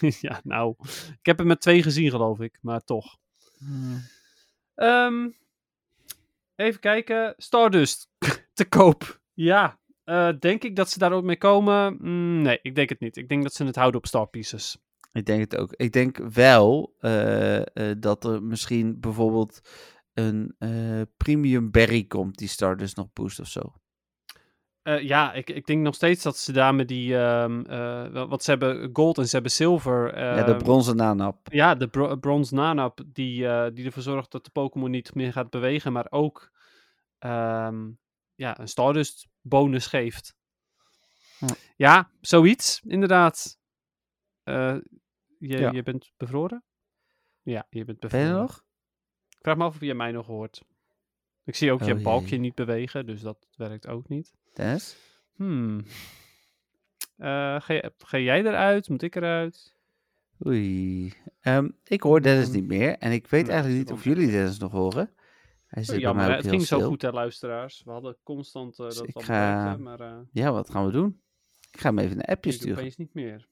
ja, 0.20 0.40
nou, 0.44 0.74
ik 1.08 1.26
heb 1.26 1.38
hem 1.38 1.46
met 1.46 1.60
twee 1.60 1.82
gezien, 1.82 2.10
geloof 2.10 2.40
ik, 2.40 2.58
maar 2.60 2.84
toch. 2.84 3.16
Hmm. 3.58 4.02
Ehm, 4.74 5.28
even 6.56 6.80
kijken. 6.80 7.34
Stardust 7.36 8.08
te 8.54 8.64
koop. 8.64 9.20
Ja. 9.34 9.78
eh, 10.04 10.28
denk 10.40 10.62
ik 10.64 10.76
dat 10.76 10.90
ze 10.90 10.98
daar 10.98 11.12
ook 11.12 11.24
mee 11.24 11.38
komen? 11.38 11.96
Mm, 12.00 12.42
nee, 12.42 12.58
ik 12.62 12.74
denk 12.74 12.88
het 12.88 13.00
niet. 13.00 13.16
Ik 13.16 13.28
denk 13.28 13.42
dat 13.42 13.54
ze 13.54 13.64
het 13.64 13.76
houden 13.76 14.00
op 14.00 14.06
Star 14.06 14.26
Pieces. 14.26 14.78
Ik 15.12 15.26
denk 15.26 15.40
het 15.40 15.56
ook. 15.56 15.72
Ik 15.76 15.92
denk 15.92 16.16
wel 16.18 16.94
eh, 17.00 17.58
eh, 17.58 17.96
dat 17.98 18.24
er 18.24 18.42
misschien 18.42 19.00
bijvoorbeeld 19.00 19.60
een 20.18 20.54
eh, 20.58 21.02
premium 21.16 21.70
berry 21.70 22.04
komt 22.04 22.36
die 22.38 22.48
Stardust 22.48 22.96
nog 22.96 23.12
boost 23.12 23.40
of 23.40 23.46
zo. 23.46 23.72
Eh, 24.82 25.00
ja, 25.00 25.32
ik, 25.32 25.50
ik 25.50 25.66
denk 25.66 25.82
nog 25.82 25.94
steeds 25.94 26.22
dat 26.22 26.36
ze 26.36 26.52
daar 26.52 26.74
met 26.74 26.88
die... 26.88 27.16
ehm 27.18 27.60
eh, 27.64 28.28
want 28.28 28.42
ze 28.42 28.50
hebben 28.50 28.90
gold 28.92 29.18
en 29.18 29.24
ze 29.26 29.34
hebben 29.34 29.52
zilver. 29.52 30.18
ja, 30.18 30.44
de 30.44 30.52
ehm, 30.52 30.62
bronzen 30.62 30.96
nanap. 30.96 31.52
Ja, 31.52 31.74
de 31.74 31.88
bro 31.88 32.16
bronze 32.16 32.54
nanap 32.54 33.00
die, 33.06 33.72
die 33.72 33.86
ervoor 33.86 34.02
zorgt 34.02 34.30
dat 34.30 34.44
de 34.44 34.50
Pokémon 34.50 34.90
niet 34.90 35.14
meer 35.14 35.32
gaat 35.32 35.50
bewegen, 35.50 35.92
maar 35.92 36.06
ook 36.10 36.52
ehm, 37.18 37.90
ja, 38.34 38.58
een 38.60 38.68
Stardust 38.68 39.28
bonus 39.40 39.86
geeft. 39.86 40.36
Ja. 41.38 41.54
Ja, 41.76 42.10
zoiets, 42.20 42.82
inderdaad. 42.86 43.58
Je, 44.44 44.82
Ja. 45.38 45.70
je 45.70 45.82
bent 45.82 46.12
bevroren? 46.16 46.64
Ja, 47.42 47.66
je 47.70 47.84
bent 47.84 48.00
Ben 48.00 48.10
bevroren. 48.10 48.34
je 48.34 48.40
nog? 48.40 48.66
Ik 49.48 49.54
vraag 49.54 49.66
me 49.66 49.68
af 49.70 49.80
of 49.80 49.86
je 49.86 49.94
mij 49.94 50.12
nog 50.12 50.26
hoort. 50.26 50.62
Ik 51.44 51.54
zie 51.54 51.72
ook 51.72 51.82
je 51.82 51.94
Oh, 51.94 52.02
balkje 52.02 52.36
niet 52.36 52.54
bewegen, 52.54 53.06
dus 53.06 53.20
dat 53.20 53.46
werkt 53.56 53.86
ook 53.86 54.08
niet. 54.08 54.32
Dennis? 54.54 54.96
Hmm. 55.34 55.84
Eh, 57.16 57.60
ga, 57.60 57.90
ga 57.98 58.18
jij 58.18 58.38
eruit? 58.44 58.88
Moet 58.88 59.02
ik 59.02 59.14
eruit? 59.16 59.74
Oei. 60.46 61.12
Ehm, 61.40 61.68
ik 61.84 62.02
hoor 62.02 62.20
Dennis 62.22 62.46
Hmm. 62.46 62.54
niet 62.54 62.66
meer 62.66 62.96
en 62.98 63.12
ik 63.12 63.26
weet 63.26 63.42
Nee, 63.42 63.52
eigenlijk 63.52 63.82
niet 63.84 63.92
of 63.98 64.04
jullie 64.04 64.30
Dennis 64.30 64.58
nog 64.58 64.72
horen. 64.72 65.10
Hij 65.66 65.82
zit 65.84 66.02
bij 66.02 66.14
mij 66.14 66.24
hè? 66.24 66.30
ook 66.30 66.36
het 66.36 66.48
ging 66.48 66.62
zo 66.66 66.80
goed, 66.80 67.02
hè, 67.02 67.10
luisteraars. 67.10 67.82
We 67.84 67.90
hadden 67.90 68.16
constant 68.22 68.78
eh, 68.78 68.86
Dus 68.86 68.96
dat 68.96 69.08
ik 69.08 69.14
al 69.16 69.22
ga- 69.22 69.54
bereikte, 69.60 69.82
maar 69.82 70.00
eh 70.00 70.18
Ja, 70.32 70.52
wat 70.52 70.70
gaan 70.70 70.86
we 70.86 70.92
doen? 70.92 71.20
Ik 71.70 71.80
ga 71.80 71.88
hem 71.88 71.98
even 71.98 72.16
een 72.16 72.24
appje 72.24 72.50
ik 72.50 72.56
sturen. 72.56 72.78
opeens 72.78 72.96
niet 72.96 73.14
meer. 73.14 73.48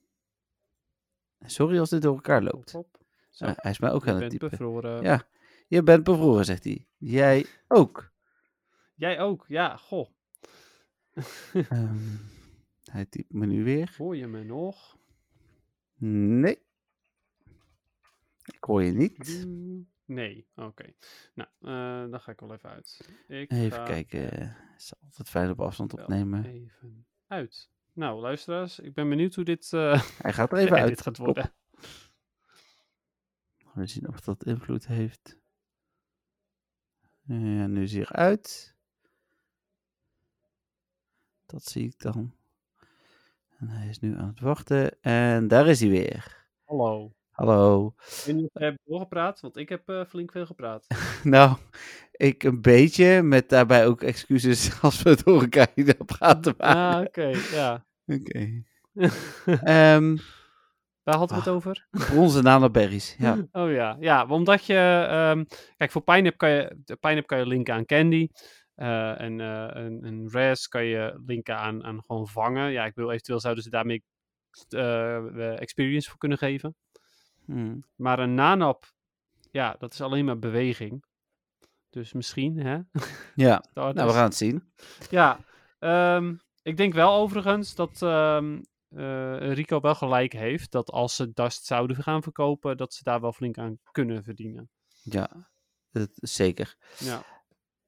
Sorry 1.45 1.79
als 1.79 1.89
dit 1.89 2.01
door 2.01 2.15
elkaar 2.15 2.43
loopt. 2.43 2.71
Hop, 2.71 2.85
hop. 2.91 3.05
Zo, 3.29 3.45
hij 3.55 3.71
is 3.71 3.79
mij 3.79 3.91
ook 3.91 4.07
aan 4.07 4.21
het 4.21 4.29
typen. 4.29 4.49
bevroren. 4.49 5.01
Ja, 5.03 5.27
je 5.67 5.83
bent 5.83 6.03
bevroren, 6.03 6.45
zegt 6.45 6.63
hij. 6.63 6.87
Jij 6.97 7.45
ook. 7.67 8.11
Jij 8.95 9.19
ook, 9.19 9.45
ja, 9.47 9.77
goh. 9.77 10.09
Ehm, 11.53 11.97
hij 12.83 13.05
typt 13.05 13.33
me 13.33 13.45
nu 13.45 13.63
weer. 13.63 13.93
Hoor 13.97 14.15
je 14.17 14.27
me 14.27 14.43
nog? 14.43 14.97
Nee. 15.95 16.65
Ik 18.43 18.63
hoor 18.63 18.83
je 18.83 18.91
niet. 18.91 19.43
Mm, 19.45 19.89
Nee, 20.05 20.47
oké. 20.55 20.93
Nou, 21.33 21.49
eh, 21.59 22.11
dan 22.11 22.19
ga 22.21 22.31
ik 22.31 22.39
wel 22.39 22.53
even 22.53 22.69
uit. 22.69 23.09
Ik 23.27 23.51
Even 23.51 23.83
kijken. 23.83 24.21
Het 24.39 24.81
is 24.81 24.93
altijd 25.03 25.29
fijn 25.29 25.49
op 25.49 25.61
afstand 25.61 25.93
opnemen. 25.93 26.45
even 26.45 27.05
uit. 27.27 27.69
Nou, 27.93 28.21
luisteraars, 28.21 28.79
ik 28.79 28.93
ben 28.93 29.09
benieuwd 29.09 29.35
hoe 29.35 29.43
dit, 29.43 29.73
eh 29.73 30.01
Hij 30.21 30.33
gaat 30.33 30.51
er 30.51 30.57
even 30.63 30.77
uit. 30.77 30.87
dit 30.87 31.01
gaat 31.01 31.17
worden. 31.17 31.53
We 33.73 33.87
zien 33.87 34.07
of 34.07 34.19
dat 34.21 34.45
invloed 34.45 34.87
heeft. 34.87 35.37
Ja, 37.27 37.67
nu 37.67 37.83
is 37.83 37.93
hij 37.93 38.01
eruit. 38.01 38.75
Dat 41.45 41.63
zie 41.63 41.85
ik 41.85 41.99
dan. 41.99 42.33
En 43.57 43.67
hij 43.67 43.87
is 43.87 43.99
nu 43.99 44.17
aan 44.17 44.27
het 44.27 44.39
wachten. 44.39 45.01
En 45.01 45.47
daar 45.47 45.67
is 45.67 45.79
hij 45.79 45.89
weer. 45.89 46.45
Hallo. 46.63 47.11
Hallo. 47.29 47.93
Ik 48.25 48.49
hebt 48.53 48.79
doorgepraat, 48.85 49.39
want 49.39 49.57
ik 49.57 49.69
heb 49.69 49.89
eh, 49.89 50.05
flink 50.05 50.31
veel 50.31 50.45
gepraat. 50.45 50.87
Nou, 51.23 51.57
ik 52.11 52.43
een 52.43 52.61
beetje, 52.61 53.21
met 53.21 53.49
daarbij 53.49 53.87
ook 53.87 54.01
excuses 54.01 54.71
als 54.81 55.01
we 55.01 55.17
door 55.23 55.41
elkaar 55.41 55.73
praten 56.05 56.53
waren. 56.57 56.93
ah, 56.95 57.01
oké, 57.01 57.27
ja. 57.51 57.85
Oké. 58.05 58.63
Ehm, 59.63 60.17
Waar 61.07 61.15
hadden 61.17 61.37
we 61.37 61.43
Ah. 61.43 61.47
het 61.47 61.55
over? 61.55 61.87
bronzen 61.91 62.43
nanoberries. 62.43 63.15
Ja. 63.17 63.37
Oh 63.51 63.71
ja, 63.71 63.97
ja, 63.99 64.25
omdat 64.25 64.65
je... 64.65 65.05
ehm, 65.09 65.43
kijk, 65.77 65.91
voor 65.91 66.01
Pinap 66.01 66.37
kan 66.37 66.49
je, 66.49 66.77
Pinap 66.99 67.27
kan 67.27 67.37
je 67.39 67.45
linken 67.47 67.73
aan 67.73 67.85
Candy. 67.85 68.27
eh, 68.75 69.21
en 69.21 69.39
eh, 69.41 69.67
een, 69.83 70.03
een 70.05 70.29
Res 70.31 70.67
kan 70.67 70.85
je 70.85 71.21
linken 71.25 71.57
aan, 71.57 71.83
aan 71.83 72.03
gewoon 72.05 72.27
vangen. 72.27 72.71
Ja, 72.71 72.85
ik 72.85 72.95
wil 72.95 73.11
eventueel 73.11 73.39
zouden 73.39 73.63
ze 73.63 73.69
daarmee 73.69 74.03
eh, 74.69 75.59
experience 75.61 76.09
voor 76.09 76.17
kunnen 76.17 76.37
geven. 76.37 76.75
Hm. 77.45 77.77
Maar 77.95 78.19
een 78.19 78.33
nanap, 78.33 78.85
ja, 79.51 79.75
dat 79.79 79.93
is 79.93 80.01
alleen 80.01 80.25
maar 80.25 80.39
beweging. 80.39 81.03
Dus 81.89 82.13
misschien, 82.13 82.57
hè? 82.59 82.79
Ja, 83.45 83.63
nou 83.73 83.93
we 83.93 84.09
gaan 84.09 84.23
het 84.23 84.35
zien. 84.35 84.71
Ja, 85.09 85.39
ehm, 85.79 86.35
ik 86.61 86.77
denk 86.77 86.93
wel 86.93 87.13
overigens 87.13 87.75
dat 87.75 88.01
ehm, 88.01 88.59
eh, 88.97 89.53
Rico 89.53 89.79
wel 89.79 89.95
gelijk 89.95 90.33
heeft. 90.33 90.71
Dat 90.71 90.91
als 90.91 91.15
ze 91.15 91.33
Dust 91.33 91.65
zouden 91.65 91.95
gaan 92.03 92.23
verkopen, 92.23 92.77
dat 92.77 92.93
ze 92.93 93.03
daar 93.03 93.21
wel 93.21 93.33
flink 93.33 93.57
aan 93.57 93.79
kunnen 93.91 94.23
verdienen. 94.23 94.69
Ja, 95.03 95.49
dat 95.91 96.09
zeker. 96.13 96.75
Ja. 96.97 97.23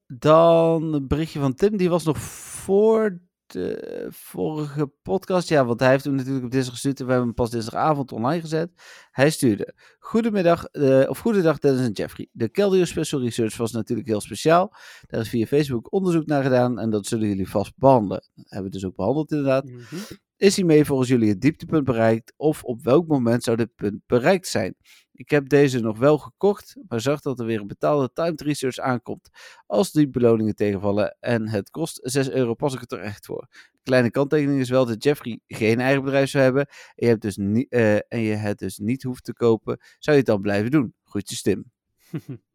Dan 0.08 0.94
een 0.94 1.08
berichtje 1.08 1.40
van 1.40 1.54
Tim, 1.54 1.78
die 1.78 1.90
was 1.90 2.04
nog 2.04 2.18
voor 2.18 3.22
de 3.46 4.08
vorige 4.10 4.92
podcast. 5.02 5.50
Ja, 5.50 5.66
want 5.66 5.80
hij 5.80 5.90
heeft 5.90 6.04
hem 6.04 6.16
natuurlijk 6.16 6.46
op 6.46 6.52
dinsdag 6.52 6.74
gestuurd 6.74 7.00
en 7.00 7.06
we 7.06 7.12
hebben 7.12 7.28
hem 7.28 7.38
pas 7.38 7.50
dinsdagavond 7.50 8.12
online 8.12 8.42
gezet. 8.42 8.72
Hij 9.12 9.30
stuurde, 9.30 9.74
goedemiddag, 10.00 10.66
eh, 10.66 11.10
of 11.10 11.20
goedendag 11.20 11.60
Dennis 11.60 11.86
en 11.86 11.92
Jeffrey. 11.92 12.30
De 12.32 12.50
Keldio 12.50 12.86
Special 12.86 13.22
Research 13.22 13.58
was 13.58 13.72
natuurlijk 13.72 14.08
heel 14.08 14.22
speciaal. 14.22 14.74
Daar 15.08 15.22
is 15.22 15.30
via 15.30 15.46
Facebook 15.46 15.94
onderzoek 15.94 16.26
naar 16.26 16.44
gedaan 16.44 16.80
en 16.80 16.90
dat 16.90 17.06
zullen 17.06 17.28
jullie 17.28 17.50
vast 17.50 17.78
behandelen. 17.78 18.24
Dat 18.36 18.50
hebben 18.50 18.72
we 18.72 18.78
dus 18.78 18.86
ook 18.86 18.96
behandeld 18.96 19.32
inderdaad. 19.32 19.66
Mhm. 19.66 19.96
Is 20.40 20.56
hiermee 20.56 20.86
volgens 20.86 21.10
jullie 21.10 21.30
het 21.30 21.42
dieptepunt 21.42 21.84
bereikt 21.84 22.34
of 22.38 22.64
op 22.64 22.84
welk 22.84 23.08
moment 23.08 23.44
zou 23.44 23.58
dit 23.58 23.76
punt 23.76 24.02
bereikt 24.06 24.48
zijn? 24.48 24.76
Ik 25.12 25.30
heb 25.30 25.50
deze 25.50 25.80
nog 25.80 25.98
wel 25.98 26.18
gekocht, 26.18 26.76
maar 26.88 27.02
zag 27.02 27.22
dat 27.22 27.40
er 27.40 27.46
weer 27.46 27.60
een 27.60 27.68
betaalde 27.68 28.12
timed 28.14 28.42
research 28.42 28.78
aankomt. 28.78 29.30
Als 29.66 29.92
die 29.92 30.10
beloningen 30.10 30.56
tegenvallen 30.56 31.18
en 31.20 31.48
het 31.48 31.70
kost 31.70 32.00
6 32.04 32.30
euro, 32.30 32.54
pas 32.54 32.74
ik 32.74 32.82
er 32.82 32.88
terecht 32.88 33.26
voor. 33.26 33.48
Kleine 33.84 34.12
kanttekening 34.12 34.60
is 34.60 34.70
wel 34.70 34.86
dat 34.86 35.04
Jeffrey 35.04 35.40
geen 35.48 35.80
eigen 35.80 36.04
bedrijf 36.04 36.30
zou 36.30 36.44
hebben 36.44 36.66
en 36.68 37.06
je, 37.06 37.08
hebt 37.08 37.22
dus 37.22 37.38
niet, 37.38 37.70
eh, 37.70 37.96
en 37.96 38.20
je 38.20 38.36
het 38.36 38.60
dus 38.60 38.78
niet 38.78 39.04
hoeft 39.04 39.24
te 39.24 39.34
kopen, 39.34 39.78
zou 39.80 40.18
je 40.18 40.22
het 40.22 40.32
dan 40.32 40.42
blijven 40.42 40.72
doen? 40.72 40.94
Groetjes 41.04 41.42
Tim. 41.42 41.66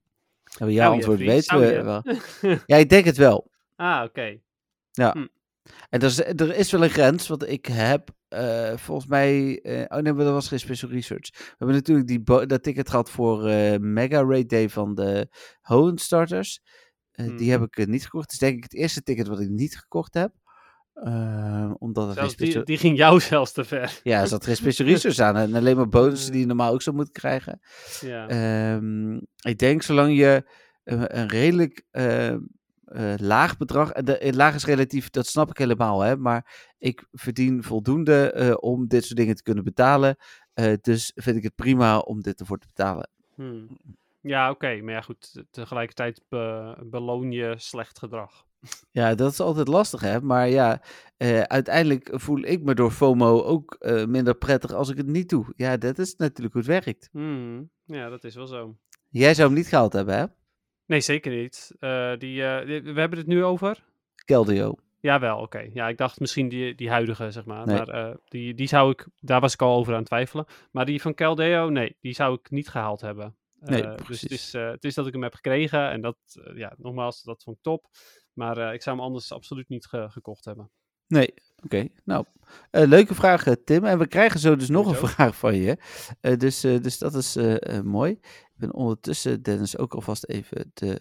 Nou, 0.58 0.72
Nou, 0.72 0.94
antwoord 0.94 1.18
Jeffrey, 1.18 1.34
weten 1.34 1.58
we 1.60 1.82
wel. 1.82 2.02
Ja, 2.66 2.76
ik 2.76 2.88
denk 2.88 3.04
het 3.04 3.16
wel. 3.16 3.50
ah, 3.76 4.04
oké. 4.04 4.40
En 5.88 6.00
er 6.00 6.06
is, 6.06 6.18
er 6.20 6.54
is 6.56 6.70
wel 6.70 6.82
een 6.82 6.90
grens, 6.90 7.28
want 7.28 7.48
ik 7.48 7.66
heb 7.66 8.08
eh, 8.28 8.76
volgens 8.76 9.06
mij. 9.06 9.60
eh, 9.62 9.96
oh 9.96 10.02
nee, 10.02 10.12
maar 10.12 10.24
dat 10.24 10.32
was 10.34 10.48
geen 10.48 10.58
special 10.58 10.90
research. 10.90 11.30
We 11.38 11.54
hebben 11.58 11.76
natuurlijk 11.76 12.06
die 12.08 12.46
dat 12.46 12.62
ticket 12.62 12.90
gehad 12.90 13.10
voor 13.10 13.46
eh, 13.48 13.78
Mega 13.78 14.24
Raid 14.24 14.48
Day 14.48 14.68
van 14.68 14.94
de 14.94 15.28
Hoenn 15.60 15.98
starters. 15.98 16.60
Eh, 17.10 17.24
Die 17.26 17.34
Mhm. 17.34 17.50
heb 17.50 17.62
ik 17.62 17.76
eh, 17.76 17.86
niet 17.86 18.04
gekocht. 18.04 18.24
Het 18.24 18.32
is 18.32 18.38
denk 18.38 18.56
ik 18.56 18.62
het 18.62 18.74
eerste 18.74 19.02
ticket 19.02 19.26
wat 19.26 19.40
ik 19.40 19.48
niet 19.48 19.76
gekocht 19.78 20.14
heb. 20.14 20.32
Ehm, 20.94 21.72
omdat 21.78 22.04
er 22.04 22.12
geen 22.12 22.18
Zelfs 22.22 22.36
die, 22.36 22.46
special... 22.46 22.64
die 22.64 22.78
ging 22.78 22.96
jou 22.96 23.20
zelfs 23.30 23.52
te 23.52 23.64
ver. 23.64 24.00
Ja, 24.02 24.20
er 24.20 24.26
zat 24.28 24.44
geen 24.44 24.56
special 24.56 24.88
research 24.88 25.18
aan. 25.18 25.36
En 25.36 25.54
alleen 25.54 25.76
maar 25.76 25.88
bonussen 25.88 26.30
die 26.32 26.40
je 26.40 26.46
normaal 26.46 26.72
ook 26.72 26.82
zou 26.82 26.96
moeten 26.96 27.14
krijgen. 27.14 27.60
Ja. 28.00 28.28
Ehm, 28.28 29.14
ik 29.40 29.58
denk 29.58 29.82
zolang 29.82 30.16
je 30.16 30.50
een, 30.84 31.18
een 31.18 31.28
redelijk 31.28 31.84
eh, 32.84 33.14
laag 33.16 33.56
bedrag. 33.56 33.90
en 33.90 34.04
De, 34.04 34.18
eh, 34.18 34.32
laag 34.32 34.54
is 34.54 34.64
relatief, 34.64 35.10
dat 35.10 35.26
snap 35.26 35.50
ik 35.50 35.58
helemaal. 35.58 36.00
Hè, 36.00 36.16
maar 36.16 36.70
ik 36.78 37.06
verdien 37.12 37.62
voldoende 37.62 38.30
eh, 38.32 38.54
om 38.60 38.88
dit 38.88 39.04
soort 39.04 39.16
dingen 39.18 39.36
te 39.36 39.42
kunnen 39.42 39.64
betalen. 39.64 40.16
Eh, 40.54 40.72
dus 40.80 41.12
vind 41.14 41.36
ik 41.36 41.42
het 41.42 41.54
prima 41.54 41.98
om 41.98 42.20
dit 42.22 42.40
ervoor 42.40 42.58
te 42.58 42.66
betalen. 42.66 43.08
Hmm. 43.34 43.78
Ja, 44.20 44.50
oké. 44.50 44.80
Maar 44.82 44.92
ja, 44.94 45.00
goed. 45.00 45.32
te- 45.32 45.46
Tegelijkertijd 45.50 46.20
be- 46.28 46.76
beloon 46.84 47.30
je 47.32 47.54
slecht 47.56 47.98
gedrag. 47.98 48.44
Ja, 48.90 49.14
dat 49.14 49.32
is 49.32 49.40
altijd 49.40 49.68
lastig, 49.68 50.00
hè? 50.00 50.20
Maar 50.20 50.48
ja, 50.48 50.80
eh, 51.16 51.40
uiteindelijk 51.40 52.10
voel 52.12 52.38
ik 52.42 52.62
me 52.62 52.74
door 52.74 52.90
FOMO 52.90 53.42
ook 53.42 53.74
eh, 53.78 54.04
minder 54.04 54.34
prettig 54.34 54.72
als 54.72 54.88
ik 54.88 54.96
het 54.96 55.06
niet 55.06 55.28
doe. 55.28 55.52
Ja, 55.56 55.76
dat 55.76 55.98
is 55.98 56.16
natuurlijk 56.16 56.54
hoe 56.54 56.62
het 56.62 56.84
werkt. 56.84 57.08
Hmm. 57.12 57.70
Ja, 57.84 58.08
dat 58.08 58.24
is 58.24 58.34
wel 58.34 58.46
zo. 58.46 58.76
Jij 59.08 59.34
zou 59.34 59.48
hem 59.48 59.56
niet 59.56 59.66
gehaald 59.68 59.92
hebben, 59.92 60.16
hè? 60.18 60.24
Nee, 60.86 61.00
zeker 61.00 61.32
niet. 61.32 61.72
Eh, 61.78 62.12
die, 62.18 62.44
eh, 62.44 62.66
die- 62.66 62.82
we 62.94 63.00
hebben 63.00 63.18
het 63.18 63.26
nu 63.26 63.44
over? 63.44 63.84
Keldeo. 64.24 64.74
Jawel, 65.00 65.38
oké. 65.38 65.68
Ja, 65.72 65.88
ik 65.88 65.98
dacht 65.98 66.20
misschien 66.20 66.48
die, 66.48 66.74
die 66.74 66.90
huidige, 66.90 67.30
zeg 67.30 67.44
maar. 67.44 67.66
Nee. 67.66 67.76
Maar 67.76 67.88
eh, 67.88 68.14
die, 68.28 68.54
die 68.54 68.66
zou 68.68 68.90
ik, 68.90 69.06
daar 69.20 69.40
was 69.40 69.52
ik 69.52 69.62
al 69.62 69.76
over 69.76 69.92
aan 69.92 69.98
het 69.98 70.06
twijfelen. 70.08 70.46
Maar 70.70 70.84
die 70.86 71.00
van 71.02 71.14
Caldeo, 71.14 71.68
nee, 71.68 71.96
die 72.00 72.14
zou 72.14 72.34
ik 72.34 72.50
niet 72.50 72.68
gehaald 72.68 73.00
hebben. 73.00 73.36
Nee, 73.60 73.82
Eh, 73.82 73.96
dus 73.96 74.04
precies. 74.06 74.22
het 74.22 74.30
is, 74.30 74.52
het 74.52 74.84
is 74.84 74.94
dat 74.94 75.06
ik 75.06 75.12
hem 75.12 75.22
heb 75.22 75.34
gekregen 75.34 75.90
en 75.90 76.00
dat, 76.00 76.16
ja, 76.54 76.74
nogmaals, 76.78 77.22
dat 77.22 77.42
vond 77.42 77.56
ik 77.56 77.62
top. 77.62 77.86
Maar 78.32 78.74
ik 78.74 78.82
zou 78.82 78.96
hem 78.96 79.04
anders 79.04 79.32
absoluut 79.32 79.68
niet 79.68 79.86
ge- 79.86 80.06
gekocht 80.10 80.44
hebben. 80.44 80.70
Nee, 81.06 81.34
oké. 81.64 81.88
Nou, 82.04 82.24
leuke 82.70 83.14
vraag, 83.14 83.44
Tim. 83.64 83.84
En 83.84 83.98
we 83.98 84.06
krijgen 84.06 84.40
zo 84.40 84.56
dus 84.56 84.68
nog 84.68 84.86
een 84.88 85.08
vraag 85.08 85.36
van 85.36 85.54
je. 85.56 85.76
Dus, 86.38 86.60
dus 86.60 86.98
dat 86.98 87.14
is 87.14 87.38
mooi. 87.82 88.20
Ik 88.54 88.60
ben 88.60 88.74
ondertussen, 88.74 89.42
Dennis, 89.42 89.78
ook 89.78 89.94
alvast 89.94 90.28
even 90.28 90.70
de 90.74 91.00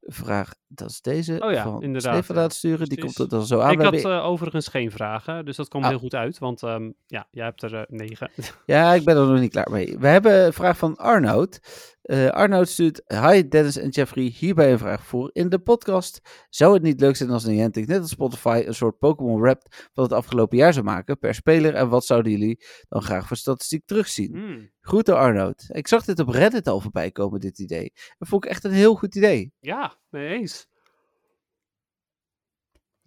vraag. 0.00 0.54
Dat 0.68 0.90
is 0.90 1.00
deze 1.00 1.40
Oh 1.40 1.52
ja, 1.52 1.62
van 1.62 1.82
inderdaad, 1.82 2.28
laten 2.28 2.56
sturen. 2.56 2.88
Die 2.88 2.98
komt 2.98 3.18
er 3.18 3.28
dan 3.28 3.46
zo 3.46 3.60
aan. 3.60 3.72
ik 3.72 3.80
had 3.80 3.94
eh, 3.94 4.24
overigens 4.24 4.68
geen 4.68 4.90
vragen, 4.90 5.44
dus 5.44 5.56
dat 5.56 5.68
komt 5.68 5.84
Ah. 5.84 5.90
heel 5.90 5.98
goed 5.98 6.14
uit. 6.14 6.38
Want 6.38 6.62
ehm, 6.62 6.90
ja, 7.06 7.26
jij 7.30 7.44
hebt 7.44 7.62
er 7.62 7.74
eh, 7.74 7.82
negen. 7.88 8.30
Ja, 8.66 8.92
ik 8.94 9.04
ben 9.04 9.16
er 9.16 9.26
nog 9.26 9.40
niet 9.40 9.50
klaar 9.50 9.70
mee. 9.70 9.98
We 9.98 10.06
hebben 10.06 10.44
een 10.46 10.52
vraag 10.52 10.78
van 10.78 10.96
Arnoud. 10.96 11.60
Eh 12.08 12.28
Arnoud 12.28 12.68
stuurt: 12.68 13.02
Hi 13.06 13.48
Dennis 13.48 13.76
en 13.76 13.88
Jeffrey, 13.88 14.24
hierbij 14.24 14.72
een 14.72 14.78
vraag 14.78 15.06
voor 15.06 15.30
in 15.32 15.48
de 15.48 15.58
podcast. 15.58 16.46
Zou 16.48 16.74
het 16.74 16.82
niet 16.82 17.00
leuk 17.00 17.16
zijn 17.16 17.30
als 17.30 17.44
Niantic 17.44 17.86
net 17.86 18.00
als 18.00 18.10
Spotify 18.10 18.62
een 18.66 18.74
soort 18.74 18.98
Pokémon 18.98 19.44
Rap 19.44 19.62
van 19.92 20.04
het 20.04 20.12
afgelopen 20.12 20.56
jaar 20.56 20.72
zou 20.72 20.84
maken 20.84 21.18
per 21.18 21.34
speler? 21.34 21.74
En 21.74 21.88
wat 21.88 22.04
zouden 22.04 22.32
jullie 22.32 22.64
dan 22.88 23.02
graag 23.02 23.26
voor 23.26 23.36
statistiek 23.36 23.86
terugzien? 23.86 24.32
Hmm. 24.32 24.70
Groeten 24.80 25.16
Arnoud. 25.16 25.64
Ik 25.68 25.88
zag 25.88 26.04
dit 26.04 26.18
op 26.18 26.28
Reddit 26.28 26.66
al 26.68 26.80
voorbij 26.80 27.10
komen, 27.10 27.40
dit 27.40 27.58
idee. 27.58 27.92
Dat 28.18 28.28
vond 28.28 28.44
ik 28.44 28.50
echt 28.50 28.64
een 28.64 28.72
heel 28.72 28.94
goed 28.94 29.14
idee. 29.14 29.52
Ja, 29.60 29.96
mee 30.08 30.28
eens. 30.28 30.67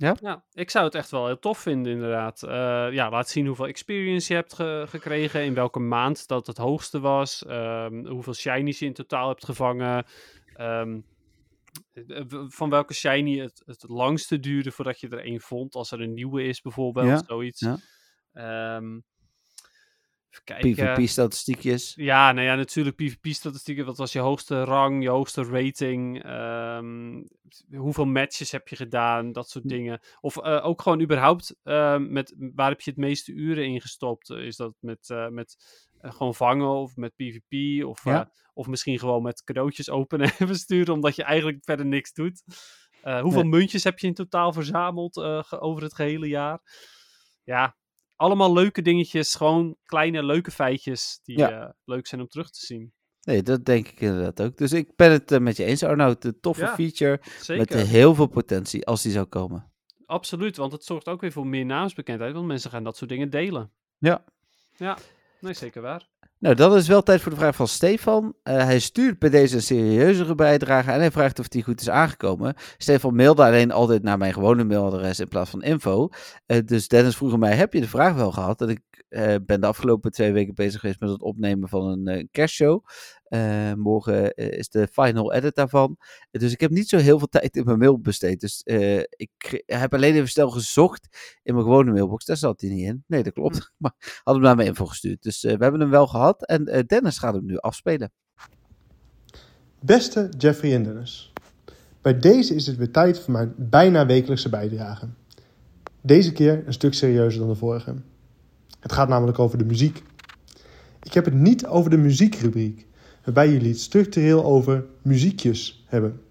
Ja? 0.01 0.15
Ja, 0.21 0.43
ik 0.53 0.69
zou 0.69 0.85
het 0.85 0.95
echt 0.95 1.11
wel 1.11 1.25
heel 1.25 1.39
tof 1.39 1.57
vinden, 1.59 1.91
inderdaad. 1.91 2.43
Eh, 2.43 2.87
ja, 2.91 3.09
laat 3.09 3.29
zien 3.29 3.45
hoeveel 3.47 3.67
experience 3.67 4.27
je 4.33 4.39
hebt 4.39 4.53
ge- 4.53 4.85
gekregen, 4.87 5.43
in 5.43 5.53
welke 5.53 5.79
maand 5.79 6.27
dat 6.27 6.47
het 6.47 6.57
hoogste 6.57 6.99
was, 6.99 7.45
ehm, 7.45 8.05
hoeveel 8.07 8.33
shinies 8.33 8.79
je 8.79 8.85
in 8.85 8.93
totaal 8.93 9.27
hebt 9.27 9.45
gevangen, 9.45 10.05
ehm, 10.53 10.99
eh, 11.93 12.21
van 12.47 12.69
welke 12.69 12.93
shiny 12.93 13.39
het, 13.39 13.61
het 13.65 13.83
langste 13.87 14.39
duurde 14.39 14.71
voordat 14.71 14.99
je 14.99 15.09
er 15.09 15.25
een 15.25 15.41
vond, 15.41 15.75
als 15.75 15.91
er 15.91 16.01
een 16.01 16.13
nieuwe 16.13 16.43
is 16.43 16.61
bijvoorbeeld, 16.61 17.07
Ja, 17.07 17.23
zoiets. 17.25 17.59
ja. 17.59 17.77
Ehm. 18.33 18.99
PvP-statistiekjes. 20.43 21.93
Ja, 21.95 22.31
nou 22.31 22.45
ja, 22.47 22.55
natuurlijk 22.55 22.95
PvP-statistieken. 22.95 23.85
Wat 23.85 23.97
was 23.97 24.11
je 24.11 24.19
hoogste 24.19 24.63
rang, 24.63 25.03
je 25.03 25.09
hoogste 25.09 25.43
rating? 25.43 26.23
ehm, 26.23 27.21
hoeveel 27.75 28.05
matches 28.05 28.51
heb 28.51 28.67
je 28.67 28.75
gedaan? 28.75 29.31
Dat 29.31 29.49
soort 29.49 29.63
Hm. 29.63 29.69
dingen. 29.69 29.99
Of 30.19 30.37
eh, 30.37 30.65
ook 30.65 30.81
gewoon 30.81 31.01
überhaupt, 31.01 31.55
ehm, 31.63 32.11
met, 32.11 32.35
waar 32.37 32.69
heb 32.69 32.81
je 32.81 32.89
het 32.89 32.99
meeste 32.99 33.31
uren 33.31 33.65
in 33.65 33.81
gestopt? 33.81 34.29
Is 34.29 34.55
dat 34.55 34.73
met, 34.79 35.09
eh, 35.09 35.27
met 35.27 35.55
eh, 35.99 36.11
gewoon 36.11 36.35
vangen 36.35 36.67
of 36.69 36.95
met 36.95 37.15
PvP? 37.15 37.83
Of, 37.85 38.03
Ja. 38.03 38.31
of 38.53 38.67
misschien 38.67 38.99
gewoon 38.99 39.23
met 39.23 39.43
cadeautjes 39.43 39.89
openen 39.89 40.31
en 40.39 40.47
versturen, 40.47 40.93
omdat 40.93 41.15
je 41.15 41.23
eigenlijk 41.23 41.57
verder 41.63 41.85
niks 41.85 42.13
doet. 42.13 42.43
Hoeveel 43.21 43.43
muntjes 43.43 43.83
heb 43.83 43.99
je 43.99 44.07
in 44.07 44.13
totaal 44.13 44.53
verzameld 44.53 45.17
over 45.51 45.83
het 45.83 45.93
gehele 45.93 46.27
jaar? 46.27 46.59
Ja, 47.43 47.75
allemaal 48.21 48.53
leuke 48.53 48.81
dingetjes. 48.81 49.35
Gewoon 49.35 49.75
kleine 49.85 50.23
leuke 50.23 50.51
feitjes 50.51 51.19
die 51.23 51.37
Ja. 51.37 51.49
eh, 51.63 51.69
leuk 51.85 52.07
zijn 52.07 52.21
om 52.21 52.27
terug 52.27 52.49
te 52.49 52.65
zien. 52.65 52.93
Nee, 53.21 53.43
dat 53.43 53.65
denk 53.65 53.87
ik 53.87 53.99
inderdaad 54.01 54.41
ook. 54.41 54.57
Dus 54.57 54.71
ik 54.73 54.95
ben 54.95 55.11
het 55.11 55.31
eh, 55.31 55.39
met 55.39 55.57
je 55.57 55.63
eens, 55.63 55.83
Arnoud. 55.83 56.23
Een 56.23 56.39
toffe 56.39 56.61
Ja, 56.61 56.75
feature 56.75 57.19
Zeker. 57.39 57.57
met 57.57 57.71
eh, 57.71 57.81
heel 57.89 58.15
veel 58.15 58.27
potentie 58.27 58.85
als 58.85 59.01
die 59.01 59.11
zou 59.11 59.25
komen. 59.25 59.71
Absoluut, 60.05 60.57
want 60.57 60.71
het 60.71 60.83
zorgt 60.83 61.07
ook 61.07 61.21
weer 61.21 61.31
voor 61.31 61.47
meer 61.47 61.65
naamsbekendheid, 61.65 62.33
want 62.33 62.45
mensen 62.47 62.69
gaan 62.71 62.83
dat 62.83 62.97
soort 62.97 63.09
dingen 63.09 63.29
delen. 63.29 63.71
Ja. 63.97 64.23
Ja, 64.77 64.97
nee, 65.41 65.53
zeker 65.53 65.81
waar. 65.81 66.09
Nou, 66.41 66.55
dan 66.55 66.75
is 66.75 66.87
wel 66.87 67.03
tijd 67.03 67.21
voor 67.21 67.31
de 67.31 67.37
vraag 67.37 67.55
van 67.55 67.67
Stefan. 67.67 68.35
Eh, 68.43 68.55
hij 68.55 68.79
stuurt 68.79 69.19
bij 69.19 69.29
deze 69.29 69.55
een 69.55 69.61
serieuzere 69.61 70.35
bijdrage 70.35 70.91
en 70.91 70.99
hij 70.99 71.11
vraagt 71.11 71.39
of 71.39 71.47
die 71.47 71.63
goed 71.63 71.81
is 71.81 71.89
aangekomen. 71.89 72.55
Stefan 72.77 73.15
mailde 73.15 73.43
alleen 73.43 73.71
altijd 73.71 74.03
naar 74.03 74.17
mijn 74.17 74.33
gewone 74.33 74.63
mailadres 74.63 75.19
in 75.19 75.27
plaats 75.27 75.49
van 75.49 75.61
info. 75.61 76.09
Eh, 76.45 76.57
dus 76.65 76.87
Dennis 76.87 77.15
vroeg 77.15 77.37
mij, 77.37 77.55
heb 77.55 77.73
je 77.73 77.81
de 77.81 77.87
vraag 77.87 78.15
wel 78.15 78.31
gehad? 78.31 78.61
En 78.61 78.69
ik 78.69 78.81
eh, 79.09 79.35
ben 79.45 79.61
de 79.61 79.67
afgelopen 79.67 80.11
twee 80.11 80.31
weken 80.31 80.55
bezig 80.55 80.79
geweest 80.79 80.99
met 80.99 81.09
het 81.09 81.21
opnemen 81.21 81.69
van 81.69 82.07
een 82.07 82.27
kerstshow. 82.31 82.85
Eh, 83.31 83.73
morgen 83.73 84.33
eh, 84.33 84.57
is 84.57 84.69
de 84.69 84.87
final 84.91 85.33
edit 85.33 85.55
daarvan. 85.55 85.97
dus 86.31 86.51
ik 86.51 86.59
heb 86.59 86.71
niet 86.71 86.89
zo 86.89 86.97
heel 86.97 87.17
veel 87.17 87.27
tijd 87.37 87.55
in 87.55 87.65
mijn 87.65 87.77
mail 87.77 87.99
besteed. 87.99 88.39
Dus 88.39 88.63
eh, 88.63 88.99
ik 88.99 89.63
heb 89.65 89.93
alleen 89.93 90.13
even 90.13 90.29
snel 90.29 90.49
gezocht 90.49 91.07
in 91.43 91.53
mijn 91.53 91.65
gewone 91.65 91.91
mailbox. 91.91 92.25
Daar 92.25 92.37
zat 92.37 92.61
hij 92.61 92.69
niet 92.69 92.87
in. 92.87 93.03
Nee, 93.07 93.23
dat 93.23 93.33
klopt. 93.33 93.71
Maar 93.77 94.21
had 94.23 94.33
hem 94.33 94.43
naar 94.43 94.55
mijn 94.55 94.67
info 94.67 94.85
gestuurd. 94.85 95.23
Dus 95.23 95.43
eh, 95.43 95.57
we 95.57 95.63
hebben 95.63 95.81
hem 95.81 95.89
wel 95.89 96.07
gehad. 96.07 96.45
En 96.45 96.85
Dennis 96.87 97.17
gaat 97.17 97.33
hem 97.33 97.45
nu 97.45 97.57
afspelen. 97.57 98.11
Beste 99.79 100.29
Jeffrey 100.37 100.73
en 100.73 100.83
Dennis. 100.83 101.33
Bij 102.01 102.19
deze 102.19 102.55
is 102.55 102.67
het 102.67 102.77
weer 102.77 102.91
tijd 102.91 103.19
voor 103.19 103.33
mijn 103.33 103.53
bijna 103.57 104.05
wekelijkse 104.05 104.49
bijdrage. 104.49 105.07
Deze 106.01 106.31
keer 106.31 106.63
een 106.65 106.73
stuk 106.73 106.93
serieuzer 106.93 107.39
dan 107.39 107.49
de 107.49 107.55
vorige. 107.55 107.95
Het 108.79 108.91
gaat 108.91 109.07
namelijk 109.07 109.39
over 109.39 109.57
de 109.57 109.65
muziek. 109.65 110.03
Ik 111.03 111.13
heb 111.13 111.25
het 111.25 111.33
niet 111.33 111.65
over 111.65 111.89
de 111.89 111.97
muziekrubriek, 111.97 112.87
waarbij 113.23 113.51
jullie 113.51 113.69
het 113.69 113.79
structureel 113.79 114.45
over 114.45 114.85
muziekjes 115.01 115.83
hebben. 115.87 116.21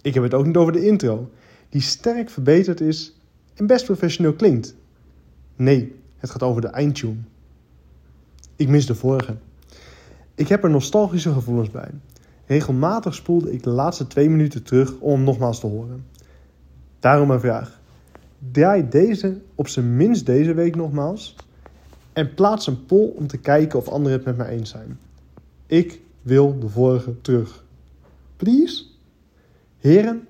Ik 0.00 0.14
heb 0.14 0.22
het 0.22 0.34
ook 0.34 0.46
niet 0.46 0.56
over 0.56 0.72
de 0.72 0.86
intro, 0.86 1.30
die 1.68 1.80
sterk 1.80 2.30
verbeterd 2.30 2.80
is 2.80 3.16
en 3.54 3.66
best 3.66 3.84
professioneel 3.84 4.32
klinkt. 4.32 4.74
Nee, 5.56 5.94
het 6.16 6.30
gaat 6.30 6.42
over 6.42 6.60
de 6.60 6.68
eindtune. 6.68 7.16
Ik 8.56 8.68
mis 8.68 8.86
de 8.86 8.94
vorige. 8.94 9.36
Ik 10.34 10.48
heb 10.48 10.64
er 10.64 10.70
nostalgische 10.70 11.32
gevoelens 11.32 11.70
bij. 11.70 11.90
Regelmatig 12.46 13.14
spoelde 13.14 13.52
ik 13.52 13.62
de 13.62 13.70
laatste 13.70 14.06
twee 14.06 14.30
minuten 14.30 14.62
terug 14.62 14.98
om 14.98 15.12
hem 15.12 15.24
nogmaals 15.24 15.60
te 15.60 15.66
horen. 15.66 16.04
Daarom 17.00 17.28
mijn 17.28 17.40
vraag. 17.40 17.80
Draai 18.52 18.88
deze 18.88 19.40
op 19.54 19.68
zijn 19.68 19.96
minst 19.96 20.26
deze 20.26 20.54
week 20.54 20.76
nogmaals. 20.76 21.36
En 22.12 22.34
plaats 22.34 22.66
een 22.66 22.86
poll 22.86 23.12
om 23.16 23.26
te 23.26 23.38
kijken 23.38 23.78
of 23.78 23.88
anderen 23.88 24.16
het 24.16 24.26
met 24.26 24.36
mij 24.36 24.48
eens 24.48 24.70
zijn. 24.70 24.98
Ik 25.66 26.00
wil 26.22 26.58
de 26.58 26.68
vorige 26.68 27.20
terug. 27.20 27.64
Please? 28.36 28.84
Heren, 29.78 30.28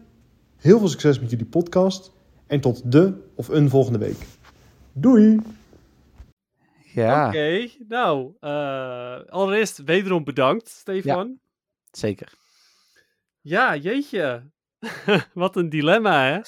heel 0.56 0.78
veel 0.78 0.88
succes 0.88 1.20
met 1.20 1.30
jullie 1.30 1.46
podcast. 1.46 2.12
En 2.46 2.60
tot 2.60 2.92
de 2.92 3.12
of 3.34 3.48
een 3.48 3.68
volgende 3.68 3.98
week. 3.98 4.16
Doei! 4.92 5.40
Ja, 6.94 7.26
Oké, 7.28 7.68
nou, 7.88 8.32
eh, 8.40 9.20
allereerst 9.28 9.84
wederom 9.84 10.24
bedankt, 10.24 10.68
Stefan. 10.68 11.38
zeker. 11.90 12.32
Ja, 13.40 13.76
jeetje. 13.76 14.50
Wat 15.34 15.56
een 15.56 15.68
dilemma, 15.68 16.24
hè? 16.32 16.40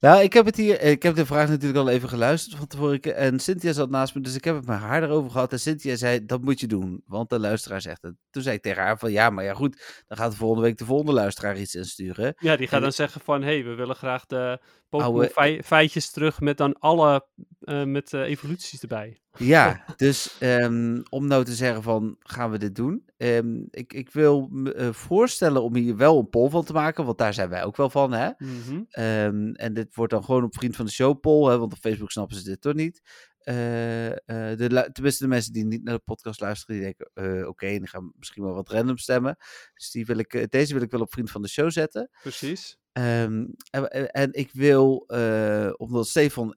Nou, 0.00 0.22
ik 0.22 0.32
heb 0.32 0.46
het 0.46 0.56
hier. 0.56 0.82
Ik 0.82 1.02
heb 1.02 1.14
de 1.14 1.26
vraag 1.26 1.48
natuurlijk 1.48 1.78
al 1.78 1.88
even 1.88 2.08
geluisterd 2.08 2.56
van 2.56 2.66
tevoren. 2.66 3.00
En 3.16 3.40
Cynthia 3.40 3.72
zat 3.72 3.90
naast 3.90 4.14
me, 4.14 4.20
dus 4.20 4.34
ik 4.34 4.44
heb 4.44 4.56
het 4.56 4.66
met 4.66 4.78
haar 4.78 5.02
erover 5.02 5.30
gehad. 5.30 5.52
En 5.52 5.60
Cynthia 5.60 5.96
zei: 5.96 6.24
Dat 6.26 6.42
moet 6.42 6.60
je 6.60 6.66
doen, 6.66 7.02
want 7.06 7.30
de 7.30 7.38
luisteraar 7.38 7.80
zegt 7.80 8.02
het. 8.02 8.14
Toen 8.30 8.42
zei 8.42 8.56
ik 8.56 8.62
tegen 8.62 8.82
haar: 8.82 8.98
van 8.98 9.12
ja, 9.12 9.30
maar 9.30 9.44
ja, 9.44 9.54
goed. 9.54 10.02
Dan 10.06 10.18
gaat 10.18 10.30
de 10.30 10.36
volgende 10.36 10.62
week 10.62 10.78
de 10.78 10.84
volgende 10.84 11.12
luisteraar 11.12 11.56
iets 11.58 11.74
insturen. 11.74 12.34
Ja, 12.38 12.56
die 12.56 12.66
gaat 12.66 12.76
En- 12.76 12.82
dan 12.82 12.92
zeggen 12.92 13.20
van, 13.20 13.42
hé, 13.42 13.54
hey, 13.54 13.64
we 13.64 13.74
willen 13.74 13.96
graag 13.96 14.26
de 14.26 14.60
Pokémon 14.90 15.24
fei- 15.28 15.62
feitjes 15.62 16.10
terug 16.10 16.40
met 16.40 16.56
dan 16.56 16.78
alle, 16.78 17.26
eh, 17.60 17.84
met 17.84 18.12
eh, 18.12 18.20
evoluties 18.20 18.80
erbij. 18.82 19.20
Ja, 19.38 19.84
dus 19.96 20.36
ehm, 20.38 21.00
om 21.08 21.26
nou 21.26 21.44
te 21.44 21.54
zeggen 21.54 21.82
van, 21.82 22.16
gaan 22.18 22.50
we 22.50 22.58
dit 22.58 22.74
doen? 22.74 23.04
Ehm, 23.16 23.56
ik, 23.70 23.92
ik 23.92 24.10
wil 24.10 24.48
me 24.50 24.72
eh, 24.74 24.92
voorstellen 24.92 25.62
om 25.62 25.74
hier 25.74 25.96
wel 25.96 26.18
een 26.18 26.28
poll 26.28 26.50
van 26.50 26.64
te 26.64 26.72
maken, 26.72 27.04
want 27.04 27.18
daar 27.18 27.34
zijn 27.34 27.48
wij 27.48 27.64
ook 27.64 27.76
wel 27.76 27.90
van, 27.90 28.12
hè? 28.12 28.30
Mhm. 28.38 28.82
Ehm, 28.90 29.50
en 29.52 29.74
dit 29.74 29.94
wordt 29.94 30.12
dan 30.12 30.24
gewoon 30.24 30.44
op 30.44 30.54
Vriend 30.54 30.76
van 30.76 30.84
de 30.84 30.92
Show 30.92 31.20
poll, 31.20 31.50
hè, 31.50 31.58
want 31.58 31.72
op 31.72 31.78
Facebook 31.78 32.10
snappen 32.10 32.36
ze 32.36 32.44
dit 32.44 32.60
toch 32.60 32.74
niet. 32.74 33.02
Eh, 33.40 34.06
eh, 34.10 34.58
de, 34.58 34.88
tenminste, 34.92 35.22
de 35.22 35.28
mensen 35.28 35.52
die 35.52 35.64
niet 35.64 35.84
naar 35.84 35.94
de 35.94 36.02
podcast 36.04 36.40
luisteren, 36.40 36.74
die 36.76 36.84
denken, 36.84 37.10
eh, 37.40 37.48
oké, 37.48 37.78
dan 37.78 37.88
gaan 37.88 38.04
we 38.04 38.12
misschien 38.16 38.42
wel 38.42 38.54
wat 38.54 38.68
random 38.68 38.98
stemmen. 38.98 39.36
Dus 39.74 39.90
die 39.90 40.06
wil 40.06 40.18
ik, 40.18 40.34
eh, 40.34 40.44
deze 40.48 40.72
wil 40.74 40.82
ik 40.82 40.90
wel 40.90 41.00
op 41.00 41.12
Vriend 41.12 41.30
van 41.30 41.42
de 41.42 41.48
Show 41.48 41.70
zetten. 41.70 42.10
Precies. 42.22 42.78
Ehm, 42.92 43.46
en, 43.70 44.10
en- 44.12 44.32
ik 44.32 44.50
wil, 44.52 45.04
eh, 45.06 45.70
omdat 45.76 46.06
Stefan 46.08 46.56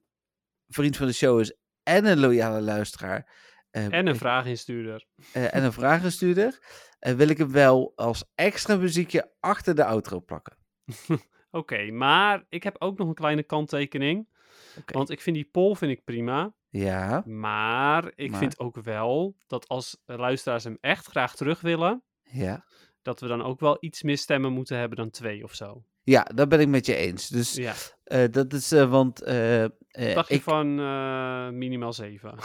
vriend 0.66 0.96
van 0.96 1.06
de 1.06 1.12
show 1.12 1.40
is 1.40 1.56
en 1.82 2.04
een 2.06 2.18
loyale 2.20 2.60
luisteraar. 2.60 3.42
eh, 3.70 3.92
En 3.92 4.06
een 4.06 4.16
vraaginstuurder. 4.16 5.06
eh, 5.32 5.54
en 5.54 5.64
een 5.64 5.72
vragenstuurder. 5.72 6.58
En 6.98 7.16
wil 7.16 7.28
ik 7.28 7.38
hem 7.38 7.52
wel 7.52 7.92
als 7.94 8.24
extra 8.34 8.76
muziekje 8.76 9.32
achter 9.40 9.74
de 9.74 9.84
outro 9.84 10.20
plakken. 10.20 10.56
Oké, 11.50 11.90
maar 11.90 12.44
ik 12.48 12.62
heb 12.62 12.76
ook 12.78 12.98
nog 12.98 13.08
een 13.08 13.14
kleine 13.14 13.42
kanttekening. 13.42 14.28
Want 14.86 15.10
ik 15.10 15.20
vind 15.20 15.36
die 15.36 15.48
poll 15.52 15.74
vind 15.74 15.90
ik 15.92 16.04
prima. 16.04 16.54
Ja, 16.68 17.22
Maar 17.26 18.12
ik 18.14 18.30
Maar? 18.30 18.38
vind 18.38 18.58
ook 18.58 18.76
wel 18.76 19.36
dat 19.46 19.68
als 19.68 20.00
luisteraars 20.04 20.64
hem 20.64 20.78
echt 20.80 21.06
graag 21.06 21.36
terug 21.36 21.60
willen, 21.60 22.04
ja. 22.22 22.64
dat 23.02 23.20
we 23.20 23.26
dan 23.26 23.42
ook 23.42 23.60
wel 23.60 23.76
iets 23.80 24.02
meer 24.02 24.18
stemmen 24.18 24.52
moeten 24.52 24.78
hebben 24.78 24.96
dan 24.98 25.10
twee 25.10 25.44
of 25.44 25.54
zo. 25.54 25.84
Ja, 26.04 26.26
dat 26.34 26.48
ben 26.48 26.60
ik 26.60 26.68
met 26.68 26.86
je 26.86 26.94
eens. 26.94 27.28
Dus 27.28 27.54
Ja, 27.54 27.74
eh, 28.04 28.24
dat 28.30 28.52
is, 28.52 28.72
eh, 28.72 28.90
want 28.90 29.22
eh, 29.22 29.64
dacht 30.14 30.28
je 30.28 30.34
ik, 30.34 30.42
van 30.42 30.74
minimaal 31.58 31.92
zeven? 31.92 32.34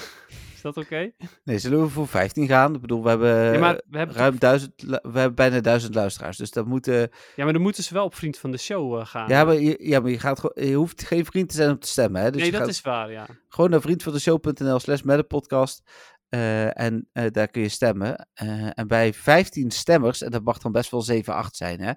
Is 0.56 0.66
dat 0.66 0.78
oké? 0.78 1.12
nee, 1.44 1.60
zullen 1.60 1.82
we 1.82 1.88
voor 1.90 2.08
15 2.08 2.48
gaan? 2.48 2.76
Ik 2.76 2.82
bedoel, 2.82 3.04
we 3.04 3.10
hebben 3.10 3.54
ja, 3.54 3.60
maar 3.60 3.82
we 3.90 3.98
hebben, 3.98 4.16
ruim 4.16 4.38
duizend, 4.40 4.82
lu- 4.82 5.00
we 5.02 5.20
hebben 5.20 5.36
bijna 5.36 5.60
duizend 5.60 5.96
luisteraars. 5.96 6.38
Dus 6.38 6.52
dat 6.52 6.66
moeten, 6.66 7.10
ja, 7.36 7.44
maar 7.44 7.54
dan 7.54 7.62
moeten 7.62 7.84
ze 7.84 7.94
wel 7.94 8.06
op 8.06 8.16
vriend 8.16 8.38
van 8.38 8.52
de 8.52 8.58
show 8.58 9.06
gaan. 9.06 9.30
ja, 9.30 9.44
maar 9.44 9.56
je, 9.56 9.78
ja, 9.80 10.00
maar 10.00 10.12
je 10.12 10.20
gaat 10.20 10.40
gewoon, 10.40 10.68
je 10.70 10.76
hoeft 10.76 11.04
geen 11.04 11.26
vriend 11.26 11.50
te 11.50 11.56
zijn 11.56 11.70
om 11.70 11.80
te 11.80 11.88
stemmen. 11.88 12.22
Hè? 12.22 12.32
Dus 12.32 12.42
nee, 12.42 12.52
dat 12.52 12.60
gaat, 12.60 12.70
is 12.70 12.82
waar, 12.82 13.12
ja. 13.12 13.26
Gewoon 13.48 13.70
naar 13.70 13.82
vriendvandeshow.nl 13.82 14.80
slash 14.80 15.02
podcast. 15.28 15.84
Eh, 16.30 16.80
en 16.80 17.10
eh, 17.12 17.32
daar 17.32 17.48
kun 17.48 17.62
je 17.62 17.70
stemmen. 17.70 18.28
Eh, 18.34 18.70
en 18.80 18.88
bij 18.88 19.14
15 19.14 19.72
stemmers, 19.72 20.22
en 20.22 20.32
dat 20.32 20.44
mag 20.44 20.58
dan 20.58 20.72
best 20.72 20.92
wel 20.92 21.02
7, 21.02 21.34
8 21.34 21.56
zijn, 21.56 21.80
hè? 21.82 21.94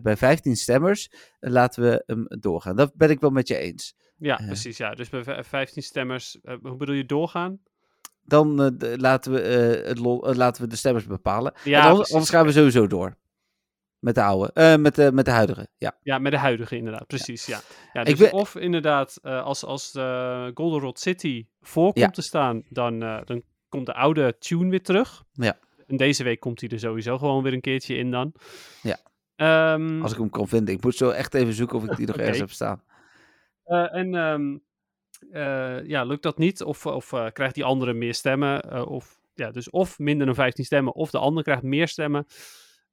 Bij 0.00 0.16
15 0.16 0.56
stemmers 0.56 1.10
laten 1.40 1.82
we 1.82 2.02
hem 2.06 2.26
doorgaan. 2.28 2.76
Dat 2.76 2.94
ben 2.94 3.10
ik 3.10 3.20
wel 3.20 3.30
met 3.30 3.48
je 3.48 3.56
eens. 3.56 3.96
Ja, 4.18 4.36
precies, 4.46 4.76
ja. 4.76 4.94
Dus 4.94 5.08
bij 5.08 5.24
v- 5.24 5.46
15 5.46 5.82
stemmers, 5.82 6.38
hoe 6.62 6.76
bedoel 6.76 6.94
je 6.94 7.04
doorgaan? 7.04 7.60
Dan 8.22 8.56
de- 8.56 8.94
laten, 8.98 9.32
we, 9.32 9.40
het 9.86 9.98
laten 10.36 10.62
we 10.62 10.68
de 10.68 10.76
stemmers 10.76 11.06
bepalen. 11.06 11.52
Ja, 11.64 11.88
anders, 11.88 12.30
gaan 12.30 12.46
we 12.46 12.52
sowieso 12.52 12.86
door. 12.86 13.16
Met 13.98 14.14
de 14.14 14.22
oude. 14.22 14.78
met, 14.78 14.94
de, 14.94 15.12
met 15.12 15.24
de 15.24 15.30
huidige, 15.30 15.68
ja. 15.76 15.98
Ja, 16.02 16.18
met 16.18 16.32
de 16.32 16.38
huidige 16.38 16.76
inderdaad, 16.76 17.06
precies, 17.06 17.46
ja. 17.46 17.60
ja 17.92 18.04
dus 18.04 18.18
ben- 18.18 18.32
of 18.32 18.56
inderdaad, 18.56 19.18
als, 19.22 19.64
als 19.64 19.92
de 19.92 20.50
Goldenrod 20.54 20.98
City 20.98 21.46
voor 21.60 21.90
Ja. 21.94 22.02
komt 22.02 22.14
te 22.14 22.22
staan, 22.22 22.62
dan, 22.68 22.98
dan 22.98 23.42
komt 23.68 23.86
de 23.86 23.94
oude 23.94 24.36
tune 24.38 24.70
weer 24.70 24.82
terug. 24.82 25.22
Ja. 25.32 25.58
En 25.86 25.96
deze 25.96 26.24
week 26.24 26.40
komt 26.40 26.60
hij 26.60 26.70
er 26.70 26.78
sowieso 26.78 27.18
gewoon 27.18 27.42
weer 27.42 27.52
een 27.52 27.60
keertje 27.60 27.96
in 27.96 28.10
dan. 28.10 28.32
Ja. 28.82 28.98
Ehm, 29.36 30.02
Als 30.02 30.12
ik 30.12 30.18
hem 30.18 30.30
kan 30.30 30.48
vinden. 30.48 30.74
Ik 30.74 30.82
moet 30.82 30.94
zo 30.96 31.10
echt 31.10 31.34
even 31.34 31.52
zoeken 31.52 31.76
of 31.76 31.84
ik 31.84 31.96
die 31.96 32.06
nog 32.06 32.16
ergens 32.26 32.38
heb 32.38 32.50
staan. 32.50 32.82
eh, 33.64 33.94
en 33.94 34.14
ehm, 34.14 34.56
eh, 35.30 35.86
ja, 35.86 36.04
lukt 36.04 36.22
dat 36.22 36.38
niet? 36.38 36.62
Of, 36.62 36.86
of 36.86 37.12
eh, 37.12 37.26
krijgt 37.32 37.54
die 37.54 37.64
andere 37.64 37.92
meer 37.92 38.14
stemmen? 38.14 38.86
of, 38.88 39.18
ja, 39.34 39.50
dus 39.50 39.70
of 39.70 39.98
minder 39.98 40.26
dan 40.26 40.34
15 40.34 40.64
stemmen, 40.64 40.94
of 40.94 41.10
de 41.10 41.18
ander 41.18 41.42
krijgt 41.42 41.62
meer 41.62 41.88
stemmen. 41.88 42.26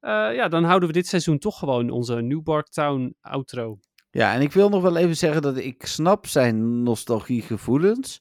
Ja, 0.00 0.48
dan 0.48 0.64
houden 0.64 0.88
we 0.88 0.94
dit 0.94 1.06
seizoen 1.06 1.38
toch 1.38 1.58
gewoon 1.58 1.90
onze 1.90 2.14
Newbark 2.20 2.68
Town 2.68 3.14
outro. 3.20 3.78
Ja, 4.10 4.34
en 4.34 4.40
ik 4.40 4.52
wil 4.52 4.68
nog 4.68 4.82
wel 4.82 4.96
even 4.96 5.16
zeggen 5.16 5.42
dat 5.42 5.56
ik 5.56 5.86
snap 5.86 6.26
zijn 6.26 6.82
nostalgiegevoelens. 6.82 8.20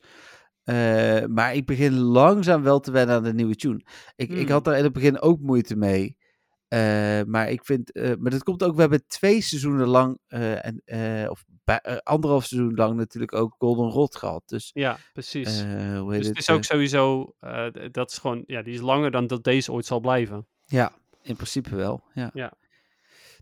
Eh, 0.65 1.25
maar 1.25 1.53
ik 1.55 1.65
begin 1.65 1.93
langzaam 1.93 2.63
wel 2.63 2.79
te 2.79 2.91
wennen 2.91 3.15
aan 3.15 3.23
de 3.23 3.33
nieuwe 3.33 3.55
tune. 3.55 3.81
Ik, 4.15 4.29
ik 4.29 4.37
Hmm. 4.41 4.49
had 4.51 4.63
daar 4.63 4.77
in 4.77 4.83
het 4.83 4.93
begin 4.93 5.19
ook 5.21 5.39
moeite 5.39 5.75
mee. 5.75 6.17
eh, 6.67 7.21
maar 7.27 7.51
ik 7.51 7.65
vind, 7.65 7.91
eh, 7.91 8.11
maar 8.19 8.31
dat 8.31 8.43
komt 8.43 8.63
ook, 8.63 8.75
we 8.75 8.81
hebben 8.81 9.03
twee 9.07 9.41
seizoenen 9.41 9.87
lang, 9.87 10.19
en, 10.27 10.81
of 11.29 11.43
bij- 11.63 12.01
anderhalf 12.03 12.45
seizoen 12.45 12.73
lang 12.75 12.95
natuurlijk 12.95 13.33
ook 13.33 13.55
Golden 13.57 13.89
Rod 13.89 14.15
gehad. 14.15 14.43
Dus, 14.45 14.69
Ja, 14.73 14.97
precies. 15.13 15.61
hoe 15.63 16.07
heet 16.11 16.17
Dus 16.19 16.27
het? 16.27 16.37
is 16.37 16.49
ook 16.49 16.63
sowieso, 16.63 17.33
dat 17.91 18.11
is 18.11 18.17
gewoon, 18.17 18.43
ja, 18.47 18.61
die 18.61 18.73
is 18.73 18.81
langer 18.81 19.11
dan 19.11 19.27
dat 19.27 19.43
deze 19.43 19.71
ooit 19.71 19.85
zal 19.85 19.99
blijven. 19.99 20.47
Ja, 20.65 20.91
in 21.21 21.35
principe 21.35 21.75
wel. 21.75 22.03
Ja. 22.13 22.29
Ja. 22.33 22.53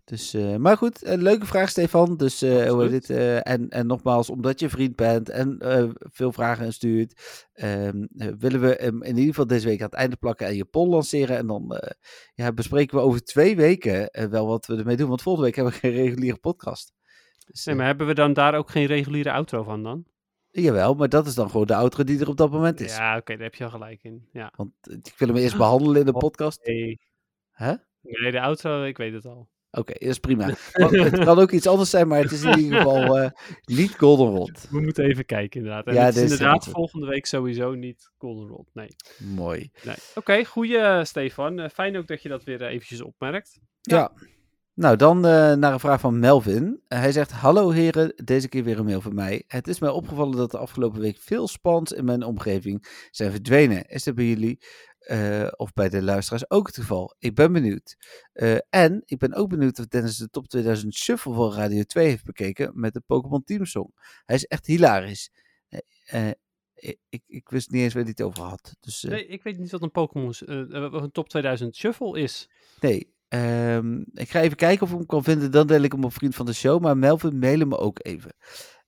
Dus, 0.04 0.34
eh, 0.34 0.56
maar 0.56 0.76
goed, 0.76 1.06
een 1.06 1.22
leuke 1.22 1.46
vraag, 1.46 1.68
Stefan. 1.68 2.16
Dus, 2.16 2.42
eh, 2.42 2.70
hoe 2.70 2.82
het, 2.82 3.10
eh, 3.10 3.48
en, 3.48 3.68
en 3.68 3.86
nogmaals, 3.86 4.30
omdat 4.30 4.60
je 4.60 4.68
vriend 4.68 4.96
bent 4.96 5.28
en 5.28 5.58
veel 6.12 6.32
vragen 6.32 6.64
instuurt, 6.64 7.46
ehm, 7.52 8.06
eh, 8.16 8.28
willen 8.38 8.60
we 8.60 8.76
hem 8.80 9.02
in 9.02 9.16
ieder 9.16 9.28
geval 9.28 9.46
deze 9.46 9.66
week 9.66 9.80
aan 9.80 9.86
het 9.86 9.94
einde 9.94 10.16
plakken 10.16 10.46
en 10.46 10.56
je 10.56 10.64
poll 10.64 10.88
lanceren. 10.88 11.36
En 11.36 11.46
dan 11.46 11.80
ja, 12.34 12.52
bespreken 12.52 12.96
we 12.96 13.02
over 13.02 13.24
twee 13.24 13.56
weken 13.56 14.28
wel 14.30 14.46
wat 14.46 14.66
we 14.66 14.76
ermee 14.76 14.96
doen. 14.96 15.08
Want 15.08 15.22
volgende 15.22 15.46
week 15.46 15.56
hebben 15.58 15.74
we 15.74 15.80
geen 15.80 16.04
reguliere 16.04 16.38
podcast. 16.38 16.92
Dus, 17.46 17.64
Nee, 17.64 17.74
maar 17.74 17.86
hebben 17.86 18.06
we 18.06 18.14
dan 18.14 18.32
daar 18.32 18.54
ook 18.54 18.70
geen 18.70 18.86
reguliere 18.86 19.32
outro 19.32 19.62
van 19.62 19.82
dan? 19.82 20.04
Jawel, 20.50 20.94
maar 20.94 21.08
dat 21.08 21.26
is 21.26 21.34
dan 21.34 21.50
gewoon 21.50 21.66
de 21.66 21.74
outro 21.74 22.04
die 22.04 22.20
er 22.20 22.28
op 22.28 22.36
dat 22.36 22.50
moment 22.50 22.80
is. 22.80 22.96
Ja, 22.96 23.16
oké, 23.16 23.32
daar 23.34 23.42
heb 23.42 23.54
je 23.54 23.64
al 23.64 23.70
gelijk 23.70 24.02
in. 24.02 24.28
Ja. 24.32 24.52
Want 24.56 24.72
ik 24.82 25.14
wil 25.18 25.28
hem 25.28 25.36
eerst 25.36 25.56
behandelen 25.56 26.00
in 26.00 26.06
de 26.06 26.12
podcast. 26.28 26.66
Nee. 26.66 27.00
Nee, 28.00 28.30
de 28.30 28.40
outro, 28.40 28.82
ik 28.82 28.96
weet 28.96 29.12
het 29.12 29.26
al. 29.26 29.52
Oké, 29.74 29.92
dat 29.92 30.08
is 30.08 30.18
prima. 30.18 30.46
Het 30.72 31.24
kan 31.24 31.38
ook 31.38 31.50
iets 31.50 31.66
anders 31.66 31.90
zijn, 31.90 32.08
maar 32.08 32.22
het 32.22 32.32
is 32.32 32.42
in 32.42 32.58
ieder 32.58 32.76
geval 32.76 33.18
eh, 33.18 33.30
niet 33.64 33.94
Golden 33.94 34.26
Rod. 34.26 34.66
We 34.70 34.80
moeten 34.80 35.04
even 35.04 35.26
kijken 35.26 35.60
inderdaad. 35.60 35.86
En 35.86 35.94
Ja, 35.94 36.04
het 36.04 36.16
is 36.16 36.22
inderdaad 36.22 36.68
volgende 36.68 37.06
week 37.06 37.26
sowieso 37.26 37.74
niet 37.74 38.10
Golden 38.18 38.48
Rod. 38.48 38.70
Nee. 38.72 38.88
Mooi. 39.18 39.70
nee. 39.82 39.94
Oké, 40.14 40.44
goeie 40.44 40.78
eh, 40.78 41.04
Stefan. 41.04 41.58
Eh, 41.60 41.70
fijn 41.70 41.96
ook 41.96 42.06
dat 42.06 42.22
je 42.22 42.28
dat 42.28 42.44
weer 42.44 42.62
eventjes 42.62 43.02
opmerkt. 43.02 43.58
Ja. 43.80 44.12
Nou, 44.74 44.96
dan 44.96 45.20
naar 45.20 45.72
een 45.72 45.80
vraag 45.80 46.00
van 46.00 46.18
Melvin. 46.18 46.80
Hij 46.88 47.12
zegt: 47.12 47.30
Hallo 47.30 47.70
heren, 47.70 48.12
deze 48.24 48.48
keer 48.48 48.64
weer 48.64 48.78
een 48.78 48.84
mail 48.84 49.00
van 49.00 49.14
mij. 49.14 49.44
Het 49.46 49.68
is 49.68 49.78
mij 49.78 49.90
opgevallen 49.90 50.36
dat 50.36 50.50
de 50.50 50.58
afgelopen 50.58 51.00
week 51.00 51.18
veel 51.18 51.48
spans 51.48 51.92
in 51.92 52.04
mijn 52.04 52.22
omgeving 52.22 53.08
zijn 53.10 53.30
verdwenen. 53.30 53.86
Is 53.86 54.04
dat 54.04 54.14
bij 54.14 54.24
jullie 54.24 54.58
eh, 55.04 55.48
of 55.56 55.72
bij 55.72 55.88
de 55.88 56.02
luisteraars 56.02 56.50
ook 56.50 56.66
het 56.66 56.76
geval? 56.76 57.14
Ik 57.18 57.34
ben 57.34 57.52
benieuwd. 57.52 57.96
Eh, 58.32 58.56
en 58.70 59.02
ik 59.04 59.18
ben 59.18 59.34
ook 59.34 59.48
benieuwd 59.48 59.78
of 59.78 59.86
Dennis 59.86 60.16
de 60.16 60.30
top 60.30 60.48
2000 60.48 60.94
Shuffle 60.94 61.34
van 61.34 61.52
Radio 61.52 61.82
2 61.82 62.08
heeft 62.08 62.24
bekeken 62.24 62.70
met 62.74 62.92
de 62.92 63.02
Pokémon 63.06 63.44
Team 63.44 63.64
Song. 63.64 63.90
Hij 64.24 64.36
is 64.36 64.44
echt 64.44 64.66
hilarisch. 64.66 65.30
Eh, 66.04 66.30
ik, 67.08 67.22
ik, 67.26 67.48
wist 67.48 67.70
niet 67.70 67.82
eens 67.82 67.94
waar 67.94 68.02
hij 68.02 68.12
het 68.16 68.26
over 68.26 68.42
had. 68.42 68.76
Dus, 68.80 69.02
Nee, 69.02 69.26
ik 69.26 69.42
weet 69.42 69.58
niet 69.58 69.70
wat 69.70 69.82
een 69.82 69.90
Pokémon, 69.90 70.32
een 70.46 71.10
top 71.10 71.28
2000 71.28 71.76
shuffle 71.76 72.20
is. 72.20 72.48
Nee. 72.80 73.12
ehm, 73.28 74.00
ik 74.12 74.30
ga 74.30 74.40
even 74.40 74.56
kijken 74.56 74.82
of 74.82 74.90
ik 74.90 74.96
hem 74.96 75.06
kan 75.06 75.24
vinden. 75.24 75.50
Dan 75.50 75.66
deel 75.66 75.82
ik 75.82 75.92
hem 75.92 76.04
op 76.04 76.12
vriend 76.12 76.34
van 76.34 76.46
de 76.46 76.52
show. 76.52 76.82
Maar 76.82 76.96
Melvin, 76.96 77.38
mailen 77.38 77.68
me 77.68 77.78
ook 77.78 77.98
even. 78.02 78.34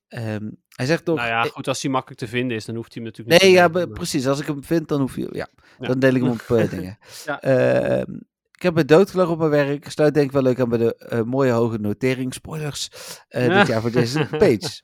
Ehm, 0.09 0.51
hij 0.77 0.87
zegt 0.87 1.05
toch. 1.05 1.17
nou 1.17 1.29
ja, 1.29 1.45
eh, 1.45 1.51
goed, 1.51 1.69
als 1.69 1.83
hij 1.83 1.91
makkelijk 1.91 2.21
te 2.21 2.29
vinden 2.29 2.57
is, 2.57 2.65
dan 2.65 2.75
hoeft 2.75 2.95
hij 2.95 3.03
hem 3.03 3.13
natuurlijk 3.13 3.41
nee, 3.43 3.51
niet 3.51 3.59
ja, 3.61 3.69
be- 3.71 3.79
maar- 3.79 3.89
precies. 3.89 4.27
Als 4.27 4.41
ik 4.41 4.47
hem 4.47 4.65
vind, 4.65 4.89
dan 4.89 5.01
hoef 5.01 5.17
je. 5.17 5.29
Ja, 5.33 5.49
Ja. 5.79 5.87
dan 5.87 5.99
deel 5.99 6.15
ik 6.15 6.23
hem 6.23 6.31
op 6.31 6.41
eh, 6.57 6.71
dingen. 6.77 6.99
Ja. 7.25 7.41
Ehm, 7.43 8.15
ik 8.53 8.63
heb 8.63 8.75
me 8.75 8.85
doodgelachen 8.85 9.33
op 9.33 9.39
mijn 9.39 9.51
werk. 9.51 9.85
Ik 9.85 9.91
sluit 9.91 10.15
denk 10.15 10.27
ik 10.27 10.33
wel 10.33 10.43
leuk 10.43 10.61
aan 10.61 10.69
bij 10.69 10.79
de 10.79 10.97
eh, 10.97 11.23
mooie 11.23 11.51
hoge 11.53 11.79
notering. 11.79 12.35
Spoilers. 12.35 12.89
Ja. 13.29 13.59
Dit 13.59 13.67
jaar 13.67 13.81
voor 13.81 13.91
deze 13.91 14.27
page. 14.39 14.81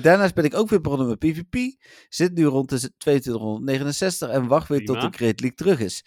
Daarnaast 0.00 0.34
ben 0.34 0.44
ik 0.44 0.54
ook 0.54 0.68
weer 0.68 0.80
begonnen 0.80 1.06
met 1.08 1.18
PvP. 1.18 1.76
Zit 2.08 2.34
nu 2.34 2.44
rond 2.44 2.68
de 2.68 2.90
2269 2.96 4.28
en 4.30 4.46
wacht 4.46 4.68
weer 4.68 4.84
tot 4.84 5.00
de 5.00 5.08
Great 5.10 5.40
League 5.40 5.54
terug 5.54 5.80
is. 5.80 6.04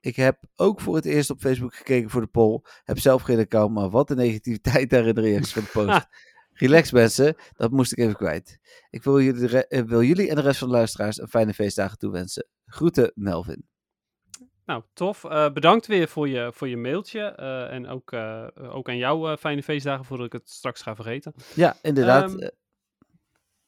Ik 0.00 0.16
heb 0.16 0.38
ook 0.56 0.80
voor 0.80 0.94
het 0.94 1.04
eerst 1.04 1.30
op 1.30 1.40
Facebook 1.40 1.74
gekeken 1.74 2.10
voor 2.10 2.20
de 2.20 2.26
poll. 2.26 2.60
Heb 2.84 2.98
zelf 2.98 3.22
geen 3.22 3.38
account, 3.38 3.74
maar 3.74 3.90
wat 3.90 4.10
een 4.10 4.16
negativiteit 4.16 4.90
daar 4.90 5.06
in 5.06 5.14
de 5.14 5.20
reacties 5.20 5.52
van 5.52 5.62
de 5.62 5.68
post. 5.72 6.06
Relax 6.62 6.90
mensen, 6.90 7.36
dat 7.56 7.70
moest 7.70 7.92
ik 7.92 7.98
even 7.98 8.16
kwijt. 8.16 8.58
Ik 8.90 9.02
wil 9.02 9.20
jullie, 9.20 9.66
eh, 9.66 9.82
wil 9.82 10.02
jullie 10.02 10.28
en 10.28 10.34
de 10.34 10.40
rest 10.40 10.58
van 10.58 10.68
de 10.68 10.74
luisteraars 10.74 11.20
een 11.20 11.28
fijne 11.28 11.54
feestdagen 11.54 11.98
toewensen. 11.98 12.46
Groeten, 12.66 13.12
Melvin. 13.14 13.66
Nou, 14.66 14.82
tof. 14.92 15.24
Eh, 15.24 15.52
bedankt 15.52 15.86
weer 15.86 16.08
voor 16.08 16.28
je, 16.28 16.50
voor 16.54 16.68
je 16.68 16.76
mailtje. 16.76 17.20
eh, 17.20 17.72
en 17.72 17.88
ook, 17.88 18.12
ook 18.56 18.88
aan 18.88 18.96
jou 18.96 19.36
fijne 19.36 19.62
feestdagen, 19.62 20.04
voordat 20.04 20.26
ik 20.26 20.32
het 20.32 20.50
straks 20.50 20.82
ga 20.82 20.94
vergeten. 20.94 21.34
Ja, 21.54 21.76
inderdaad. 21.82 22.30
Ehm, 22.30 22.38
eh, 22.38 22.48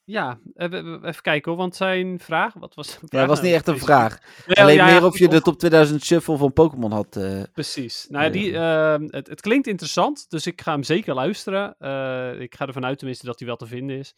Ja, 0.04 0.38
eh, 0.54 0.72
even 1.02 1.22
kijken 1.22 1.50
hoor, 1.50 1.60
want 1.60 1.76
zijn 1.76 2.18
vraag, 2.18 2.54
wat 2.54 2.74
was 2.74 2.92
ja, 2.92 2.98
dat 3.18 3.26
was 3.28 3.40
niet 3.42 3.52
echt 3.52 3.66
een 3.68 3.78
vraag. 3.78 4.18
Ja, 4.46 4.62
Alleen 4.62 4.76
ja, 4.76 4.86
meer 4.86 5.04
of 5.04 5.18
je 5.18 5.28
de 5.28 5.40
top 5.40 5.58
2000 5.58 6.04
shuffle 6.04 6.36
van 6.36 6.52
Pokémon 6.52 6.92
had. 6.92 7.16
eh, 7.16 7.42
Precies. 7.52 8.06
Nou 8.08 8.24
ja, 8.24 8.30
die, 8.30 8.52
ehm, 8.56 9.02
het, 9.16 9.26
het 9.28 9.40
klinkt 9.40 9.66
interessant, 9.66 10.30
dus 10.30 10.46
ik 10.46 10.60
ga 10.60 10.72
hem 10.72 10.82
zeker 10.82 11.14
luisteren. 11.14 11.74
Eh, 11.78 12.40
ik 12.40 12.54
ga 12.54 12.66
ervan 12.66 12.84
uit 12.84 12.98
tenminste 12.98 13.26
dat 13.26 13.38
hij 13.38 13.48
wel 13.48 13.56
te 13.56 13.66
vinden 13.66 13.96
is. 13.98 14.14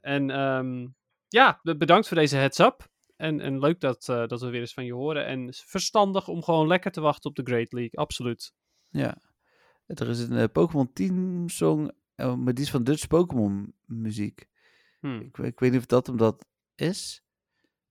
En 0.00 0.30
ehm, 0.30 0.86
ja, 1.28 1.60
be- 1.62 1.76
bedankt 1.76 2.08
voor 2.08 2.16
deze 2.16 2.36
heads-up. 2.36 2.88
En, 3.16 3.40
en 3.40 3.58
leuk 3.58 3.80
dat, 3.80 4.08
eh, 4.08 4.26
dat 4.26 4.40
we 4.40 4.50
weer 4.50 4.60
eens 4.60 4.74
van 4.74 4.84
je 4.84 4.92
horen. 4.94 5.26
En 5.26 5.48
verstandig 5.66 6.28
om 6.28 6.42
gewoon 6.42 6.66
lekker 6.66 6.90
te 6.90 7.00
wachten 7.00 7.30
op 7.30 7.36
de 7.36 7.42
Great 7.52 7.72
League. 7.72 7.98
Absoluut. 7.98 8.52
Ja. 8.88 9.16
Er 9.86 10.08
is 10.08 10.20
een 10.20 10.36
eh, 10.36 10.44
Pokémon 10.52 10.92
Team 10.92 11.48
song, 11.48 11.90
eh, 12.14 12.34
maar 12.34 12.54
die 12.54 12.64
is 12.64 12.70
van 12.70 12.84
Dutch 12.84 13.06
Pokémon 13.06 13.74
muziek. 13.84 14.46
Hm. 15.00 15.20
Ik, 15.20 15.38
ik 15.38 15.60
weet 15.60 15.70
niet 15.70 15.80
of 15.80 15.86
dat 15.86 16.06
hem 16.06 16.16
dat 16.16 16.44
is. 16.74 17.22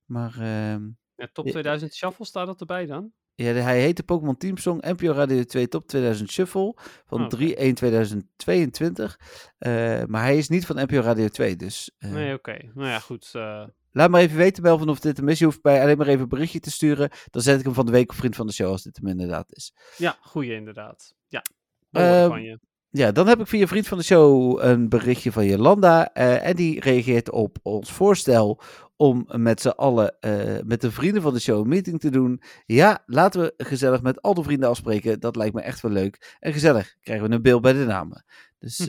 Maar 0.05 0.33
ehm, 0.39 0.89
Ja, 1.15 1.27
top 1.33 1.45
Ja. 1.45 1.51
2000 1.51 1.93
Shuffle 1.93 2.25
staat 2.25 2.45
dat 2.47 2.59
erbij 2.59 2.85
dan? 2.85 3.11
ja, 3.37 3.51
hij 3.53 3.81
heet 3.81 3.97
de 3.97 4.03
Pokémon 4.03 4.37
Team 4.37 4.57
Song 4.57 4.77
NPO 4.89 5.11
Radio 5.11 5.43
2 5.43 5.67
Top 5.67 5.87
2000 5.87 6.31
Shuffle 6.31 6.75
van 7.05 7.19
Oh, 7.19 7.25
oké. 7.25 7.35
3-1-2022. 7.35 9.15
Eh, 9.57 10.03
maar 10.05 10.21
hij 10.23 10.37
is 10.37 10.49
niet 10.49 10.65
van 10.65 10.75
NPO 10.75 10.99
Radio 10.99 11.27
2, 11.27 11.55
dus 11.55 11.91
eh, 11.97 12.11
Nee, 12.11 12.33
oké. 12.33 12.57
Nou 12.73 12.87
ja, 12.89 12.99
goed. 12.99 13.29
eh, 13.33 13.67
laat 13.91 14.09
maar 14.09 14.21
even 14.21 14.37
weten, 14.37 14.63
Melvin, 14.63 14.89
of 14.89 14.99
dit 14.99 15.17
hem 15.17 15.29
is. 15.29 15.39
Je 15.39 15.45
hoeft 15.45 15.61
bij 15.61 15.81
alleen 15.81 15.97
maar 15.97 16.07
even 16.07 16.21
een 16.21 16.27
berichtje 16.27 16.59
te 16.59 16.71
sturen. 16.71 17.09
Dan 17.31 17.41
zet 17.41 17.59
ik 17.59 17.65
hem 17.65 17.73
van 17.73 17.85
de 17.85 17.91
week 17.91 18.09
op 18.11 18.17
Vriend 18.17 18.35
van 18.35 18.47
de 18.47 18.53
Show, 18.53 18.69
als 18.71 18.83
dit 18.83 18.97
hem 18.97 19.07
inderdaad 19.07 19.51
is. 19.55 19.73
ja, 19.97 20.17
goeie 20.21 20.53
inderdaad. 20.53 21.13
Ja, 21.27 21.43
mogelijk 21.89 22.19
Ehm, 22.19 22.29
van 22.29 22.41
je. 22.43 22.59
Ja, 22.97 23.11
dan 23.11 23.27
heb 23.27 23.39
ik 23.39 23.47
via 23.47 23.67
Vriend 23.67 23.87
van 23.87 23.97
de 23.97 24.03
Show 24.03 24.59
een 24.63 24.89
berichtje 24.89 25.31
van 25.31 25.45
Jolanda. 25.45 26.13
eh, 26.13 26.47
en 26.47 26.55
die 26.55 26.79
reageert 26.79 27.31
op 27.31 27.57
ons 27.61 27.91
voorstel 27.91 28.61
om 28.95 29.25
met 29.27 29.61
z'n 29.61 29.67
allen, 29.67 30.19
eh, 30.19 30.63
met 30.65 30.81
de 30.81 30.91
vrienden 30.91 31.21
van 31.21 31.33
de 31.33 31.39
show, 31.39 31.59
een 31.61 31.67
meeting 31.67 31.99
te 31.99 32.09
doen. 32.09 32.41
Ja, 32.65 33.03
laten 33.05 33.41
we 33.41 33.53
gezellig 33.57 34.01
met 34.01 34.21
al 34.21 34.33
de 34.33 34.43
vrienden 34.43 34.69
afspreken. 34.69 35.19
Dat 35.19 35.35
lijkt 35.35 35.53
me 35.55 35.61
echt 35.61 35.81
wel 35.81 35.91
leuk. 35.91 36.35
En 36.39 36.53
gezellig 36.53 36.95
krijgen 37.01 37.29
we 37.29 37.35
een 37.35 37.41
beeld 37.41 37.61
bij 37.61 37.73
de 37.73 37.85
namen. 37.85 38.25
Dus 38.59 38.79
eh, 38.79 38.87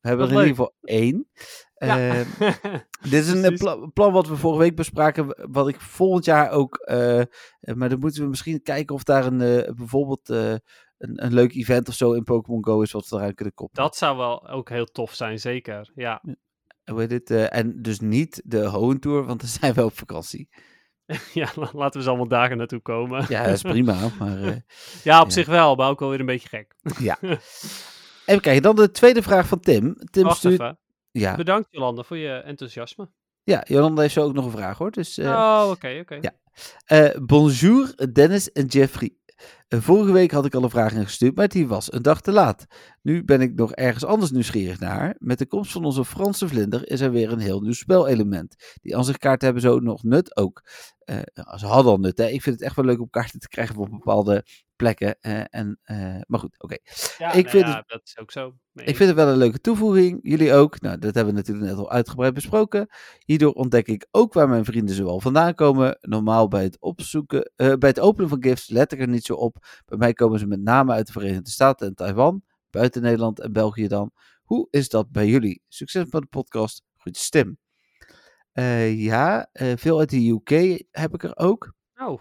we 0.00 0.08
hebben 0.08 0.26
er 0.26 0.32
in 0.32 0.38
ieder 0.38 0.48
geval 0.56 0.74
één. 0.82 1.28
Ja. 1.74 2.22
Dit 3.10 3.12
is 3.12 3.28
een 3.32 3.56
pla- 3.56 3.86
plan 3.92 4.12
wat 4.12 4.28
we 4.28 4.36
vorige 4.36 4.60
week 4.60 4.76
bespraken, 4.76 5.48
wat 5.50 5.68
ik 5.68 5.80
volgend 5.80 6.24
jaar 6.24 6.50
ook. 6.50 6.84
maar 7.74 7.88
dan 7.88 7.98
moeten 7.98 8.22
we 8.22 8.28
misschien 8.28 8.62
kijken 8.62 8.94
of 8.94 9.02
daar 9.02 9.26
een, 9.26 9.74
bijvoorbeeld 9.76 10.28
een, 11.02 11.24
een 11.24 11.34
leuk 11.34 11.54
event 11.54 11.88
of 11.88 11.94
zo 11.94 12.12
in 12.12 12.22
Pokémon 12.24 12.64
Go 12.64 12.80
is 12.82 12.92
wat 12.92 13.08
we 13.08 13.16
eraan 13.16 13.34
kunnen 13.34 13.54
koppelen. 13.54 13.84
dat 13.84 13.96
zou 13.96 14.16
wel 14.16 14.48
ook 14.48 14.68
heel 14.68 14.84
tof 14.86 15.14
zijn, 15.14 15.38
zeker. 15.38 15.90
Ja, 15.94 16.22
Hoe 16.84 17.00
heet 17.00 17.10
het, 17.10 17.30
eh, 17.30 17.54
en 17.56 17.82
dus 17.82 18.00
niet 18.00 18.42
de 18.44 18.66
Hoentour, 18.68 19.24
want 19.24 19.40
dan 19.40 19.48
zijn 19.48 19.74
we 19.74 19.84
op 19.84 19.98
vakantie. 19.98 20.48
ja 21.34 21.48
la- 21.54 21.70
laten 21.72 21.96
we 21.98 22.02
ze 22.02 22.08
allemaal 22.08 22.28
dagen 22.28 22.56
naartoe 22.56 22.80
komen. 22.80 23.24
Ja, 23.28 23.44
dat 23.44 23.52
is 23.54 23.62
prima. 23.62 24.08
maar, 24.18 24.42
eh, 24.42 24.56
Ja, 25.04 25.20
op 25.20 25.26
Ja. 25.26 25.32
zich 25.32 25.46
wel, 25.46 25.74
maar 25.74 25.88
ook 25.88 26.00
wel 26.00 26.08
weer 26.10 26.20
een 26.20 26.26
beetje 26.26 26.48
gek. 26.48 26.74
even 28.26 28.42
kijken, 28.42 28.62
dan 28.62 28.76
de 28.76 28.90
tweede 28.90 29.22
vraag 29.22 29.46
van 29.46 29.60
Tim. 29.60 29.94
Tim 30.10 30.22
Wacht 30.24 30.36
stuurt. 30.36 30.60
even. 30.60 30.78
Ja, 31.10 31.36
Bedankt 31.36 31.68
Jolanda 31.70 32.02
voor 32.02 32.16
je 32.16 32.28
enthousiasme. 32.32 33.10
ja, 33.42 33.64
Jolanda 33.68 34.00
heeft 34.02 34.14
zo 34.14 34.22
ook 34.24 34.32
nog 34.34 34.44
een 34.44 34.50
vraag 34.50 34.78
hoor. 34.78 34.90
Dus, 34.90 35.18
eh, 35.18 35.26
oh, 35.28 35.66
oké, 35.70 35.98
oké. 36.00 36.18
ja. 36.20 36.32
Bonjour 37.22 38.12
Dennis 38.12 38.52
en 38.52 38.66
Jeffrey. 38.66 39.16
Vorige 39.68 40.12
week 40.12 40.30
had 40.30 40.44
ik 40.44 40.54
al 40.54 40.62
een 40.62 40.70
vraag 40.70 40.92
ingestuurd, 40.92 41.36
maar 41.36 41.48
die 41.48 41.66
was 41.66 41.92
een 41.92 42.02
dag 42.02 42.20
te 42.20 42.32
laat. 42.32 42.66
Nu 43.02 43.24
ben 43.24 43.40
ik 43.40 43.54
nog 43.54 43.72
ergens 43.72 44.04
anders 44.04 44.30
nieuwsgierig 44.30 44.80
naar. 44.80 45.16
Met 45.18 45.38
de 45.38 45.46
komst 45.46 45.72
van 45.72 45.84
onze 45.84 46.04
Franse 46.04 46.48
vlinder 46.48 46.90
is 46.90 47.00
er 47.00 47.10
weer 47.10 47.32
een 47.32 47.38
heel 47.38 47.60
nieuw 47.60 47.72
spelelement. 47.72 48.78
Die 48.82 48.96
ansichtkaarten 48.96 49.44
hebben 49.44 49.62
zo 49.62 49.78
nog 49.78 50.02
nut 50.02 50.36
ook. 50.36 50.62
Eh, 51.04 51.18
ze 51.58 51.66
hadden 51.66 51.92
al 51.92 51.98
nut, 51.98 52.18
hè. 52.18 52.26
Ik 52.26 52.42
vind 52.42 52.54
het 52.56 52.64
echt 52.64 52.76
wel 52.76 52.84
leuk 52.84 53.00
om 53.00 53.10
kaarten 53.10 53.40
te 53.40 53.48
krijgen 53.48 53.76
op 53.76 53.90
bepaalde 53.90 54.44
plekken. 54.76 55.16
eh, 55.20 55.42
en, 55.50 55.78
eh, 55.82 56.20
maar 56.26 56.40
goed, 56.40 56.62
oké. 56.62 56.76
Ja, 57.18 57.28
Ik 57.32 57.34
nou 57.34 57.48
vind 57.48 57.66
ja, 57.66 57.76
het- 57.76 57.88
dat 57.88 58.00
is 58.04 58.18
ook 58.18 58.30
zo. 58.30 58.54
Nee, 58.72 58.86
Ik 58.86 58.96
vind 58.96 59.08
het 59.08 59.18
wel 59.18 59.28
een 59.28 59.36
leuke 59.36 59.60
toevoeging. 59.60 60.18
Jullie 60.22 60.52
ook. 60.54 60.80
Nou, 60.80 60.98
dat 60.98 61.14
hebben 61.14 61.32
we 61.34 61.38
natuurlijk 61.40 61.66
net 61.66 61.76
al 61.76 61.90
uitgebreid 61.90 62.34
besproken. 62.34 62.88
Hierdoor 63.24 63.52
ontdek 63.52 63.86
ik 63.88 64.06
ook 64.10 64.32
waar 64.32 64.48
mijn 64.48 64.64
vrienden 64.64 64.94
zoal 64.94 65.20
vandaan 65.20 65.54
komen. 65.54 65.98
Normaal 66.00 66.48
bij 66.48 66.62
het, 66.62 66.80
opzoeken, 66.80 67.52
bij 67.56 67.76
het 67.88 68.00
openen 68.00 68.28
van 68.28 68.42
gifts 68.42 68.68
let 68.68 68.92
ik 68.92 69.00
er 69.00 69.08
niet 69.08 69.24
zo 69.24 69.34
op. 69.34 69.56
Bij 69.84 69.98
mij 69.98 70.12
komen 70.12 70.38
ze 70.38 70.46
met 70.46 70.60
name 70.62 70.92
uit 70.92 71.06
de 71.06 71.12
Verenigde 71.12 71.50
Staten 71.50 71.86
en 71.86 71.94
Taiwan. 71.94 72.42
Buiten 72.70 73.02
Nederland 73.02 73.40
en 73.40 73.52
België 73.52 73.88
dan. 73.88 74.10
Hoe 74.42 74.66
is 74.70 74.88
dat 74.88 75.10
bij 75.10 75.26
jullie? 75.28 75.62
Succes 75.68 76.04
met 76.10 76.22
de 76.22 76.28
podcast. 76.28 76.82
Goed 76.96 77.30
Tim. 77.30 77.58
Eh, 78.52 79.02
ja, 79.04 79.48
eh, 79.52 79.72
veel 79.76 79.98
uit 79.98 80.10
de 80.10 80.28
UK 80.28 80.82
heb 80.90 81.14
ik 81.14 81.22
er 81.22 81.36
ook. 81.36 81.72
Oh. 81.96 82.20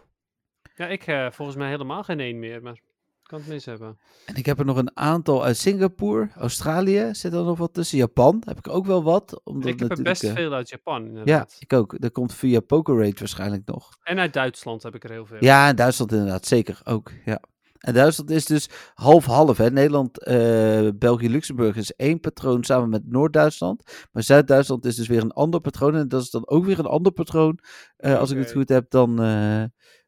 Ja, 0.76 0.88
ik 0.88 1.08
eh, 1.08 1.32
volgens 1.32 1.58
mij 1.58 1.70
helemaal 1.70 2.04
geen 2.04 2.20
één 2.20 2.40
meer, 2.40 2.62
maar 2.62 2.74
ik 2.74 2.84
kan 3.24 3.40
het 3.40 3.48
mis 3.48 3.66
hebben. 3.66 4.00
En 4.26 4.36
ik 4.36 4.46
heb 4.46 4.60
er 4.60 4.66
nog 4.66 4.78
een 4.78 4.98
aantal 4.98 5.44
uit 5.44 5.58
Singapore, 5.58 6.30
Australië 6.36 7.10
zit 7.12 7.34
er 7.34 7.44
nog 7.44 7.58
wat 7.58 7.74
tussen. 7.74 7.98
Japan 7.98 8.42
heb 8.46 8.58
ik 8.58 8.68
ook 8.68 8.86
wel 8.86 9.04
wat. 9.04 9.42
Omdat 9.44 9.70
ik 9.70 9.80
heb 9.80 9.92
er 9.92 10.04
best 10.04 10.28
veel 10.28 10.54
uit 10.54 10.70
Japan, 10.70 11.02
Ja, 11.02 11.08
inderdaad. 11.08 11.56
ik 11.60 11.74
ook. 11.74 12.00
Dat 12.00 12.12
komt 12.12 12.34
via 12.34 12.60
PokerRate 12.60 13.20
waarschijnlijk 13.20 13.66
nog. 13.66 13.90
En 14.04 14.20
uit 14.20 14.34
Duitsland 14.34 14.84
heb 14.84 14.96
ik 14.96 15.04
er 15.04 15.12
heel 15.12 15.26
veel. 15.26 15.38
Ja, 15.40 15.68
en 15.68 15.76
Duitsland 15.76 16.12
inderdaad, 16.12 16.46
zeker 16.46 16.82
ook. 16.84 17.12
Ja. 17.26 17.42
En 17.82 17.94
Duitsland 17.94 18.30
is 18.30 18.46
dus 18.46 18.70
half-half. 18.94 19.58
hè. 19.58 19.72
Nederland, 19.72 20.24
eh, 20.24 20.90
België, 20.96 21.30
Luxemburg 21.30 21.76
is 21.76 21.96
één 21.96 22.20
patroon 22.20 22.64
samen 22.64 22.90
met 22.90 23.08
Noord-Duitsland. 23.08 24.08
Maar 24.12 24.24
Zuid-Duitsland 24.24 24.86
is 24.86 24.96
dus 24.96 25.08
weer 25.08 25.22
een 25.22 25.32
ander 25.32 25.62
patroon. 25.62 25.96
En 25.96 26.08
dat 26.08 26.22
is 26.22 26.30
dan 26.30 26.48
ook 26.48 26.66
weer 26.66 26.80
een 26.80 26.86
ander 26.86 27.12
patroon, 27.12 27.60
eh, 27.98 28.18
als 28.18 28.32
ik 28.32 28.38
het 28.38 28.52
goed 28.52 28.70
heb, 28.70 28.90
dan, 28.90 29.22
eh, 29.22 29.64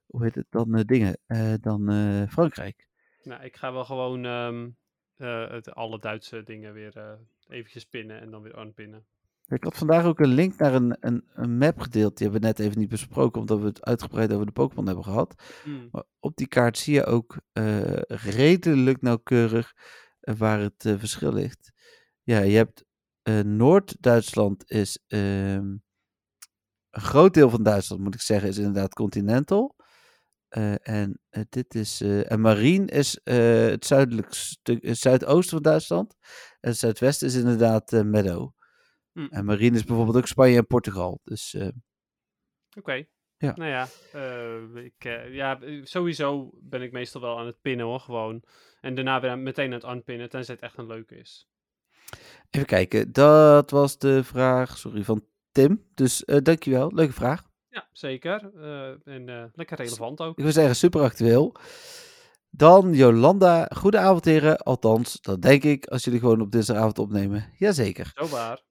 hoe 0.06 0.24
heet 0.24 0.36
het, 0.36 0.48
dan 0.50 0.84
dingen, 0.86 1.18
dan 1.62 1.82
Frankrijk. 2.30 2.88
Nou, 3.24 3.44
ik 3.44 3.56
ga 3.56 3.74
wel 3.74 3.86
gewoon 3.86 4.26
ehm, 4.26 4.70
eh, 5.16 5.50
het, 5.50 5.74
alle 5.74 6.00
Duitse 6.00 6.44
dingen 6.44 6.74
weer 6.74 7.18
eventjes 7.48 7.86
pinnen 7.86 8.22
en 8.22 8.32
dan 8.32 8.42
weer 8.42 8.60
unpinnen. 8.60 9.06
Ik 9.48 9.64
had 9.64 9.78
vandaag 9.78 10.06
ook 10.06 10.20
een 10.20 10.34
link 10.34 10.58
naar 10.58 10.74
een, 10.74 10.98
een, 11.00 11.24
een 11.34 11.58
map 11.58 11.80
gedeeld. 11.80 12.18
Die 12.18 12.28
hebben 12.28 12.42
we 12.42 12.48
net 12.48 12.60
even 12.60 12.80
niet 12.80 12.90
besproken, 12.90 13.42
omdat 13.42 13.60
we 13.60 13.66
het 13.66 13.86
uitgebreid 13.86 14.34
over 14.34 14.46
de 14.46 14.52
Pokémon 14.52 14.86
hebben 14.86 15.04
gehad. 15.04 15.44
Hmm. 15.64 15.88
Maar 15.92 16.04
op 16.20 16.36
die 16.36 16.48
kaart 16.48 16.78
zie 16.78 16.94
je 16.94 17.06
ook 17.06 17.38
eh, 17.52 18.02
redelijk 18.08 19.02
nauwkeurig 19.02 19.74
eh, 20.20 20.36
waar 20.36 20.60
het 20.60 20.86
eh, 20.86 20.94
verschil 20.98 21.34
ligt. 21.34 21.72
Ja, 22.24 22.40
je 22.40 22.56
hebt 22.56 22.84
Noord-Duitsland 23.46 24.72
is 24.72 25.00
ehm, 25.08 25.78
een 26.90 27.02
groot 27.02 27.34
deel 27.34 27.50
van 27.50 27.64
Duitsland, 27.64 28.02
moet 28.02 28.14
ik 28.14 28.22
zeggen, 28.22 28.50
is 28.50 28.58
inderdaad 28.58 28.94
continental. 28.94 29.76
En 30.82 31.20
dit 31.50 31.76
is. 31.76 32.02
en 32.02 32.42
Marien 32.42 32.88
is 32.88 33.20
het 33.24 33.86
zuidelijk 33.86 34.34
stuk, 34.34 34.86
het 34.86 34.98
zuidoosten 34.98 35.54
van 35.54 35.62
Duitsland. 35.62 36.16
En 36.60 36.70
het 36.70 36.78
zuidwesten 36.78 37.28
is 37.28 37.36
inderdaad 37.36 37.92
Meadow. 37.92 38.54
Hm. 39.14 39.28
En 39.30 39.46
Marien 39.46 39.76
is 39.76 39.84
bijvoorbeeld 39.84 40.18
ook 40.18 40.28
Spanje 40.28 40.58
en 40.58 40.68
Portugal. 40.68 41.20
Dus 41.24 41.54
eh, 41.54 41.68
Oké. 42.78 43.06
Ja. 43.38 43.54
Nou 43.56 43.70
ja, 43.70 43.88
eh, 44.12 44.84
ik, 44.84 45.06
eh, 45.06 45.34
ja, 45.34 45.60
sowieso 45.84 46.50
ben 46.62 46.82
ik 46.82 46.92
meestal 46.92 47.22
wel 47.22 47.40
aan 47.40 47.46
het 47.46 47.62
pinnen 47.62 47.86
hoor, 47.86 48.00
gewoon. 48.00 48.44
En 48.82 48.96
daarna 48.96 49.22
weer 49.22 49.40
meteen 49.40 49.66
aan 49.66 49.80
het 49.80 49.84
unpinnen, 49.84 50.30
tenzij 50.30 50.54
het 50.54 50.64
echt 50.64 50.78
een 50.78 50.88
leuke 50.88 51.16
is. 51.16 51.48
Even 52.50 52.68
kijken, 52.68 53.12
dat 53.12 53.72
was 53.72 53.98
de 53.98 54.24
vraag, 54.24 54.78
sorry, 54.78 55.04
van 55.04 55.26
Tim. 55.52 55.86
Dus 55.94 56.26
eh 56.26 56.38
dankjewel, 56.42 56.94
leuke 56.94 57.14
vraag. 57.14 57.52
Ja, 57.70 57.88
zeker. 57.92 58.54
En 59.04 59.52
lekker 59.54 59.78
relevant 59.78 60.22
ook. 60.22 60.38
Ik 60.38 60.44
wil 60.44 60.54
zeggen, 60.54 60.76
super 60.76 61.02
actueel. 61.02 61.56
Dan 62.56 62.94
Jolanda, 62.94 63.70
goedenavond 63.76 64.26
heren. 64.26 64.58
Althans, 64.58 65.22
dat 65.22 65.42
denk 65.42 65.64
ik, 65.64 65.86
als 65.86 66.04
jullie 66.04 66.20
gewoon 66.20 66.42
op 66.42 66.52
dinsdagavond 66.52 67.00
opnemen. 67.00 67.50
Jazeker. 67.58 68.12
Zo 68.16 68.28
waar. 68.28 68.62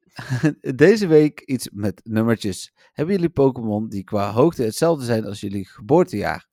Deze 0.74 1.06
week 1.06 1.40
iets 1.40 1.68
met 1.72 2.00
nummertjes. 2.04 2.72
Hebben 2.92 3.14
jullie 3.14 3.30
Pokémon 3.30 3.88
die 3.88 4.04
qua 4.04 4.30
hoogte 4.30 4.62
hetzelfde 4.62 5.04
zijn 5.04 5.24
als 5.26 5.40
jullie 5.40 5.66
geboortejaar? 5.68 6.46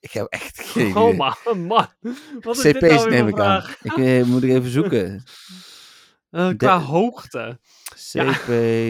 Ik 0.00 0.10
heb 0.10 0.26
echt 0.26 0.60
geen. 0.60 0.96
Oh 1.02 1.16
man, 1.16 1.66
man. 1.66 1.86
Wat 2.40 2.56
is 2.56 2.62
dit 2.62 2.76
CP's 2.76 2.88
nou 2.88 3.02
weer 3.02 3.10
neem 3.10 3.28
ik 3.28 3.38
aan. 3.40 3.64
Ik 3.82 3.96
eh, 3.96 4.22
moet 4.24 4.42
ik 4.42 4.50
even 4.50 4.70
zoeken. 4.70 5.04
Eh, 6.30 6.48
qua 6.56 6.80
hoogte. 6.80 7.58
CP 7.94 8.46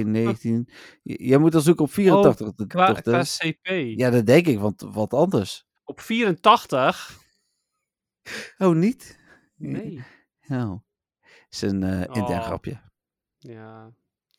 19. 0.06 0.68
J- 1.02 1.14
Jij 1.28 1.38
moet 1.38 1.52
dan 1.52 1.60
zoeken 1.60 1.84
op 1.84 1.92
84. 1.92 2.46
dat- 2.46 2.60
Oh, 2.60 2.66
Qua, 2.66 2.92
qua 2.92 3.22
CP. 3.22 3.66
Ja, 3.98 4.10
dat 4.10 4.26
denk 4.26 4.46
ik, 4.46 4.58
want 4.58 4.84
wat 4.92 5.12
anders. 5.14 5.66
Op 5.84 6.00
84? 6.00 7.18
Oh, 8.58 8.74
niet? 8.74 9.18
Nee. 9.56 10.04
Oh. 10.48 10.80
is 11.48 11.60
een 11.62 11.82
eh 11.82 12.00
intern 12.00 12.38
Oh. 12.38 12.44
grapje. 12.44 12.80
Ja. 13.38 13.86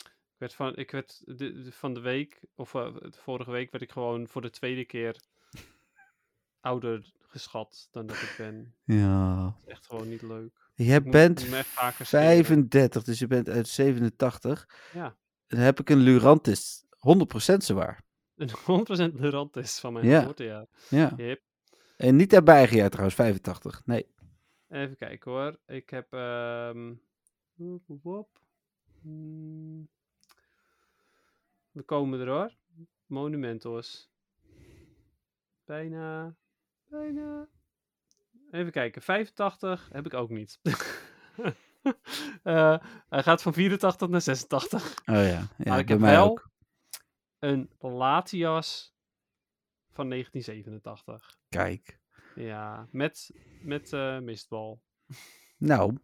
Ik 0.03 0.43
werd 0.43 0.53
van, 0.53 0.76
ik 0.76 0.91
werd 0.91 1.22
de, 1.26 1.35
de- 1.61 1.72
van 1.72 1.93
de 1.93 1.99
week, 1.99 2.41
of 2.55 2.73
eh, 2.76 2.95
vorige 3.09 3.51
week, 3.51 3.72
werd 3.72 3.84
ik 3.84 3.91
gewoon 3.91 4.27
voor 4.27 4.41
de 4.41 4.49
tweede 4.49 4.85
keer 4.85 5.22
ouder 6.59 7.11
geschat 7.19 7.88
dan 7.91 8.05
dat 8.07 8.15
ik 8.22 8.35
ben. 8.38 8.76
Ja. 8.84 9.43
Dat 9.43 9.53
is 9.65 9.72
echt 9.72 9.85
gewoon 9.88 10.09
niet 10.09 10.22
leuk. 10.22 10.69
Jij 10.76 10.95
Ik 10.97 11.03
moet- 11.03 11.11
bent 11.11 11.39
moet 11.39 11.49
me 11.49 11.57
echt 11.57 11.68
vaker 11.68 12.05
scheren. 12.05 12.26
35, 12.26 13.03
dus 13.03 13.19
je 13.19 13.27
bent 13.27 13.49
uit 13.49 13.68
87. 13.68 14.69
Ja. 14.93 15.18
Dan 15.47 15.59
heb 15.59 15.80
ik 15.80 15.89
een 15.89 15.97
Lurantis. 15.97 16.85
100% 16.97 17.64
zwaar. 17.64 18.03
Een 18.35 18.49
100% 18.49 19.14
Lurant 19.19 19.55
is 19.55 19.80
van 19.80 19.93
mijn 19.93 20.05
Ja. 20.07 20.19
geboortejaar. 20.19 20.65
Ja. 20.89 21.14
Yep. 21.18 21.41
En 21.98 22.15
niet 22.15 22.30
daarbij 22.30 22.56
eigen 22.56 22.78
jaar 22.78 22.90
trouwens, 22.90 23.15
85. 23.15 23.86
Nee. 23.86 24.07
Even 24.69 24.98
kijken 24.98 25.32
hoor. 25.32 25.60
Ik 25.65 25.90
heb. 25.90 26.11
Hmm. 29.02 29.90
We 31.72 31.84
komen 31.86 32.19
er 32.19 32.28
hoor. 32.28 32.56
Monumentos. 33.06 34.10
bijna, 35.65 36.36
bijna. 36.86 37.48
Even 38.52 38.72
kijken, 38.72 39.02
85 39.02 39.90
heb 39.91 40.06
ik 40.06 40.14
ook 40.14 40.30
niet. 40.30 40.60
Eh, 42.44 42.78
hij 43.10 43.24
gaat 43.24 43.41
van 43.41 43.53
84 43.53 44.10
naar 44.10 44.22
86. 44.22 44.94
Oh 45.06 45.15
ja, 45.15 45.22
ja 45.24 45.48
maar 45.57 45.80
ik 45.80 45.88
heb 45.88 45.99
mij 45.99 46.11
wel 46.11 46.30
ook. 46.30 46.49
een 47.40 47.69
Latias 47.80 48.97
van 49.98 50.10
1987. 50.10 51.38
Kijk. 51.49 51.99
Ja, 52.36 52.88
met, 52.91 53.32
met 53.61 53.94
eh, 53.94 54.19
mistbal. 54.19 54.82
Nou, 55.57 55.98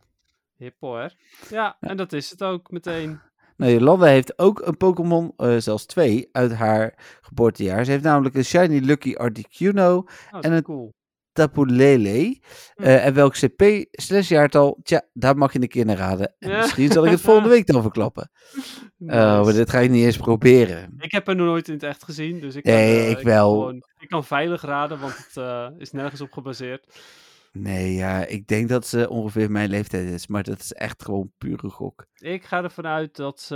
Hip 0.57 0.75
hoor. 0.79 1.13
Ja, 1.49 1.77
en 1.79 1.97
dat 1.97 2.13
is 2.13 2.29
het 2.29 2.43
ook 2.43 2.71
meteen. 2.71 3.19
nou, 3.57 3.71
Jolanda 3.71 4.05
heeft 4.05 4.39
ook 4.39 4.61
een 4.61 4.77
Pokémon, 4.77 5.33
eh, 5.37 5.57
zelfs 5.57 5.85
twee, 5.85 6.29
uit 6.31 6.53
haar 6.53 7.17
geboortejaar. 7.21 7.85
Ze 7.85 7.91
heeft 7.91 8.03
namelijk 8.03 8.35
een 8.35 8.45
Shiny 8.45 8.79
Lucky 8.79 9.15
Articuno 9.15 9.95
Oh, 9.97 10.05
En 10.41 10.51
het- 10.51 10.63
cool. 10.63 10.93
Tapulele. 11.33 12.39
Hm. 12.75 12.83
Eh, 12.83 13.05
en 13.05 13.13
welk 13.13 13.33
CP 13.33 13.85
slash 13.91 14.29
jaartal? 14.29 14.79
Tja, 14.83 15.01
daar 15.13 15.37
mag 15.37 15.53
je 15.53 15.61
een 15.61 15.67
keer 15.67 15.85
naar 15.85 15.97
raden. 15.97 16.35
En 16.39 16.49
Ja. 16.49 16.57
misschien 16.57 16.91
zal 16.91 17.05
ik 17.05 17.11
het 17.11 17.21
volgende 17.29 17.49
week 17.49 17.67
dan 17.67 17.81
verklappen. 17.81 18.29
Oh, 18.99 19.09
maar 19.09 19.39
Nice. 19.45 19.53
dit 19.57 19.69
ga 19.69 19.79
ik 19.79 19.89
niet 19.89 20.05
eens 20.05 20.17
proberen. 20.17 20.95
Ik 20.99 21.11
heb 21.11 21.25
hem 21.25 21.35
nog 21.35 21.45
nooit 21.45 21.67
in 21.67 21.73
het 21.73 21.83
echt 21.83 22.03
gezien, 22.03 22.39
dus 22.39 22.55
ik 22.55 22.63
kan, 22.63 22.73
Nee, 22.73 22.99
eh, 22.99 23.09
ik 23.09 23.15
kan 23.15 23.23
wel. 23.25 23.51
gewoon- 23.51 23.83
ik 23.99 24.07
kan 24.09 24.23
veilig 24.25 24.61
raden, 24.61 24.99
want 24.99 25.17
het 25.17 25.37
eh, 25.37 25.67
is 25.77 25.91
nergens 25.91 26.21
op 26.21 26.31
gebaseerd. 26.31 26.99
Nee, 27.51 27.93
ja, 27.93 28.25
ik 28.25 28.47
denk 28.47 28.69
dat 28.69 28.87
ze 28.87 29.09
ongeveer 29.09 29.51
mijn 29.51 29.69
leeftijd 29.69 30.09
is. 30.09 30.27
Maar 30.27 30.43
dat 30.43 30.59
is 30.59 30.73
echt 30.73 31.03
gewoon 31.03 31.31
pure 31.37 31.69
gok. 31.69 32.05
Ik 32.15 32.43
ga 32.45 32.63
ervan 32.63 32.87
uit 32.87 33.15
dat 33.15 33.41
ze... 33.41 33.55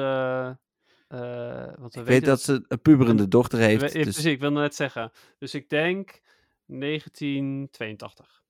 want 1.80 1.94
we 1.94 2.00
Ik 2.00 2.06
weet 2.06 2.26
dat 2.26 2.42
ze 2.42 2.66
een 2.68 2.82
puberende 2.82 3.28
dochter 3.28 3.60
heeft. 3.60 3.82
Dus, 3.82 3.92
Precies, 3.92 4.26
ik 4.26 4.40
wilde 4.40 4.60
net 4.60 4.76
zeggen. 4.76 5.12
Dus 5.38 5.54
ik 5.54 5.70
denk 5.70 6.22
1982. 6.68 8.44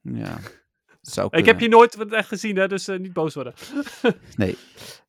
ja, 0.00 0.38
zou 1.00 1.26
Ik 1.26 1.32
kunnen. 1.32 1.50
heb 1.50 1.60
je 1.60 1.68
nooit 1.68 1.94
wat 1.94 2.12
echt 2.12 2.28
gezien, 2.28 2.56
hè, 2.56 2.68
dus 2.68 2.88
eh, 2.88 2.98
niet 2.98 3.12
boos 3.12 3.34
worden. 3.34 3.54
Nee. 4.36 4.56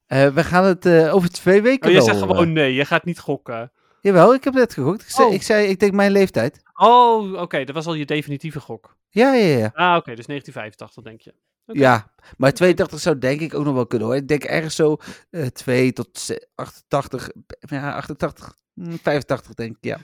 Eh, 0.05 0.27
we 0.27 0.43
gaan 0.43 0.63
het 0.63 0.85
eh, 0.85 1.13
over 1.15 1.29
twee 1.29 1.61
weken 1.61 1.89
Oh, 1.89 1.95
je 1.95 2.01
zegt 2.01 2.19
gewoon 2.19 2.53
nee, 2.53 2.73
je 2.73 2.85
gaat 2.85 3.05
niet 3.05 3.19
gokken. 3.19 3.71
Jawel, 4.01 4.33
ik 4.33 4.43
heb 4.43 4.53
net 4.53 4.73
gegokt. 4.73 5.01
Ik 5.01 5.09
zei, 5.09 5.27
Oh. 5.27 5.33
ik, 5.33 5.41
zei, 5.41 5.67
ik 5.67 5.79
denk 5.79 5.93
mijn 5.93 6.11
leeftijd. 6.11 6.61
Oh, 6.73 7.41
oké, 7.41 7.63
dat 7.63 7.75
was 7.75 7.85
al 7.85 7.93
je 7.93 8.05
definitieve 8.05 8.59
gok. 8.59 8.97
Ja, 9.09 9.33
ja, 9.33 9.57
ja. 9.57 9.71
Ah, 9.73 9.95
oké, 9.97 10.15
dus 10.15 10.25
1985 10.25 11.03
denk 11.03 11.21
je. 11.21 11.33
Ja, 11.65 12.13
maar 12.37 12.53
82 12.53 12.99
zou 12.99 13.17
denk 13.17 13.39
ik 13.41 13.53
ook 13.53 13.63
nog 13.65 13.73
wel 13.73 13.87
kunnen 13.87 14.07
hoor. 14.07 14.15
Ik 14.17 14.27
denk 14.27 14.43
ergens 14.43 14.75
zo 14.75 14.97
eh 15.29 15.45
2 15.45 15.93
tot 15.93 16.19
ze- 16.19 16.47
88, 16.55 17.29
ja, 17.59 17.93
88, 17.95 18.55
hm, 18.73 18.95
85 19.01 19.53
denk 19.53 19.75
ik, 19.77 19.83
ja. 19.83 19.97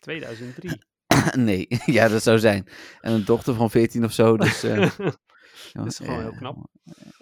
2003. 0.00 0.82
nee, 1.36 1.66
ja, 1.98 2.08
dat 2.08 2.22
zou 2.22 2.38
zijn. 2.38 2.68
En 3.00 3.12
een 3.12 3.24
dochter 3.24 3.54
van 3.54 3.70
14 3.70 4.04
of 4.04 4.12
zo, 4.12 4.36
dus... 4.36 4.62
eh, 4.62 4.90
Dat 5.72 5.86
is 5.86 5.96
gewoon 5.96 6.20
heel 6.20 6.30
eh, 6.30 6.38
knap. 6.38 6.56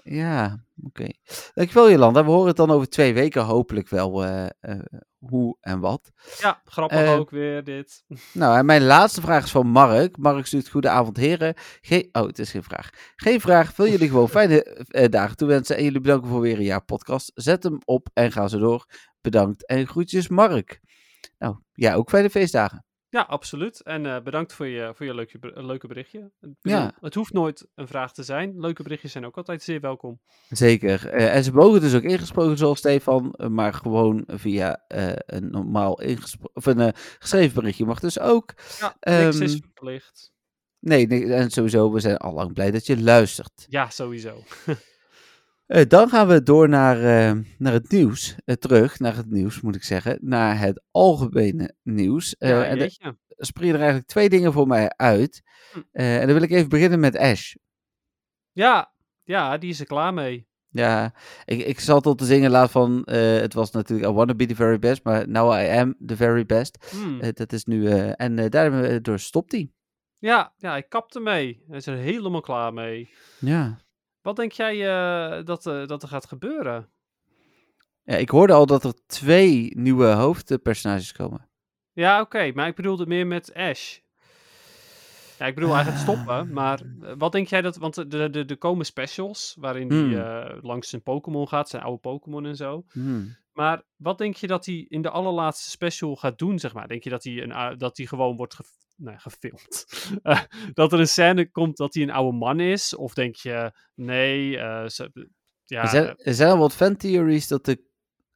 Ja, 0.02 0.64
oké. 0.82 1.06
Dankjewel 1.55 1.90
Jolanda. 1.90 2.24
We 2.24 2.31
horen 2.31 2.47
het 2.47 2.56
dan 2.56 2.70
over 2.70 2.89
twee 2.89 3.14
weken 3.14 3.43
hopelijk 3.44 3.89
wel 3.89 4.24
eh, 4.24 4.47
eh, 4.60 4.78
hoe 5.18 5.56
en 5.60 5.81
wat. 5.81 6.10
Ja, 6.40 6.60
grappig 6.64 6.98
Eh, 6.98 7.12
ook 7.12 7.31
weer 7.31 7.64
dit. 7.64 8.05
Nou, 8.32 8.59
en 8.59 8.66
mijn 8.66 8.82
laatste 8.85 9.20
vraag 9.20 9.44
is 9.44 9.51
van 9.51 9.66
Mark. 9.66 10.16
Mark 10.16 10.47
stuurt 10.47 10.68
goedenavond 10.68 11.16
heren. 11.16 11.55
Geen, 11.81 12.09
oh, 12.12 12.27
het 12.27 12.39
is 12.39 12.51
geen 12.51 12.62
vraag. 12.62 12.90
Geen 13.16 13.40
vraag. 13.40 13.77
Wil 13.77 13.89
jullie 13.89 14.09
gewoon 14.09 14.28
fijne 14.28 14.62
eh, 14.62 15.09
dagen 15.09 15.36
toewensen 15.36 15.77
en 15.77 15.85
jullie 15.85 16.01
bedanken 16.01 16.28
voor 16.28 16.40
weer 16.40 16.56
een 16.59 16.64
jaar 16.64 16.85
podcast. 16.85 17.31
Zet 17.35 17.62
hem 17.62 17.78
op 17.85 18.09
en 18.12 18.32
ga 18.32 18.48
zo 18.48 18.59
door. 18.59 18.86
Bedankt 19.20 19.66
en 19.66 19.86
groetjes 19.86 20.28
Mark. 20.28 20.81
Nou, 21.39 21.56
ja, 21.73 21.94
ook 21.94 22.09
fijne 22.09 22.31
feestdagen. 22.31 22.85
Ja, 23.09 23.20
absoluut. 23.20 23.81
En 23.83 24.07
eh, 24.07 24.23
bedankt 24.23 24.53
voor 24.53 24.66
je, 24.66 24.93
voor 24.95 25.07
je 25.07 25.15
leuke, 25.15 25.39
leuke 25.55 25.87
berichtje. 25.87 26.31
Bedoel, 26.41 26.57
Ja. 26.61 26.95
Het 27.01 27.15
hoeft 27.15 27.33
nooit 27.33 27.66
een 27.74 27.87
vraag 27.89 28.12
te 28.12 28.23
zijn. 28.23 28.61
Leuke 28.61 28.83
berichtjes 28.83 29.12
zijn 29.12 29.27
ook 29.27 29.37
altijd 29.37 29.62
zeer 29.62 29.81
welkom. 29.81 30.20
Zeker. 30.49 31.09
Eh, 31.09 31.35
en 31.35 31.45
ze 31.45 31.53
mogen 31.53 31.81
dus 31.81 31.95
ook 31.95 32.03
ingesproken 32.03 32.57
zoals 32.59 32.78
Stefan, 32.78 33.33
eh, 33.33 33.47
maar 33.49 33.74
gewoon 33.74 34.24
via 34.27 34.85
een 35.27 35.51
normaal 35.51 35.93
of 36.53 36.66
een 36.66 36.95
geschreven 37.19 37.55
berichtje 37.55 37.85
mag 37.85 38.01
dus 38.01 38.19
ook. 38.19 38.55
Ja, 38.81 38.97
niks 39.01 39.41
is 39.41 39.53
Ehm, 39.53 39.61
verplicht. 39.62 40.33
Nee, 40.78 41.07
nee, 41.07 41.35
en 41.35 41.51
sowieso, 41.51 41.93
we 41.93 42.01
zijn 42.01 42.16
al 42.16 42.33
lang 42.33 42.53
blij 42.53 42.70
dat 42.70 42.87
je 42.87 43.01
luistert. 43.03 43.66
Ja, 43.69 43.91
sowieso. 43.91 44.43
Eh, 45.66 45.84
dan 45.88 46.09
gaan 46.09 46.28
we 46.28 46.43
door 46.43 46.68
naar, 46.68 46.97
eh, 46.97 47.38
naar 47.59 47.72
het 47.72 47.90
nieuws. 47.90 48.36
Eh, 48.44 48.55
terug 48.55 48.98
naar 48.98 49.16
het 49.16 49.30
nieuws, 49.30 49.60
moet 49.60 49.74
ik 49.74 49.82
zeggen. 49.82 50.18
Naar 50.20 50.59
het 50.59 50.82
algemene 50.90 51.74
nieuws. 51.82 52.34
Ja, 52.38 52.64
en 52.64 52.80
er 52.80 53.16
springen 53.36 53.74
er 53.74 53.80
eigenlijk 53.80 54.09
twee 54.09 54.28
dingen 54.28 54.52
voor 54.52 54.66
mij 54.66 54.88
uit. 54.97 55.43
Hm. 55.72 55.80
En 55.93 56.26
dan 56.26 56.34
wil 56.34 56.43
ik 56.43 56.51
even 56.51 56.68
beginnen 56.68 57.01
met 57.01 57.16
Ash. 57.16 57.55
ja, 58.52 58.93
ja, 59.22 59.59
die 59.59 59.70
is 59.70 59.80
er 59.80 59.86
klaar 59.86 60.14
mee. 60.14 60.48
Ja, 60.68 61.14
ik, 61.44 61.66
ik 61.66 61.80
zat 61.80 62.06
al 62.06 62.14
te 62.14 62.24
zingen 62.24 62.51
laat 62.51 62.70
van, 62.70 63.02
het 63.10 63.55
was 63.55 63.70
natuurlijk 63.70 64.09
I 64.10 64.12
wanna 64.12 64.34
be 64.34 64.47
the 64.47 64.55
very 64.55 64.78
best, 64.78 65.05
maar 65.05 65.28
now 65.28 65.52
I 65.52 65.78
am 65.78 65.97
the 66.06 66.16
very 66.16 66.47
best. 66.47 66.86
Hmm. 66.90 67.20
Dat 67.32 67.52
is 67.52 67.64
nu, 67.64 67.86
en 68.10 68.51
daardoor 68.51 69.18
stopt 69.18 69.52
hij. 69.52 69.70
Ja, 70.18 70.55
ja, 70.56 70.76
ik 70.76 70.88
kapte 70.88 71.20
mee. 71.20 71.62
Hij 71.68 71.76
is 71.76 71.86
er 71.86 71.97
helemaal 71.97 72.40
klaar 72.40 72.72
mee. 72.72 73.10
Ja. 73.38 73.85
Wat 74.27 74.36
denk 74.36 74.53
jij 74.53 74.74
eh, 74.89 75.44
dat, 75.44 75.66
eh, 75.66 75.86
dat 75.86 76.03
er 76.03 76.09
gaat 76.09 76.27
gebeuren? 76.27 76.89
ja. 78.05 78.16
Ik 78.16 78.28
hoorde 78.28 78.53
al 78.53 78.66
dat 78.66 78.85
er 78.85 78.93
twee 79.07 79.70
nieuwe 79.77 80.07
hoofdpersonages 80.07 81.12
komen. 81.12 81.48
Ja, 81.93 82.20
oké, 82.20 82.53
maar 82.55 82.66
ik 82.66 82.74
bedoelde 82.74 83.07
meer 83.07 83.27
met 83.27 83.55
Ash. 83.55 83.98
Ja, 85.39 85.47
ik 85.47 85.55
bedoel, 85.55 85.74
hij 85.74 85.85
gaat 85.85 85.93
Ah. 85.94 86.01
stoppen, 86.01 86.53
maar 86.53 86.81
eh, 87.03 87.12
wat 87.19 87.32
denk 87.32 87.47
jij 87.48 87.62
dat... 87.62 87.77
Want 87.77 87.97
er 87.97 88.31
de, 88.32 88.44
de 88.44 88.57
komen 88.57 88.86
specials, 88.86 89.57
waarin 89.61 89.89
hij 89.93 89.98
Hmm. 89.98 90.59
langs 90.62 90.89
zijn 90.89 91.03
Pokémon 91.03 91.48
gaat, 91.48 91.69
zijn 91.69 91.82
oude 91.82 92.01
Pokémon 92.01 92.47
en 92.47 92.57
zo. 92.57 92.85
Hmm. 92.93 93.36
Maar 93.53 93.82
wat 93.97 94.19
denk 94.19 94.36
je 94.36 94.47
dat 94.47 94.66
hij 94.66 94.86
in 94.89 95.03
de 95.03 95.11
allerlaatste 95.11 95.70
special 95.70 96.16
gaat 96.16 96.39
doen, 96.39 96.59
zeg 96.59 96.74
maar? 96.74 96.89
Denk 96.89 97.03
je 97.05 97.11
dat 97.11 97.24
hij, 97.24 97.43
een, 97.43 97.78
dat 97.78 97.97
hij 97.97 98.07
gewoon 98.07 98.36
wordt 98.36 98.55
nee, 98.97 99.18
gefilmd? 99.18 99.85
Eh, 100.23 100.40
dat 100.73 100.93
er 100.93 101.01
een 101.01 101.09
scène 101.09 101.51
komt 101.51 101.77
dat 101.77 101.94
hij 101.94 102.02
een 102.02 102.10
oude 102.10 102.36
man 102.39 102.60
is? 102.60 102.94
Of 102.97 103.14
denk 103.14 103.36
je, 103.36 103.73
nee, 103.94 104.59
eh, 104.59 104.86
ze- 104.89 105.28
ja, 105.64 105.82
er, 105.82 105.89
zijn, 105.89 106.14
er 106.16 106.35
zijn 106.35 106.51
al 106.51 106.59
wat 106.59 106.74
fan-theories 106.74 107.48
dat 107.48 107.64
de 107.64 107.85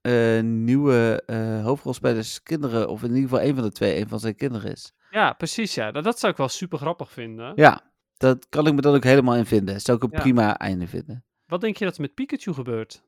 eh, 0.01 0.43
nieuwe 0.43 1.23
eh, 1.27 1.65
hoofdrolspelers 1.65 2.43
kinderen, 2.43 2.89
of 2.89 3.03
in 3.03 3.09
ieder 3.15 3.28
geval 3.28 3.43
een 3.43 3.55
van 3.55 3.65
de 3.65 3.73
twee, 3.73 4.01
een 4.01 4.09
van 4.09 4.20
zijn 4.20 4.35
kinderen 4.37 4.73
is. 4.73 4.93
ja, 5.11 5.32
precies, 5.32 5.74
ja. 5.74 5.91
Dat, 5.93 6.05
dat 6.05 6.19
zou 6.19 6.32
ik 6.32 6.39
wel 6.39 6.49
super 6.49 6.78
grappig 6.78 7.12
vinden. 7.12 7.53
Ja, 7.57 7.93
dat 8.16 8.47
kan 8.49 8.66
ik 8.66 8.74
me 8.74 8.81
dan 8.81 8.95
ook 8.95 9.05
helemaal 9.05 9.37
in 9.37 9.47
vinden. 9.47 9.81
Zou 9.81 9.97
ik 9.97 10.03
een 10.03 10.11
Ja. 10.12 10.20
prima 10.20 10.59
einde 10.59 10.87
vinden. 10.87 11.24
Wat 11.47 11.61
denk 11.61 11.77
je 11.77 11.85
dat 11.85 11.95
er 11.95 12.01
met 12.01 12.15
Pikachu 12.15 12.53
gebeurt? 12.53 13.03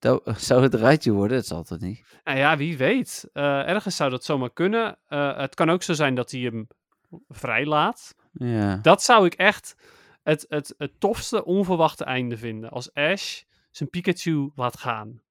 Dat, 0.00 0.22
zou 0.40 0.62
het 0.62 0.74
een 0.74 0.80
rijtje 0.80 1.12
worden? 1.12 1.36
Dat 1.36 1.46
zal 1.46 1.64
het 1.68 1.80
niet. 1.80 2.04
Nou 2.24 2.38
ja, 2.38 2.56
wie 2.56 2.76
weet. 2.76 3.28
Eh, 3.32 3.68
ergens 3.68 3.96
zou 3.96 4.10
dat 4.10 4.24
zomaar 4.24 4.52
kunnen. 4.52 4.98
Eh, 5.08 5.36
het 5.36 5.54
kan 5.54 5.70
ook 5.70 5.82
zo 5.82 5.92
zijn 5.92 6.14
dat 6.14 6.30
hij 6.30 6.40
hem 6.40 6.66
vrijlaat. 7.28 8.14
Ja. 8.32 8.76
Dat 8.76 9.02
zou 9.02 9.26
ik 9.26 9.34
echt 9.34 9.76
het, 10.22 10.46
het, 10.48 10.74
het 10.78 11.00
tofste 11.00 11.44
onverwachte 11.44 12.04
einde 12.04 12.36
vinden. 12.36 12.70
Als 12.70 12.94
Ash 12.94 13.42
zijn 13.70 13.90
Pikachu 13.90 14.50
laat 14.54 14.78
gaan. 14.78 15.22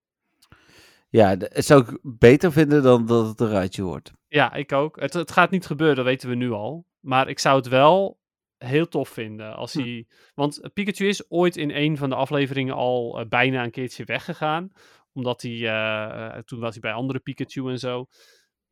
Ja, 1.10 1.38
d- 1.38 1.54
het 1.54 1.66
zou 1.66 1.82
ik 1.82 2.00
beter 2.02 2.52
vinden 2.52 2.84
dan 2.84 3.06
dat 3.06 3.28
het 3.28 3.40
een 3.40 3.50
rijtje 3.50 3.84
wordt. 3.84 4.12
Ja, 4.28 4.54
ik 4.54 4.72
ook. 4.72 5.00
Het, 5.00 5.14
het 5.14 5.32
gaat 5.32 5.50
niet 5.52 5.66
gebeuren, 5.66 5.96
dat 5.96 6.06
weten 6.06 6.30
we 6.30 6.36
nu 6.36 6.52
al. 6.52 6.86
Maar 7.00 7.30
ik 7.30 7.40
zou 7.40 7.56
het 7.58 7.68
wel 7.68 8.20
heel 8.60 8.88
tof 8.88 9.10
vinden 9.10 9.56
als 9.56 9.73
Hm. 9.73 9.80
hij... 9.80 10.07
Want 10.34 10.69
Pikachu 10.73 11.07
is 11.07 11.31
ooit 11.31 11.57
in 11.57 11.72
een 11.72 11.98
van 11.98 12.10
de 12.10 12.15
afleveringen 12.15 12.76
al 12.76 13.19
eh, 13.19 13.27
bijna 13.27 13.64
een 13.64 13.72
keertje 13.72 14.03
weggegaan. 14.03 14.72
Omdat 15.14 15.41
hij... 15.41 15.52
eh, 15.52 16.26
eh, 16.26 16.44
toen 16.44 16.60
was 16.60 16.72
hij 16.72 16.80
bij 16.80 16.94
andere 16.94 17.19
Pikachu 17.19 17.69
en 17.69 17.80
zo. 17.80 18.06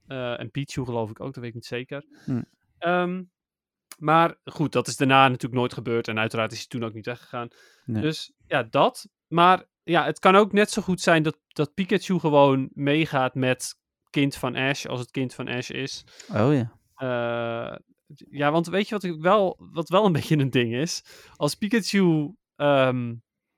En 0.08 0.52
Pichu 0.52 0.86
geloof 0.86 1.10
ik 1.10 1.20
ook, 1.20 1.34
dat 1.34 1.36
weet 1.36 1.50
ik 1.50 1.54
niet 1.54 1.66
zeker. 1.66 2.06
Hm. 2.26 2.42
Ehm, 2.78 3.24
maar 3.98 4.36
goed, 4.44 4.72
dat 4.72 4.88
is 4.88 4.98
daarna 4.98 5.28
natuurlijk 5.28 5.54
nooit 5.60 5.74
gebeurd. 5.74 6.08
En 6.08 6.20
uiteraard 6.20 6.52
is 6.52 6.58
hij 6.58 6.68
toen 6.68 6.84
ook 6.84 6.94
niet 6.94 7.06
weggegaan. 7.06 7.48
Nee. 7.86 8.02
Dus 8.02 8.34
ja, 8.46 8.64
dat. 8.64 9.10
Maar 9.28 9.66
ja, 9.84 10.06
het 10.06 10.20
kan 10.20 10.36
ook 10.36 10.52
net 10.52 10.70
zo 10.72 10.82
goed 10.82 11.02
zijn 11.02 11.24
dat, 11.24 11.38
dat 11.48 11.74
Pikachu 11.74 12.20
gewoon 12.20 12.70
meegaat 12.74 13.36
met 13.36 13.76
kind 14.10 14.36
van 14.36 14.56
Ash, 14.56 14.86
als 14.86 15.00
het 15.00 15.12
kind 15.12 15.34
van 15.34 15.48
Ash 15.48 15.70
is. 15.70 16.04
Oh 16.34 16.54
ja. 16.54 16.72
Ja, 18.16 18.52
want 18.52 18.68
weet 18.68 18.88
je 18.88 18.94
wat, 18.94 19.04
ik 19.04 19.22
wel, 19.22 19.58
wat 19.72 19.90
wel 19.90 20.06
een 20.06 20.12
beetje 20.20 20.38
een 20.38 20.50
ding 20.50 20.74
is? 20.74 21.04
Als 21.36 21.56
Pikachu 21.56 22.36
ehm, 22.56 23.16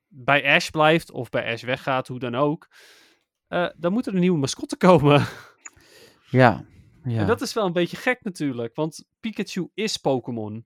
bij 0.07 0.55
Ash 0.55 0.69
blijft 0.69 1.11
of 1.11 1.29
bij 1.29 1.51
Ash 1.51 1.63
weggaat, 1.63 2.07
hoe 2.07 2.19
dan 2.19 2.35
ook, 2.35 2.67
eh, 3.47 3.69
dan 3.77 3.93
moet 3.93 4.07
er 4.07 4.13
een 4.13 4.19
nieuwe 4.19 4.39
mascotte 4.39 4.77
komen. 4.87 5.25
Ja. 6.29 6.65
ja. 7.03 7.19
En 7.19 7.27
dat 7.27 7.41
is 7.41 7.53
wel 7.53 7.65
een 7.65 7.73
beetje 7.73 7.97
gek 7.97 8.23
natuurlijk, 8.23 8.75
want 8.75 9.05
Pikachu 9.19 9.69
is 9.73 9.97
Pokémon. 9.97 10.65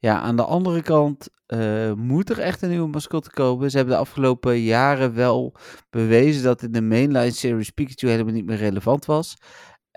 Ja, 0.00 0.20
aan 0.20 0.36
de 0.36 0.44
andere 0.44 0.82
kant 0.82 1.28
eh, 1.46 1.92
moet 1.92 2.30
er 2.30 2.38
echt 2.38 2.62
een 2.62 2.68
nieuwe 2.68 2.88
mascotte 2.88 3.30
komen. 3.30 3.70
Ze 3.70 3.76
hebben 3.76 3.94
de 3.94 4.00
afgelopen 4.00 4.60
jaren 4.60 5.14
wel 5.14 5.54
bewezen 5.90 6.42
dat 6.42 6.62
in 6.62 6.72
de 6.72 6.82
mainline 6.82 7.30
series 7.30 7.70
Pikachu 7.70 8.08
helemaal 8.08 8.32
niet 8.32 8.46
meer 8.46 8.56
relevant 8.56 9.04
was. 9.04 9.36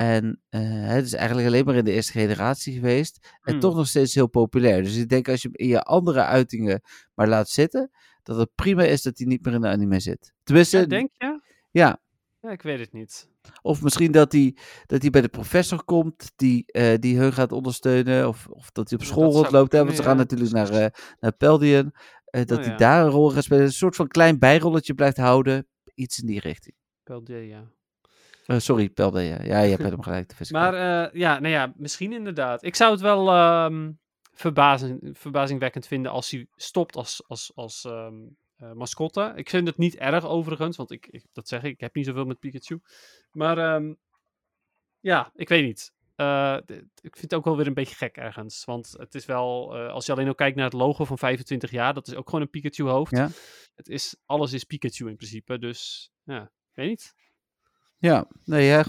En 0.01 0.41
eh, 0.49 0.61
het 0.87 1.05
is 1.05 1.13
eigenlijk 1.13 1.47
alleen 1.47 1.65
maar 1.65 1.75
in 1.75 1.85
de 1.85 1.91
eerste 1.91 2.11
generatie 2.11 2.73
geweest. 2.73 3.19
En 3.41 3.51
Hmm. 3.51 3.59
toch 3.61 3.75
nog 3.75 3.87
steeds 3.87 4.13
heel 4.15 4.27
populair. 4.27 4.83
Dus 4.83 4.95
ik 4.95 5.09
denk 5.09 5.29
als 5.29 5.41
je 5.41 5.47
hem 5.51 5.57
in 5.57 5.67
je 5.67 5.81
andere 5.81 6.23
uitingen 6.23 6.81
maar 7.13 7.27
laat 7.27 7.49
zitten, 7.49 7.91
dat 8.23 8.37
het 8.37 8.49
prima 8.55 8.83
is 8.83 9.01
dat 9.01 9.17
hij 9.17 9.27
niet 9.27 9.45
meer 9.45 9.53
in 9.53 9.61
de 9.61 9.67
anime 9.67 9.99
zit. 9.99 10.33
Tenminste, 10.43 10.77
Ja, 10.77 10.85
denk 10.85 11.09
je? 11.17 11.39
ja. 11.71 11.99
Ja, 12.41 12.49
ik 12.51 12.61
weet 12.61 12.79
het 12.79 12.93
niet. 12.93 13.29
Of 13.61 13.81
misschien 13.81 14.11
dat 14.11 14.31
hij, 14.31 14.55
dat 14.85 15.01
hij 15.01 15.09
bij 15.09 15.21
de 15.21 15.27
professor 15.29 15.83
komt 15.83 16.31
die, 16.35 16.63
eh, 16.65 16.97
die 16.99 17.17
hun 17.17 17.33
gaat 17.33 17.51
ondersteunen. 17.51 18.27
Of, 18.27 18.47
of 18.47 18.71
dat 18.71 18.89
hij 18.89 18.99
op 18.99 19.05
school 19.05 19.31
rondloopt. 19.31 19.73
Want 19.73 19.95
ze 19.95 20.03
gaan 20.03 20.17
natuurlijk 20.17 20.51
naar, 20.51 20.69
eh 20.69 20.85
naar 21.19 21.31
Peldian. 21.31 21.91
Dat 22.25 22.51
Oh, 22.51 22.57
hij 22.57 22.65
ja. 22.65 22.77
daar 22.77 23.03
een 23.05 23.11
rol 23.11 23.29
gaat 23.29 23.43
spelen. 23.43 23.63
Een 23.65 23.71
soort 23.71 23.95
van 23.95 24.07
klein 24.07 24.39
bijrolletje 24.39 24.93
blijft 24.93 25.17
houden. 25.17 25.67
Iets 25.93 26.19
in 26.19 26.27
die 26.27 26.39
richting. 26.39 26.75
Pel 27.03 27.23
D, 27.23 27.27
ja. 27.29 27.71
Eh, 28.45 28.59
sorry, 28.59 28.89
Peldian. 28.89 29.25
Ja. 29.25 29.43
ja, 29.43 29.59
je 29.59 29.69
hebt 29.69 29.83
hem 29.91 30.01
gelijk. 30.01 30.37
de 30.37 30.53
Maar 30.53 30.73
eh, 30.73 31.19
ja, 31.19 31.39
nou 31.39 31.53
ja, 31.53 31.73
misschien 31.75 32.13
inderdaad. 32.13 32.63
Ik 32.63 32.75
zou 32.75 32.91
het 32.91 33.01
wel 33.01 33.29
ehm, 33.29 33.91
verbazing, 34.33 35.17
verbazingwekkend 35.17 35.87
vinden 35.87 36.11
als 36.11 36.31
hij 36.31 36.47
stopt 36.55 36.95
als, 36.95 37.23
als, 37.27 37.51
als 37.55 37.85
ehm, 37.85 38.15
eh, 38.55 38.71
mascotte. 38.71 39.31
Ik 39.35 39.49
vind 39.49 39.67
het 39.67 39.77
niet 39.77 39.95
erg 39.95 40.25
overigens, 40.25 40.77
want 40.77 40.91
ik, 40.91 41.07
ik, 41.07 41.25
dat 41.31 41.47
zeg 41.47 41.63
ik, 41.63 41.71
ik 41.71 41.79
heb 41.79 41.95
niet 41.95 42.05
zoveel 42.05 42.25
met 42.25 42.39
Pikachu. 42.39 42.81
Maar 43.31 43.57
ehm, 43.57 43.93
ja, 44.99 45.31
ik 45.35 45.49
weet 45.49 45.63
niet. 45.63 45.93
Ik 47.01 47.15
vind 47.17 47.21
het 47.21 47.33
ook 47.33 47.45
wel 47.45 47.57
weer 47.57 47.67
een 47.67 47.73
beetje 47.73 47.95
gek 47.95 48.17
ergens. 48.17 48.65
Want 48.65 48.93
het 48.97 49.15
is 49.15 49.25
wel, 49.25 49.75
als 49.77 50.05
je 50.05 50.11
alleen 50.11 50.27
al 50.27 50.35
kijkt 50.35 50.55
naar 50.55 50.65
het 50.65 50.73
logo 50.73 51.05
van 51.05 51.17
25 51.17 51.71
jaar, 51.71 51.93
dat 51.93 52.07
is 52.07 52.15
ook 52.15 52.25
gewoon 52.25 52.41
een 52.41 52.49
Pikachu-hoofd. 52.49 53.11
Ja. 53.11 53.29
Het 53.75 53.87
is, 53.87 54.15
alles 54.25 54.53
is 54.53 54.63
Pikachu 54.63 55.07
in 55.07 55.15
principe, 55.15 55.59
dus 55.59 56.11
ja, 56.23 56.41
ik 56.43 56.75
weet 56.75 56.89
niet. 56.89 57.13
Ja, 58.01 58.25
nee, 58.45 58.65
ja, 58.65 58.85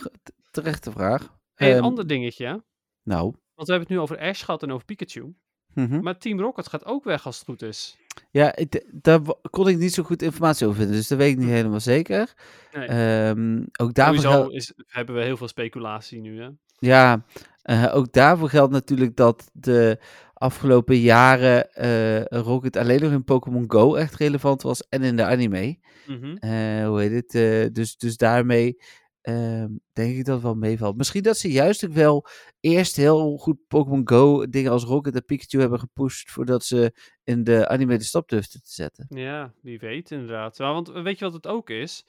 terechte 0.50 0.90
vraag. 0.90 1.36
Hey, 1.54 1.70
een 1.70 1.76
Ehm, 1.76 1.84
ander 1.84 2.06
dingetje, 2.06 2.46
hè? 2.46 2.56
Nou. 3.02 3.22
want 3.54 3.68
we 3.68 3.72
hebben 3.72 3.80
het 3.80 3.88
nu 3.88 3.98
over 3.98 4.18
Ash 4.18 4.44
gehad 4.44 4.62
en 4.62 4.72
over 4.72 4.84
Pikachu. 4.84 5.34
mhm. 5.74 6.02
Maar 6.02 6.18
Team 6.18 6.40
Rocket 6.40 6.68
gaat 6.68 6.84
ook 6.84 7.04
weg 7.04 7.26
als 7.26 7.36
het 7.36 7.44
goed 7.44 7.62
is. 7.62 7.96
Ja, 8.30 8.56
ik, 8.56 8.84
daar 9.02 9.20
kon 9.50 9.68
ik 9.68 9.78
niet 9.78 9.92
zo 9.94 10.02
goed 10.02 10.22
informatie 10.22 10.66
over 10.66 10.78
vinden. 10.78 10.96
Dus 10.96 11.08
dat 11.08 11.18
weet 11.18 11.32
ik 11.32 11.38
niet 11.38 11.48
helemaal 11.48 11.80
zeker. 11.80 12.34
Nee. 12.72 12.86
Ehm, 12.86 13.62
ook 13.80 13.94
daarvoor 13.94 14.52
is, 14.54 14.72
hebben 14.86 15.14
we 15.14 15.22
heel 15.22 15.36
veel 15.36 15.48
speculatie 15.48 16.20
nu, 16.20 16.40
hè? 16.42 16.48
Ja, 16.78 17.24
eh, 17.62 17.90
ook 17.94 18.12
daarvoor 18.12 18.48
geldt 18.48 18.72
natuurlijk 18.72 19.16
dat 19.16 19.50
de 19.52 19.98
afgelopen 20.34 20.96
jaren 20.96 21.72
eh, 21.74 22.24
Rocket 22.24 22.76
alleen 22.76 23.00
nog 23.02 23.12
in 23.12 23.24
Pokémon 23.24 23.64
Go 23.70 23.94
echt 23.94 24.14
relevant 24.14 24.62
was 24.62 24.88
en 24.88 25.02
in 25.02 25.16
de 25.16 25.24
anime. 25.24 25.78
Mhm. 26.06 26.36
Eh, 26.36 26.86
hoe 26.86 27.00
heet 27.00 27.32
het? 27.32 27.74
dus, 27.74 27.96
dus 27.96 28.16
daarmee 28.16 28.76
ehm, 29.22 29.70
denk 29.92 30.16
ik 30.16 30.24
dat 30.24 30.42
wel 30.42 30.54
meevalt. 30.54 30.96
Misschien 30.96 31.22
dat 31.22 31.38
ze 31.38 31.52
juist 31.52 31.84
ook 31.84 31.92
wel 31.92 32.26
eerst 32.60 32.96
heel 32.96 33.36
goed 33.36 33.66
Pokémon 33.68 34.08
Go 34.08 34.46
dingen 34.46 34.70
als 34.70 34.84
Rocket 34.84 35.14
en 35.14 35.24
Pikachu 35.24 35.60
hebben 35.60 35.78
gepusht 35.78 36.30
voordat 36.30 36.64
ze 36.64 36.92
in 37.24 37.44
de 37.44 37.68
anime 37.68 37.98
de 37.98 38.04
stap 38.04 38.28
durfden 38.28 38.62
te 38.62 38.72
zetten. 38.72 39.06
Ja, 39.08 39.52
wie 39.62 39.78
weet 39.78 40.10
inderdaad. 40.10 40.58
Maar 40.58 40.72
want 40.72 40.88
weet 40.88 41.18
je 41.18 41.24
wat 41.24 41.34
het 41.34 41.46
ook 41.46 41.70
is? 41.70 42.04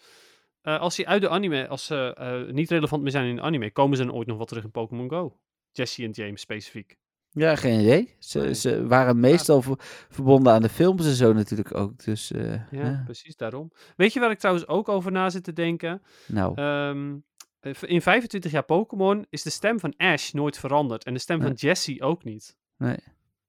Eh, 0.61 0.79
als 0.79 0.95
die 0.95 1.07
uit 1.07 1.21
de 1.21 1.29
anime, 1.29 1.67
als 1.67 1.85
ze 1.85 2.13
eh, 2.17 2.53
niet 2.53 2.69
relevant 2.69 3.01
meer 3.01 3.11
zijn 3.11 3.29
in 3.29 3.35
de 3.35 3.41
anime, 3.41 3.71
komen 3.71 3.97
ze 3.97 4.05
dan 4.05 4.13
ooit 4.13 4.27
nog 4.27 4.37
wat 4.37 4.47
terug 4.47 4.63
in 4.63 4.71
Pokémon 4.71 5.09
Go? 5.09 5.39
Jesse 5.71 6.03
en 6.03 6.11
James 6.11 6.41
specifiek. 6.41 6.97
Ja, 7.35 7.55
geen 7.55 7.79
idee. 7.79 8.15
Ze, 8.19 8.39
Nee. 8.39 8.53
ze 8.53 8.87
waren 8.87 9.19
meestal 9.19 9.61
ver- 9.61 9.75
verbonden 10.09 10.53
aan 10.53 10.61
de 10.61 10.69
films 10.69 11.05
en 11.05 11.13
zo 11.13 11.33
natuurlijk 11.33 11.75
ook. 11.75 12.03
Dus 12.03 12.31
eh, 12.31 12.51
Ja, 12.53 12.67
ja. 12.71 13.01
precies 13.05 13.35
daarom. 13.35 13.71
Weet 13.95 14.13
je 14.13 14.19
waar 14.19 14.31
ik 14.31 14.39
trouwens 14.39 14.67
ook 14.67 14.89
over 14.89 15.11
na 15.11 15.29
zit 15.29 15.43
te 15.43 15.53
denken? 15.53 16.01
nou, 16.27 16.55
Ehm, 16.55 17.15
eh, 17.59 17.73
in 17.81 18.01
25 18.01 18.51
jaar 18.51 18.63
Pokémon 18.63 19.25
is 19.29 19.43
de 19.43 19.49
stem 19.49 19.79
van 19.79 19.93
Ash 19.97 20.31
nooit 20.31 20.57
veranderd. 20.57 21.03
En 21.03 21.13
de 21.13 21.19
stem 21.19 21.37
Nee. 21.37 21.47
van 21.47 21.55
Jessie 21.55 22.01
ook 22.01 22.23
niet. 22.23 22.57
nee. 22.77 22.97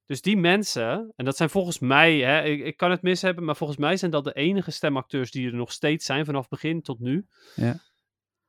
Dus 0.07 0.23
die 0.23 0.37
mensen, 0.37 1.13
en 1.17 1.25
dat 1.25 1.37
zijn 1.37 1.51
volgens 1.51 1.79
mij, 1.79 2.19
hè, 2.19 2.43
ik, 2.43 2.65
ik 2.65 2.77
kan 2.77 2.91
het 2.91 3.03
mis 3.03 3.23
hebben, 3.23 3.45
maar 3.45 3.57
volgens 3.57 3.79
mij 3.79 3.97
zijn 3.97 4.11
dat 4.11 4.25
de 4.25 4.33
enige 4.33 4.71
stemacteurs 4.71 5.31
die 5.31 5.47
er 5.47 5.55
nog 5.55 5.73
steeds 5.73 6.05
zijn 6.07 6.25
vanaf 6.25 6.49
begin 6.49 6.83
tot 6.83 7.01
nu. 7.01 7.27
Ja. 7.55 7.79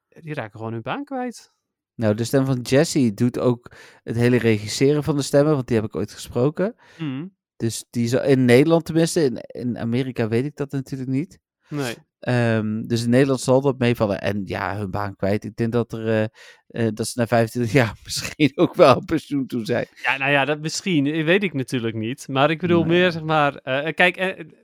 Die 0.07 0.34
raken 0.34 0.57
gewoon 0.60 0.74
hun 0.74 0.82
baan 0.82 1.03
kwijt. 1.03 1.53
Nou, 1.96 2.14
de 2.14 2.24
stem 2.24 2.46
van 2.46 2.62
Jesse 2.62 3.14
doet 3.14 3.40
ook 3.40 3.72
het 4.04 4.16
hele 4.16 4.38
regisseren 4.38 5.04
van 5.04 5.16
de 5.16 5.22
stemmen, 5.22 5.54
want 5.54 5.68
die 5.68 5.76
heb 5.76 5.86
ik 5.86 5.96
ooit 5.96 6.12
gesproken. 6.12 6.76
Mhm. 6.98 7.28
Dus 7.56 7.86
die 7.90 8.08
zal, 8.08 8.24
in 8.24 8.46
Nederland 8.46 8.86
tenminste, 8.86 9.24
in, 9.24 9.38
in 9.48 9.78
Amerika 9.78 10.28
weet 10.28 10.46
ik 10.46 10.56
dat 10.56 10.72
natuurlijk 10.72 11.10
niet. 11.10 11.40
Nee. 11.70 11.96
Ehm, 12.20 12.82
dus 12.82 13.04
in 13.04 13.10
Nederland 13.10 13.40
zal 13.40 13.62
dat 13.62 13.78
meevallen. 13.78 14.22
En 14.22 14.42
ja, 14.46 14.78
hun 14.78 14.92
baan 14.92 15.16
kwijt. 15.16 15.44
Ik 15.44 15.56
denk 15.56 15.72
dat, 15.72 15.94
er, 15.94 16.08
eh, 16.08 16.24
eh, 16.68 16.94
dat 16.94 17.08
ze 17.08 17.20
na 17.20 17.28
25 17.28 17.74
jaar 17.74 17.94
misschien 18.04 18.52
ook 18.56 18.76
wel 18.76 18.96
op 18.96 19.06
pensioen 19.06 19.48
toe 19.48 19.66
zijn. 19.66 19.86
Ja, 20.04 20.18
nou 20.18 20.32
ja, 20.32 20.46
dat 20.46 20.60
misschien, 20.60 21.06
eh, 21.06 21.26
weet 21.26 21.44
ik 21.44 21.54
natuurlijk 21.54 21.96
niet. 21.96 22.28
Maar 22.28 22.50
ik 22.50 22.60
bedoel 22.60 22.86
Nee. 22.86 23.00
meer, 23.00 23.12
zeg 23.12 23.24
maar, 23.24 23.62
kijk, 23.94 24.18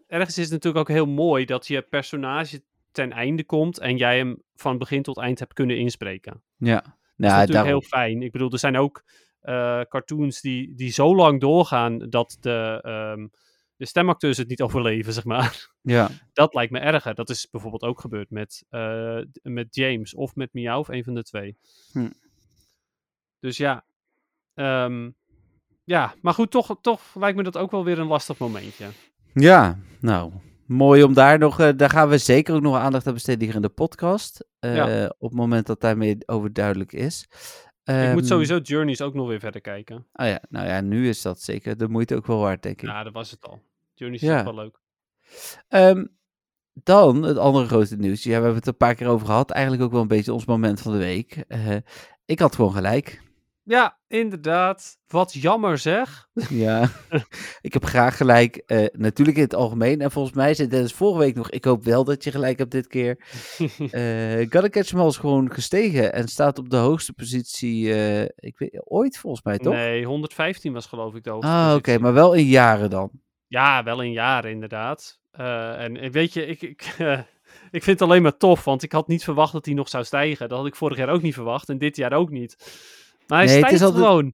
ergens 0.08 0.38
is 0.38 0.44
het 0.44 0.52
natuurlijk 0.52 0.90
ook 0.90 0.96
heel 0.96 1.06
mooi 1.06 1.46
dat 1.46 1.68
je 1.68 1.82
personage 1.82 2.64
ten 2.92 3.12
einde 3.12 3.44
komt 3.44 3.80
en 3.80 3.98
jij 3.98 4.18
hem 4.18 4.42
van 4.56 4.78
begin 4.78 5.02
tot 5.02 5.18
eind 5.18 5.40
hebt 5.40 5.54
kunnen 5.54 5.78
inspreken. 5.78 6.44
Ja, 6.58 6.98
Dat 7.22 7.32
is 7.32 7.38
nou, 7.38 7.48
natuurlijk 7.48 7.66
daarom. 7.66 7.82
heel 7.82 7.90
fijn. 7.90 8.22
Ik 8.22 8.32
bedoel, 8.32 8.52
er 8.52 8.60
zijn 8.60 8.78
ook 8.78 9.04
eh, 9.42 9.82
cartoons 9.82 10.42
die, 10.42 10.76
die 10.76 10.92
zo 10.92 11.16
lang 11.16 11.42
doorgaan 11.42 11.98
dat 11.98 12.38
de, 12.40 12.80
ehm, 12.82 13.28
de 13.76 13.86
stemacteurs 13.86 14.38
het 14.38 14.48
niet 14.48 14.62
overleven, 14.62 15.14
zeg 15.14 15.24
maar. 15.24 15.70
Ja, 15.82 16.10
Dat 16.34 16.54
lijkt 16.54 16.72
me 16.72 16.80
erger. 16.80 17.16
Dat 17.16 17.30
is 17.30 17.50
bijvoorbeeld 17.50 17.84
ook 17.84 18.02
gebeurd 18.02 18.30
met, 18.30 18.66
eh, 18.70 19.20
met 19.42 19.76
James 19.76 20.14
of 20.14 20.36
met 20.36 20.54
Miauw, 20.54 20.80
of 20.80 20.88
een 20.88 21.04
van 21.04 21.14
de 21.14 21.24
twee. 21.24 21.58
Hm. 21.92 22.10
Dus 23.40 23.58
ja. 23.58 23.86
Ehm, 24.54 25.10
ja, 25.84 26.14
maar 26.22 26.34
goed, 26.34 26.52
toch, 26.52 26.78
toch 26.82 27.16
lijkt 27.16 27.38
me 27.38 27.44
dat 27.44 27.58
ook 27.58 27.72
wel 27.72 27.84
weer 27.84 28.00
een 28.00 28.08
lastig 28.08 28.38
momentje. 28.38 28.88
ja, 29.34 29.80
nou, 30.00 30.32
mooi 30.66 31.04
om 31.04 31.14
daar 31.14 31.38
nog, 31.40 31.60
eh, 31.60 31.70
daar 31.76 31.90
gaan 31.90 32.10
we 32.10 32.18
zeker 32.18 32.56
ook 32.56 32.62
nog 32.62 32.76
aandacht 32.78 33.08
aan 33.08 33.14
besteden 33.14 33.46
hier 33.46 33.56
in 33.56 33.62
de 33.62 33.70
podcast. 33.70 34.46
eh, 34.60 34.76
Ja. 34.76 35.06
Op 35.18 35.30
het 35.30 35.38
moment 35.40 35.68
dat 35.68 35.82
daarmee 35.82 36.18
over 36.26 36.54
duidelijk 36.54 36.94
is. 36.94 37.26
ik 37.30 37.38
Ehm, 37.84 38.12
moet 38.14 38.28
sowieso 38.28 38.58
Journeys 38.58 39.02
ook 39.02 39.14
nog 39.14 39.28
weer 39.28 39.40
verder 39.40 39.62
kijken. 39.62 39.96
Oh 40.14 40.26
ja, 40.26 40.42
nou 40.50 40.68
ja, 40.68 40.82
nu 40.82 41.08
is 41.10 41.22
dat 41.22 41.42
zeker 41.42 41.78
de 41.78 41.88
moeite 41.88 42.16
ook 42.16 42.26
wel 42.26 42.40
waard, 42.40 42.64
denk 42.64 42.82
ik. 42.82 42.88
Ja, 42.90 43.04
dat 43.04 43.14
was 43.14 43.32
het 43.32 43.46
al. 43.48 43.62
Journeys 43.94 44.22
Ja. 44.22 44.38
is 44.38 44.44
wel 44.44 44.56
leuk. 44.56 44.80
Ehm, 45.68 46.06
dan 46.74 47.24
het 47.24 47.38
andere 47.38 47.66
grote 47.68 47.96
nieuws. 47.96 48.24
Ja, 48.24 48.30
we 48.30 48.34
hebben 48.36 48.56
het 48.56 48.68
een 48.68 48.78
paar 48.78 48.96
keer 48.96 49.08
over 49.08 49.26
gehad. 49.26 49.52
Eigenlijk 49.52 49.84
ook 49.84 49.92
wel 49.92 50.02
een 50.02 50.08
beetje 50.08 50.34
ons 50.34 50.46
moment 50.46 50.82
van 50.82 50.92
de 50.92 50.98
week. 50.98 51.44
Eh, 51.48 51.76
ik 52.26 52.40
had 52.40 52.56
gewoon 52.56 52.74
gelijk. 52.74 53.22
Ja, 53.72 53.98
inderdaad. 54.08 54.98
Wat 55.08 55.34
jammer 55.34 55.78
zeg. 55.78 56.28
Ja, 56.50 56.90
ik 57.62 57.74
heb 57.74 57.86
graag 57.86 58.18
gelijk. 58.18 58.56
eh, 58.56 58.86
natuurlijk 58.92 59.38
in 59.38 59.44
het 59.44 59.56
algemeen. 59.56 60.02
En 60.02 60.12
volgens 60.12 60.36
mij 60.36 60.54
zei 60.54 60.68
Dennis 60.68 60.94
vorige 60.94 61.20
week 61.20 61.36
nog. 61.36 61.50
Ik 61.50 61.64
hoop 61.66 61.84
wel 61.84 62.04
dat 62.04 62.24
je 62.24 62.32
gelijk 62.32 62.58
hebt 62.58 62.72
dit 62.72 62.88
keer. 62.88 63.18
Eh 63.92 64.40
Gotta 64.50 64.70
Catch 64.70 64.94
is 64.94 65.18
gewoon 65.18 65.52
gestegen. 65.52 66.14
En 66.14 66.28
staat 66.28 66.58
op 66.60 66.70
de 66.70 66.78
hoogste 66.78 67.14
positie. 67.14 67.94
eh, 67.94 68.22
ik 68.22 68.58
weet, 68.58 68.82
ooit 68.84 69.18
volgens 69.18 69.44
mij 69.44 69.58
toch? 69.58 69.74
Nee, 69.74 70.06
115 70.06 70.74
was 70.74 70.86
geloof 70.86 71.16
ik 71.16 71.24
de 71.24 71.30
hoogste 71.30 71.52
Ah, 71.52 71.74
oké. 71.76 71.98
maar 72.00 72.14
wel 72.14 72.34
in 72.34 72.46
jaren 72.46 72.90
dan. 72.90 73.12
Ja, 73.48 73.84
wel 73.84 74.02
in 74.02 74.12
jaren 74.12 74.52
inderdaad. 74.52 75.20
En 75.32 76.12
weet 76.12 76.34
je, 76.34 76.46
ik, 76.46 76.62
ik, 76.62 76.82
ik 77.78 77.84
vind 77.84 78.00
het 78.00 78.02
alleen 78.02 78.22
maar 78.22 78.38
tof, 78.38 78.64
want 78.64 78.84
ik 78.84 78.92
had 78.92 79.08
niet 79.08 79.24
verwacht 79.24 79.54
dat 79.54 79.66
hij 79.66 79.74
nog 79.74 79.90
zou 79.90 80.04
stijgen. 80.04 80.50
Dat 80.50 80.58
had 80.58 80.68
ik 80.68 80.76
vorig 80.76 80.98
jaar 80.98 81.10
ook 81.10 81.22
niet 81.22 81.34
verwacht 81.34 81.70
en 81.70 81.78
dit 81.78 81.96
jaar 81.96 82.14
ook 82.14 82.30
niet. 82.30 82.56
Maar 83.32 83.44
hij 83.44 83.54
Nee, 83.54 83.64
het 83.64 83.74
is 83.74 83.82
altijd- 83.82 84.04
gewoon. 84.04 84.34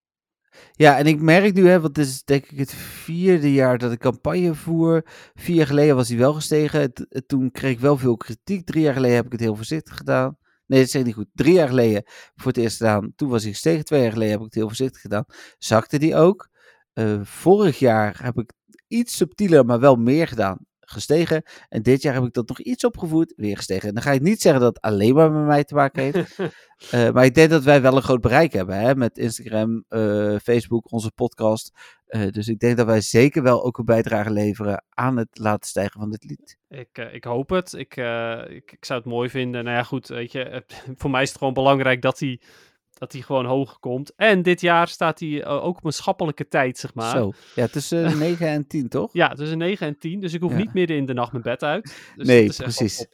Ja, 0.72 0.98
en 0.98 1.06
ik 1.06 1.22
merk 1.22 1.54
nu, 1.54 1.68
hè, 1.68 1.80
want 1.82 1.96
dit 1.96 2.06
is 2.06 2.24
denk 2.24 2.46
ik 2.46 2.58
het 2.58 2.74
vierde 2.74 3.54
jaar 3.54 3.78
dat 3.78 3.92
ik 3.92 4.00
campagne 4.00 4.56
voer. 4.56 5.02
Vier 5.34 5.56
jaar 5.56 5.68
geleden 5.68 5.96
was 5.96 6.10
hij 6.10 6.18
wel 6.18 6.34
gestegen. 6.34 6.94
Toen 7.28 7.52
kreeg 7.52 7.72
ik 7.72 7.80
wel 7.80 7.98
veel 7.98 8.18
kritiek. 8.18 8.66
Drie 8.66 8.84
jaar 8.84 8.94
geleden 8.94 9.16
heb 9.16 9.26
ik 9.26 9.32
het 9.32 9.42
heel 9.42 9.56
voorzichtig 9.56 9.98
gedaan. 9.98 10.38
Nee, 10.66 10.80
dat 10.80 10.90
zeg 10.90 11.02
ik 11.02 11.08
niet 11.08 11.16
goed. 11.16 11.28
Drie 11.34 11.54
jaar 11.54 11.68
geleden 11.68 12.04
voor 12.36 12.52
het 12.52 12.58
eerst 12.58 12.78
gedaan. 12.78 13.14
Toen 13.16 13.30
was 13.30 13.44
hij 13.44 13.52
gestegen. 13.52 13.86
Twee 13.86 14.02
jaar 14.02 14.12
geleden 14.12 14.32
heb 14.32 14.40
ik 14.40 14.46
het 14.46 14.56
heel 14.56 14.68
voorzichtig 14.68 15.02
gedaan. 15.02 15.26
Zakte 15.58 15.98
die 16.00 16.16
ook. 16.16 16.50
Eh, 16.94 17.20
vorig 17.24 17.80
jaar 17.80 18.24
heb 18.24 18.38
ik 18.38 18.52
iets 18.88 19.18
subtieler, 19.18 19.66
maar 19.66 19.80
wel 19.80 19.96
meer 19.96 20.28
gedaan. 20.28 20.58
Gestegen. 20.90 21.44
En 21.70 21.82
dit 21.82 22.02
jaar 22.02 22.14
heb 22.14 22.24
ik 22.24 22.34
dat 22.34 22.48
nog 22.48 22.60
iets 22.60 22.84
opgevoerd. 22.84 23.34
Weer 23.36 23.58
gestegen. 23.58 23.88
En 23.88 23.94
dan 23.94 24.04
ga 24.04 24.12
ik 24.12 24.22
niet 24.22 24.42
zeggen 24.42 24.62
dat 24.62 24.76
het 24.76 24.84
alleen 24.84 25.16
maar 25.16 25.32
met 25.32 25.46
mij 25.46 25.64
te 25.64 25.76
maken 25.76 26.04
heeft. 26.04 26.36
Eh, 26.92 27.12
maar 27.12 27.26
ik 27.26 27.36
denk 27.36 27.50
dat 27.50 27.64
wij 27.64 27.82
wel 27.82 27.96
een 27.96 28.02
groot 28.02 28.22
bereik 28.22 28.54
hebben 28.54 28.80
hè, 28.80 28.96
met 28.96 29.18
Instagram, 29.18 29.84
eh, 29.88 30.36
Facebook, 30.44 30.92
onze 30.92 31.12
podcast. 31.12 31.72
Eh, 32.06 32.28
dus 32.28 32.48
ik 32.48 32.60
denk 32.60 32.78
dat 32.78 32.86
wij 32.86 33.02
zeker 33.02 33.44
wel 33.44 33.64
ook 33.64 33.78
een 33.78 33.86
bijdrage 33.86 34.32
leveren 34.32 34.84
aan 34.90 35.18
het 35.18 35.28
laten 35.32 35.70
stijgen 35.70 36.00
van 36.00 36.10
dit 36.10 36.24
lied. 36.24 36.58
Ik, 36.70 36.98
ik 37.12 37.24
hoop 37.24 37.50
het. 37.50 37.74
Ik, 37.74 37.96
ik, 38.50 38.72
ik 38.72 38.86
zou 38.86 39.00
het 39.00 39.10
mooi 39.10 39.30
vinden. 39.30 39.64
Nou 39.64 39.76
ja, 39.76 39.84
goed, 39.84 40.08
weet 40.08 40.32
je, 40.32 40.64
voor 40.98 41.10
mij 41.10 41.22
is 41.22 41.30
het 41.30 41.38
gewoon 41.38 41.54
belangrijk 41.54 42.02
dat 42.02 42.20
hij, 42.20 42.42
dat 42.98 43.12
hij 43.12 43.22
gewoon 43.22 43.46
hoger 43.46 43.78
komt. 43.80 44.14
En 44.16 44.42
dit 44.42 44.62
jaar 44.62 44.88
staat 44.88 45.20
hij 45.20 45.44
eh, 45.44 45.64
ook 45.66 45.78
op 45.78 45.86
een 45.86 45.92
schappelijke 45.94 46.48
tijd, 46.48 46.78
zeg 46.78 46.94
maar. 46.94 47.18
Zo, 47.18 47.32
ja, 47.56 47.68
tussen 47.68 48.18
9 48.20 48.48
en 48.48 48.68
10 48.68 48.90
toch? 48.90 49.10
Ja, 49.14 49.34
tussen 49.34 49.58
9 49.58 49.88
en 49.88 49.98
10. 50.00 50.20
Dus 50.20 50.34
ik 50.34 50.42
hoef 50.42 50.52
Ja. 50.52 50.58
niet 50.58 50.74
midden 50.74 50.98
in 50.98 51.06
de 51.06 51.14
nacht 51.14 51.32
mijn 51.32 51.44
bed 51.44 51.64
uit. 51.64 51.96
Dus 52.16 52.28
nee, 52.28 52.48
dat 52.48 52.58
precies. 52.58 53.06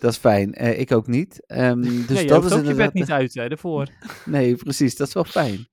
Dat 0.00 0.10
is 0.10 0.16
fijn. 0.18 0.54
Eh, 0.54 0.78
ik 0.80 0.92
ook 0.92 1.06
niet. 1.06 1.46
Ehm, 1.46 1.80
dus 1.80 2.06
nee, 2.08 2.26
dat 2.26 2.44
is 2.44 2.52
ook 2.52 2.64
je 2.64 2.74
bed 2.74 2.92
niet 2.92 3.10
uit, 3.10 3.34
hè, 3.34 3.48
daarvoor. 3.48 3.86
Nee, 4.24 4.56
precies. 4.56 4.96
Dat 4.96 5.08
is 5.08 5.14
wel 5.14 5.24
fijn. 5.24 5.68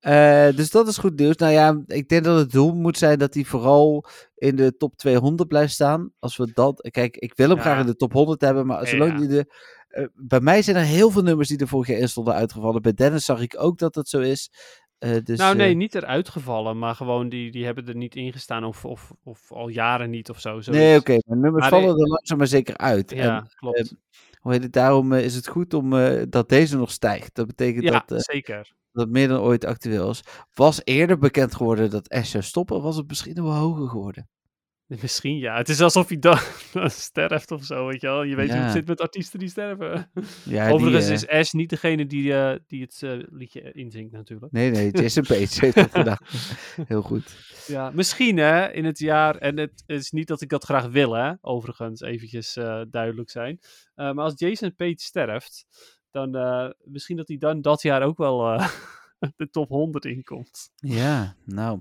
Eh, 0.00 0.48
dus 0.56 0.70
dat 0.70 0.88
is 0.88 0.98
goed 0.98 1.18
nieuws. 1.18 1.36
Nou 1.36 1.52
ja, 1.52 1.82
ik 1.86 2.08
denk 2.08 2.24
dat 2.24 2.38
het 2.38 2.50
doel 2.50 2.74
moet 2.74 2.98
zijn 2.98 3.18
dat 3.18 3.34
hij 3.34 3.44
vooral 3.44 4.04
in 4.34 4.56
de 4.56 4.76
top 4.76 4.96
200 4.96 5.48
blijft 5.48 5.72
staan. 5.72 6.12
Als 6.18 6.36
we 6.36 6.50
dat... 6.54 6.88
Kijk, 6.90 7.16
ik 7.16 7.32
wil 7.36 7.48
hem 7.48 7.56
Ja. 7.56 7.62
graag 7.62 7.80
in 7.80 7.86
de 7.86 7.96
top 7.96 8.12
100 8.12 8.40
hebben, 8.40 8.66
maar 8.66 8.86
zolang 8.86 9.12
Ja. 9.12 9.18
die 9.18 9.28
de... 9.28 9.46
eh, 9.92 10.06
bij 10.14 10.40
mij 10.40 10.62
zijn 10.62 10.76
er 10.76 10.82
heel 10.82 11.10
veel 11.10 11.22
nummers 11.22 11.48
die 11.48 11.58
er 11.58 11.68
vorig 11.68 11.88
jaar 11.88 11.98
in 11.98 12.08
stonden 12.08 12.34
uitgevallen. 12.34 12.82
Bij 12.82 12.94
Dennis 12.94 13.24
zag 13.24 13.40
ik 13.40 13.54
ook 13.58 13.78
dat 13.78 13.94
dat 13.94 14.08
zo 14.08 14.20
is. 14.20 14.50
Eh, 14.98 15.16
dus, 15.24 15.38
nou, 15.38 15.56
nee, 15.56 15.70
eh, 15.70 15.76
niet 15.76 15.94
eruit 15.94 16.28
gevallen, 16.28 16.78
maar 16.78 16.94
gewoon 16.94 17.28
die, 17.28 17.50
die 17.50 17.64
hebben 17.64 17.86
er 17.86 17.96
niet 17.96 18.14
in 18.14 18.32
gestaan 18.32 18.64
of, 18.64 18.84
of, 18.84 19.12
of 19.24 19.52
al 19.52 19.68
jaren 19.68 20.10
niet 20.10 20.30
of 20.30 20.40
zo. 20.40 20.60
nee, 20.66 20.98
oké. 20.98 21.16
maar 21.26 21.38
nummers 21.38 21.60
Maar, 21.60 21.80
vallen 21.80 21.98
er 22.00 22.08
langzaam 22.08 22.38
maar 22.38 22.46
zeker 22.46 22.76
uit. 22.76 23.10
Ja, 23.10 23.36
En, 23.36 23.48
klopt. 23.54 23.94
hoe 24.40 24.52
heet 24.52 24.62
het? 24.62 24.72
Daarom 24.72 25.12
is 25.12 25.34
het 25.34 25.48
goed 25.48 25.74
om, 25.74 25.90
dat 26.28 26.48
deze 26.48 26.76
nog 26.76 26.90
stijgt. 26.90 27.34
Dat 27.34 27.46
betekent 27.46 27.84
ja, 27.84 28.02
dat, 28.06 28.22
zeker. 28.22 28.72
dat 28.92 29.08
meer 29.08 29.28
dan 29.28 29.40
ooit 29.40 29.64
actueel 29.64 30.10
is. 30.10 30.22
Was 30.54 30.80
eerder 30.84 31.18
bekend 31.18 31.54
geworden 31.54 31.90
dat 31.90 32.08
Ash 32.08 32.30
zou 32.30 32.42
stoppen, 32.42 32.82
was 32.82 32.96
het 32.96 33.08
misschien 33.08 33.34
nog 33.34 33.44
wel 33.44 33.54
hoger 33.54 33.88
geworden. 33.88 34.28
Misschien 35.00 35.38
ja. 35.38 35.56
Het 35.56 35.68
is 35.68 35.80
alsof 35.80 36.08
hij 36.08 36.18
dan 36.28 36.38
sterft 36.90 37.50
of 37.50 37.64
zo, 37.64 37.86
weet 37.86 38.00
je 38.00 38.06
wel. 38.06 38.22
Je 38.22 38.36
weet 38.36 38.50
hoe 38.50 38.58
het 38.58 38.72
zit 38.72 38.86
met 38.86 39.00
artiesten 39.00 39.38
die 39.38 39.48
sterven. 39.48 40.10
Ja, 40.44 40.64
die, 40.64 40.74
Overigens 40.74 41.06
eh, 41.06 41.12
is 41.12 41.28
Ash 41.28 41.52
niet 41.52 41.70
degene 41.70 42.06
die, 42.06 42.34
eh, 42.34 42.58
die 42.66 42.82
het 42.82 43.02
eh, 43.02 43.18
liedje 43.30 43.72
inzingt 43.72 44.12
natuurlijk. 44.12 44.52
Nee, 44.52 44.70
nee, 44.70 44.90
Jason 44.90 45.22
Page 45.22 45.60
heeft 45.60 45.74
dat 45.74 45.90
gedaan. 45.90 46.18
Heel 46.86 47.02
goed. 47.02 47.36
Ja, 47.66 47.90
misschien 47.90 48.36
hè, 48.36 48.72
in 48.72 48.84
het 48.84 48.98
jaar, 48.98 49.36
en 49.36 49.58
het 49.58 49.82
is 49.86 50.10
niet 50.10 50.28
dat 50.28 50.40
ik 50.40 50.48
dat 50.48 50.64
graag 50.64 50.86
wil 50.86 51.12
hè, 51.12 51.32
overigens, 51.40 52.00
eventjes 52.00 52.52
duidelijk 52.90 53.30
zijn. 53.30 53.58
Maar 53.94 54.14
als 54.14 54.32
Jason 54.36 54.74
Page 54.74 54.94
sterft, 54.96 55.66
dan 56.10 56.30
misschien 56.84 57.16
dat 57.16 57.28
hij 57.28 57.38
dan 57.38 57.60
dat 57.60 57.82
jaar 57.82 58.02
ook 58.02 58.18
wel 58.18 58.58
de 59.36 59.50
top 59.50 59.68
100 59.68 60.04
inkomt. 60.04 60.70
Ja, 60.74 61.36
nou, 61.44 61.80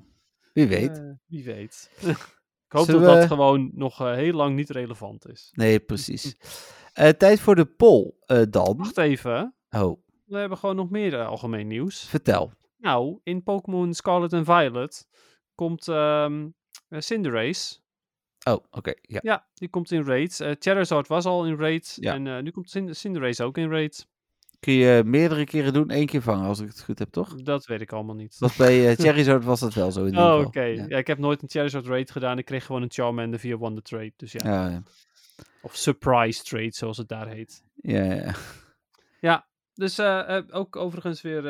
wie 0.53 0.67
weet. 0.67 1.17
Wie 1.27 1.43
weet. 1.43 1.89
ik 2.71 2.77
hoop 2.77 2.85
Zullen 2.85 3.01
dat 3.01 3.15
dat 3.15 3.27
gewoon 3.27 3.69
nog 3.73 4.01
eh, 4.01 4.13
heel 4.13 4.33
lang 4.33 4.55
niet 4.55 4.69
relevant 4.69 5.27
is. 5.27 5.49
Nee, 5.53 5.79
precies. 5.91 6.35
Eh, 6.93 7.09
tijd 7.09 7.39
voor 7.39 7.55
de 7.55 7.65
poll 7.65 8.11
eh, 8.25 8.41
dan. 8.49 8.77
Wacht 8.77 8.97
even, 8.97 9.55
Oh, 9.69 10.03
we 10.25 10.37
hebben 10.37 10.57
gewoon 10.57 10.75
nog 10.75 10.89
meer 10.89 11.23
algemeen 11.25 11.67
nieuws. 11.67 12.03
vertel. 12.07 12.51
Nou, 12.77 13.19
in 13.23 13.43
Pokémon 13.43 13.93
Scarlet 13.93 14.33
en 14.33 14.45
Violet 14.45 15.07
komt 15.55 15.87
eh, 15.87 16.31
Cinderace. 16.89 17.79
Oh, 18.49 18.63
oké. 18.71 18.93
ja. 19.01 19.19
Ja, 19.23 19.47
die 19.53 19.69
komt 19.69 19.91
in 19.91 20.03
raids. 20.03 20.41
Charizard 20.59 21.07
was 21.07 21.25
al 21.25 21.45
in 21.45 21.55
raids. 21.57 21.95
Ja. 21.99 22.13
En 22.13 22.43
nu 22.43 22.51
komt 22.51 22.69
Cind- 22.69 22.97
Cinderace 22.97 23.43
ook 23.43 23.57
in 23.57 23.69
raids. 23.69 24.07
Kun 24.61 24.73
je 24.73 25.03
meerdere 25.05 25.45
keren 25.45 25.73
doen, 25.73 25.89
één 25.89 26.05
keer 26.05 26.21
vangen, 26.21 26.45
als 26.47 26.59
ik 26.59 26.67
het 26.67 26.83
goed 26.83 26.99
heb, 26.99 27.09
toch? 27.11 27.35
Dat 27.35 27.65
weet 27.65 27.81
ik 27.81 27.91
allemaal 27.91 28.15
niet. 28.15 28.35
Was 28.39 28.55
bij 28.55 28.89
eh 28.89 28.97
Charizard 29.05 29.43
was 29.43 29.59
dat 29.59 29.73
wel 29.73 29.91
zo 29.91 29.99
in 29.99 30.05
ieder 30.05 30.23
Oh, 30.23 30.45
oké. 30.45 30.61
Ja. 30.61 30.85
Ja. 30.87 30.97
ik 30.97 31.07
heb 31.07 31.17
nooit 31.17 31.41
een 31.41 31.49
Charizard 31.49 31.85
raid 31.85 32.11
gedaan. 32.11 32.37
Ik 32.37 32.45
kreeg 32.45 32.65
gewoon 32.65 32.81
een 32.81 32.91
Charmander 32.91 33.39
via 33.39 33.55
Wonder 33.55 33.83
Trade. 33.83 34.13
Dus 34.15 34.31
ja. 34.31 34.39
Ja, 34.43 34.69
ja. 34.69 34.83
Of 35.61 35.75
Surprise 35.75 36.43
Trade, 36.43 36.71
zoals 36.73 36.97
het 36.97 37.07
daar 37.07 37.27
heet. 37.27 37.63
ja, 37.75 38.03
ja. 39.21 39.45
Dus 39.73 39.97
eh, 39.97 40.37
eh, 40.37 40.43
ook 40.49 40.75
overigens 40.75 41.21
weer 41.21 41.45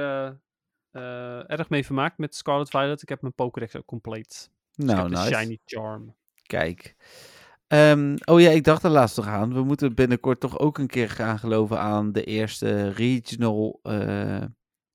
erg 1.47 1.69
mee 1.69 1.85
vermaakt 1.85 2.17
met 2.17 2.35
Scarlet 2.35 2.69
Violet. 2.69 3.01
Ik 3.01 3.09
heb 3.09 3.21
mijn 3.21 3.33
Pokédex 3.33 3.75
ook 3.75 3.85
compleet. 3.85 4.51
Dus 4.75 4.85
Nou, 4.85 4.97
ik 4.97 5.03
heb 5.03 5.11
nice. 5.11 5.29
de 5.29 5.35
Shiny 5.35 5.59
Charm. 5.65 6.15
Kijk. 6.43 6.95
Ehm, 7.71 8.15
oh 8.25 8.39
ja, 8.41 8.49
ik 8.49 8.63
dacht 8.63 8.83
er 8.83 8.89
laatst 8.89 9.17
nog 9.17 9.27
aan. 9.27 9.53
We 9.53 9.63
moeten 9.63 9.95
binnenkort 9.95 10.39
toch 10.39 10.59
ook 10.59 10.77
een 10.77 10.87
keer 10.87 11.09
gaan 11.09 11.39
geloven 11.39 11.79
aan 11.79 12.11
de 12.11 12.23
eerste 12.23 12.89
regional. 12.89 13.79
eh, 13.83 14.45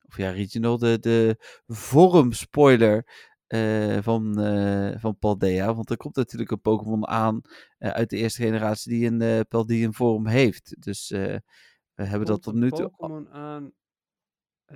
of 0.07 0.17
ja, 0.17 0.31
regional. 0.31 0.79
De, 0.79 0.99
de 0.99 1.37
forum 1.67 2.33
spoiler 2.33 3.07
eh, 3.47 3.99
van, 4.03 4.41
eh 4.41 5.01
van 5.01 5.19
Paldea. 5.19 5.75
Want 5.75 5.91
er 5.91 5.97
komt 5.97 6.17
natuurlijk 6.17 6.51
een 6.51 6.61
Pokémon 6.61 7.07
aan 7.09 7.41
uit 7.79 8.11
de 8.11 8.17
eerste 8.17 8.43
generatie 8.43 8.93
die 8.93 9.07
een 9.07 9.21
eh 9.21 9.41
Paldean 9.49 9.95
forum 9.95 10.27
heeft. 10.27 10.77
Dus 10.83 11.09
we 11.09 11.43
hebben 11.95 12.27
dat 12.27 12.43
tot 12.43 12.55
nu 12.55 12.71
toe. 12.71 12.89
Pokémon 12.89 13.29
aan 13.29 13.73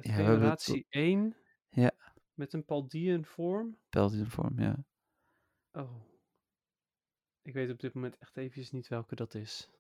Ja, 0.01 0.13
generatie 0.13 0.87
1. 0.89 1.37
Ja. 1.69 1.91
Met 2.35 2.53
een 2.53 2.65
Paldean 2.65 3.25
vorm. 3.25 3.77
Paldean 3.89 4.31
vorm, 4.31 4.61
ja. 4.61 4.85
Oh. 5.73 6.09
Ik 7.51 7.57
weet 7.57 7.71
op 7.71 7.81
dit 7.81 7.95
moment 7.95 8.19
echt 8.19 8.37
eventjes 8.37 8.71
niet 8.71 8.89
welke 8.89 9.15
dat 9.15 9.35
is. 9.35 9.71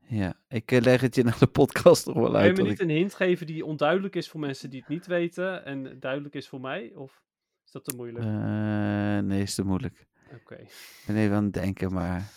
Ja, 0.00 0.40
ik 0.48 0.72
eh, 0.72 0.80
leg 0.80 1.00
het 1.00 1.14
je 1.14 1.22
naar 1.22 1.38
de 1.38 1.46
podcast 1.46 2.06
nog 2.06 2.14
wel 2.14 2.24
Kun 2.30 2.32
je 2.40 2.46
uit. 2.46 2.56
me 2.56 2.62
niet 2.62 2.72
ik- 2.72 2.80
een 2.80 2.88
hint 2.88 3.14
geven 3.14 3.46
die 3.46 3.64
onduidelijk 3.64 4.16
is 4.16 4.28
voor 4.28 4.40
mensen 4.40 4.70
die 4.70 4.80
het 4.80 4.88
niet 4.88 5.06
weten 5.06 5.64
en 5.64 6.00
duidelijk 6.00 6.34
is 6.34 6.48
voor 6.48 6.60
mij? 6.60 6.92
Of 6.94 7.22
is 7.64 7.70
dat 7.70 7.84
te 7.84 7.96
moeilijk? 7.96 8.24
Eh, 8.24 9.18
nee, 9.18 9.42
is 9.42 9.54
te 9.54 9.64
moeilijk. 9.64 10.06
Oké. 10.34 10.54
Ik 10.54 11.02
ben 11.06 11.16
even 11.16 11.36
aan 11.36 11.44
het 11.44 11.52
denken, 11.52 11.92
maar. 11.92 12.30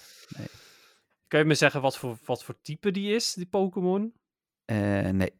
Kun 1.28 1.40
je 1.40 1.46
me 1.46 1.56
zeggen 1.56 1.82
wat 1.82 1.98
voor, 1.98 2.18
wat 2.26 2.44
voor 2.44 2.62
type 2.62 2.92
die 2.92 3.16
is, 3.16 3.34
die 3.34 3.48
Pokémon? 3.48 4.14
eh, 4.66 5.10
nee. 5.10 5.34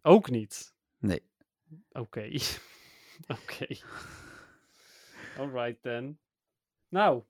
Ook 0.00 0.30
niet. 0.30 0.74
Nee. 0.98 1.22
Oké. 1.92 2.30
Oké. 3.42 3.66
Alright 5.38 5.82
then. 5.82 6.18
Nou, 6.88 7.22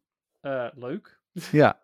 leuk. 0.75 1.21
Ja. 1.51 1.81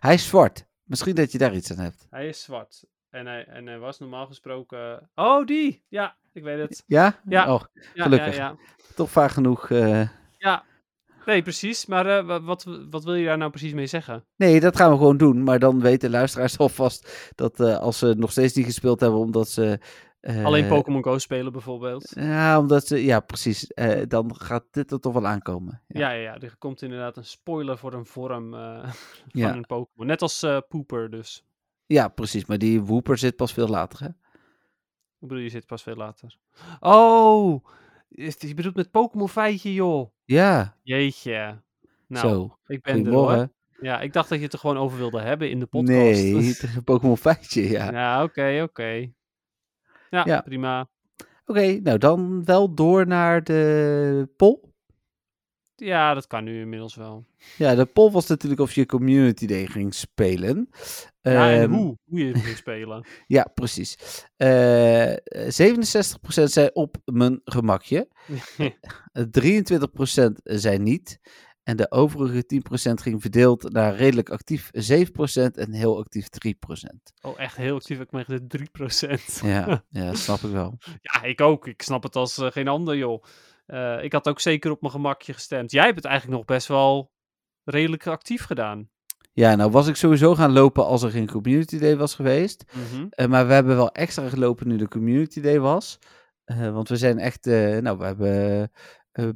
Hij 0.00 0.14
is 0.14 0.26
zwart. 0.26 0.66
Misschien 0.84 1.14
dat 1.14 1.32
je 1.32 1.38
daar 1.38 1.54
iets 1.54 1.70
aan 1.72 1.78
hebt. 1.78 2.06
Hij 2.10 2.28
is 2.28 2.42
zwart. 2.42 2.84
En 3.10 3.26
hij, 3.26 3.44
en 3.44 3.66
hij 3.66 3.78
was 3.78 3.98
normaal 3.98 4.26
gesproken... 4.26 5.10
Oh, 5.14 5.46
die! 5.46 5.84
Ja, 5.88 6.16
ik 6.32 6.42
weet 6.42 6.58
het. 6.58 6.82
Ja? 6.86 7.20
Ja. 7.28 7.54
Oh, 7.54 7.62
Ja, 7.94 8.02
Gelukkig. 8.02 8.36
Ja, 8.36 8.42
ja. 8.48 8.56
toch 8.94 9.10
vaak 9.10 9.30
genoeg. 9.30 9.70
eh. 9.70 10.08
ja. 10.38 10.64
Nee, 11.26 11.42
precies. 11.42 11.86
Maar 11.86 12.06
eh, 12.18 12.24
wa- 12.26 12.40
wat, 12.42 12.64
wat 12.90 13.04
wil 13.04 13.14
je 13.14 13.24
daar 13.26 13.38
nou 13.38 13.50
precies 13.50 13.72
mee 13.72 13.86
zeggen? 13.86 14.24
Nee, 14.36 14.60
dat 14.60 14.76
gaan 14.76 14.90
we 14.90 14.96
gewoon 14.96 15.16
doen. 15.16 15.42
Maar 15.42 15.58
dan 15.58 15.80
weten 15.80 16.10
luisteraars 16.10 16.58
alvast 16.66 17.30
dat 17.34 17.60
eh, 17.60 17.78
als 17.78 17.98
ze 17.98 18.14
nog 18.16 18.30
steeds 18.30 18.54
niet 18.54 18.64
gespeeld 18.66 19.00
hebben, 19.00 19.18
omdat 19.18 19.48
ze. 19.48 19.78
Eh, 20.24 20.44
Alleen 20.44 20.68
Pokémon 20.68 21.02
Go 21.04 21.18
spelen 21.18 21.52
bijvoorbeeld. 21.52 22.12
Ja, 22.14 22.58
omdat 22.58 22.86
ze. 22.86 23.04
Ja, 23.04 23.20
precies. 23.20 23.66
Eh, 23.66 24.02
dan 24.08 24.36
gaat 24.36 24.64
dit 24.70 24.90
er 24.90 25.00
toch 25.00 25.12
wel 25.12 25.26
aankomen. 25.26 25.82
Ja. 25.86 26.00
Ja, 26.00 26.10
ja, 26.10 26.20
ja. 26.22 26.38
Er 26.40 26.56
komt 26.58 26.82
inderdaad 26.82 27.16
een 27.16 27.24
spoiler 27.24 27.78
voor 27.78 27.92
een 27.92 28.06
vorm 28.06 28.54
eh, 28.54 28.82
van 28.90 28.92
Ja. 29.40 29.54
een 29.54 29.66
Pokémon. 29.66 30.06
Net 30.06 30.22
als 30.22 30.42
eh 30.42 30.58
Pooper 30.68 31.10
dus. 31.10 31.44
Ja, 31.86 32.08
precies. 32.08 32.44
Maar 32.46 32.58
die 32.58 32.80
Wooper 32.82 33.18
zit 33.18 33.36
pas 33.36 33.52
veel 33.52 33.68
later, 33.68 34.00
hè? 34.00 34.06
Ik 35.20 35.30
bedoel, 35.30 35.38
je 35.44 35.48
zit 35.48 35.66
pas 35.66 35.82
veel 35.82 35.96
later. 35.96 36.36
Oh! 36.80 37.64
Je 38.08 38.54
bedoelt 38.54 38.76
met 38.76 38.90
Pokémon 38.90 39.28
feitje, 39.28 39.74
joh. 39.74 40.10
Ja, 40.24 40.76
Jeetje. 40.82 41.62
Nou, 42.06 42.28
zo. 42.28 42.58
ik 42.66 42.82
ben 42.82 43.06
er 43.06 43.12
hoor. 43.12 43.48
Ja, 43.80 44.00
ik 44.00 44.12
dacht 44.12 44.28
dat 44.28 44.38
je 44.38 44.44
het 44.44 44.52
er 44.52 44.58
gewoon 44.58 44.76
over 44.76 44.98
wilde 44.98 45.20
hebben 45.20 45.50
in 45.50 45.58
de 45.58 45.66
podcast. 45.66 46.22
Nee, 46.32 46.56
Pokémon 46.84 47.16
feitje, 47.16 47.68
ja. 47.68 47.90
Ja, 47.92 48.22
oké, 48.22 48.60
oké. 48.62 49.12
Ja, 50.14 50.22
Ja. 50.26 50.40
prima. 50.40 50.88
Oké, 51.46 51.80
nou 51.82 51.98
dan 51.98 52.44
wel 52.44 52.74
door 52.74 53.06
naar 53.06 53.44
de 53.44 54.28
poll. 54.36 54.58
Ja, 55.76 56.14
dat 56.14 56.26
kan 56.26 56.44
nu 56.44 56.60
inmiddels 56.60 56.94
wel. 56.94 57.24
Ja, 57.56 57.74
de 57.74 57.84
poll 57.86 58.10
was 58.10 58.26
natuurlijk 58.26 58.60
of 58.60 58.72
je 58.72 58.86
Community 58.86 59.46
Day 59.46 59.66
ging 59.66 59.94
spelen. 59.94 60.68
Ja, 61.20 61.50
en 61.50 61.60
Ehm, 61.62 61.70
hoe? 61.72 61.98
Hoe 62.04 62.18
je 62.18 62.32
het 62.32 62.46
moet 62.46 62.56
spelen. 62.56 63.04
Ja, 63.26 63.50
precies. 63.54 63.96
Eh 64.36 65.12
67% 65.12 66.50
zei 66.50 66.70
op 66.72 66.96
mijn 67.04 67.40
gemakje. 67.44 68.08
Eh, 69.12 69.22
23% 69.30 70.40
zei 70.42 70.78
niet. 70.78 71.18
En 71.64 71.76
de 71.76 71.90
overige 71.90 72.44
10% 72.88 72.92
ging 72.94 73.20
verdeeld 73.20 73.72
naar 73.72 73.94
redelijk 73.94 74.30
actief 74.30 74.70
7% 74.70 74.70
en 75.54 75.72
heel 75.72 75.98
actief 75.98 76.26
3%. 76.46 76.48
oh, 77.22 77.40
echt 77.40 77.56
heel 77.56 77.74
actief. 77.74 78.00
Ik 78.00 78.12
merk 78.12 78.26
de 78.26 78.68
3%. 79.40 79.42
Ja, 79.42 79.66
ja, 79.88 80.04
dat 80.04 80.18
snap 80.18 80.40
ik 80.40 80.50
wel. 80.50 80.78
Ja, 81.00 81.22
ik 81.22 81.40
ook. 81.40 81.66
Ik 81.66 81.82
snap 81.82 82.02
het 82.02 82.16
als 82.16 82.38
eh, 82.38 82.50
geen 82.50 82.68
ander, 82.68 82.96
joh. 82.96 83.24
Eh, 83.66 84.02
ik 84.02 84.12
had 84.12 84.28
ook 84.28 84.40
zeker 84.40 84.70
op 84.70 84.80
mijn 84.80 84.92
gemakje 84.92 85.32
gestemd. 85.32 85.70
Jij 85.70 85.84
hebt 85.84 85.96
het 85.96 86.04
eigenlijk 86.04 86.36
nog 86.38 86.46
best 86.46 86.68
wel 86.68 87.12
redelijk 87.64 88.06
actief 88.06 88.44
gedaan. 88.44 88.90
Ja, 89.32 89.54
nou 89.54 89.70
was 89.70 89.86
ik 89.86 89.96
sowieso 89.96 90.34
gaan 90.34 90.52
lopen 90.52 90.86
als 90.86 91.02
er 91.02 91.10
geen 91.10 91.30
Community 91.30 91.78
Day 91.78 91.96
was 91.96 92.14
geweest. 92.14 92.64
Mhm. 92.72 93.06
Eh, 93.10 93.26
maar 93.26 93.46
we 93.46 93.52
hebben 93.52 93.76
wel 93.76 93.92
extra 93.92 94.28
gelopen 94.28 94.68
nu 94.68 94.76
de 94.76 94.88
Community 94.88 95.40
Day 95.40 95.60
was. 95.60 95.98
Want 96.44 96.88
we 96.88 96.96
zijn 96.96 97.18
echt, 97.18 97.44
nou, 97.44 97.98
we 97.98 98.04
hebben 98.04 98.70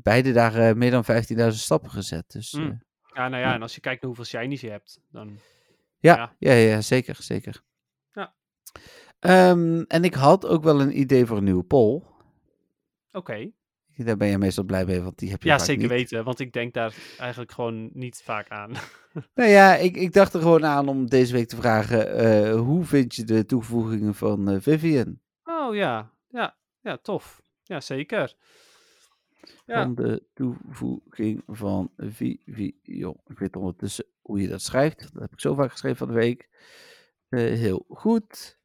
beide 0.02 0.32
dagen 0.32 0.78
meer 0.78 0.90
dan 0.90 1.04
15.000 1.04 1.46
stappen 1.48 1.90
gezet. 1.90 2.30
Dus 2.30 2.52
Mm. 2.52 2.64
eh, 2.70 2.76
Ja, 3.14 3.28
nou 3.28 3.42
ja, 3.42 3.54
en 3.54 3.62
als 3.62 3.74
je 3.74 3.80
kijkt 3.80 4.02
naar 4.02 4.10
hoeveel 4.14 4.40
shinies 4.40 4.60
je 4.60 4.70
hebt, 4.70 5.00
dan... 5.10 5.38
ja, 5.98 6.16
Ja. 6.16 6.32
ja. 6.38 6.52
Ja, 6.52 6.80
zeker, 6.80 7.16
zeker. 7.22 7.62
Ja. 8.12 8.34
Ehm, 9.18 9.80
en 9.88 10.04
ik 10.04 10.14
had 10.14 10.46
ook 10.46 10.62
wel 10.62 10.80
een 10.80 10.98
idee 11.00 11.26
voor 11.26 11.36
een 11.36 11.44
nieuwe 11.44 11.64
poll. 11.64 12.02
Oké. 13.12 13.50
Daar 13.96 14.16
ben 14.16 14.28
je 14.28 14.38
meestal 14.38 14.64
blij 14.64 14.84
mee, 14.84 15.00
want 15.00 15.18
die 15.18 15.30
heb 15.30 15.42
je 15.42 15.48
Ja, 15.48 15.58
zeker 15.58 15.80
niet. 15.82 15.90
weten, 15.90 16.24
want 16.24 16.38
ik 16.40 16.52
denk 16.52 16.74
daar 16.74 16.94
eigenlijk 17.18 17.52
gewoon 17.52 17.90
niet 17.92 18.22
vaak 18.24 18.48
aan. 18.48 18.72
Nou 19.34 19.48
ja, 19.50 19.74
ik, 19.76 19.96
ik 19.96 20.12
dacht 20.12 20.34
er 20.34 20.40
gewoon 20.40 20.64
aan 20.64 20.88
om 20.88 21.06
deze 21.06 21.32
week 21.32 21.48
te 21.48 21.56
vragen, 21.56 22.14
eh, 22.16 22.54
hoe 22.60 22.84
vind 22.84 23.14
je 23.14 23.24
de 23.24 23.44
toevoegingen 23.44 24.14
van 24.14 24.48
eh, 24.50 24.56
Vivian? 24.60 25.20
Oh 25.44 25.74
ja, 25.74 26.12
ja, 26.28 26.56
ja, 26.80 26.96
tof. 26.96 27.40
Ja, 27.62 27.80
zeker. 27.80 28.34
Ja. 29.66 29.82
Van 29.82 29.94
de 29.94 30.22
toevoeging 30.34 31.42
van 31.46 31.90
Vivian. 31.96 33.20
Ik 33.26 33.38
weet 33.38 33.56
ondertussen 33.56 34.04
hoe 34.20 34.40
je 34.40 34.48
dat 34.48 34.62
schrijft. 34.62 35.12
Dat 35.12 35.22
heb 35.22 35.32
ik 35.32 35.40
zo 35.40 35.54
vaak 35.54 35.70
geschreven 35.70 35.98
van 35.98 36.08
de 36.08 36.14
week. 36.14 36.48
Eh, 37.28 37.40
heel 37.40 37.84
goed. 37.88 38.58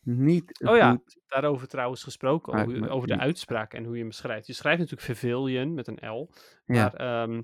Niet 0.00 0.60
Oh 0.64 0.76
ja. 0.76 0.90
goed. 0.90 1.18
Daarover 1.26 1.68
trouwens 1.68 2.02
gesproken, 2.02 2.52
over, 2.52 2.90
over 2.90 3.08
de 3.08 3.14
ja. 3.14 3.20
uitspraak 3.20 3.74
en 3.74 3.84
hoe 3.84 3.96
je 3.96 4.02
hem 4.02 4.12
schrijft. 4.12 4.46
Je 4.46 4.52
schrijft 4.52 4.78
natuurlijk 4.78 5.08
Vivillion 5.08 5.74
met 5.74 5.86
een 5.86 6.08
L, 6.08 6.30
Ja. 6.66 6.74
maar 6.74 6.94
ehm, 6.94 7.42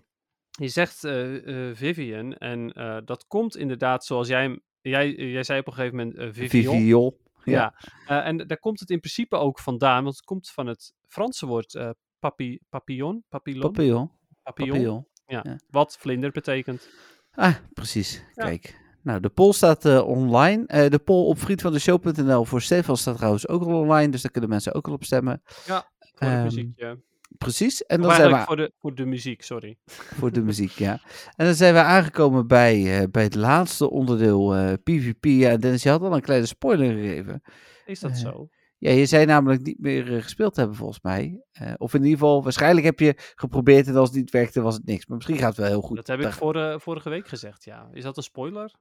je 0.51 0.69
zegt 0.69 1.05
eh, 1.05 1.71
Vivian 1.73 2.35
en 2.37 2.69
dat 3.05 3.27
komt 3.27 3.57
inderdaad 3.57 4.05
zoals 4.05 4.29
jij 4.29 4.43
hem... 4.43 4.61
Jij, 4.81 5.15
jij 5.15 5.43
zei 5.43 5.61
op 5.61 5.67
een 5.67 5.73
gegeven 5.73 5.97
moment 5.97 6.35
Vivian. 6.35 6.75
Viviol. 6.75 7.21
Ja, 7.45 7.75
eh, 8.07 8.27
en 8.27 8.37
daar 8.37 8.59
komt 8.59 8.81
het 8.81 8.91
in 8.91 9.01
principe 9.01 9.37
ook 9.37 9.59
vandaan, 9.59 10.03
want 10.03 10.17
het 10.17 10.25
komt 10.25 10.51
van 10.51 10.67
het 10.67 10.95
Franse 11.07 11.47
woord 11.47 11.75
papi, 12.23 12.59
papillon, 12.71 13.25
papillon, 13.29 13.61
Papillon. 13.61 14.11
papillon, 14.43 14.73
Papillon. 14.73 15.07
Ja, 15.27 15.41
ja. 15.43 15.57
wat 15.71 15.97
vlinder 16.01 16.31
betekent. 16.31 16.89
Ah, 17.35 17.55
precies. 17.73 18.25
Ja. 18.35 18.45
Kijk. 18.45 18.81
Nou, 19.03 19.21
de 19.21 19.29
poll 19.29 19.53
staat 19.53 19.85
eh, 19.85 20.07
online. 20.09 20.67
Eh, 20.67 20.91
de 20.91 20.99
poll 20.99 21.27
op 21.27 21.39
vriendvandeshow.nl 21.39 22.45
voor 22.45 22.63
Stefan 22.63 22.97
staat 22.97 23.17
trouwens 23.17 23.49
ook 23.49 23.63
al 23.63 23.79
online. 23.81 24.09
Dus 24.11 24.23
daar 24.23 24.31
kunnen 24.31 24.51
mensen 24.51 24.75
ook 24.75 24.87
al 24.87 24.93
op 24.93 25.05
stemmen. 25.05 25.43
Voor 25.45 25.83
Ehm, 26.19 26.31
het 26.33 26.45
muziekje. 26.45 27.01
Precies. 27.39 27.83
En 27.87 28.01
Of 28.01 28.07
dan 28.07 28.15
zijn 28.15 28.31
we 28.31 28.39
voor 28.39 28.57
de, 28.57 28.73
voor 28.79 28.95
de 28.95 29.05
muziek, 29.05 29.43
sorry. 29.43 29.77
voor 30.19 30.33
de 30.33 30.43
muziek, 30.43 30.71
ja. 30.71 31.01
En 31.37 31.45
dan 31.47 31.55
zijn 31.55 31.75
we 31.75 31.81
aangekomen 31.81 32.47
bij, 32.47 33.01
eh, 33.01 33.09
bij 33.11 33.23
het 33.23 33.35
laatste 33.35 33.91
onderdeel 33.91 34.55
eh, 34.55 34.73
PvP. 34.83 35.25
Ja, 35.25 35.57
Dennis, 35.57 35.83
je 35.83 35.89
had 35.89 36.03
al 36.03 36.15
een 36.15 36.21
kleine 36.21 36.47
spoiler 36.47 36.95
gegeven. 36.95 37.43
Is 37.85 38.01
dat 38.01 38.17
zo? 38.19 38.49
Ja, 38.83 38.91
je 38.91 39.07
zei 39.07 39.25
namelijk 39.25 39.63
niet 39.63 39.81
meer 39.81 40.15
eh, 40.17 40.23
gespeeld 40.23 40.57
hebben 40.57 40.77
volgens 40.77 41.01
mij. 41.03 41.43
Eh, 41.53 41.73
of 41.77 41.95
in 41.95 42.03
ieder 42.03 42.19
geval, 42.19 42.43
waarschijnlijk 42.43 42.87
heb 42.87 43.01
je 43.01 43.33
geprobeerd 43.35 43.87
en 43.87 43.97
als 43.97 44.09
het 44.09 44.19
niet 44.19 44.31
werkte 44.31 44.61
was 44.61 44.75
het 44.75 44.85
niks. 44.85 45.07
Maar 45.07 45.17
misschien 45.17 45.39
gaat 45.39 45.49
het 45.49 45.57
wel 45.57 45.67
heel 45.67 45.81
goed. 45.81 45.97
Dat 45.97 46.07
heb 46.07 46.21
ik 46.21 46.33
vorige, 46.33 46.81
vorige 46.81 47.09
week 47.09 47.29
gezegd, 47.29 47.65
ja. 47.65 47.89
Is 47.93 48.03
dat 48.03 48.17
een 48.17 48.23
spoiler? 48.23 48.75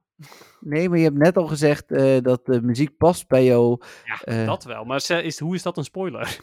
Nee, 0.60 0.88
maar 0.88 0.98
je 0.98 1.04
hebt 1.04 1.18
net 1.18 1.36
al 1.36 1.46
gezegd 1.46 1.90
eh, 1.90 2.16
dat 2.20 2.46
de 2.46 2.62
muziek 2.62 2.96
past 2.96 3.28
bij 3.28 3.44
jou. 3.44 3.80
Ja, 4.24 4.44
dat 4.44 4.64
wel. 4.64 4.84
Maar 4.84 5.10
is, 5.22 5.38
hoe 5.38 5.54
is 5.54 5.62
dat 5.62 5.76
een 5.76 5.84
spoiler? 5.84 6.40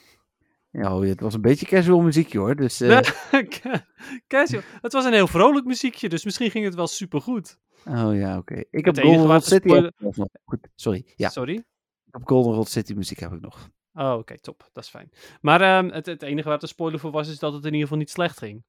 Ja, 0.72 0.95
oh, 0.95 1.07
het 1.07 1.22
was 1.22 1.34
een 1.34 1.41
beetje 1.41 1.65
casual 1.65 2.02
muziekje 2.02 2.38
hoor. 2.38 2.56
Dus 2.56 2.77
Casual. 4.27 4.61
Het 4.81 4.94
was 4.94 5.06
een 5.06 5.14
heel 5.14 5.27
vrolijk 5.27 5.65
muziekje, 5.65 6.10
dus 6.10 6.26
misschien 6.26 6.52
ging 6.52 6.65
het 6.65 6.76
wel 6.76 6.88
supergoed. 6.88 7.57
Oh 7.86 8.15
ja, 8.15 8.38
oké. 8.38 8.64
Ik 8.69 8.86
heb 8.86 8.99
Golden 8.99 9.41
City 9.41 9.68
nog. 9.98 10.15
Goed, 10.45 10.68
sorry. 10.76 11.03
Ja, 11.15 11.30
Sorry? 11.30 11.64
Heb 12.11 12.22
Golden 12.27 12.53
Rod 12.53 12.69
City 12.69 12.94
muziek 12.94 13.19
heb 13.19 13.34
ik 13.34 13.41
nog. 13.41 13.69
Oh, 13.94 14.14
oké, 14.14 14.40
top. 14.40 14.69
Dat 14.72 14.84
is 14.84 14.90
fijn. 14.90 15.11
Maar 15.41 15.61
ehm, 15.61 15.90
het, 15.90 16.06
het 16.06 16.22
enige 16.22 16.48
waar 16.49 16.60
te 16.60 16.68
spoiler 16.68 16.99
voor 16.99 17.11
was, 17.11 17.27
is 17.27 17.40
dat 17.40 17.53
het 17.53 17.61
in 17.61 17.72
ieder 17.72 17.81
geval 17.81 17.98
niet 17.98 18.10
slecht 18.10 18.38
ging. 18.38 18.64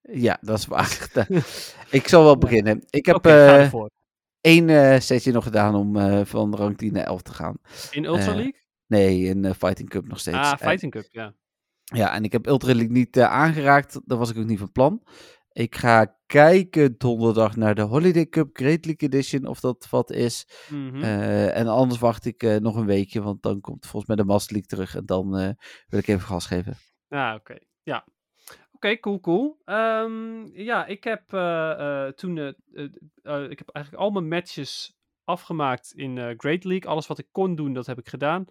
Ja, 0.00 0.38
dat 0.40 0.58
is 0.58 0.66
waar. 0.66 1.08
ik 1.90 2.08
zal 2.08 2.24
wel 2.24 2.38
beginnen. 2.38 2.82
Ik 2.90 3.06
heb 3.06 3.18
ga 3.22 3.58
eh, 3.58 3.84
één 4.40 4.68
eh, 4.68 5.00
setje 5.00 5.32
nog 5.32 5.44
gedaan 5.44 5.74
om 5.74 5.96
eh, 5.96 6.24
van 6.24 6.54
rank 6.54 6.78
10 6.78 6.92
naar 6.92 7.04
11 7.04 7.22
te 7.22 7.32
gaan. 7.32 7.56
In 7.90 8.04
Ultra 8.04 8.34
League? 8.34 8.54
Nee, 8.86 9.22
in 9.22 9.54
Fighting 9.54 9.88
Cup 9.88 10.08
nog 10.08 10.20
steeds. 10.20 10.36
Ah, 10.36 10.58
Fighting 10.58 10.92
Cup, 10.92 11.06
ja. 11.10 11.34
ja, 11.84 12.12
en 12.12 12.24
ik 12.24 12.32
heb 12.32 12.46
Ultra 12.46 12.74
League 12.74 12.92
niet 12.92 13.20
aangeraakt. 13.20 14.00
Dat 14.04 14.18
was 14.18 14.30
ik 14.30 14.36
ook 14.36 14.44
niet 14.44 14.58
van 14.58 14.72
plan. 14.72 15.02
Ik 15.52 15.74
ga 15.74 16.18
kijken 16.26 16.94
donderdag 16.98 17.56
naar 17.56 17.74
de 17.74 17.82
Holiday 17.82 18.26
Cup 18.26 18.48
Great 18.52 18.84
League 18.84 19.08
Edition, 19.08 19.46
of 19.46 19.60
dat 19.60 19.88
wat 19.90 20.10
is. 20.10 20.46
Mhm. 20.68 21.02
Eh, 21.02 21.56
en 21.56 21.66
anders 21.66 22.00
wacht 22.00 22.24
ik 22.24 22.42
eh, 22.42 22.56
nog 22.56 22.76
een 22.76 22.86
weekje, 22.86 23.22
want 23.22 23.42
dan 23.42 23.60
komt 23.60 23.86
volgens 23.86 24.06
mij 24.06 24.16
de 24.16 24.24
Master 24.24 24.52
League 24.52 24.70
terug. 24.70 24.96
En 24.96 25.06
dan 25.06 25.36
eh, 25.36 25.50
wil 25.88 25.98
ik 25.98 26.08
even 26.08 26.26
gas 26.26 26.46
geven. 26.46 26.76
Ah, 27.08 27.34
oké. 27.34 27.58
Ja. 27.82 28.06
Oké, 28.72 28.98
cool, 29.00 29.20
cool. 29.20 29.60
Ehm, 29.64 30.46
ja, 30.52 30.86
ik 30.86 31.04
heb 31.04 31.28
toen... 32.16 32.38
ik 33.50 33.58
heb 33.58 33.68
eigenlijk 33.68 33.94
al 33.94 34.10
mijn 34.10 34.28
matches 34.28 34.98
afgemaakt 35.24 35.92
in 35.92 36.34
Great 36.36 36.64
League. 36.64 36.90
Alles 36.90 37.06
wat 37.06 37.18
ik 37.18 37.28
kon 37.32 37.54
doen, 37.54 37.72
dat 37.72 37.86
heb 37.86 37.98
ik 37.98 38.08
gedaan. 38.08 38.44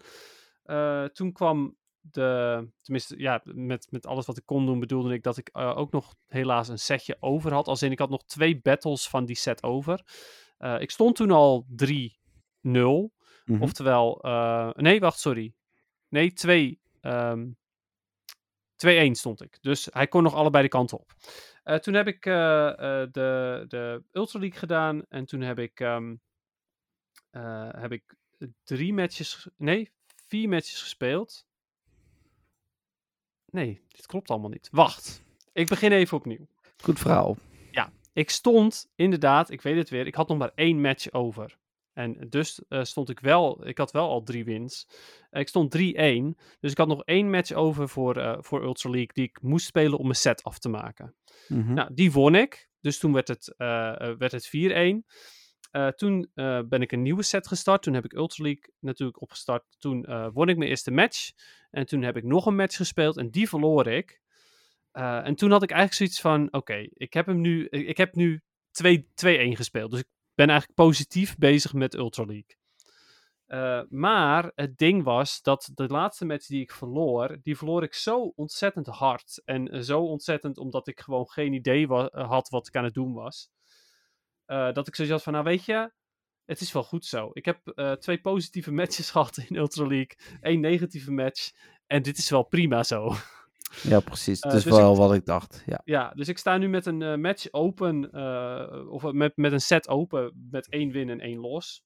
Toen 1.12 1.32
kwam 1.32 1.76
de... 2.00 2.68
Tenminste, 2.82 3.18
ja, 3.18 3.40
met, 3.44 3.86
met 3.90 4.06
alles 4.06 4.26
wat 4.26 4.36
ik 4.36 4.46
kon 4.46 4.66
doen 4.66 4.80
bedoelde 4.80 5.14
ik 5.14 5.22
dat 5.22 5.36
ik 5.36 5.48
eh, 5.48 5.76
ook 5.76 5.92
nog 5.92 6.14
helaas 6.26 6.68
een 6.68 6.78
setje 6.78 7.16
over 7.20 7.52
had. 7.52 7.68
Als 7.68 7.82
in, 7.82 7.92
ik 7.92 7.98
had 7.98 8.10
nog 8.10 8.24
twee 8.24 8.60
battles 8.60 9.08
van 9.08 9.24
die 9.24 9.36
set 9.36 9.62
over. 9.62 10.04
Eh, 10.58 10.80
ik 10.80 10.90
stond 10.90 11.16
toen 11.16 11.30
al 11.30 11.66
3-0. 11.68 11.84
Mhm. 12.60 13.62
Oftewel, 13.62 14.20
eh, 14.22 14.70
nee, 14.72 15.00
wacht, 15.00 15.18
sorry. 15.18 15.54
Nee, 16.08 16.32
2. 16.32 16.80
ehm 17.00 17.48
2-1 18.86 19.10
stond 19.10 19.42
ik. 19.42 19.58
Dus 19.60 19.88
hij 19.90 20.06
kon 20.06 20.22
nog 20.22 20.34
allebei 20.34 20.62
de 20.62 20.68
kanten 20.68 20.98
op. 20.98 21.12
Toen 21.80 21.94
heb 21.94 22.06
ik 22.06 22.22
de, 22.22 23.64
de 23.68 24.02
Ultra 24.12 24.38
League 24.38 24.58
gedaan. 24.58 25.04
En 25.08 25.24
toen 25.24 25.40
heb 25.40 25.58
ik, 25.58 25.80
ehm, 25.80 26.14
eh, 27.30 27.68
heb 27.72 27.92
ik 27.92 28.14
drie 28.64 28.92
matches. 28.92 29.48
Nee, 29.56 29.92
vier 30.26 30.48
matches 30.48 30.82
gespeeld. 30.82 31.46
Nee, 33.50 33.80
dit 33.88 34.06
klopt 34.06 34.30
allemaal 34.30 34.50
niet. 34.50 34.68
Wacht. 34.72 35.22
Ik 35.52 35.68
begin 35.68 35.92
even 35.92 36.16
opnieuw. 36.16 36.46
Goed 36.76 36.98
verhaal. 36.98 37.36
Ik 38.12 38.30
stond 38.30 38.90
inderdaad, 38.94 39.50
ik 39.50 39.62
weet 39.62 39.76
het 39.76 39.90
weer, 39.90 40.06
ik 40.06 40.14
had 40.14 40.28
nog 40.28 40.38
maar 40.38 40.52
één 40.54 40.80
match 40.80 41.12
over. 41.12 41.58
En 41.92 42.26
dus 42.28 42.62
eh, 42.68 42.82
stond 42.82 43.08
ik 43.08 43.20
wel, 43.20 43.66
ik 43.66 43.78
had 43.78 43.90
wel 43.90 44.08
al 44.08 44.22
drie 44.22 44.44
wins. 44.44 44.88
Eh, 45.30 45.40
ik 45.40 45.48
stond 45.48 45.76
3-1, 45.78 45.78
dus 46.60 46.70
ik 46.70 46.78
had 46.78 46.88
nog 46.88 47.04
één 47.04 47.30
match 47.30 47.52
over 47.52 47.88
voor, 47.88 48.16
eh, 48.16 48.36
voor 48.40 48.62
Ultra 48.62 48.90
League 48.90 49.10
die 49.12 49.24
ik 49.24 49.42
moest 49.42 49.66
spelen 49.66 49.98
om 49.98 50.04
mijn 50.04 50.14
set 50.16 50.42
af 50.42 50.58
te 50.58 50.68
maken. 50.68 51.14
Mhm. 51.48 51.72
Nou, 51.72 51.94
die 51.94 52.12
won 52.12 52.34
ik, 52.34 52.68
dus 52.80 52.98
toen 52.98 53.12
werd 53.12 53.28
het, 53.28 53.54
werd 54.18 54.32
het 54.32 54.46
4-1. 54.46 55.04
Eh, 55.70 55.88
toen 55.88 56.30
eh, 56.34 56.60
ben 56.68 56.82
ik 56.82 56.92
een 56.92 57.02
nieuwe 57.02 57.22
set 57.22 57.46
gestart. 57.46 57.82
Toen 57.82 57.94
heb 57.94 58.04
ik 58.04 58.12
Ultra 58.12 58.44
League 58.44 58.72
natuurlijk 58.78 59.20
opgestart. 59.20 59.64
Toen 59.78 60.04
eh, 60.04 60.28
won 60.32 60.48
ik 60.48 60.56
mijn 60.56 60.70
eerste 60.70 60.90
match. 60.90 61.32
En 61.70 61.86
toen 61.86 62.02
heb 62.02 62.16
ik 62.16 62.24
nog 62.24 62.46
een 62.46 62.56
match 62.56 62.76
gespeeld 62.76 63.16
en 63.16 63.30
die 63.30 63.48
verloor 63.48 63.86
ik. 63.86 64.20
En 64.92 65.34
toen 65.34 65.50
had 65.50 65.62
ik 65.62 65.70
eigenlijk 65.70 65.98
zoiets 65.98 66.20
van: 66.20 66.52
oké, 66.52 66.88
ik 66.92 67.12
heb 67.12 67.26
hem 67.26 67.40
nu, 67.40 67.66
ik 67.68 67.96
heb 67.96 68.14
nu 68.14 68.42
2 68.70 69.06
2-1 69.14 69.56
gespeeld. 69.56 69.90
Dus 69.90 70.00
ik 70.00 70.08
ben 70.34 70.48
eigenlijk 70.48 70.78
positief 70.78 71.36
bezig 71.36 71.72
met 71.72 71.94
Ultra 71.94 72.24
League. 72.24 72.58
Maar 73.88 74.52
het 74.54 74.78
ding 74.78 75.02
was 75.02 75.42
dat 75.42 75.70
de 75.74 75.86
laatste 75.86 76.24
match 76.24 76.46
die 76.46 76.60
ik 76.60 76.72
verloor, 76.72 77.38
die 77.42 77.56
verloor 77.56 77.82
ik 77.82 77.94
zo 77.94 78.32
ontzettend 78.36 78.86
hard. 78.86 79.42
En 79.44 79.84
zo 79.84 80.00
ontzettend 80.00 80.58
omdat 80.58 80.88
ik 80.88 81.00
gewoon 81.00 81.28
geen 81.28 81.52
idee 81.52 81.86
had 82.10 82.48
wat 82.48 82.66
ik 82.66 82.76
aan 82.76 82.84
het 82.84 82.94
doen 82.94 83.12
was. 83.12 83.50
Eh, 84.50 84.72
dat 84.72 84.86
ik 84.86 84.94
zoiets 84.94 85.14
had 85.14 85.22
van, 85.22 85.32
nou 85.32 85.44
weet 85.44 85.64
je, 85.64 85.90
het 86.44 86.60
is 86.60 86.72
wel 86.72 86.82
goed 86.82 87.04
zo. 87.04 87.30
Ik 87.32 87.44
heb 87.44 87.68
eh, 87.68 87.92
twee 87.92 88.20
positieve 88.20 88.72
matches 88.80 89.10
gehad 89.10 89.36
in 89.36 89.56
Ultra 89.56 89.86
League, 89.86 90.16
één 90.40 90.60
negatieve 90.60 91.10
match. 91.10 91.50
En 91.86 92.02
dit 92.02 92.18
is 92.18 92.30
wel 92.30 92.42
prima 92.42 92.82
zo. 92.82 93.14
Ja, 93.82 94.00
precies. 94.00 94.40
Eh, 94.40 94.50
dat 94.50 94.58
is 94.58 94.64
dus 94.64 94.76
wel 94.76 94.96
wat 94.96 95.14
ik 95.14 95.24
dacht. 95.24 95.62
Ja. 95.66 95.80
Ja, 95.84 96.12
dus 96.14 96.28
ik 96.28 96.38
sta 96.38 96.56
nu 96.56 96.68
met 96.68 96.86
een 96.86 97.20
match 97.20 97.52
open, 97.52 98.14
of 98.90 99.12
met, 99.12 99.36
met 99.36 99.52
een 99.52 99.60
set 99.60 99.88
open, 99.88 100.48
met 100.50 100.68
één 100.68 100.90
win 100.90 101.08
en 101.08 101.20
één 101.20 101.38
los. 101.38 101.84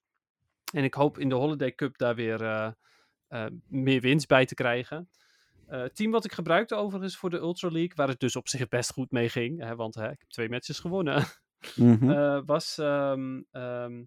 En 0.73 0.85
ik 0.85 0.95
hoop 0.95 1.19
in 1.19 1.29
de 1.29 1.35
Holiday 1.35 1.75
Cup 1.75 1.99
daar 1.99 2.15
weer 2.15 2.75
meer 3.69 4.01
winst 4.01 4.29
bij 4.29 4.47
te 4.47 4.55
krijgen. 4.55 5.09
Het 5.67 5.97
team 5.97 6.11
wat 6.11 6.25
ik 6.25 6.33
gebruikte 6.33 6.75
overigens 6.75 7.17
voor 7.17 7.31
de 7.31 7.39
Ultra 7.39 7.69
League, 7.69 7.93
waar 7.95 8.09
het 8.09 8.21
dus 8.21 8.37
op 8.37 8.49
zich 8.49 8.69
best 8.69 8.93
goed 8.93 9.11
mee 9.11 9.29
ging, 9.29 9.61
hè, 9.61 9.77
want 9.77 9.95
hè, 9.95 10.11
ik 10.11 10.19
heb 10.19 10.29
twee 10.29 10.49
matches 10.49 10.79
gewonnen, 10.79 11.25
Mhm. 11.77 12.11
eh, 12.11 12.41
was 12.47 12.79
ehm, 12.79 13.43
ehm, 13.51 14.05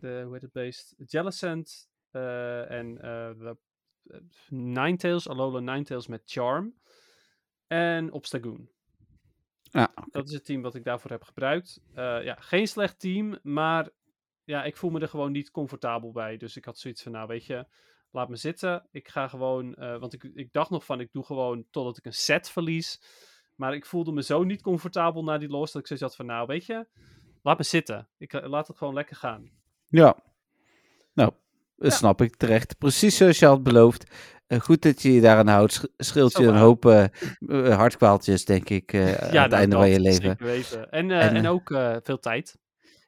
de, 0.00 0.22
hoe 0.24 0.32
heet 0.32 0.42
het 0.42 0.52
beest? 0.52 0.94
Jellicent 1.06 1.88
eh, 2.10 2.70
en 2.70 2.96
eh, 3.02 3.30
de 3.38 3.56
Ninetales, 4.48 5.28
Alola 5.28 5.60
Ninetales 5.60 6.06
met 6.06 6.22
Charm. 6.24 6.74
En 7.66 8.12
Obstagoon. 8.12 8.68
ja, 9.62 9.92
oké. 9.94 10.08
Dat 10.10 10.28
is 10.28 10.34
het 10.34 10.44
team 10.44 10.62
wat 10.62 10.74
ik 10.74 10.84
daarvoor 10.84 11.10
heb 11.10 11.22
gebruikt. 11.22 11.80
Ja, 11.94 12.34
geen 12.34 12.68
slecht 12.68 13.00
team, 13.00 13.38
maar 13.42 13.88
ja, 14.44 14.64
ik 14.64 14.76
voel 14.76 14.90
me 14.90 15.00
er 15.00 15.08
gewoon 15.08 15.32
niet 15.32 15.50
comfortabel 15.50 16.12
bij. 16.12 16.36
Dus 16.36 16.56
ik 16.56 16.64
had 16.64 16.78
zoiets 16.78 17.02
van, 17.02 17.12
nou 17.12 17.26
weet 17.26 17.44
je, 17.44 17.66
laat 18.10 18.28
me 18.28 18.36
zitten. 18.36 18.88
Ik 18.90 19.08
ga 19.08 19.28
gewoon, 19.28 19.74
want 19.74 20.12
ik, 20.12 20.24
ik 20.34 20.52
dacht 20.52 20.70
nog 20.70 20.84
van, 20.84 21.00
ik 21.00 21.12
doe 21.12 21.24
gewoon 21.24 21.66
totdat 21.70 21.96
ik 21.96 22.04
een 22.04 22.12
set 22.12 22.50
verlies. 22.50 23.00
Maar 23.60 23.74
ik 23.74 23.86
voelde 23.86 24.12
me 24.12 24.22
zo 24.22 24.42
niet 24.42 24.62
comfortabel 24.62 25.24
na 25.24 25.38
die 25.38 25.48
los, 25.48 25.72
dat 25.72 25.80
ik 25.80 25.86
zoiets 25.86 26.04
had 26.06 26.16
van, 26.16 26.26
nou 26.26 26.46
weet 26.46 26.66
je, 26.66 26.86
laat 27.42 27.58
me 27.58 27.64
zitten. 27.64 28.08
Ik 28.18 28.32
eh, 28.32 28.48
laat 28.48 28.68
het 28.68 28.76
gewoon 28.78 28.94
lekker 28.94 29.16
gaan. 29.16 29.50
Ja. 29.86 30.16
Nou, 31.12 31.30
dat 31.76 31.90
Ja. 31.90 31.96
snap 31.96 32.20
ik 32.20 32.36
terecht. 32.36 32.78
Precies 32.78 33.16
zoals 33.16 33.38
je 33.38 33.46
had 33.46 33.62
beloofd. 33.62 34.10
Eh, 34.46 34.60
goed 34.60 34.82
dat 34.82 35.02
je 35.02 35.12
je 35.12 35.20
daaraan 35.20 35.46
houdt. 35.48 35.72
Sch- 35.72 35.84
Scheelt 35.96 36.36
je 36.36 36.44
een 36.46 36.56
hoop 36.56 36.86
eh, 36.86 37.04
hartkwaaltjes, 37.76 38.44
denk 38.44 38.68
ik, 38.68 38.92
eh, 38.92 39.00
aan 39.00 39.10
het 39.22 39.32
nou, 39.32 39.50
einde 39.52 39.76
van 39.76 39.88
je 39.90 40.00
leven. 40.00 40.36
Weten. 40.38 40.90
En, 40.90 41.10
En, 41.10 41.34
en, 41.36 41.46
ook 41.46 41.68
veel 42.02 42.18
tijd. 42.18 42.58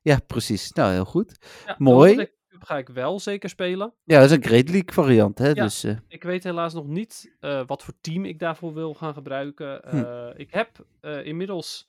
Ja, 0.02 0.18
precies. 0.26 0.72
Nou, 0.72 0.92
heel 0.92 1.04
goed. 1.04 1.36
Ja, 1.66 1.74
mooi. 1.78 2.26
Ga 2.64 2.78
ik 2.78 2.88
wel 2.88 3.20
zeker 3.20 3.48
spelen. 3.48 3.94
Ja, 4.04 4.20
dat 4.20 4.30
is 4.30 4.36
een 4.36 4.44
Great 4.44 4.68
League 4.68 4.92
variant, 4.92 5.38
hè? 5.38 5.48
Ja. 5.48 5.54
Dus, 5.54 5.84
eh, 5.84 5.96
Ik 6.08 6.22
weet 6.22 6.44
helaas 6.44 6.74
nog 6.74 6.86
niet 6.86 7.36
eh, 7.40 7.62
wat 7.66 7.82
voor 7.82 7.94
team 8.00 8.24
ik 8.24 8.38
daarvoor 8.38 8.74
wil 8.74 8.94
gaan 8.94 9.14
gebruiken. 9.14 9.82
Hm. 9.88 9.96
Eh, 9.96 10.30
Ik 10.36 10.50
heb 10.50 10.86
inmiddels 11.24 11.88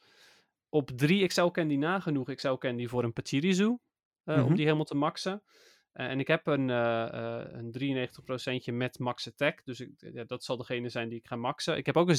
op 0.70 0.90
drie 0.90 1.24
Excel 1.24 1.52
Candy 1.52 1.76
nagenoeg 1.76 2.30
Excel 2.30 2.58
Candy 2.58 2.88
voor 2.88 3.04
een 3.04 3.14
Pachirisu. 3.14 3.78
Mhm. 4.24 4.44
Om 4.44 4.56
die 4.56 4.66
helemaal 4.66 4.86
te 4.86 4.95
maxen. 4.95 5.44
En 5.91 6.20
ik 6.20 6.28
heb 6.28 6.48
een, 6.48 6.70
een 6.70 7.72
93% 7.72 8.72
met 8.74 9.00
max 9.00 9.28
attack. 9.28 9.62
Dus 9.66 9.80
ik, 9.80 9.91
ja, 9.98 10.24
dat 10.24 10.44
zal 10.44 10.58
degene 10.58 10.90
zijn 10.90 11.10
die 11.10 11.18
ik 11.18 11.28
ga 11.28 11.36
maxen. 11.36 11.78
Ik 11.78 11.86
heb 11.86 11.98
ook 11.98 12.10
een 12.10 12.16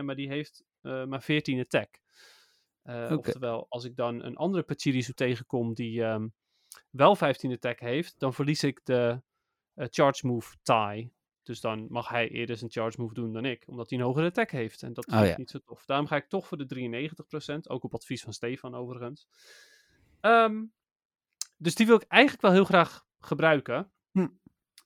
97%, 0.00 0.04
maar 0.04 0.16
die 0.16 0.28
heeft 0.28 0.64
maar 0.80 1.22
14 1.22 1.60
attack. 1.60 2.00
Eh, 2.82 3.04
Oké. 3.04 3.14
Oftewel, 3.14 3.66
als 3.68 3.84
ik 3.84 3.96
dan 3.96 4.22
een 4.22 4.36
andere 4.36 4.62
Pachirisu 4.62 5.12
tegenkom 5.12 5.74
die 5.74 6.02
ehm, 6.04 6.26
wel 6.90 7.16
15 7.16 7.52
attack 7.52 7.80
heeft, 7.80 8.18
dan 8.18 8.34
verlies 8.34 8.64
ik 8.64 8.80
de 8.84 9.22
eh, 9.74 9.86
charge 9.90 10.26
move 10.26 10.56
tie. 10.62 11.12
Dus 11.42 11.60
dan 11.60 11.86
mag 11.88 12.08
hij 12.08 12.28
eerder 12.28 12.56
zijn 12.56 12.70
charge 12.70 13.00
move 13.00 13.14
doen 13.14 13.32
dan 13.32 13.44
ik, 13.44 13.64
omdat 13.66 13.90
hij 13.90 13.98
een 13.98 14.04
hogere 14.04 14.26
attack 14.26 14.50
heeft. 14.50 14.82
En 14.82 14.92
dat 14.92 15.06
Oh 15.06 15.12
ja. 15.12 15.24
ik 15.24 15.36
niet 15.36 15.50
zo 15.50 15.58
tof. 15.58 15.84
Daarom 15.84 16.06
ga 16.06 16.16
ik 16.16 16.28
toch 16.28 16.46
voor 16.46 16.58
de 16.66 17.10
93%, 17.54 17.56
ook 17.62 17.84
op 17.84 17.94
advies 17.94 18.22
van 18.22 18.32
Stefan 18.32 18.74
overigens. 18.74 19.26
Ehm, 20.20 20.64
dus 21.56 21.74
die 21.74 21.86
wil 21.86 21.96
ik 21.96 22.04
eigenlijk 22.08 22.42
wel 22.42 22.52
heel 22.52 22.64
graag 22.64 23.06
gebruiken. 23.20 23.92
Hm. 24.10 24.28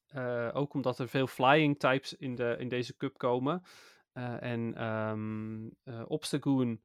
Eh, 0.06 0.50
ook 0.52 0.74
omdat 0.74 0.98
er 0.98 1.08
veel 1.08 1.26
flying 1.26 1.78
types 1.78 2.14
in, 2.14 2.34
de, 2.34 2.56
in 2.58 2.68
deze 2.68 2.96
cup 2.96 3.18
komen. 3.18 3.62
Eh, 4.12 4.42
en 4.42 4.74
eh, 5.84 6.02
Obstagoon 6.06 6.80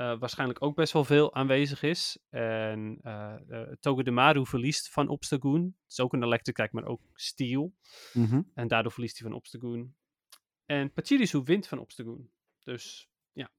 eh, 0.00 0.18
waarschijnlijk 0.18 0.62
ook 0.62 0.74
best 0.74 0.92
wel 0.92 1.04
veel 1.04 1.34
aanwezig 1.34 1.82
is. 1.82 2.18
En 2.28 2.98
eh 3.02 3.34
eh, 3.48 3.72
Togedemaru 3.80 4.46
verliest 4.46 4.90
van 4.90 5.08
Obstagoon. 5.08 5.62
Het 5.62 5.90
is 5.90 6.00
ook 6.00 6.12
een 6.12 6.22
electric 6.22 6.72
maar 6.72 6.84
ook 6.84 7.00
steel. 7.14 7.74
mhm. 8.12 8.42
En 8.54 8.68
daardoor 8.68 8.92
verliest 8.92 9.18
hij 9.18 9.28
van 9.28 9.36
Obstagoon. 9.36 9.94
En 10.66 10.92
Pachirisu 10.92 11.42
wint 11.42 11.66
van 11.66 11.78
Obstagoon. 11.78 12.30
Dus 12.58 13.10
ja, 13.32 13.50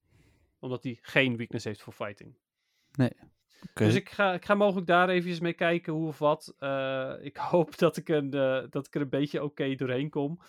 omdat 0.60 0.84
hij 0.84 0.98
geen 1.02 1.38
weakness 1.38 1.66
heeft 1.66 1.82
voor 1.82 1.94
fighting. 1.94 2.38
Oké. 3.70 3.86
Dus 3.86 3.96
ik 3.96 4.10
ga, 4.10 4.34
ik 4.34 4.46
ga 4.46 4.56
mogelijk 4.56 4.88
daar 4.88 5.10
even 5.10 5.44
mee 5.44 5.54
kijken 5.54 5.94
hoe 5.94 6.08
of 6.08 6.18
wat. 6.18 6.48
Ik 7.22 7.38
hoop 7.52 7.78
dat 7.78 7.98
ik, 7.98 8.10
een, 8.10 8.30
dat 8.70 8.88
ik 8.88 8.96
er 8.96 9.02
een 9.02 9.10
beetje 9.10 9.44
oké 9.44 9.76
doorheen 9.76 10.10
kom. 10.10 10.42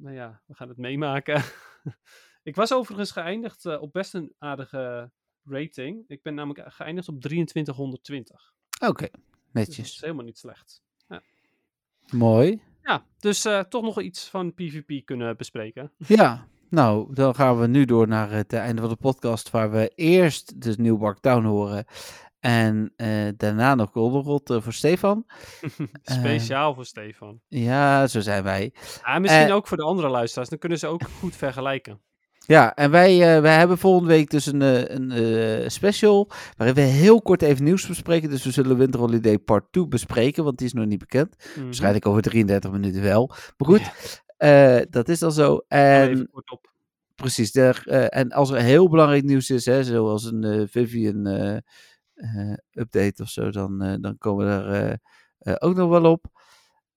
Maar 0.00 0.12
ja, 0.12 0.42
we 0.46 0.54
gaan 0.54 0.68
het 0.68 0.78
meemaken. 0.78 1.42
ik 2.42 2.54
was 2.54 2.72
overigens 2.72 3.10
geëindigd 3.10 3.66
eh, 3.66 3.82
op 3.82 3.92
best 3.92 4.14
een 4.14 4.34
aardige 4.38 5.10
rating. 5.44 6.04
Ik 6.06 6.22
ben 6.22 6.34
namelijk 6.34 6.72
geëindigd 6.72 7.08
op 7.08 7.20
2320. 7.20 8.52
Oké, 8.86 9.08
Dus 9.10 9.10
dat 9.52 9.68
is 9.68 9.76
netjes. 9.76 10.00
helemaal 10.00 10.24
niet 10.24 10.38
slecht. 10.38 10.82
Mooi. 12.10 12.62
Ja, 12.82 13.06
dus 13.18 13.44
eh, 13.44 13.60
toch 13.60 13.82
nog 13.82 14.00
iets 14.00 14.28
van 14.28 14.54
PvP 14.54 15.04
kunnen 15.06 15.36
bespreken. 15.36 15.92
Ja, 16.06 16.46
nou, 16.68 17.14
dan 17.14 17.34
gaan 17.34 17.60
we 17.60 17.66
nu 17.66 17.84
door 17.84 18.08
naar 18.08 18.30
het 18.30 18.52
einde 18.52 18.80
van 18.80 18.90
de 18.90 18.96
podcast, 18.96 19.50
waar 19.50 19.70
we 19.70 19.92
eerst 19.94 20.60
de 20.60 20.74
New 20.78 20.98
Bark 20.98 21.18
Town 21.18 21.44
horen. 21.44 21.84
En 22.40 22.92
eh, 22.96 23.28
daarna 23.36 23.74
nog 23.74 23.90
Goldenrod 23.90 24.50
eh, 24.50 24.60
voor 24.60 24.72
Stefan. 24.72 25.26
Speciaal 26.02 26.74
voor 26.74 26.84
Stefan. 26.84 27.40
Ja, 27.48 28.06
zo 28.06 28.20
zijn 28.20 28.42
wij. 28.42 28.74
Ah, 29.02 29.20
misschien 29.20 29.46
eh, 29.46 29.54
ook 29.54 29.66
voor 29.66 29.76
de 29.76 29.82
andere 29.82 30.08
luisteraars. 30.08 30.48
Dan 30.48 30.58
kunnen 30.58 30.78
ze 30.78 30.86
ook 30.86 31.02
goed 31.20 31.36
vergelijken. 31.36 32.00
Ja, 32.46 32.74
en 32.74 32.90
wij, 32.90 33.34
eh, 33.36 33.40
wij 33.40 33.58
hebben 33.58 33.78
volgende 33.78 34.08
week 34.08 34.30
dus 34.30 34.46
een, 34.46 34.62
eh, 34.62 34.84
een 34.84 35.10
eh, 35.10 35.68
special 35.68 36.30
waarin 36.56 36.76
we 36.76 36.80
heel 36.80 37.22
kort 37.22 37.42
even 37.42 37.64
nieuws 37.64 37.86
bespreken. 37.86 38.30
Dus 38.30 38.44
we 38.44 38.50
zullen 38.50 38.76
Winter 38.76 39.00
Holiday 39.00 39.38
Part 39.38 39.72
2 39.72 39.88
bespreken, 39.88 40.44
want 40.44 40.58
die 40.58 40.66
is 40.66 40.72
nog 40.72 40.86
niet 40.86 40.98
bekend. 40.98 41.36
Mhm. 41.54 41.64
Waarschijnlijk 41.64 42.06
over 42.06 42.22
33 42.22 42.70
minuten 42.70 43.02
wel. 43.02 43.26
Maar 43.26 43.68
goed, 43.68 43.82
dat 44.90 45.08
is 45.08 45.18
dan 45.18 45.32
zo. 45.32 45.64
En 45.68 46.10
Even 46.10 46.28
kort 46.30 46.50
op. 46.50 46.70
precies, 47.14 47.52
daar, 47.52 47.82
en 48.08 48.30
als 48.32 48.50
er 48.50 48.60
heel 48.60 48.88
belangrijk 48.88 49.24
nieuws 49.24 49.50
is, 49.50 49.66
hè, 49.66 49.84
zoals 49.84 50.24
een 50.24 50.68
Vivian 50.68 51.26
update 52.72 53.22
of 53.22 53.28
zo, 53.28 53.50
dan, 53.50 53.98
dan 54.00 54.18
komen 54.18 54.70
we 54.70 54.98
eh, 55.42 55.54
ook 55.58 55.74
nog 55.74 55.88
wel 55.88 56.04
op. 56.04 56.26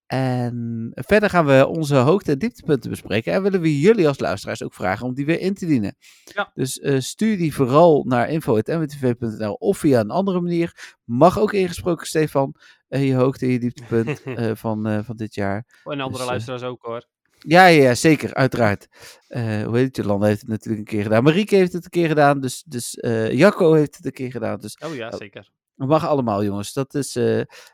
En 0.05 0.91
verder 0.93 1.29
gaan 1.29 1.45
we 1.45 1.67
onze 1.67 1.95
hoogte- 1.95 2.31
en 2.31 2.39
dieptepunten 2.39 2.89
bespreken. 2.89 3.33
En 3.33 3.43
willen 3.43 3.61
we 3.61 3.79
jullie 3.79 4.07
als 4.07 4.19
luisteraars 4.19 4.63
ook 4.63 4.73
vragen 4.73 5.05
om 5.05 5.13
die 5.13 5.25
weer 5.25 5.39
in 5.39 5.53
te 5.53 5.65
dienen. 5.65 5.95
Ja. 6.23 6.51
Dus 6.53 6.79
eh, 6.79 6.99
stuur 6.99 7.37
die 7.37 7.53
vooral 7.55 8.03
naar 8.03 8.29
info.mwtv.nl 8.29 9.53
of 9.53 9.77
via 9.77 9.99
een 9.99 10.09
andere 10.11 10.41
manier. 10.41 10.95
Mag 11.03 11.39
ook 11.39 11.53
ingesproken, 11.53 12.07
Stefan, 12.07 12.55
eh, 12.87 13.07
je 13.07 13.13
hoogte- 13.15 13.45
en 13.45 13.51
je 13.51 13.59
dieptepunt 13.59 14.23
eh, 14.23 14.51
van, 14.55 15.03
van 15.05 15.15
dit 15.15 15.35
jaar. 15.35 15.65
En 15.83 15.99
andere 15.99 16.17
Dus, 16.17 16.25
luisteraars 16.25 16.63
ook 16.63 16.81
hoor. 16.83 17.07
Ja, 17.39 17.65
ja, 17.65 17.95
zeker, 17.95 18.33
uiteraard. 18.33 18.87
Hoe 19.27 19.77
heet 19.77 19.85
het? 19.85 19.95
Jolanda 19.95 20.25
heeft 20.25 20.41
het 20.41 20.49
natuurlijk 20.49 20.79
een 20.79 20.95
keer 20.95 21.03
gedaan. 21.03 21.23
Marieke 21.23 21.55
heeft 21.55 21.73
het 21.73 21.83
een 21.83 21.89
keer 21.89 22.07
gedaan. 22.07 22.39
Dus, 22.39 22.63
dus 22.67 22.97
Jacco 23.31 23.73
heeft 23.73 23.95
het 23.95 24.05
een 24.05 24.11
keer 24.11 24.31
gedaan. 24.31 24.59
Dus 24.59 24.77
Oh 24.85 24.95
ja, 24.95 25.07
oh. 25.09 25.17
zeker. 25.17 25.51
het 25.77 25.87
mag 25.87 26.07
allemaal, 26.07 26.43
jongens. 26.43 26.73
Dat 26.73 26.93
is, 26.95 27.15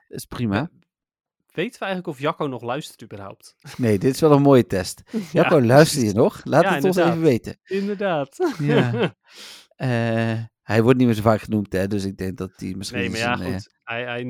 is 0.08 0.26
prima. 0.26 0.70
Weten 1.52 1.80
we 1.80 1.86
eigenlijk 1.86 2.08
of 2.08 2.20
Jacco 2.20 2.48
nog 2.48 2.62
luistert 2.62 3.04
überhaupt? 3.04 3.56
Nee, 3.78 4.00
dit 4.00 4.14
is 4.14 4.20
wel 4.22 4.32
een 4.32 4.42
mooie 4.42 4.66
test. 4.68 5.02
Jacco, 5.34 5.62
luister 5.62 6.04
je 6.04 6.14
nog? 6.14 6.42
Laat 6.44 6.64
Ja, 6.64 6.74
het 6.76 6.84
ons 6.84 6.98
inderdaad. 6.98 7.18
even 7.18 7.28
weten. 7.30 7.58
Inderdaad. 7.64 8.54
Ja. 8.60 8.92
Eh, 9.76 10.40
hij 10.62 10.82
wordt 10.84 10.98
niet 10.98 11.08
meer 11.08 11.16
zo 11.16 11.22
vaak 11.22 11.42
genoemd, 11.42 11.74
hè. 11.74 11.88
Dus 11.88 12.04
ik 12.06 12.18
denk 12.18 12.38
dat 12.38 12.52
hij 12.56 12.74
misschien... 12.78 13.00
nee, 13.00 13.10
maar 13.10 13.20
ja, 13.20 13.38
zijn, 13.38 13.48
eh, 13.48 13.54
goed. 13.54 13.70
Hij, 13.84 14.04
hij 14.04 14.22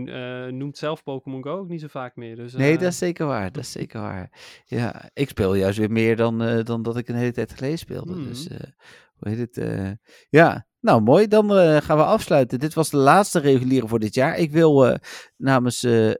eh, 0.47 0.53
noemt 0.53 0.77
zelf 0.77 1.03
Pokémon 1.03 1.43
Go 1.43 1.57
ook 1.57 1.67
niet 1.67 1.81
zo 1.81 1.87
vaak 1.87 2.15
meer. 2.15 2.35
Dus, 2.35 2.53
Nee, 2.53 2.77
dat 2.77 2.91
is 2.91 2.97
zeker 2.97 3.25
waar. 3.25 3.51
Dat 3.51 3.63
is 3.63 3.71
zeker 3.71 4.01
waar. 4.01 4.31
Ja, 4.65 5.09
ik 5.13 5.29
speel 5.29 5.53
juist 5.55 5.77
weer 5.77 5.91
meer 5.91 6.15
dan, 6.15 6.41
eh, 6.41 6.63
dan 6.63 6.81
dat 6.81 6.97
ik 6.97 7.07
een 7.07 7.15
hele 7.15 7.31
tijd 7.31 7.53
geleden 7.53 7.77
speelde. 7.77 8.23
Dus, 8.27 8.47
Mhm. 8.47 8.53
eh, 8.57 8.69
hoe 9.15 9.29
heet 9.29 9.37
het? 9.39 9.57
eh, 9.57 9.91
ja, 10.29 10.67
nou 10.81 11.01
mooi. 11.01 11.27
Dan 11.27 11.57
eh, 11.57 11.77
gaan 11.77 11.97
we 11.97 12.03
afsluiten. 12.03 12.59
Dit 12.59 12.73
was 12.73 12.89
de 12.89 12.97
laatste 12.97 13.39
reguliere 13.39 13.87
voor 13.87 13.99
dit 13.99 14.13
jaar. 14.13 14.37
Ik 14.37 14.51
wil 14.51 14.87
eh, 14.87 14.95
namens 15.37 15.83
eh, 15.83 16.11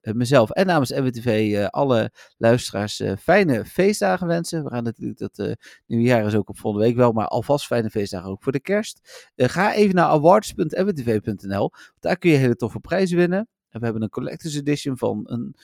mezelf 0.00 0.50
en 0.50 0.66
namens 0.66 0.90
MWTV 0.90 1.58
alle 1.70 2.10
luisteraars 2.36 3.02
fijne 3.18 3.64
feestdagen 3.64 4.26
wensen. 4.26 4.64
We 4.64 4.70
gaan 4.70 4.84
natuurlijk 4.84 5.18
dat 5.18 5.38
eh 5.38 5.52
nieuwe 5.86 6.04
jaar 6.04 6.26
is 6.26 6.34
ook 6.34 6.48
op 6.48 6.58
volgende 6.58 6.86
week 6.86 6.96
wel, 6.96 7.12
maar 7.12 7.26
alvast 7.26 7.66
fijne 7.66 7.90
feestdagen 7.90 8.30
ook 8.30 8.42
voor 8.42 8.52
de 8.52 8.60
kerst. 8.60 9.30
Ga 9.36 9.74
even 9.74 9.94
naar 9.94 10.08
awards.mwtv.nl. 10.08 11.70
Daar 12.00 12.16
kun 12.16 12.30
je 12.30 12.36
hele 12.36 12.56
toffe 12.56 12.80
prijzen 12.80 13.16
winnen. 13.16 13.48
En 13.74 13.80
we 13.80 13.84
hebben 13.86 14.02
een 14.02 14.08
collector's 14.10 14.54
edition 14.56 14.98
van 14.98 15.20
een 15.24 15.54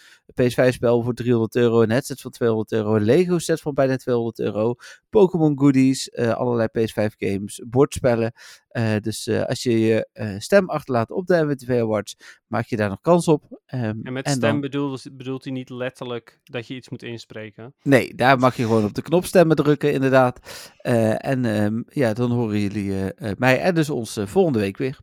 PS5-spel 0.43 1.03
voor 1.03 1.15
300 1.15 1.57
euro, 1.57 1.83
een 1.83 1.91
headset 1.91 2.21
van 2.21 2.31
200 2.31 2.73
euro, 2.73 2.95
een 2.95 3.05
Lego-set 3.05 3.61
van 3.61 3.75
bijna 3.75 3.97
200 3.97 4.39
euro, 4.39 4.75
Pokémon 5.09 5.59
goodies, 5.59 6.09
eh, 6.11 6.33
allerlei 6.35 6.69
PS5-games, 6.69 7.63
bordspellen. 7.67 8.33
Eh, 8.69 8.97
dus 9.01 9.27
eh, 9.27 9.43
als 9.45 9.63
je 9.63 9.79
je 9.81 10.09
stem 10.39 10.71
achterlaat 10.71 11.11
op 11.11 11.27
de 11.27 11.45
MWTV 11.45 11.79
Awards, 11.81 12.17
maak 12.47 12.67
je 12.67 12.77
daar 12.77 12.89
nog 12.89 13.01
kans 13.01 13.29
op. 13.29 13.61
Ehm, 13.67 13.99
En 14.03 14.13
met 14.13 14.25
en 14.25 14.31
stem 14.33 14.51
dan- 14.51 14.61
bedoelt, 14.61 15.07
bedoelt 15.17 15.45
hij 15.45 15.53
niet 15.53 15.71
letterlijk 15.71 16.41
dat 16.45 16.67
je 16.67 16.75
iets 16.75 16.89
moet 16.89 17.03
inspreken. 17.03 17.75
Nee, 17.83 18.15
daar 18.15 18.39
mag 18.39 18.57
je 18.57 18.63
gewoon 18.63 18.85
op 18.85 18.95
de 18.95 19.03
knop 19.03 19.25
stemmen 19.25 19.57
drukken, 19.57 19.93
inderdaad. 19.93 20.71
En 21.17 21.45
ehm, 21.45 21.83
ja, 21.87 22.13
dan 22.15 22.31
horen 22.31 22.59
jullie 22.61 23.13
mij 23.37 23.61
en 23.61 23.75
dus 23.75 23.91
ons 23.91 24.19
volgende 24.25 24.59
week 24.59 24.77
weer. 24.77 24.99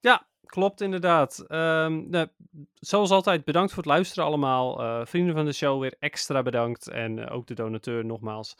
Ja, 0.00 0.28
klopt 0.50 0.80
inderdaad. 0.80 1.44
Ehm, 1.48 2.10
nou, 2.10 2.26
zoals 2.74 3.10
altijd, 3.10 3.44
bedankt 3.44 3.72
voor 3.72 3.82
het 3.82 3.92
luisteren 3.92 4.24
allemaal. 4.24 4.80
Eh, 4.80 5.00
vrienden 5.04 5.34
van 5.34 5.44
de 5.44 5.52
show 5.52 5.80
weer 5.80 5.94
extra 5.98 6.42
bedankt. 6.42 6.88
En 6.88 7.18
eh, 7.18 7.34
ook 7.36 7.46
de 7.46 7.54
donateur 7.54 8.04
nogmaals. 8.04 8.56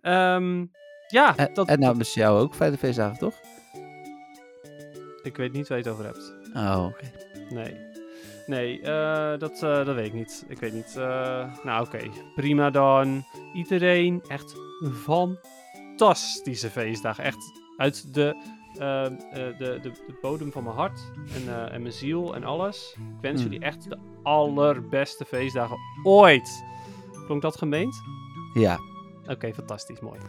Ehm, 0.00 0.64
ja, 1.06 1.36
En, 1.36 1.54
dat, 1.54 1.68
en 1.68 1.80
namens 1.80 2.14
jou 2.14 2.40
ook, 2.40 2.54
fijne 2.54 2.76
feestdagen, 2.76 3.18
toch? 3.18 3.34
ik 5.22 5.36
weet 5.36 5.52
niet 5.52 5.68
waar 5.68 5.78
je 5.78 5.84
het 5.84 5.92
over 5.92 6.04
hebt. 6.04 6.34
Oh, 6.54 6.86
oké. 6.86 7.10
Nee. 7.54 7.92
Nee, 8.46 8.80
eh, 8.80 9.38
dat, 9.38 9.58
dat 9.58 9.94
weet 9.94 10.06
ik 10.06 10.12
niet. 10.12 10.44
Ik 10.48 10.58
weet 10.58 10.72
niet. 10.72 10.94
Nou, 11.64 11.86
oké. 11.86 12.10
Prima 12.34 12.70
dan. 12.70 13.24
Iedereen 13.54 14.22
echt 14.28 14.54
fantastische 15.02 16.70
feestdag. 16.70 17.18
Echt 17.18 17.52
uit 17.76 18.14
de, 18.14 18.36
de, 18.78 19.54
de, 19.58 19.78
de 19.82 19.92
bodem 20.20 20.52
van 20.52 20.62
mijn 20.64 20.76
hart 20.76 21.00
en, 21.34 21.48
eh, 21.48 21.72
en 21.74 21.80
mijn 21.82 21.92
ziel 21.94 22.34
en 22.34 22.44
alles. 22.44 22.94
Ik 22.98 23.20
wens 23.20 23.42
Hmm. 23.42 23.50
jullie 23.50 23.66
echt 23.66 23.88
de 23.90 23.98
allerbeste 24.22 25.24
feestdagen 25.24 25.76
ooit. 26.02 26.64
Klonk 27.26 27.42
dat 27.42 27.56
gemeend? 27.56 28.02
Ja, 28.54 28.78
Oké, 29.26 29.52
fantastisch. 29.54 30.00
Mooi. 30.00 30.20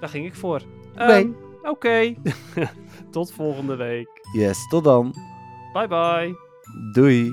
Daar 0.00 0.08
ging 0.08 0.26
ik 0.26 0.34
voor. 0.34 0.62
Oké. 0.92 1.02
Ehm, 1.02 1.30
Oké. 1.62 2.14
Tot 3.10 3.32
volgende 3.32 3.76
week. 3.76 4.08
yes, 4.32 4.68
tot 4.68 4.84
dan. 4.84 5.14
Bye 5.72 5.88
bye. 5.88 6.36
Doei. 6.92 7.32